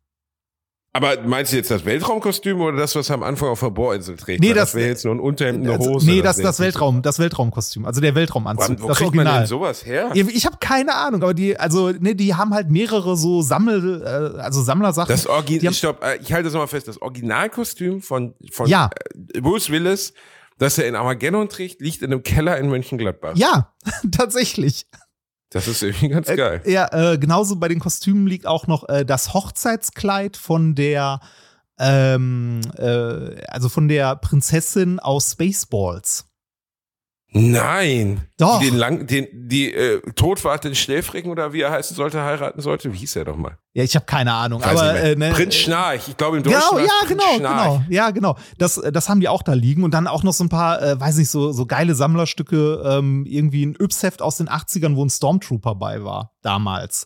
Aber 0.95 1.21
meinst 1.23 1.51
du 1.51 1.57
jetzt 1.57 1.69
das 1.69 1.83
Weltraumkostüm 1.83 2.61
oder 2.61 2.77
das, 2.77 2.95
was 2.95 3.09
er 3.09 3.15
am 3.15 3.23
Anfang 3.23 3.49
auf 3.49 3.59
der 3.59 3.69
Bohrinsel 3.69 4.15
trägt? 4.15 4.39
Nee, 4.39 4.47
Weil 4.49 4.55
das- 4.55 4.75
wäre 4.75 4.87
jetzt 4.87 5.03
nur 5.03 5.13
ein 5.13 5.19
Unterhemd, 5.19 5.63
eine 5.65 5.73
Also, 5.77 5.89
Hose. 5.95 6.05
nee, 6.05 6.21
das, 6.21 6.37
das 6.37 6.59
Weltraum, 6.61 7.01
das 7.01 7.19
Weltraumkostüm, 7.19 7.85
also 7.85 7.99
der 7.99 8.15
Weltraumanzug, 8.15 8.77
so- 8.79 8.83
Wo 8.85 8.87
das 8.87 8.97
kriegt 8.99 9.13
man 9.13 9.25
denn 9.25 9.33
Original. 9.33 9.47
sowas 9.47 9.85
her? 9.85 10.11
Ich 10.13 10.45
habe 10.45 10.55
keine 10.61 10.95
Ahnung, 10.95 11.21
aber 11.21 11.33
die, 11.33 11.57
also, 11.59 11.89
ne, 11.91 12.15
die 12.15 12.33
haben 12.35 12.53
halt 12.53 12.69
mehrere 12.71 13.17
so 13.17 13.41
Sammel, 13.41 14.03
äh, 14.03 14.39
also 14.39 14.61
Sammlersachen. 14.63 15.09
Das 15.09 15.23
Die 15.23 15.27
Origin 15.29 15.65
haben- 15.67 15.73
Stopp, 15.73 16.01
äh, 16.01 16.15
ich 16.21 16.31
halte 16.31 16.45
das 16.45 16.53
nochmal 16.53 16.69
fest. 16.69 16.87
Das 16.87 17.01
Originalkostüm 17.01 18.01
von, 18.01 18.33
von 18.51 18.67
Ja. 18.69 18.89
äh, 19.33 19.41
Bruce 19.41 19.69
Willis, 19.71 20.13
das 20.57 20.77
er 20.77 20.87
in 20.87 20.95
Armageddon 20.95 21.49
trägt, 21.49 21.81
liegt 21.81 22.03
in 22.03 22.13
einem 22.13 22.23
Keller 22.23 22.57
in 22.57 22.69
Mönchengladbach. 22.69 23.33
ja, 23.35 23.73
tatsächlich. 24.13 24.85
Das 25.49 25.67
ist 25.67 25.83
irgendwie 25.83 26.09
ganz 26.09 26.27
geil. 26.27 26.61
Äh, 26.65 26.71
ja, 26.71 27.13
äh, 27.13 27.17
genauso 27.17 27.57
bei 27.57 27.67
den 27.67 27.79
Kostümen 27.79 28.27
liegt 28.27 28.45
auch 28.45 28.67
noch 28.67 28.87
äh, 28.89 29.05
das 29.05 29.33
Hochzeitskleid 29.33 30.37
von 30.37 30.75
der, 30.75 31.19
ähm, 31.79 32.61
äh, 32.77 33.41
also 33.47 33.69
von 33.69 33.87
der 33.87 34.15
Prinzessin 34.15 34.99
aus 34.99 35.31
Spaceballs. 35.31 36.25
Nein. 37.37 38.21
Doch. 38.37 38.59
Die 38.61 38.69
den 38.69 38.77
lang, 38.77 39.07
den, 39.07 39.27
die 39.49 39.73
äh, 39.73 39.99
Todwarte 40.15 40.73
Schläfrigen 40.73 41.29
oder 41.31 41.51
wie 41.51 41.61
er 41.61 41.71
heißen 41.71 41.93
sollte, 41.95 42.23
heiraten 42.23 42.61
sollte. 42.61 42.93
Wie 42.93 42.97
hieß 42.97 43.17
er 43.17 43.25
doch 43.25 43.35
mal? 43.35 43.57
Ja, 43.73 43.83
ich 43.83 43.93
habe 43.95 44.05
keine 44.05 44.33
Ahnung, 44.33 44.61
Weiß 44.63 44.69
aber 44.79 44.95
äh, 45.01 45.15
ne, 45.17 45.31
Prinz 45.31 45.55
Schnarch. 45.55 46.07
Ich 46.07 46.15
glaube 46.15 46.37
im 46.37 46.43
Deutschen 46.43 46.59
Genau, 46.61 46.75
war 46.75 46.81
es 46.81 46.87
ja, 46.87 46.93
Prinz 47.05 47.09
genau, 47.09 47.35
Schnarch. 47.37 47.63
genau. 47.79 47.83
Ja, 47.89 48.11
genau. 48.11 48.37
Das, 48.57 48.77
äh, 48.77 48.89
das 48.93 49.09
haben 49.09 49.19
die 49.19 49.27
auch 49.27 49.43
da 49.43 49.51
liegen. 49.51 49.83
Und 49.83 49.93
dann 49.93 50.07
auch 50.07 50.23
noch 50.23 50.31
so 50.33 50.45
ein 50.45 50.49
paar, 50.49 50.81
äh, 50.81 50.97
weiß 50.99 51.17
nicht, 51.17 51.29
so, 51.29 51.51
so 51.51 51.65
geile 51.65 51.93
Sammlerstücke, 51.93 52.81
ähm, 52.85 53.25
irgendwie 53.27 53.65
ein 53.65 53.75
Yps-Heft 53.77 54.21
aus 54.21 54.37
den 54.37 54.47
80ern, 54.47 54.95
wo 54.95 55.03
ein 55.03 55.09
Stormtrooper 55.09 55.75
bei 55.75 56.05
war, 56.05 56.31
damals. 56.41 57.05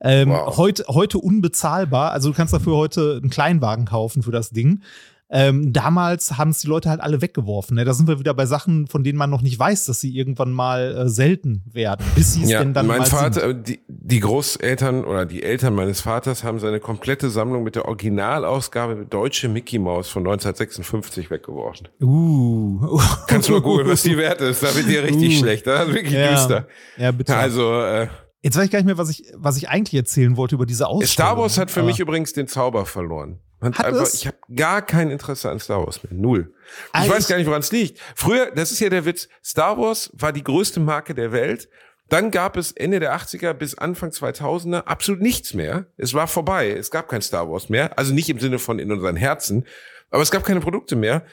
Ähm, 0.00 0.30
Wow. 0.30 0.56
heute, 0.56 0.84
heute 0.88 1.18
unbezahlbar. 1.18 2.10
Also 2.12 2.30
du 2.30 2.34
kannst 2.36 2.52
dafür 2.52 2.76
heute 2.76 3.18
einen 3.22 3.30
Kleinwagen 3.30 3.84
kaufen 3.84 4.24
für 4.24 4.32
das 4.32 4.50
Ding. 4.50 4.82
Ähm, 5.30 5.74
damals 5.74 6.38
haben 6.38 6.50
es 6.50 6.60
die 6.60 6.66
Leute 6.68 6.88
halt 6.88 7.02
alle 7.02 7.20
weggeworfen. 7.20 7.74
Ne? 7.76 7.84
Da 7.84 7.92
sind 7.92 8.08
wir 8.08 8.18
wieder 8.18 8.32
bei 8.32 8.46
Sachen, 8.46 8.86
von 8.86 9.04
denen 9.04 9.18
man 9.18 9.28
noch 9.28 9.42
nicht 9.42 9.58
weiß, 9.58 9.84
dass 9.84 10.00
sie 10.00 10.16
irgendwann 10.16 10.52
mal 10.52 10.96
äh, 10.96 11.08
selten 11.10 11.62
werden, 11.70 12.04
bis 12.14 12.32
sie 12.32 12.44
es 12.44 12.50
Ja, 12.50 12.60
denn 12.60 12.72
dann 12.72 12.86
mein 12.86 13.00
mal 13.00 13.04
Vater, 13.06 13.40
sind. 13.42 13.58
äh, 13.58 13.62
die, 13.62 13.80
die 13.88 14.20
Großeltern 14.20 15.04
oder 15.04 15.26
die 15.26 15.42
Eltern 15.42 15.74
meines 15.74 16.00
Vaters 16.00 16.44
haben 16.44 16.58
seine 16.60 16.80
komplette 16.80 17.28
Sammlung 17.28 17.62
mit 17.62 17.76
der 17.76 17.84
Originalausgabe 17.86 19.04
Deutsche 19.04 19.48
Mickey 19.50 19.78
Maus 19.78 20.08
von 20.08 20.22
1956 20.22 21.30
weggeworfen. 21.30 21.88
Uh. 22.00 22.98
Kannst 23.26 23.48
du 23.48 23.52
mal 23.52 23.60
googeln, 23.60 23.88
was 23.88 24.02
die 24.02 24.16
wert 24.16 24.40
ist. 24.40 24.62
Da 24.62 24.74
wird 24.74 24.88
dir 24.88 25.02
richtig 25.04 25.36
Uh. 25.36 25.40
schlecht. 25.40 25.66
Das 25.66 25.88
ist 25.88 25.94
wirklich 25.94 26.14
Ja. 26.14 26.30
düster. 26.32 26.68
Ja, 26.96 27.10
bitte. 27.12 27.36
Also, 27.36 27.80
äh, 27.82 28.08
Jetzt 28.40 28.56
weiß 28.56 28.66
ich 28.66 28.70
gar 28.70 28.78
nicht 28.78 28.86
mehr, 28.86 28.96
was 28.98 29.10
ich, 29.10 29.24
was 29.34 29.56
ich 29.56 29.68
eigentlich 29.68 29.94
erzählen 29.94 30.36
wollte 30.36 30.54
über 30.54 30.64
diese 30.64 30.86
Ausstellung. 30.86 31.10
Star 31.12 31.36
Wars 31.36 31.58
hat 31.58 31.70
für 31.72 31.82
mich 31.82 31.98
übrigens 31.98 32.32
den 32.32 32.46
Zauber 32.46 32.86
verloren. 32.86 33.40
Hat 33.60 33.84
einfach, 33.84 34.02
es? 34.02 34.14
ich 34.14 34.26
habe 34.26 34.36
gar 34.54 34.82
kein 34.82 35.10
Interesse 35.10 35.50
an 35.50 35.58
Star 35.58 35.84
Wars 35.84 36.02
mehr. 36.04 36.12
Null. 36.12 36.52
Ich 36.54 36.88
Ah, 36.92 37.08
weiß 37.08 37.26
gar 37.28 37.36
nicht, 37.38 37.46
woran 37.46 37.60
es 37.60 37.72
liegt. 37.72 37.98
Früher, 38.14 38.50
das 38.52 38.70
ist 38.72 38.80
ja 38.80 38.88
der 38.88 39.04
Witz, 39.04 39.28
Star 39.44 39.78
Wars 39.78 40.10
war 40.14 40.32
die 40.32 40.44
größte 40.44 40.80
Marke 40.80 41.14
der 41.14 41.32
Welt. 41.32 41.68
Dann 42.08 42.30
gab 42.30 42.56
es 42.56 42.72
Ende 42.72 43.00
der 43.00 43.14
80er 43.14 43.52
bis 43.52 43.76
Anfang 43.76 44.10
2000er 44.10 44.84
absolut 44.84 45.20
nichts 45.20 45.52
mehr. 45.54 45.86
Es 45.98 46.14
war 46.14 46.26
vorbei. 46.26 46.70
Es 46.70 46.90
gab 46.90 47.08
kein 47.08 47.20
Star 47.20 47.50
Wars 47.50 47.68
mehr. 47.68 47.98
Also 47.98 48.14
nicht 48.14 48.30
im 48.30 48.38
Sinne 48.38 48.58
von 48.58 48.78
in 48.78 48.90
unseren 48.90 49.16
Herzen. 49.16 49.66
Aber 50.10 50.22
es 50.22 50.30
gab 50.30 50.44
keine 50.44 50.60
Produkte 50.60 50.96
mehr. 50.96 51.24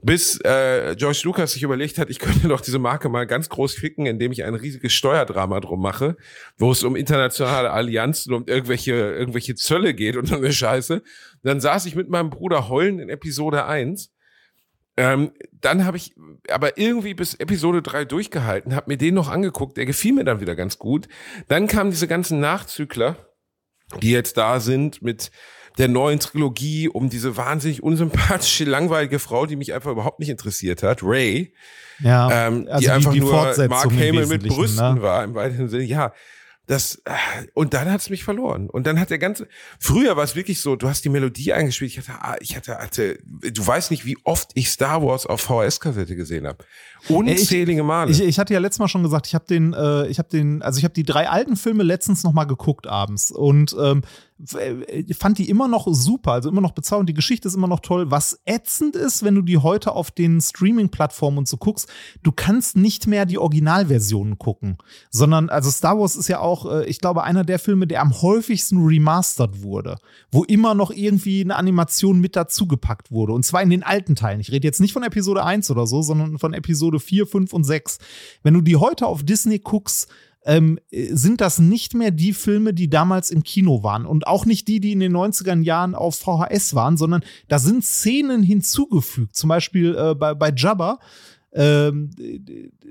Bis 0.00 0.38
äh, 0.44 0.94
George 0.96 1.22
Lucas 1.24 1.52
sich 1.54 1.64
überlegt 1.64 1.98
hat, 1.98 2.08
ich 2.08 2.20
könnte 2.20 2.46
doch 2.48 2.60
diese 2.60 2.78
Marke 2.78 3.08
mal 3.08 3.26
ganz 3.26 3.48
groß 3.48 3.74
ficken, 3.74 4.06
indem 4.06 4.30
ich 4.30 4.44
ein 4.44 4.54
riesiges 4.54 4.92
Steuerdrama 4.92 5.58
drum 5.58 5.80
mache, 5.82 6.16
wo 6.56 6.70
es 6.70 6.84
um 6.84 6.94
internationale 6.94 7.70
Allianzen 7.72 8.32
und 8.32 8.48
irgendwelche, 8.48 8.92
irgendwelche 8.92 9.56
Zölle 9.56 9.94
geht 9.94 10.16
und 10.16 10.26
so 10.26 10.36
eine 10.36 10.52
Scheiße. 10.52 11.02
Dann 11.42 11.60
saß 11.60 11.86
ich 11.86 11.94
mit 11.94 12.08
meinem 12.08 12.30
Bruder 12.30 12.68
heulen 12.68 12.98
in 12.98 13.08
Episode 13.08 13.66
1. 13.66 14.12
Ähm, 14.96 15.30
dann 15.52 15.84
habe 15.84 15.96
ich 15.96 16.14
aber 16.50 16.76
irgendwie 16.76 17.14
bis 17.14 17.34
Episode 17.34 17.82
3 17.82 18.04
durchgehalten, 18.04 18.74
habe 18.74 18.90
mir 18.90 18.96
den 18.98 19.14
noch 19.14 19.28
angeguckt, 19.28 19.76
der 19.76 19.86
gefiel 19.86 20.12
mir 20.12 20.24
dann 20.24 20.40
wieder 20.40 20.56
ganz 20.56 20.78
gut. 20.78 21.06
Dann 21.46 21.68
kamen 21.68 21.90
diese 21.90 22.08
ganzen 22.08 22.40
Nachzügler, 22.40 23.16
die 24.02 24.10
jetzt 24.10 24.36
da 24.36 24.58
sind 24.58 25.00
mit 25.00 25.30
der 25.78 25.86
neuen 25.86 26.18
Trilogie 26.18 26.88
um 26.88 27.08
diese 27.08 27.36
wahnsinnig 27.36 27.82
unsympathische, 27.82 28.64
langweilige 28.64 29.20
Frau, 29.20 29.46
die 29.46 29.54
mich 29.54 29.72
einfach 29.72 29.92
überhaupt 29.92 30.18
nicht 30.18 30.28
interessiert 30.28 30.82
hat, 30.82 31.02
Ray, 31.02 31.54
Ja, 32.00 32.48
ähm, 32.48 32.66
also 32.68 32.80
die 32.80 32.90
einfach 32.90 33.14
nur 33.14 33.30
Fortsetzung 33.30 33.68
Mark 33.68 33.92
Hamill 33.92 34.26
mit 34.26 34.48
Brüsten 34.48 34.96
ne? 34.96 35.02
war, 35.02 35.22
im 35.22 35.34
weiteren 35.34 35.68
Sinne. 35.68 35.84
Ja, 35.84 36.12
das, 36.68 36.96
äh, 37.06 37.12
und 37.54 37.72
dann 37.72 37.90
hat's 37.90 38.10
mich 38.10 38.24
verloren. 38.24 38.68
Und 38.68 38.86
dann 38.86 39.00
hat 39.00 39.08
der 39.08 39.18
ganze, 39.18 39.48
früher 39.80 40.18
war 40.18 40.24
es 40.24 40.36
wirklich 40.36 40.60
so, 40.60 40.76
du 40.76 40.86
hast 40.86 41.02
die 41.02 41.08
Melodie 41.08 41.54
eingespielt, 41.54 41.92
ich 41.92 41.98
hatte, 41.98 42.12
ah, 42.20 42.36
ich 42.40 42.56
hatte, 42.56 42.76
hatte, 42.76 43.18
du 43.24 43.66
weißt 43.66 43.90
nicht, 43.90 44.04
wie 44.04 44.18
oft 44.24 44.50
ich 44.54 44.68
Star 44.68 45.02
Wars 45.02 45.24
auf 45.24 45.40
VHS-Kassette 45.40 46.14
gesehen 46.14 46.46
habe. 46.46 46.58
Unzählige 47.08 47.82
Male. 47.82 48.10
Ich, 48.10 48.20
ich 48.20 48.38
hatte 48.38 48.52
ja 48.52 48.60
letztes 48.60 48.80
Mal 48.80 48.88
schon 48.88 49.02
gesagt, 49.02 49.26
ich 49.26 49.34
habe 49.34 49.46
den, 49.46 49.72
äh, 49.72 50.08
ich 50.08 50.18
habe 50.18 50.28
den, 50.28 50.60
also 50.60 50.76
ich 50.76 50.84
habe 50.84 50.92
die 50.92 51.04
drei 51.04 51.30
alten 51.30 51.56
Filme 51.56 51.84
letztens 51.84 52.22
noch 52.22 52.34
mal 52.34 52.44
geguckt 52.44 52.86
abends 52.86 53.30
und 53.30 53.74
ähm, 53.80 54.02
äh, 54.02 54.27
fand 54.44 55.38
die 55.38 55.48
immer 55.48 55.66
noch 55.66 55.88
super, 55.90 56.32
also 56.32 56.48
immer 56.48 56.60
noch 56.60 56.72
bezaubernd. 56.72 57.08
Die 57.08 57.14
Geschichte 57.14 57.48
ist 57.48 57.54
immer 57.54 57.66
noch 57.66 57.80
toll. 57.80 58.10
Was 58.10 58.40
ätzend 58.44 58.94
ist, 58.94 59.24
wenn 59.24 59.34
du 59.34 59.42
die 59.42 59.58
heute 59.58 59.92
auf 59.92 60.10
den 60.10 60.40
Streaming-Plattformen 60.40 61.38
und 61.38 61.48
so 61.48 61.56
guckst, 61.56 61.88
du 62.22 62.30
kannst 62.30 62.76
nicht 62.76 63.06
mehr 63.06 63.26
die 63.26 63.38
Originalversionen 63.38 64.38
gucken, 64.38 64.78
sondern 65.10 65.48
also 65.48 65.70
Star 65.70 65.98
Wars 65.98 66.14
ist 66.14 66.28
ja 66.28 66.38
auch, 66.38 66.70
äh, 66.70 66.86
ich 66.86 67.00
glaube, 67.00 67.24
einer 67.24 67.44
der 67.44 67.58
Filme, 67.58 67.86
der 67.86 68.00
am 68.00 68.22
häufigsten 68.22 68.84
remastered 68.84 69.62
wurde, 69.62 69.96
wo 70.30 70.44
immer 70.44 70.74
noch 70.74 70.90
irgendwie 70.90 71.40
eine 71.40 71.56
Animation 71.56 72.20
mit 72.20 72.36
dazugepackt 72.36 73.10
wurde 73.10 73.32
und 73.32 73.44
zwar 73.44 73.62
in 73.62 73.70
den 73.70 73.82
alten 73.82 74.14
Teilen. 74.14 74.40
Ich 74.40 74.52
rede 74.52 74.66
jetzt 74.66 74.80
nicht 74.80 74.92
von 74.92 75.02
Episode 75.02 75.44
1 75.44 75.70
oder 75.70 75.86
so, 75.86 76.02
sondern 76.02 76.38
von 76.38 76.54
Episode 76.54 77.00
4, 77.00 77.26
5 77.26 77.52
und 77.52 77.64
6. 77.64 77.98
Wenn 78.42 78.54
du 78.54 78.60
die 78.60 78.76
heute 78.76 79.06
auf 79.06 79.24
Disney 79.24 79.58
guckst, 79.58 80.08
ähm, 80.48 80.80
äh, 80.90 81.14
sind 81.14 81.42
das 81.42 81.58
nicht 81.58 81.94
mehr 81.94 82.10
die 82.10 82.32
Filme, 82.32 82.72
die 82.72 82.88
damals 82.88 83.30
im 83.30 83.42
Kino 83.42 83.82
waren 83.82 84.06
und 84.06 84.26
auch 84.26 84.46
nicht 84.46 84.66
die, 84.66 84.80
die 84.80 84.92
in 84.92 85.00
den 85.00 85.14
90er 85.14 85.60
Jahren 85.62 85.94
auf 85.94 86.16
VHS 86.16 86.74
waren, 86.74 86.96
sondern 86.96 87.22
da 87.48 87.58
sind 87.58 87.84
Szenen 87.84 88.42
hinzugefügt. 88.42 89.36
Zum 89.36 89.48
Beispiel 89.48 89.94
äh, 89.94 90.14
bei, 90.14 90.32
bei 90.32 90.50
Jabba, 90.56 91.00
ähm, 91.52 92.10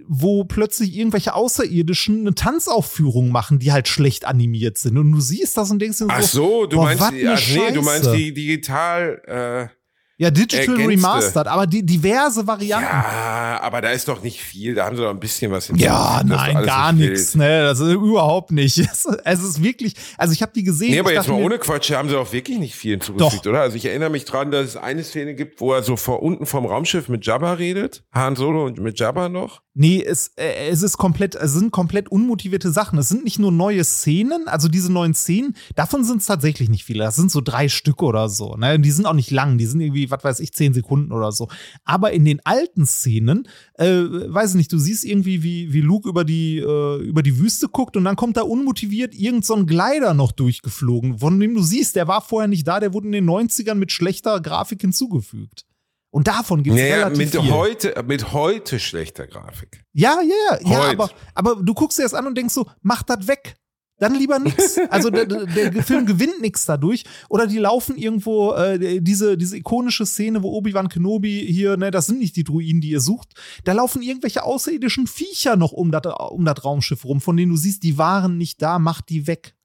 wo 0.08 0.44
plötzlich 0.44 0.96
irgendwelche 0.96 1.34
Außerirdischen 1.34 2.22
eine 2.22 2.36
Tanzaufführung 2.36 3.30
machen, 3.30 3.58
die 3.58 3.72
halt 3.72 3.88
schlecht 3.88 4.26
animiert 4.26 4.78
sind. 4.78 4.98
Und 4.98 5.12
du 5.12 5.20
siehst 5.20 5.58
das 5.58 5.72
und 5.72 5.80
denkst 5.80 5.98
dir 5.98 6.06
Ach 6.10 6.22
so, 6.22 6.68
du 6.68 6.78
boah, 6.78 6.86
meinst, 6.86 7.04
ach 7.04 7.12
nee, 7.12 7.72
du 7.74 7.82
meinst 7.82 8.14
die 8.14 8.34
digital, 8.34 9.22
äh, 9.26 9.77
Ja, 10.20 10.32
Digital 10.32 10.62
ergänzte- 10.76 10.88
Remastered, 10.88 11.48
aber 11.48 11.68
die 11.68 11.86
diverse 11.86 12.48
Varianten. 12.48 12.88
Ja, 12.90 13.60
aber 13.62 13.82
da 13.82 13.90
ist 13.92 14.08
doch 14.08 14.24
nicht 14.24 14.42
viel. 14.42 14.74
Da 14.74 14.86
haben 14.86 14.96
sie 14.96 15.04
doch 15.04 15.12
ein 15.12 15.20
bisschen 15.20 15.52
was 15.52 15.68
Ja, 15.76 16.18
hinzugefügt, 16.20 16.32
dass 16.32 16.54
nein, 16.56 16.66
gar 16.66 16.92
nicht 16.92 17.10
nichts, 17.10 17.36
ne? 17.36 17.66
Also 17.68 17.92
überhaupt 17.92 18.52
nicht. 18.52 18.78
Es, 18.98 19.06
es 19.26 19.44
ist 19.44 19.62
wirklich, 19.62 19.94
also 20.18 20.34
ich 20.34 20.42
habe 20.42 20.52
die 20.56 20.64
gesehen. 20.64 20.92
Nee, 20.92 21.00
aber 21.00 21.14
jetzt 21.14 21.28
mal 21.28 21.42
ohne 21.42 21.60
Quatsch, 21.60 21.92
haben 21.92 22.10
sie 22.10 22.16
auch 22.18 22.32
wirklich 22.34 22.58
nicht 22.58 22.74
viel 22.76 22.92
hinzugefügt, 22.92 23.46
oder? 23.46 23.62
Also 23.62 23.76
ich 23.78 23.86
erinnere 23.86 24.10
mich 24.10 24.26
dran, 24.26 24.50
dass 24.50 24.66
es 24.70 24.76
eine 24.78 25.04
Szene 25.04 25.36
gibt, 25.36 25.62
wo 25.62 25.74
er 25.74 25.84
so 25.84 25.98
vor 25.98 26.24
unten 26.24 26.46
vom 26.48 26.66
Raumschiff 26.66 27.10
mit 27.10 27.26
Jabba 27.26 27.54
redet. 27.54 28.04
Han 28.12 28.36
Solo 28.36 28.66
und 28.66 28.80
mit 28.80 29.00
Jabba 29.00 29.30
noch. 29.30 29.62
Nee, 29.80 30.04
es, 30.04 30.32
äh, 30.38 30.70
es 30.70 30.82
ist 30.82 30.98
komplett, 30.98 31.36
es 31.36 31.54
sind 31.54 31.72
komplett 31.72 32.10
unmotivierte 32.10 32.72
Sachen. 32.72 32.98
Es 32.98 33.10
sind 33.10 33.24
nicht 33.24 33.38
nur 33.38 33.52
neue 33.52 33.84
Szenen, 33.84 34.48
also 34.48 34.68
diese 34.68 34.92
neuen 34.92 35.14
Szenen, 35.14 35.56
davon 35.76 36.04
sind 36.04 36.22
es 36.22 36.26
tatsächlich 36.26 36.68
nicht 36.70 36.84
viele. 36.84 37.04
Das 37.04 37.16
sind 37.16 37.30
so 37.30 37.42
drei 37.42 37.70
Stück 37.70 38.02
oder 38.02 38.28
so. 38.30 38.56
Ne? 38.56 38.80
Die 38.80 38.90
sind 38.90 39.06
auch 39.06 39.14
nicht 39.14 39.30
lang, 39.30 39.60
die 39.60 39.68
sind 39.68 39.80
irgendwie, 39.82 40.07
was 40.12 40.24
weiß 40.24 40.40
ich, 40.40 40.54
zehn 40.54 40.74
Sekunden 40.74 41.12
oder 41.12 41.32
so. 41.32 41.48
Aber 41.84 42.12
in 42.12 42.26
den 42.26 42.40
alten 42.46 42.86
Szenen, 42.86 43.48
äh, 43.76 43.86
weiß 43.88 44.52
ich 44.52 44.56
nicht, 44.56 44.72
du 44.74 44.78
siehst 44.78 45.06
irgendwie, 45.06 45.44
wie, 45.44 45.74
wie 45.74 45.82
Luke 45.82 46.08
über 46.08 46.24
die, 46.24 46.58
äh, 46.60 46.98
über 47.02 47.24
die 47.24 47.40
Wüste 47.40 47.68
guckt 47.68 47.98
und 47.98 48.04
dann 48.04 48.16
kommt 48.16 48.38
da 48.38 48.42
unmotiviert 48.42 49.16
irgend 49.16 49.46
so 49.46 49.56
ein 49.56 49.66
Glider 49.68 50.14
noch 50.14 50.32
durchgeflogen, 50.32 51.20
von 51.20 51.40
dem 51.40 51.54
du 51.56 51.62
siehst, 51.64 51.96
der 51.96 52.08
war 52.08 52.22
vorher 52.22 52.48
nicht 52.48 52.68
da, 52.68 52.80
der 52.80 52.94
wurde 52.94 53.08
in 53.08 53.14
den 53.14 53.30
90ern 53.30 53.76
mit 53.76 53.92
schlechter 53.92 54.40
Grafik 54.42 54.82
hinzugefügt. 54.82 55.66
Und 56.10 56.28
davon 56.28 56.64
gibt 56.64 56.76
es 56.78 56.82
Naja, 56.82 57.08
relativ 57.08 57.34
mit 57.34 57.42
viel. 57.44 57.52
heute, 57.52 58.04
mit 58.08 58.34
heute 58.34 58.80
schlechter 58.80 59.28
Grafik. 59.28 59.84
Ja, 59.94 60.20
ja, 60.22 60.58
ja, 60.62 60.72
ja 60.72 60.92
aber, 60.92 61.10
aber 61.36 61.58
du 61.62 61.74
guckst 61.74 62.00
dir 62.00 62.04
das 62.04 62.14
an 62.14 62.26
und 62.26 62.36
denkst 62.36 62.54
so, 62.54 62.66
mach 62.82 63.04
das 63.04 63.28
weg. 63.28 63.58
Dann 64.00 64.14
lieber 64.16 64.40
nix. 64.40 64.80
Also 64.90 65.10
der, 65.10 65.26
der 65.26 65.70
der 65.70 65.84
Film 65.84 66.06
gewinnt 66.06 66.40
nichts 66.42 66.66
dadurch. 66.66 67.04
Oder 67.30 67.48
die 67.48 67.58
laufen 67.58 67.98
irgendwo, 67.98 68.54
äh, 68.54 69.02
diese, 69.02 69.38
diese 69.38 69.58
ikonische 69.58 70.06
Szene, 70.06 70.44
wo 70.44 70.52
Obi-Wan 70.52 70.88
Kenobi 70.88 71.46
hier, 71.52 71.78
ne, 71.78 71.92
das 71.92 72.06
sind 72.06 72.20
nicht 72.20 72.36
die 72.36 72.44
Druiden, 72.44 72.80
die 72.80 72.90
ihr 72.90 73.02
sucht. 73.02 73.30
Da 73.64 73.74
laufen 73.74 74.02
irgendwelche 74.02 74.44
außerirdischen 74.44 75.08
Viecher 75.08 75.56
noch 75.56 75.72
um 75.72 75.92
das 75.92 76.02
um 76.30 76.46
das 76.46 76.64
Raumschiff 76.64 77.06
rum, 77.06 77.22
von 77.22 77.36
denen 77.38 77.52
du 77.52 77.58
siehst, 77.58 77.84
die 77.84 77.98
waren 77.98 78.38
nicht 78.38 78.62
da, 78.62 78.80
mach 78.80 79.02
die 79.02 79.28
weg. 79.28 79.56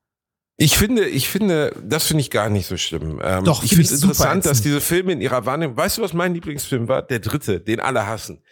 Ich 0.57 0.77
finde, 0.77 1.09
ich 1.09 1.29
finde, 1.29 1.75
das 1.85 2.07
finde 2.07 2.21
ich 2.21 2.31
gar 2.31 2.49
nicht 2.49 2.67
so 2.67 2.77
schlimm. 2.77 3.21
Ähm, 3.23 3.45
Doch, 3.45 3.63
ich 3.65 3.71
finde 3.71 3.85
es 3.85 3.93
interessant, 3.93 4.45
dass 4.45 4.63
diese 4.63 4.81
Filme 4.81 5.13
in 5.13 5.21
ihrer 5.21 5.45
Wahrnehmung, 5.47 5.77
weißt 5.77 5.99
du, 5.99 6.03
was 6.03 6.13
mein 6.13 6.35
Lieblingsfilm 6.35 6.89
war? 6.89 7.03
Der 7.03 7.19
dritte, 7.19 7.61
den 7.61 7.81
alle 7.81 8.07
hassen. 8.07 8.43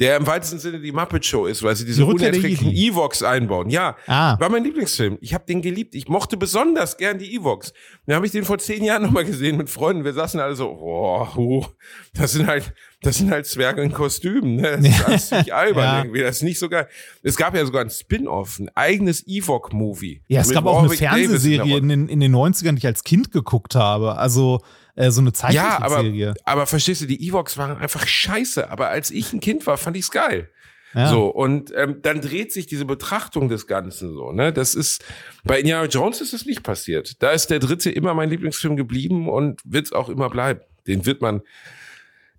Der 0.00 0.16
im 0.16 0.26
weitesten 0.26 0.58
Sinne 0.58 0.80
die 0.80 0.92
Muppet 0.92 1.24
Show 1.24 1.46
ist, 1.46 1.62
weil 1.62 1.74
sie 1.74 1.84
diese 1.84 2.02
Die 2.04 2.08
unerträglichen. 2.08 2.70
Evox 2.70 3.22
einbauen. 3.22 3.68
Ja, 3.70 3.96
Ah. 4.06 4.38
war 4.38 4.48
mein 4.48 4.62
Lieblingsfilm. 4.62 5.18
Ich 5.20 5.34
habe 5.34 5.44
den 5.46 5.60
geliebt. 5.62 5.94
Ich 5.94 6.08
mochte 6.08 6.36
besonders 6.36 6.96
gern 6.98 7.18
die 7.18 7.34
Evox. 7.34 7.72
Dann 8.06 8.16
habe 8.16 8.26
ich 8.26 8.32
den 8.32 8.44
vor 8.44 8.58
zehn 8.58 8.84
Jahren 8.84 9.02
nochmal 9.02 9.24
gesehen 9.24 9.56
mit 9.56 9.70
Freunden. 9.70 10.04
Wir 10.04 10.12
saßen 10.12 10.38
alle 10.40 10.54
so, 10.54 10.68
oh, 10.68 11.26
oh, 11.36 11.66
das 12.14 12.32
sind 12.32 12.46
halt, 12.46 12.72
das 13.02 13.16
sind 13.18 13.30
halt 13.30 13.46
Zwerge 13.46 13.82
in 13.82 13.92
Kostümen. 13.92 14.56
Ne? 14.56 14.78
Das 14.80 14.86
ist 14.86 15.04
alles 15.06 15.26
ziemlich 15.30 15.54
albern 15.54 15.84
Ja. 15.84 15.98
irgendwie. 16.02 16.20
Das 16.20 16.36
ist 16.36 16.42
nicht 16.42 16.58
so 16.58 16.68
geil. 16.68 16.86
Es 17.22 17.36
gab 17.36 17.54
ja 17.56 17.64
sogar 17.64 17.82
ein 17.82 17.90
Spin-off, 17.90 18.58
ein 18.58 18.70
eigenes 18.74 19.26
Evoc-Movie. 19.26 20.22
Ja, 20.28 20.42
es 20.42 20.50
gab 20.50 20.66
auch 20.66 20.80
eine 20.80 20.90
Fernsehserie 20.90 21.78
in 21.78 21.88
den, 21.88 22.08
in 22.08 22.20
den 22.20 22.34
90ern, 22.34 22.72
die 22.72 22.78
ich 22.78 22.86
als 22.86 23.02
Kind 23.04 23.32
geguckt 23.32 23.74
habe. 23.74 24.16
Also 24.16 24.60
äh, 24.98 25.10
so 25.10 25.20
eine 25.20 25.32
Ja, 25.50 25.78
aber, 25.78 25.96
Zeichentrickserie. 25.96 26.34
aber 26.44 26.66
verstehst 26.66 27.00
du, 27.02 27.06
die 27.06 27.26
Evox 27.28 27.56
waren 27.56 27.76
einfach 27.76 28.06
scheiße. 28.06 28.70
Aber 28.70 28.88
als 28.88 29.10
ich 29.10 29.32
ein 29.32 29.40
Kind 29.40 29.66
war, 29.66 29.76
fand 29.78 29.96
ich's 29.96 30.10
geil. 30.10 30.48
Ja. 30.94 31.08
So, 31.10 31.26
und 31.28 31.72
ähm, 31.76 32.00
dann 32.00 32.20
dreht 32.22 32.50
sich 32.52 32.66
diese 32.66 32.86
Betrachtung 32.86 33.48
des 33.50 33.66
Ganzen 33.66 34.14
so, 34.14 34.32
ne? 34.32 34.54
Das 34.54 34.74
ist, 34.74 35.04
bei 35.44 35.60
Indiana 35.60 35.86
Jones 35.86 36.22
ist 36.22 36.32
es 36.32 36.46
nicht 36.46 36.62
passiert. 36.62 37.22
Da 37.22 37.30
ist 37.32 37.48
der 37.48 37.58
dritte 37.58 37.90
immer 37.90 38.14
mein 38.14 38.30
Lieblingsfilm 38.30 38.74
geblieben 38.76 39.28
und 39.28 39.60
wird's 39.64 39.92
auch 39.92 40.08
immer 40.08 40.30
bleiben. 40.30 40.60
Den 40.86 41.04
wird 41.04 41.20
man 41.20 41.42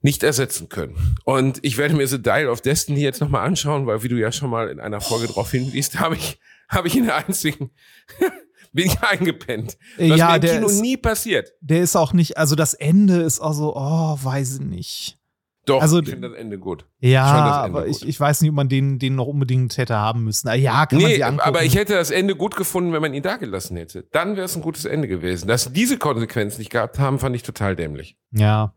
nicht 0.02 0.24
ersetzen 0.24 0.68
können. 0.68 1.16
Und 1.26 1.60
ich 1.62 1.78
werde 1.78 1.94
mir 1.96 2.08
The 2.08 2.22
Dial 2.22 2.48
of 2.48 2.62
Destiny 2.62 3.02
jetzt 3.02 3.22
nochmal 3.22 3.46
anschauen, 3.46 3.86
weil 3.86 4.02
wie 4.02 4.08
du 4.08 4.16
ja 4.16 4.32
schon 4.32 4.50
mal 4.50 4.70
in 4.70 4.80
einer 4.80 5.02
Folge 5.02 5.28
drauf 5.28 5.52
hinwiest, 5.52 6.00
habe 6.00 6.16
ich, 6.16 6.40
habe 6.70 6.88
ich 6.88 6.98
in 6.98 7.06
der 7.06 7.18
einzigen, 7.28 7.70
bin 8.74 8.86
ich 8.88 9.00
eingepennt. 9.02 9.78
Was 9.98 10.18
ja, 10.18 10.28
mir 10.30 10.36
im 10.36 10.42
der 10.42 10.54
Kino 10.56 10.68
ist- 10.68 10.82
nie 10.82 10.98
passiert. 10.98 11.54
Der 11.62 11.82
ist 11.82 11.96
auch 11.96 12.14
nicht, 12.14 12.38
also 12.38 12.56
das 12.56 12.74
Ende 12.74 13.22
ist 13.22 13.40
auch 13.40 13.54
so, 13.54 13.76
oh, 13.76 14.18
weiß 14.22 14.56
ich 14.56 14.62
nicht. 14.62 15.16
Doch, 15.66 15.82
Also- 15.82 16.00
ich 16.00 16.10
finde 16.10 16.30
das 16.30 16.38
Ende 16.40 16.58
gut. 16.58 16.86
Ja, 17.00 17.28
Ich 17.28 17.38
Ende 17.66 17.78
aber 17.78 17.88
ich, 17.88 18.00
gut. 18.00 18.10
ich 18.10 18.20
weiß 18.20 18.42
nicht, 18.42 18.50
ob 18.50 18.56
man 18.56 18.70
den, 18.70 18.98
den 18.98 19.16
noch 19.16 19.28
unbedingt 19.28 19.78
hätte 19.78 19.96
haben 19.96 20.24
müssen. 20.24 20.48
Ah, 20.48 20.54
Ja, 20.56 20.86
kann 20.88 21.00
man 21.00 21.10
Nee, 21.12 21.16
sie 21.18 21.24
angucken. 21.24 21.48
aber 21.48 21.64
ich 21.64 21.76
hätte 21.76 21.94
das 21.94 22.10
Ende 22.10 22.36
gut 22.36 22.56
gefunden, 22.56 22.92
wenn 22.94 23.02
man 23.02 23.14
ihn 23.14 23.22
da 23.22 23.38
gelassen 23.38 23.78
hätte. 23.78 24.04
Dann 24.12 24.36
wäre 24.36 24.46
es 24.46 24.56
ein 24.56 24.62
gutes 24.64 24.86
Ende 24.86 25.08
gewesen. 25.08 25.48
Dass 25.48 25.72
diese 25.72 25.98
Konsequenz 26.00 26.58
nicht 26.58 26.72
gehabt 26.72 26.98
haben, 26.98 27.20
fand 27.20 27.36
ich 27.36 27.44
total 27.44 27.76
dämlich. 27.76 28.18
ja. 28.32 28.74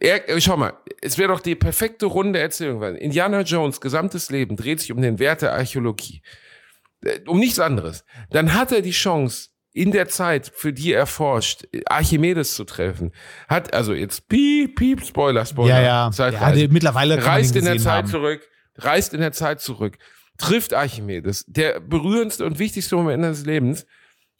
Er, 0.00 0.40
schau 0.40 0.56
mal, 0.56 0.74
es 1.02 1.18
wäre 1.18 1.32
doch 1.32 1.40
die 1.40 1.56
perfekte 1.56 2.06
runde 2.06 2.38
Erzählung. 2.38 2.78
Weil 2.80 2.94
Indiana 2.94 3.40
Jones 3.40 3.80
gesamtes 3.80 4.30
Leben 4.30 4.54
dreht 4.54 4.78
sich 4.78 4.92
um 4.92 5.02
den 5.02 5.18
Wert 5.18 5.42
der 5.42 5.54
Archäologie. 5.54 6.22
Äh, 7.04 7.20
Um 7.26 7.38
nichts 7.38 7.58
anderes. 7.58 8.04
Dann 8.30 8.54
hat 8.54 8.72
er 8.72 8.82
die 8.82 8.90
Chance, 8.92 9.50
in 9.72 9.92
der 9.92 10.08
Zeit, 10.08 10.50
für 10.54 10.72
die 10.72 10.92
er 10.92 11.06
forscht, 11.06 11.68
Archimedes 11.86 12.54
zu 12.54 12.64
treffen. 12.64 13.12
Hat, 13.48 13.74
also 13.74 13.94
jetzt 13.94 14.28
piep, 14.28 14.76
piep, 14.76 15.04
Spoiler, 15.04 15.46
Spoiler. 15.46 15.76
Ja, 15.76 15.80
ja. 15.80 16.06
ja 16.06 16.10
Zeitreise 16.10 16.60
der, 16.60 16.72
mittlerweile 16.72 17.24
reist 17.24 17.54
in 17.54 17.64
der 17.64 17.78
Zeit 17.78 18.04
haben. 18.04 18.08
zurück, 18.08 18.48
reist 18.76 19.14
in 19.14 19.20
der 19.20 19.32
Zeit 19.32 19.60
zurück, 19.60 19.98
trifft 20.36 20.74
Archimedes, 20.74 21.44
der 21.46 21.80
berührendste 21.80 22.44
und 22.44 22.58
wichtigste 22.58 22.96
Moment 22.96 23.22
seines 23.22 23.44
Lebens, 23.44 23.86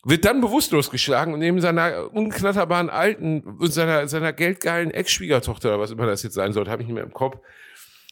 wird 0.05 0.25
dann 0.25 0.41
bewusstlos 0.41 0.91
geschlagen 0.91 1.35
und 1.35 1.41
neben 1.41 1.61
seiner 1.61 2.13
unknatterbaren 2.13 2.89
alten 2.89 3.43
und 3.43 3.73
seiner, 3.73 4.09
seiner 4.09 4.33
geldgeilen 4.33 4.91
Ex-Schwiegertochter 4.91 5.69
oder 5.69 5.81
was 5.81 5.91
immer 5.91 6.07
das 6.07 6.23
jetzt 6.23 6.35
sein 6.35 6.53
sollte, 6.53 6.71
habe 6.71 6.83
ich 6.83 6.89
nicht 6.89 6.95
mehr 6.95 7.05
im 7.05 7.13
Kopf, 7.13 7.39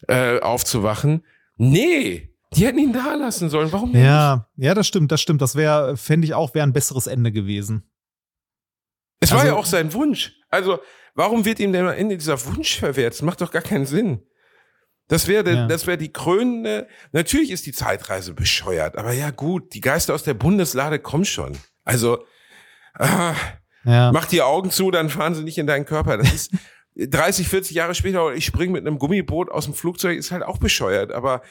äh, 0.09 0.39
aufzuwachen. 0.41 1.25
Nee, 1.57 2.36
die 2.55 2.67
hätten 2.67 2.79
ihn 2.79 2.93
da 2.93 3.15
lassen 3.15 3.51
sollen. 3.51 3.73
Warum 3.73 3.93
denn 3.93 4.05
Ja, 4.05 4.49
ja, 4.57 4.75
das 4.75 4.87
stimmt, 4.87 5.11
das 5.13 5.21
stimmt. 5.21 5.43
Das 5.43 5.57
wäre, 5.57 5.97
fände 5.97 6.27
ich 6.27 6.35
auch, 6.35 6.55
wäre 6.55 6.67
ein 6.67 6.73
besseres 6.73 7.07
Ende 7.07 7.33
gewesen. 7.33 7.91
Es 9.21 9.31
war 9.33 9.39
Also- 9.41 9.53
ja 9.53 9.59
auch 9.59 9.67
sein 9.67 9.93
Wunsch. 9.93 10.33
Also, 10.51 10.79
warum 11.15 11.45
wird 11.45 11.59
ihm 11.59 11.73
denn 11.73 11.87
am 11.87 11.95
Ende 11.95 12.17
dieser 12.17 12.43
Wunsch 12.47 12.79
verwehrt? 12.79 13.15
Das 13.15 13.23
macht 13.23 13.41
doch 13.41 13.51
gar 13.51 13.63
keinen 13.63 13.87
Sinn. 13.87 14.23
Das 15.09 15.29
wäre, 15.29 15.49
Ja. 15.53 15.67
das 15.69 15.87
wäre 15.87 15.99
die 15.99 16.13
krönende. 16.13 16.89
Natürlich 17.13 17.51
ist 17.51 17.67
die 17.67 17.73
Zeitreise 17.73 18.35
bescheuert, 18.35 18.97
aber 18.97 19.13
ja 19.13 19.31
gut, 19.31 19.73
die 19.75 19.81
Geister 19.81 20.15
aus 20.15 20.25
der 20.25 20.35
Bundeslade 20.35 20.99
kommen 20.99 21.25
schon. 21.25 21.57
Also, 21.85 22.25
ah, 22.95 23.35
Ja. 23.85 24.11
mach 24.13 24.27
die 24.27 24.43
Augen 24.43 24.71
zu, 24.71 24.91
dann 24.91 25.09
fahren 25.11 25.35
sie 25.35 25.45
nicht 25.45 25.59
in 25.59 25.67
deinen 25.69 25.85
Körper. 25.85 26.19
Das 26.19 26.33
ist 26.33 26.51
30, 26.97 27.49
40 27.49 27.77
Jahre 27.77 27.95
später, 27.95 28.33
ich 28.35 28.45
springe 28.47 28.73
mit 28.73 28.87
einem 28.87 28.99
Gummiboot 28.99 29.51
aus 29.51 29.65
dem 29.67 29.75
Flugzeug, 29.75 30.19
ist 30.19 30.33
halt 30.33 30.43
auch 30.43 30.59
bescheuert. 30.59 31.13
Aber 31.13 31.43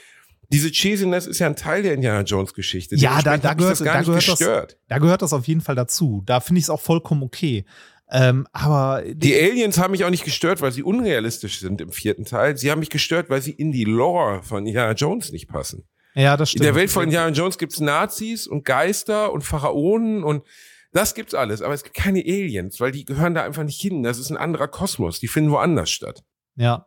diese 0.49 0.71
Cheesiness 0.71 1.27
ist 1.27 1.39
ja 1.39 1.47
ein 1.47 1.55
Teil 1.55 1.83
der 1.83 1.93
Indiana 1.93 2.21
Jones 2.21 2.53
Geschichte. 2.53 2.95
Ja, 2.95 3.21
da, 3.21 3.37
da 3.37 3.53
gehört, 3.53 3.73
das 3.79 3.83
gar 3.83 4.03
da, 4.03 4.11
nicht 4.11 4.37
gehört 4.37 4.71
das, 4.71 4.77
da 4.87 4.97
gehört 4.99 5.21
das 5.21 5.33
auf 5.33 5.47
jeden 5.47 5.61
Fall 5.61 5.75
dazu. 5.75 6.21
Da 6.25 6.39
finde 6.39 6.59
ich 6.59 6.65
es 6.65 6.69
auch 6.69 6.81
vollkommen 6.81 7.23
okay. 7.23 7.65
Ähm, 8.11 8.45
aber 8.51 9.03
Die 9.15 9.33
Aliens 9.33 9.79
haben 9.79 9.91
mich 9.91 10.03
auch 10.05 10.11
nicht 10.11 10.23
gestört, 10.25 10.61
weil 10.61 10.71
sie 10.71 10.83
unrealistisch 10.83 11.59
sind 11.59 11.81
im 11.81 11.91
vierten 11.91 12.23
Teil. 12.25 12.55
Sie 12.57 12.69
haben 12.69 12.79
mich 12.79 12.91
gestört, 12.91 13.29
weil 13.29 13.41
sie 13.41 13.51
in 13.51 13.71
die 13.71 13.83
Lore 13.85 14.43
von 14.43 14.65
Indiana 14.65 14.91
Jones 14.93 15.31
nicht 15.31 15.47
passen. 15.47 15.87
ja, 16.13 16.37
das 16.37 16.49
In 16.49 16.51
stimmt. 16.51 16.65
der 16.65 16.75
Welt 16.75 16.91
von 16.91 17.03
Indiana 17.05 17.31
Jones 17.35 17.57
gibt's 17.57 17.79
Nazis 17.79 18.45
und 18.45 18.63
Geister 18.63 19.33
und 19.33 19.41
Pharaonen 19.41 20.23
und 20.23 20.43
das 20.91 21.15
gibt's 21.15 21.33
alles. 21.33 21.61
Aber 21.63 21.73
es 21.73 21.83
gibt 21.83 21.95
keine 21.95 22.19
Aliens, 22.19 22.79
weil 22.79 22.91
die 22.91 23.05
gehören 23.05 23.33
da 23.33 23.43
einfach 23.43 23.63
nicht 23.63 23.81
hin. 23.81 24.03
Das 24.03 24.19
ist 24.19 24.29
ein 24.29 24.37
anderer 24.37 24.67
Kosmos. 24.67 25.19
Die 25.19 25.27
finden 25.27 25.49
woanders 25.51 25.89
statt. 25.89 26.23
Ja. 26.55 26.85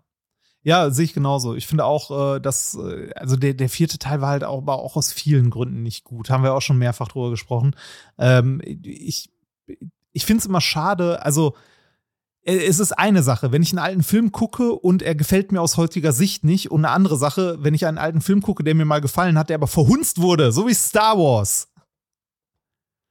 Ja, 0.69 0.91
sehe 0.91 1.07
ich 1.07 1.15
genauso. 1.15 1.55
Ich 1.55 1.67
finde 1.67 1.87
auch, 1.87 2.37
äh, 2.37 2.41
dass, 2.41 2.75
äh, 2.75 3.11
also 3.15 3.37
der, 3.37 3.55
der 3.55 3.71
vierte 3.71 3.99
Teil 3.99 4.21
war 4.21 4.29
halt 4.29 4.45
auch, 4.45 4.59
aber 4.59 4.81
auch 4.81 4.97
aus 4.97 5.15
vielen 5.15 5.49
Gründen 5.49 5.83
nicht 5.83 6.05
gut. 6.05 6.29
Haben 6.29 6.43
wir 6.43 6.53
auch 6.53 6.61
schon 6.61 6.77
mehrfach 6.77 7.09
drüber 7.09 7.31
gesprochen. 7.31 7.75
Ähm, 8.19 8.61
ich 8.83 9.31
ich 10.13 10.27
finde 10.27 10.41
es 10.41 10.47
immer 10.47 10.61
schade, 10.61 11.25
also 11.25 11.55
äh, 12.43 12.55
es 12.55 12.81
ist 12.81 12.93
eine 12.93 13.23
Sache, 13.23 13.51
wenn 13.51 13.63
ich 13.63 13.71
einen 13.71 13.79
alten 13.79 14.03
Film 14.03 14.31
gucke 14.31 14.75
und 14.75 15.01
er 15.01 15.15
gefällt 15.15 15.53
mir 15.53 15.63
aus 15.63 15.79
heutiger 15.79 16.13
Sicht 16.13 16.45
nicht 16.45 16.71
und 16.71 16.85
eine 16.85 16.93
andere 16.93 17.17
Sache, 17.17 17.57
wenn 17.61 17.73
ich 17.73 17.87
einen 17.87 17.97
alten 17.97 18.21
Film 18.21 18.43
gucke, 18.43 18.63
der 18.63 18.75
mir 18.75 18.85
mal 18.85 19.01
gefallen 19.01 19.39
hat, 19.39 19.49
der 19.49 19.55
aber 19.55 19.69
verhunzt 19.69 20.21
wurde, 20.21 20.53
so 20.53 20.67
wie 20.67 20.75
Star 20.75 21.17
Wars. 21.17 21.73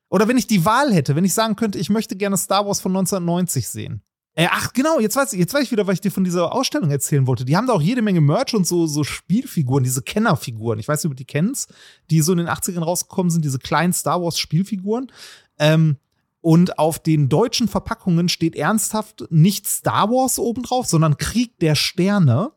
Oder 0.10 0.28
wenn 0.28 0.38
ich 0.38 0.46
die 0.46 0.64
Wahl 0.64 0.94
hätte, 0.94 1.16
wenn 1.16 1.26
ich 1.26 1.34
sagen 1.34 1.56
könnte, 1.56 1.80
ich 1.80 1.90
möchte 1.90 2.16
gerne 2.16 2.38
Star 2.38 2.68
Wars 2.68 2.82
von 2.82 2.92
1990 2.92 3.68
sehen. 3.68 4.04
Äh, 4.38 4.50
ach, 4.52 4.72
genau, 4.72 5.00
jetzt 5.00 5.16
weiß, 5.16 5.34
ich, 5.34 5.40
jetzt 5.40 5.56
weiß 5.56 5.64
ich 5.64 5.72
wieder, 5.72 5.88
was 5.88 5.96
ich 5.96 6.02
dir 6.02 6.12
von 6.12 6.24
dieser 6.24 6.54
Ausstellung 6.54 6.92
erzählen 6.92 7.26
wollte. 7.26 7.44
Die 7.44 7.58
haben 7.58 7.66
da 7.66 7.74
auch 7.74 7.82
jede 7.82 8.04
Menge 8.04 8.22
Merch 8.22 8.54
und 8.54 8.68
so, 8.68 8.86
so 8.86 9.04
Spielfiguren, 9.04 9.84
diese 9.84 10.04
Kennerfiguren. 10.04 10.78
Ich 10.78 10.88
weiß 10.88 11.04
nicht, 11.04 11.10
ob 11.10 11.18
du 11.18 11.24
die 11.24 11.26
kennst, 11.26 11.74
die 12.12 12.22
so 12.22 12.34
in 12.34 12.38
den 12.38 12.48
80ern 12.48 12.84
rausgekommen 12.84 13.32
sind, 13.32 13.44
diese 13.44 13.58
kleinen 13.58 13.94
Star 13.94 14.22
Wars 14.22 14.38
Spielfiguren. 14.38 15.12
Ähm, 15.58 15.98
und 16.42 16.78
auf 16.78 17.00
den 17.00 17.30
deutschen 17.30 17.68
Verpackungen 17.68 18.30
steht 18.30 18.56
ernsthaft 18.56 19.26
nicht 19.32 19.66
Star 19.66 20.12
Wars 20.12 20.38
obendrauf, 20.38 20.86
sondern 20.86 21.18
Krieg 21.18 21.58
der 21.58 21.74
Sterne. 21.74 22.52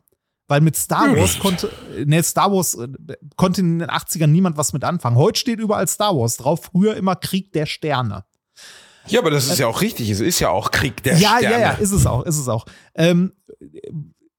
Weil 0.48 0.60
mit 0.60 0.76
Star 0.76 1.16
Wars 1.16 1.38
konnte, 1.38 1.70
ne, 2.04 2.22
Star 2.22 2.52
Wars 2.52 2.74
äh, 2.74 2.88
konnte 3.36 3.62
in 3.62 3.78
den 3.78 3.88
80ern 3.88 4.26
niemand 4.26 4.58
was 4.58 4.74
mit 4.74 4.84
anfangen. 4.84 5.16
Heute 5.16 5.40
steht 5.40 5.60
überall 5.60 5.88
Star 5.88 6.14
Wars 6.14 6.36
drauf, 6.36 6.64
früher 6.64 6.94
immer 6.96 7.16
Krieg 7.16 7.52
der 7.52 7.64
Sterne. 7.64 8.26
Ja, 9.06 9.20
aber 9.20 9.30
das 9.30 9.48
ist 9.48 9.58
ja 9.58 9.66
auch 9.66 9.80
richtig. 9.80 10.10
Es 10.10 10.20
ist 10.20 10.40
ja 10.40 10.50
auch 10.50 10.70
Krieg 10.70 11.02
der 11.02 11.16
ja, 11.18 11.38
Sterne. 11.38 11.54
ja, 11.54 11.60
ja, 11.60 11.70
ist 11.72 11.92
es 11.92 12.06
auch, 12.06 12.24
ist 12.24 12.38
es 12.38 12.48
auch. 12.48 12.66
Ähm, 12.94 13.32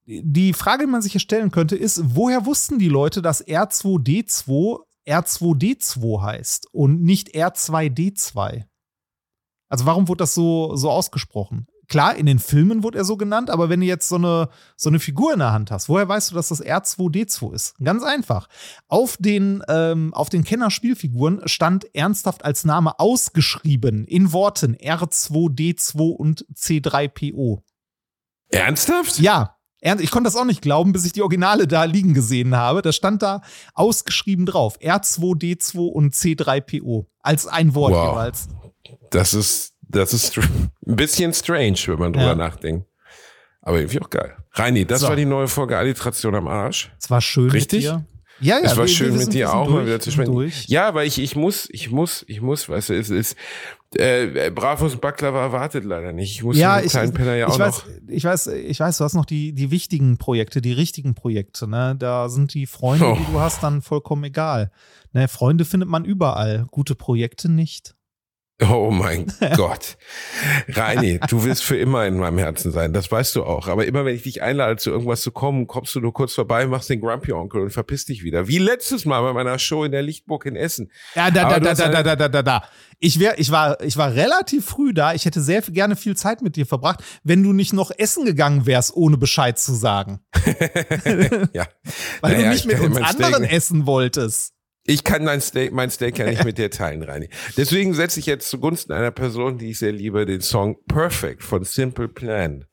die 0.05 0.53
Frage, 0.53 0.85
die 0.85 0.91
man 0.91 1.01
sich 1.01 1.13
hier 1.13 1.21
stellen 1.21 1.51
könnte, 1.51 1.75
ist, 1.75 2.01
woher 2.03 2.45
wussten 2.45 2.79
die 2.79 2.89
Leute, 2.89 3.21
dass 3.21 3.45
R2D2 3.45 4.79
R2D2 5.07 6.21
heißt 6.21 6.67
und 6.73 7.01
nicht 7.01 7.35
R2D2? 7.35 8.63
Also 9.69 9.85
warum 9.85 10.07
wurde 10.07 10.19
das 10.19 10.33
so, 10.33 10.75
so 10.75 10.91
ausgesprochen? 10.91 11.67
Klar, 11.91 12.15
in 12.15 12.25
den 12.25 12.39
Filmen 12.39 12.83
wurde 12.83 12.99
er 12.99 13.03
so 13.03 13.17
genannt, 13.17 13.49
aber 13.49 13.67
wenn 13.67 13.81
du 13.81 13.85
jetzt 13.85 14.07
so 14.07 14.15
eine, 14.15 14.47
so 14.77 14.89
eine 14.89 15.01
Figur 15.01 15.33
in 15.33 15.39
der 15.39 15.51
Hand 15.51 15.71
hast, 15.71 15.89
woher 15.89 16.07
weißt 16.07 16.31
du, 16.31 16.35
dass 16.35 16.47
das 16.47 16.63
R2D2 16.63 17.53
ist? 17.53 17.75
Ganz 17.83 18.01
einfach. 18.01 18.47
Auf 18.87 19.17
den, 19.19 19.61
ähm, 19.67 20.13
auf 20.13 20.29
den 20.29 20.45
Kenner-Spielfiguren 20.45 21.41
stand 21.49 21.93
ernsthaft 21.93 22.45
als 22.45 22.63
Name 22.63 22.97
ausgeschrieben 22.97 24.05
in 24.05 24.31
Worten 24.31 24.77
R2D2 24.77 25.99
und 26.15 26.45
C3PO. 26.55 27.59
Ernsthaft? 28.47 29.19
Ja, 29.19 29.57
ich 29.81 30.11
konnte 30.11 30.29
das 30.29 30.37
auch 30.37 30.45
nicht 30.45 30.61
glauben, 30.61 30.93
bis 30.93 31.03
ich 31.03 31.11
die 31.11 31.23
Originale 31.23 31.67
da 31.67 31.83
liegen 31.83 32.13
gesehen 32.13 32.55
habe. 32.55 32.81
Da 32.81 32.93
stand 32.93 33.21
da 33.21 33.41
ausgeschrieben 33.73 34.45
drauf 34.45 34.79
R2D2 34.79 35.77
und 35.89 36.13
C3PO 36.13 37.07
als 37.19 37.47
ein 37.47 37.75
Wort 37.75 37.91
Wow. 37.95 38.11
jeweils. 38.11 38.47
Das 39.09 39.33
ist, 39.33 39.73
das 39.91 40.13
ist 40.13 40.37
ein 40.37 40.71
bisschen 40.95 41.33
strange, 41.33 41.77
wenn 41.87 41.99
man 41.99 42.13
drüber 42.13 42.25
Ja. 42.27 42.35
nachdenkt. 42.35 42.87
Aber 43.61 43.77
irgendwie 43.77 44.01
auch 44.01 44.09
geil. 44.09 44.35
Reini, 44.53 44.85
das 44.85 45.01
So. 45.01 45.09
war 45.09 45.15
die 45.15 45.25
neue 45.25 45.47
Folge 45.47 45.77
Alliteration 45.77 46.33
am 46.35 46.47
Arsch. 46.47 46.91
Es 46.99 47.09
war 47.11 47.21
schön 47.21 47.49
Richtig? 47.51 47.83
mit 47.83 47.91
dir. 47.91 48.05
Ja, 48.39 48.57
ja, 48.57 48.63
es 48.65 48.71
war 48.75 48.85
wir- 48.85 48.87
schön 48.87 49.13
wir 49.13 49.19
mit 49.19 49.33
dir 49.33 49.53
auch 49.53 49.65
durch, 49.67 49.75
mal 49.75 49.85
wieder 49.85 49.99
zu 49.99 50.09
sprechen. 50.09 50.51
Ja, 50.65 50.95
weil 50.95 51.05
ich, 51.05 51.19
ich 51.21 51.35
muss, 51.35 51.67
ich 51.69 51.91
muss, 51.91 52.25
ich 52.27 52.41
muss, 52.41 52.67
weißt 52.67 52.89
du, 52.89 52.93
es 52.97 53.11
ist, 53.11 53.35
äh, 53.95 54.49
Bravos 54.49 54.95
Baklava 54.95 55.41
erwartet 55.43 55.83
leider 55.85 56.11
nicht. 56.11 56.31
Ich 56.31 56.43
muss 56.43 56.57
Ja, 56.57 56.77
den 56.79 56.85
ich, 56.87 56.91
kleinen 56.91 57.13
Penner 57.13 57.35
ja 57.35 57.47
ich, 57.47 57.53
auch 57.53 57.59
weiß, 57.59 57.77
noch. 57.85 57.87
ich 58.07 58.23
weiß, 58.23 58.47
ich 58.47 58.79
weiß, 58.79 58.97
du 58.97 59.03
hast 59.03 59.13
noch 59.13 59.25
die, 59.27 59.53
die 59.53 59.69
wichtigen 59.69 60.17
Projekte, 60.17 60.59
die 60.59 60.71
richtigen 60.73 61.13
Projekte, 61.13 61.67
ne? 61.67 61.95
Da 61.99 62.29
sind 62.29 62.55
die 62.55 62.65
Freunde, 62.65 63.05
Oh. 63.05 63.15
die 63.19 63.31
du 63.31 63.39
hast, 63.39 63.61
dann 63.61 63.83
vollkommen 63.83 64.23
egal. 64.23 64.71
Ne, 65.13 65.27
Freunde 65.27 65.63
findet 65.63 65.89
man 65.89 66.03
überall, 66.03 66.65
gute 66.71 66.95
Projekte 66.95 67.47
nicht. 67.47 67.93
Oh 68.69 68.91
mein 68.91 69.31
Gott. 69.55 69.97
Reini, 70.67 71.19
du 71.27 71.43
wirst 71.43 71.63
für 71.63 71.77
immer 71.77 72.05
in 72.05 72.17
meinem 72.17 72.37
Herzen 72.37 72.71
sein, 72.71 72.93
das 72.93 73.11
weißt 73.11 73.35
du 73.35 73.43
auch. 73.43 73.67
Aber 73.67 73.85
immer 73.85 74.05
wenn 74.05 74.15
ich 74.15 74.23
dich 74.23 74.41
einlade, 74.41 74.77
zu 74.77 74.91
irgendwas 74.91 75.21
zu 75.21 75.31
kommen, 75.31 75.67
kommst 75.67 75.95
du 75.95 75.99
nur 75.99 76.13
kurz 76.13 76.33
vorbei, 76.33 76.67
machst 76.67 76.89
den 76.89 77.01
Grumpy 77.01 77.33
Onkel 77.33 77.61
und 77.61 77.71
verpisst 77.71 78.09
dich 78.09 78.23
wieder. 78.23 78.47
Wie 78.47 78.59
letztes 78.59 79.05
Mal 79.05 79.21
bei 79.21 79.33
meiner 79.33 79.57
Show 79.57 79.83
in 79.83 79.91
der 79.91 80.03
Lichtburg 80.03 80.45
in 80.45 80.55
Essen. 80.55 80.91
Ja, 81.15 81.31
da, 81.31 81.49
da, 81.49 81.59
da, 81.59 81.73
da, 81.73 81.89
da, 81.89 82.03
da, 82.03 82.15
da, 82.15 82.29
da, 82.29 82.41
da. 82.43 82.63
Ich, 82.99 83.19
wär, 83.19 83.39
ich, 83.39 83.49
war, 83.51 83.81
ich 83.81 83.97
war 83.97 84.13
relativ 84.13 84.65
früh 84.65 84.93
da. 84.93 85.13
Ich 85.13 85.25
hätte 85.25 85.41
sehr 85.41 85.61
gerne 85.61 85.95
viel 85.95 86.15
Zeit 86.15 86.43
mit 86.43 86.55
dir 86.55 86.67
verbracht, 86.67 87.03
wenn 87.23 87.41
du 87.41 87.53
nicht 87.53 87.73
noch 87.73 87.89
essen 87.97 88.25
gegangen 88.25 88.67
wärst, 88.67 88.95
ohne 88.95 89.17
Bescheid 89.17 89.57
zu 89.57 89.73
sagen. 89.73 90.19
Ja. 91.53 91.65
Weil 92.21 92.33
Naja, 92.33 92.43
du 92.43 92.49
nicht 92.49 92.65
ich 92.65 92.65
mit 92.65 92.79
uns 92.79 92.97
anderen 92.97 93.43
essen 93.43 93.85
wolltest. 93.85 94.53
Ich 94.83 95.03
kann 95.03 95.23
mein 95.23 95.41
Steak, 95.41 95.71
mein 95.73 95.91
Steak 95.91 96.17
ja 96.17 96.25
nicht 96.25 96.43
mit 96.43 96.57
dir 96.57 96.71
teilen, 96.71 97.03
Reini. 97.03 97.29
Deswegen 97.55 97.93
setze 97.93 98.19
ich 98.19 98.25
jetzt 98.25 98.49
zugunsten 98.49 98.93
einer 98.93 99.11
Person, 99.11 99.57
die 99.57 99.71
ich 99.71 99.79
sehr 99.79 99.91
liebe, 99.91 100.25
den 100.25 100.41
Song 100.41 100.77
Perfect 100.87 101.43
von 101.43 101.63
Simple 101.63 102.07
Plan 102.07 102.65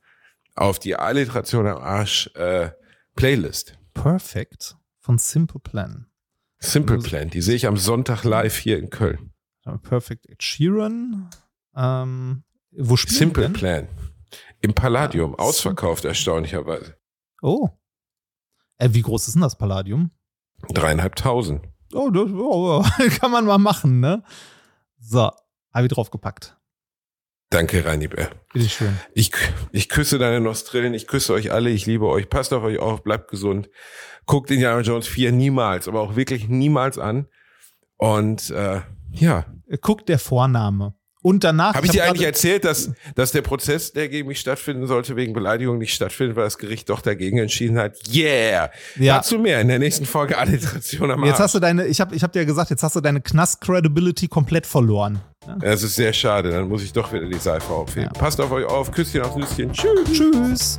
auf 0.54 0.78
die 0.78 0.96
Alliteration 0.96 1.66
am 1.66 1.78
Arsch 1.78 2.30
äh, 2.34 2.70
Playlist. 3.14 3.78
Perfect 3.94 4.76
von 4.98 5.18
Simple 5.18 5.60
Plan. 5.60 6.06
Simple 6.60 6.98
Plan, 6.98 7.30
die 7.30 7.40
sehe 7.42 7.54
ich 7.54 7.66
am 7.66 7.76
Sonntag 7.76 8.24
live 8.24 8.56
hier 8.56 8.78
in 8.78 8.90
Köln. 8.90 9.32
Perfect 9.82 10.26
Ed 10.28 10.42
Sheeran. 10.42 11.28
Ähm, 11.76 12.42
wo 12.72 12.96
spielt 12.96 13.18
Simple? 13.18 13.50
Plan. 13.50 13.88
Im 14.60 14.74
Palladium, 14.74 15.32
Ja, 15.32 15.38
ausverkauft 15.38 16.04
erstaunlicherweise. 16.04 16.96
Oh. 17.42 17.68
Äh, 18.78 18.88
wie 18.92 19.02
groß 19.02 19.28
ist 19.28 19.34
denn 19.34 19.42
das 19.42 19.56
Palladium? 19.56 20.10
Dreieinhalbtausend. 20.68 21.62
Oh, 21.92 22.10
das 22.10 22.30
oh, 22.32 22.84
kann 23.18 23.30
man 23.30 23.44
mal 23.46 23.58
machen, 23.58 24.00
ne? 24.00 24.22
So, 25.00 25.30
habe 25.72 25.86
ich 25.86 25.92
draufgepackt. 25.92 26.56
Danke, 27.50 27.84
Reini 27.84 28.08
Bär. 28.08 28.30
Bitte 28.52 28.68
schön. 28.68 28.98
Ich, 29.14 29.32
ich 29.72 29.88
küsse 29.88 30.18
deine 30.18 30.40
Nostrillen, 30.40 30.92
ich 30.92 31.06
küsse 31.06 31.32
euch 31.32 31.50
alle, 31.50 31.70
ich 31.70 31.86
liebe 31.86 32.06
euch, 32.06 32.28
passt 32.28 32.52
auf 32.52 32.62
euch 32.62 32.78
auf, 32.78 33.02
bleibt 33.02 33.30
gesund. 33.30 33.70
Guckt 34.26 34.50
Indiana 34.50 34.82
Jones 34.82 35.06
4 35.06 35.32
niemals, 35.32 35.88
aber 35.88 36.00
auch 36.00 36.14
wirklich 36.14 36.48
niemals 36.48 36.98
an. 36.98 37.26
Und 37.96 38.50
äh, 38.50 38.82
ja, 39.10 39.46
Guckt 39.82 40.08
der 40.08 40.18
Vorname. 40.18 40.94
Und 41.28 41.44
danach. 41.44 41.74
habe 41.74 41.84
ich 41.84 41.92
dir 41.92 42.00
hab 42.02 42.08
eigentlich 42.08 42.20
grade- 42.22 42.28
erzählt, 42.28 42.64
dass, 42.64 42.90
dass 43.14 43.32
der 43.32 43.42
Prozess, 43.42 43.92
der 43.92 44.08
gegen 44.08 44.28
mich 44.28 44.40
stattfinden 44.40 44.86
sollte, 44.86 45.14
wegen 45.14 45.34
Beleidigung 45.34 45.76
nicht 45.76 45.92
stattfindet, 45.92 46.36
weil 46.36 46.44
das 46.44 46.56
Gericht 46.56 46.88
doch 46.88 47.02
dagegen 47.02 47.36
entschieden 47.36 47.76
hat? 47.78 47.96
Yeah! 48.10 48.70
Ja. 48.96 49.16
Dazu 49.16 49.38
mehr 49.38 49.60
in 49.60 49.68
der 49.68 49.78
nächsten 49.78 50.06
Folge 50.06 50.38
Alliteration 50.38 51.10
am 51.10 51.22
Jetzt 51.24 51.38
hast 51.38 51.54
du 51.54 51.58
deine, 51.58 51.86
ich 51.86 52.00
habe 52.00 52.14
ich 52.16 52.22
hab 52.22 52.32
dir 52.32 52.46
gesagt, 52.46 52.70
jetzt 52.70 52.82
hast 52.82 52.96
du 52.96 53.02
deine 53.02 53.20
Knast-Credibility 53.20 54.28
komplett 54.28 54.64
verloren. 54.66 55.20
Das 55.60 55.82
ist 55.82 55.96
sehr 55.96 56.14
schade, 56.14 56.50
dann 56.50 56.66
muss 56.68 56.82
ich 56.82 56.92
doch 56.94 57.12
wieder 57.12 57.26
die 57.26 57.38
Seife 57.38 57.72
aufheben. 57.72 58.10
Ja. 58.14 58.20
Passt 58.20 58.40
auf 58.40 58.50
euch 58.50 58.64
auf, 58.64 58.90
Küsschen 58.90 59.20
aufs 59.20 59.36
Nüsschen. 59.36 59.72
Tschüss. 59.72 60.12
Tschüss. 60.12 60.78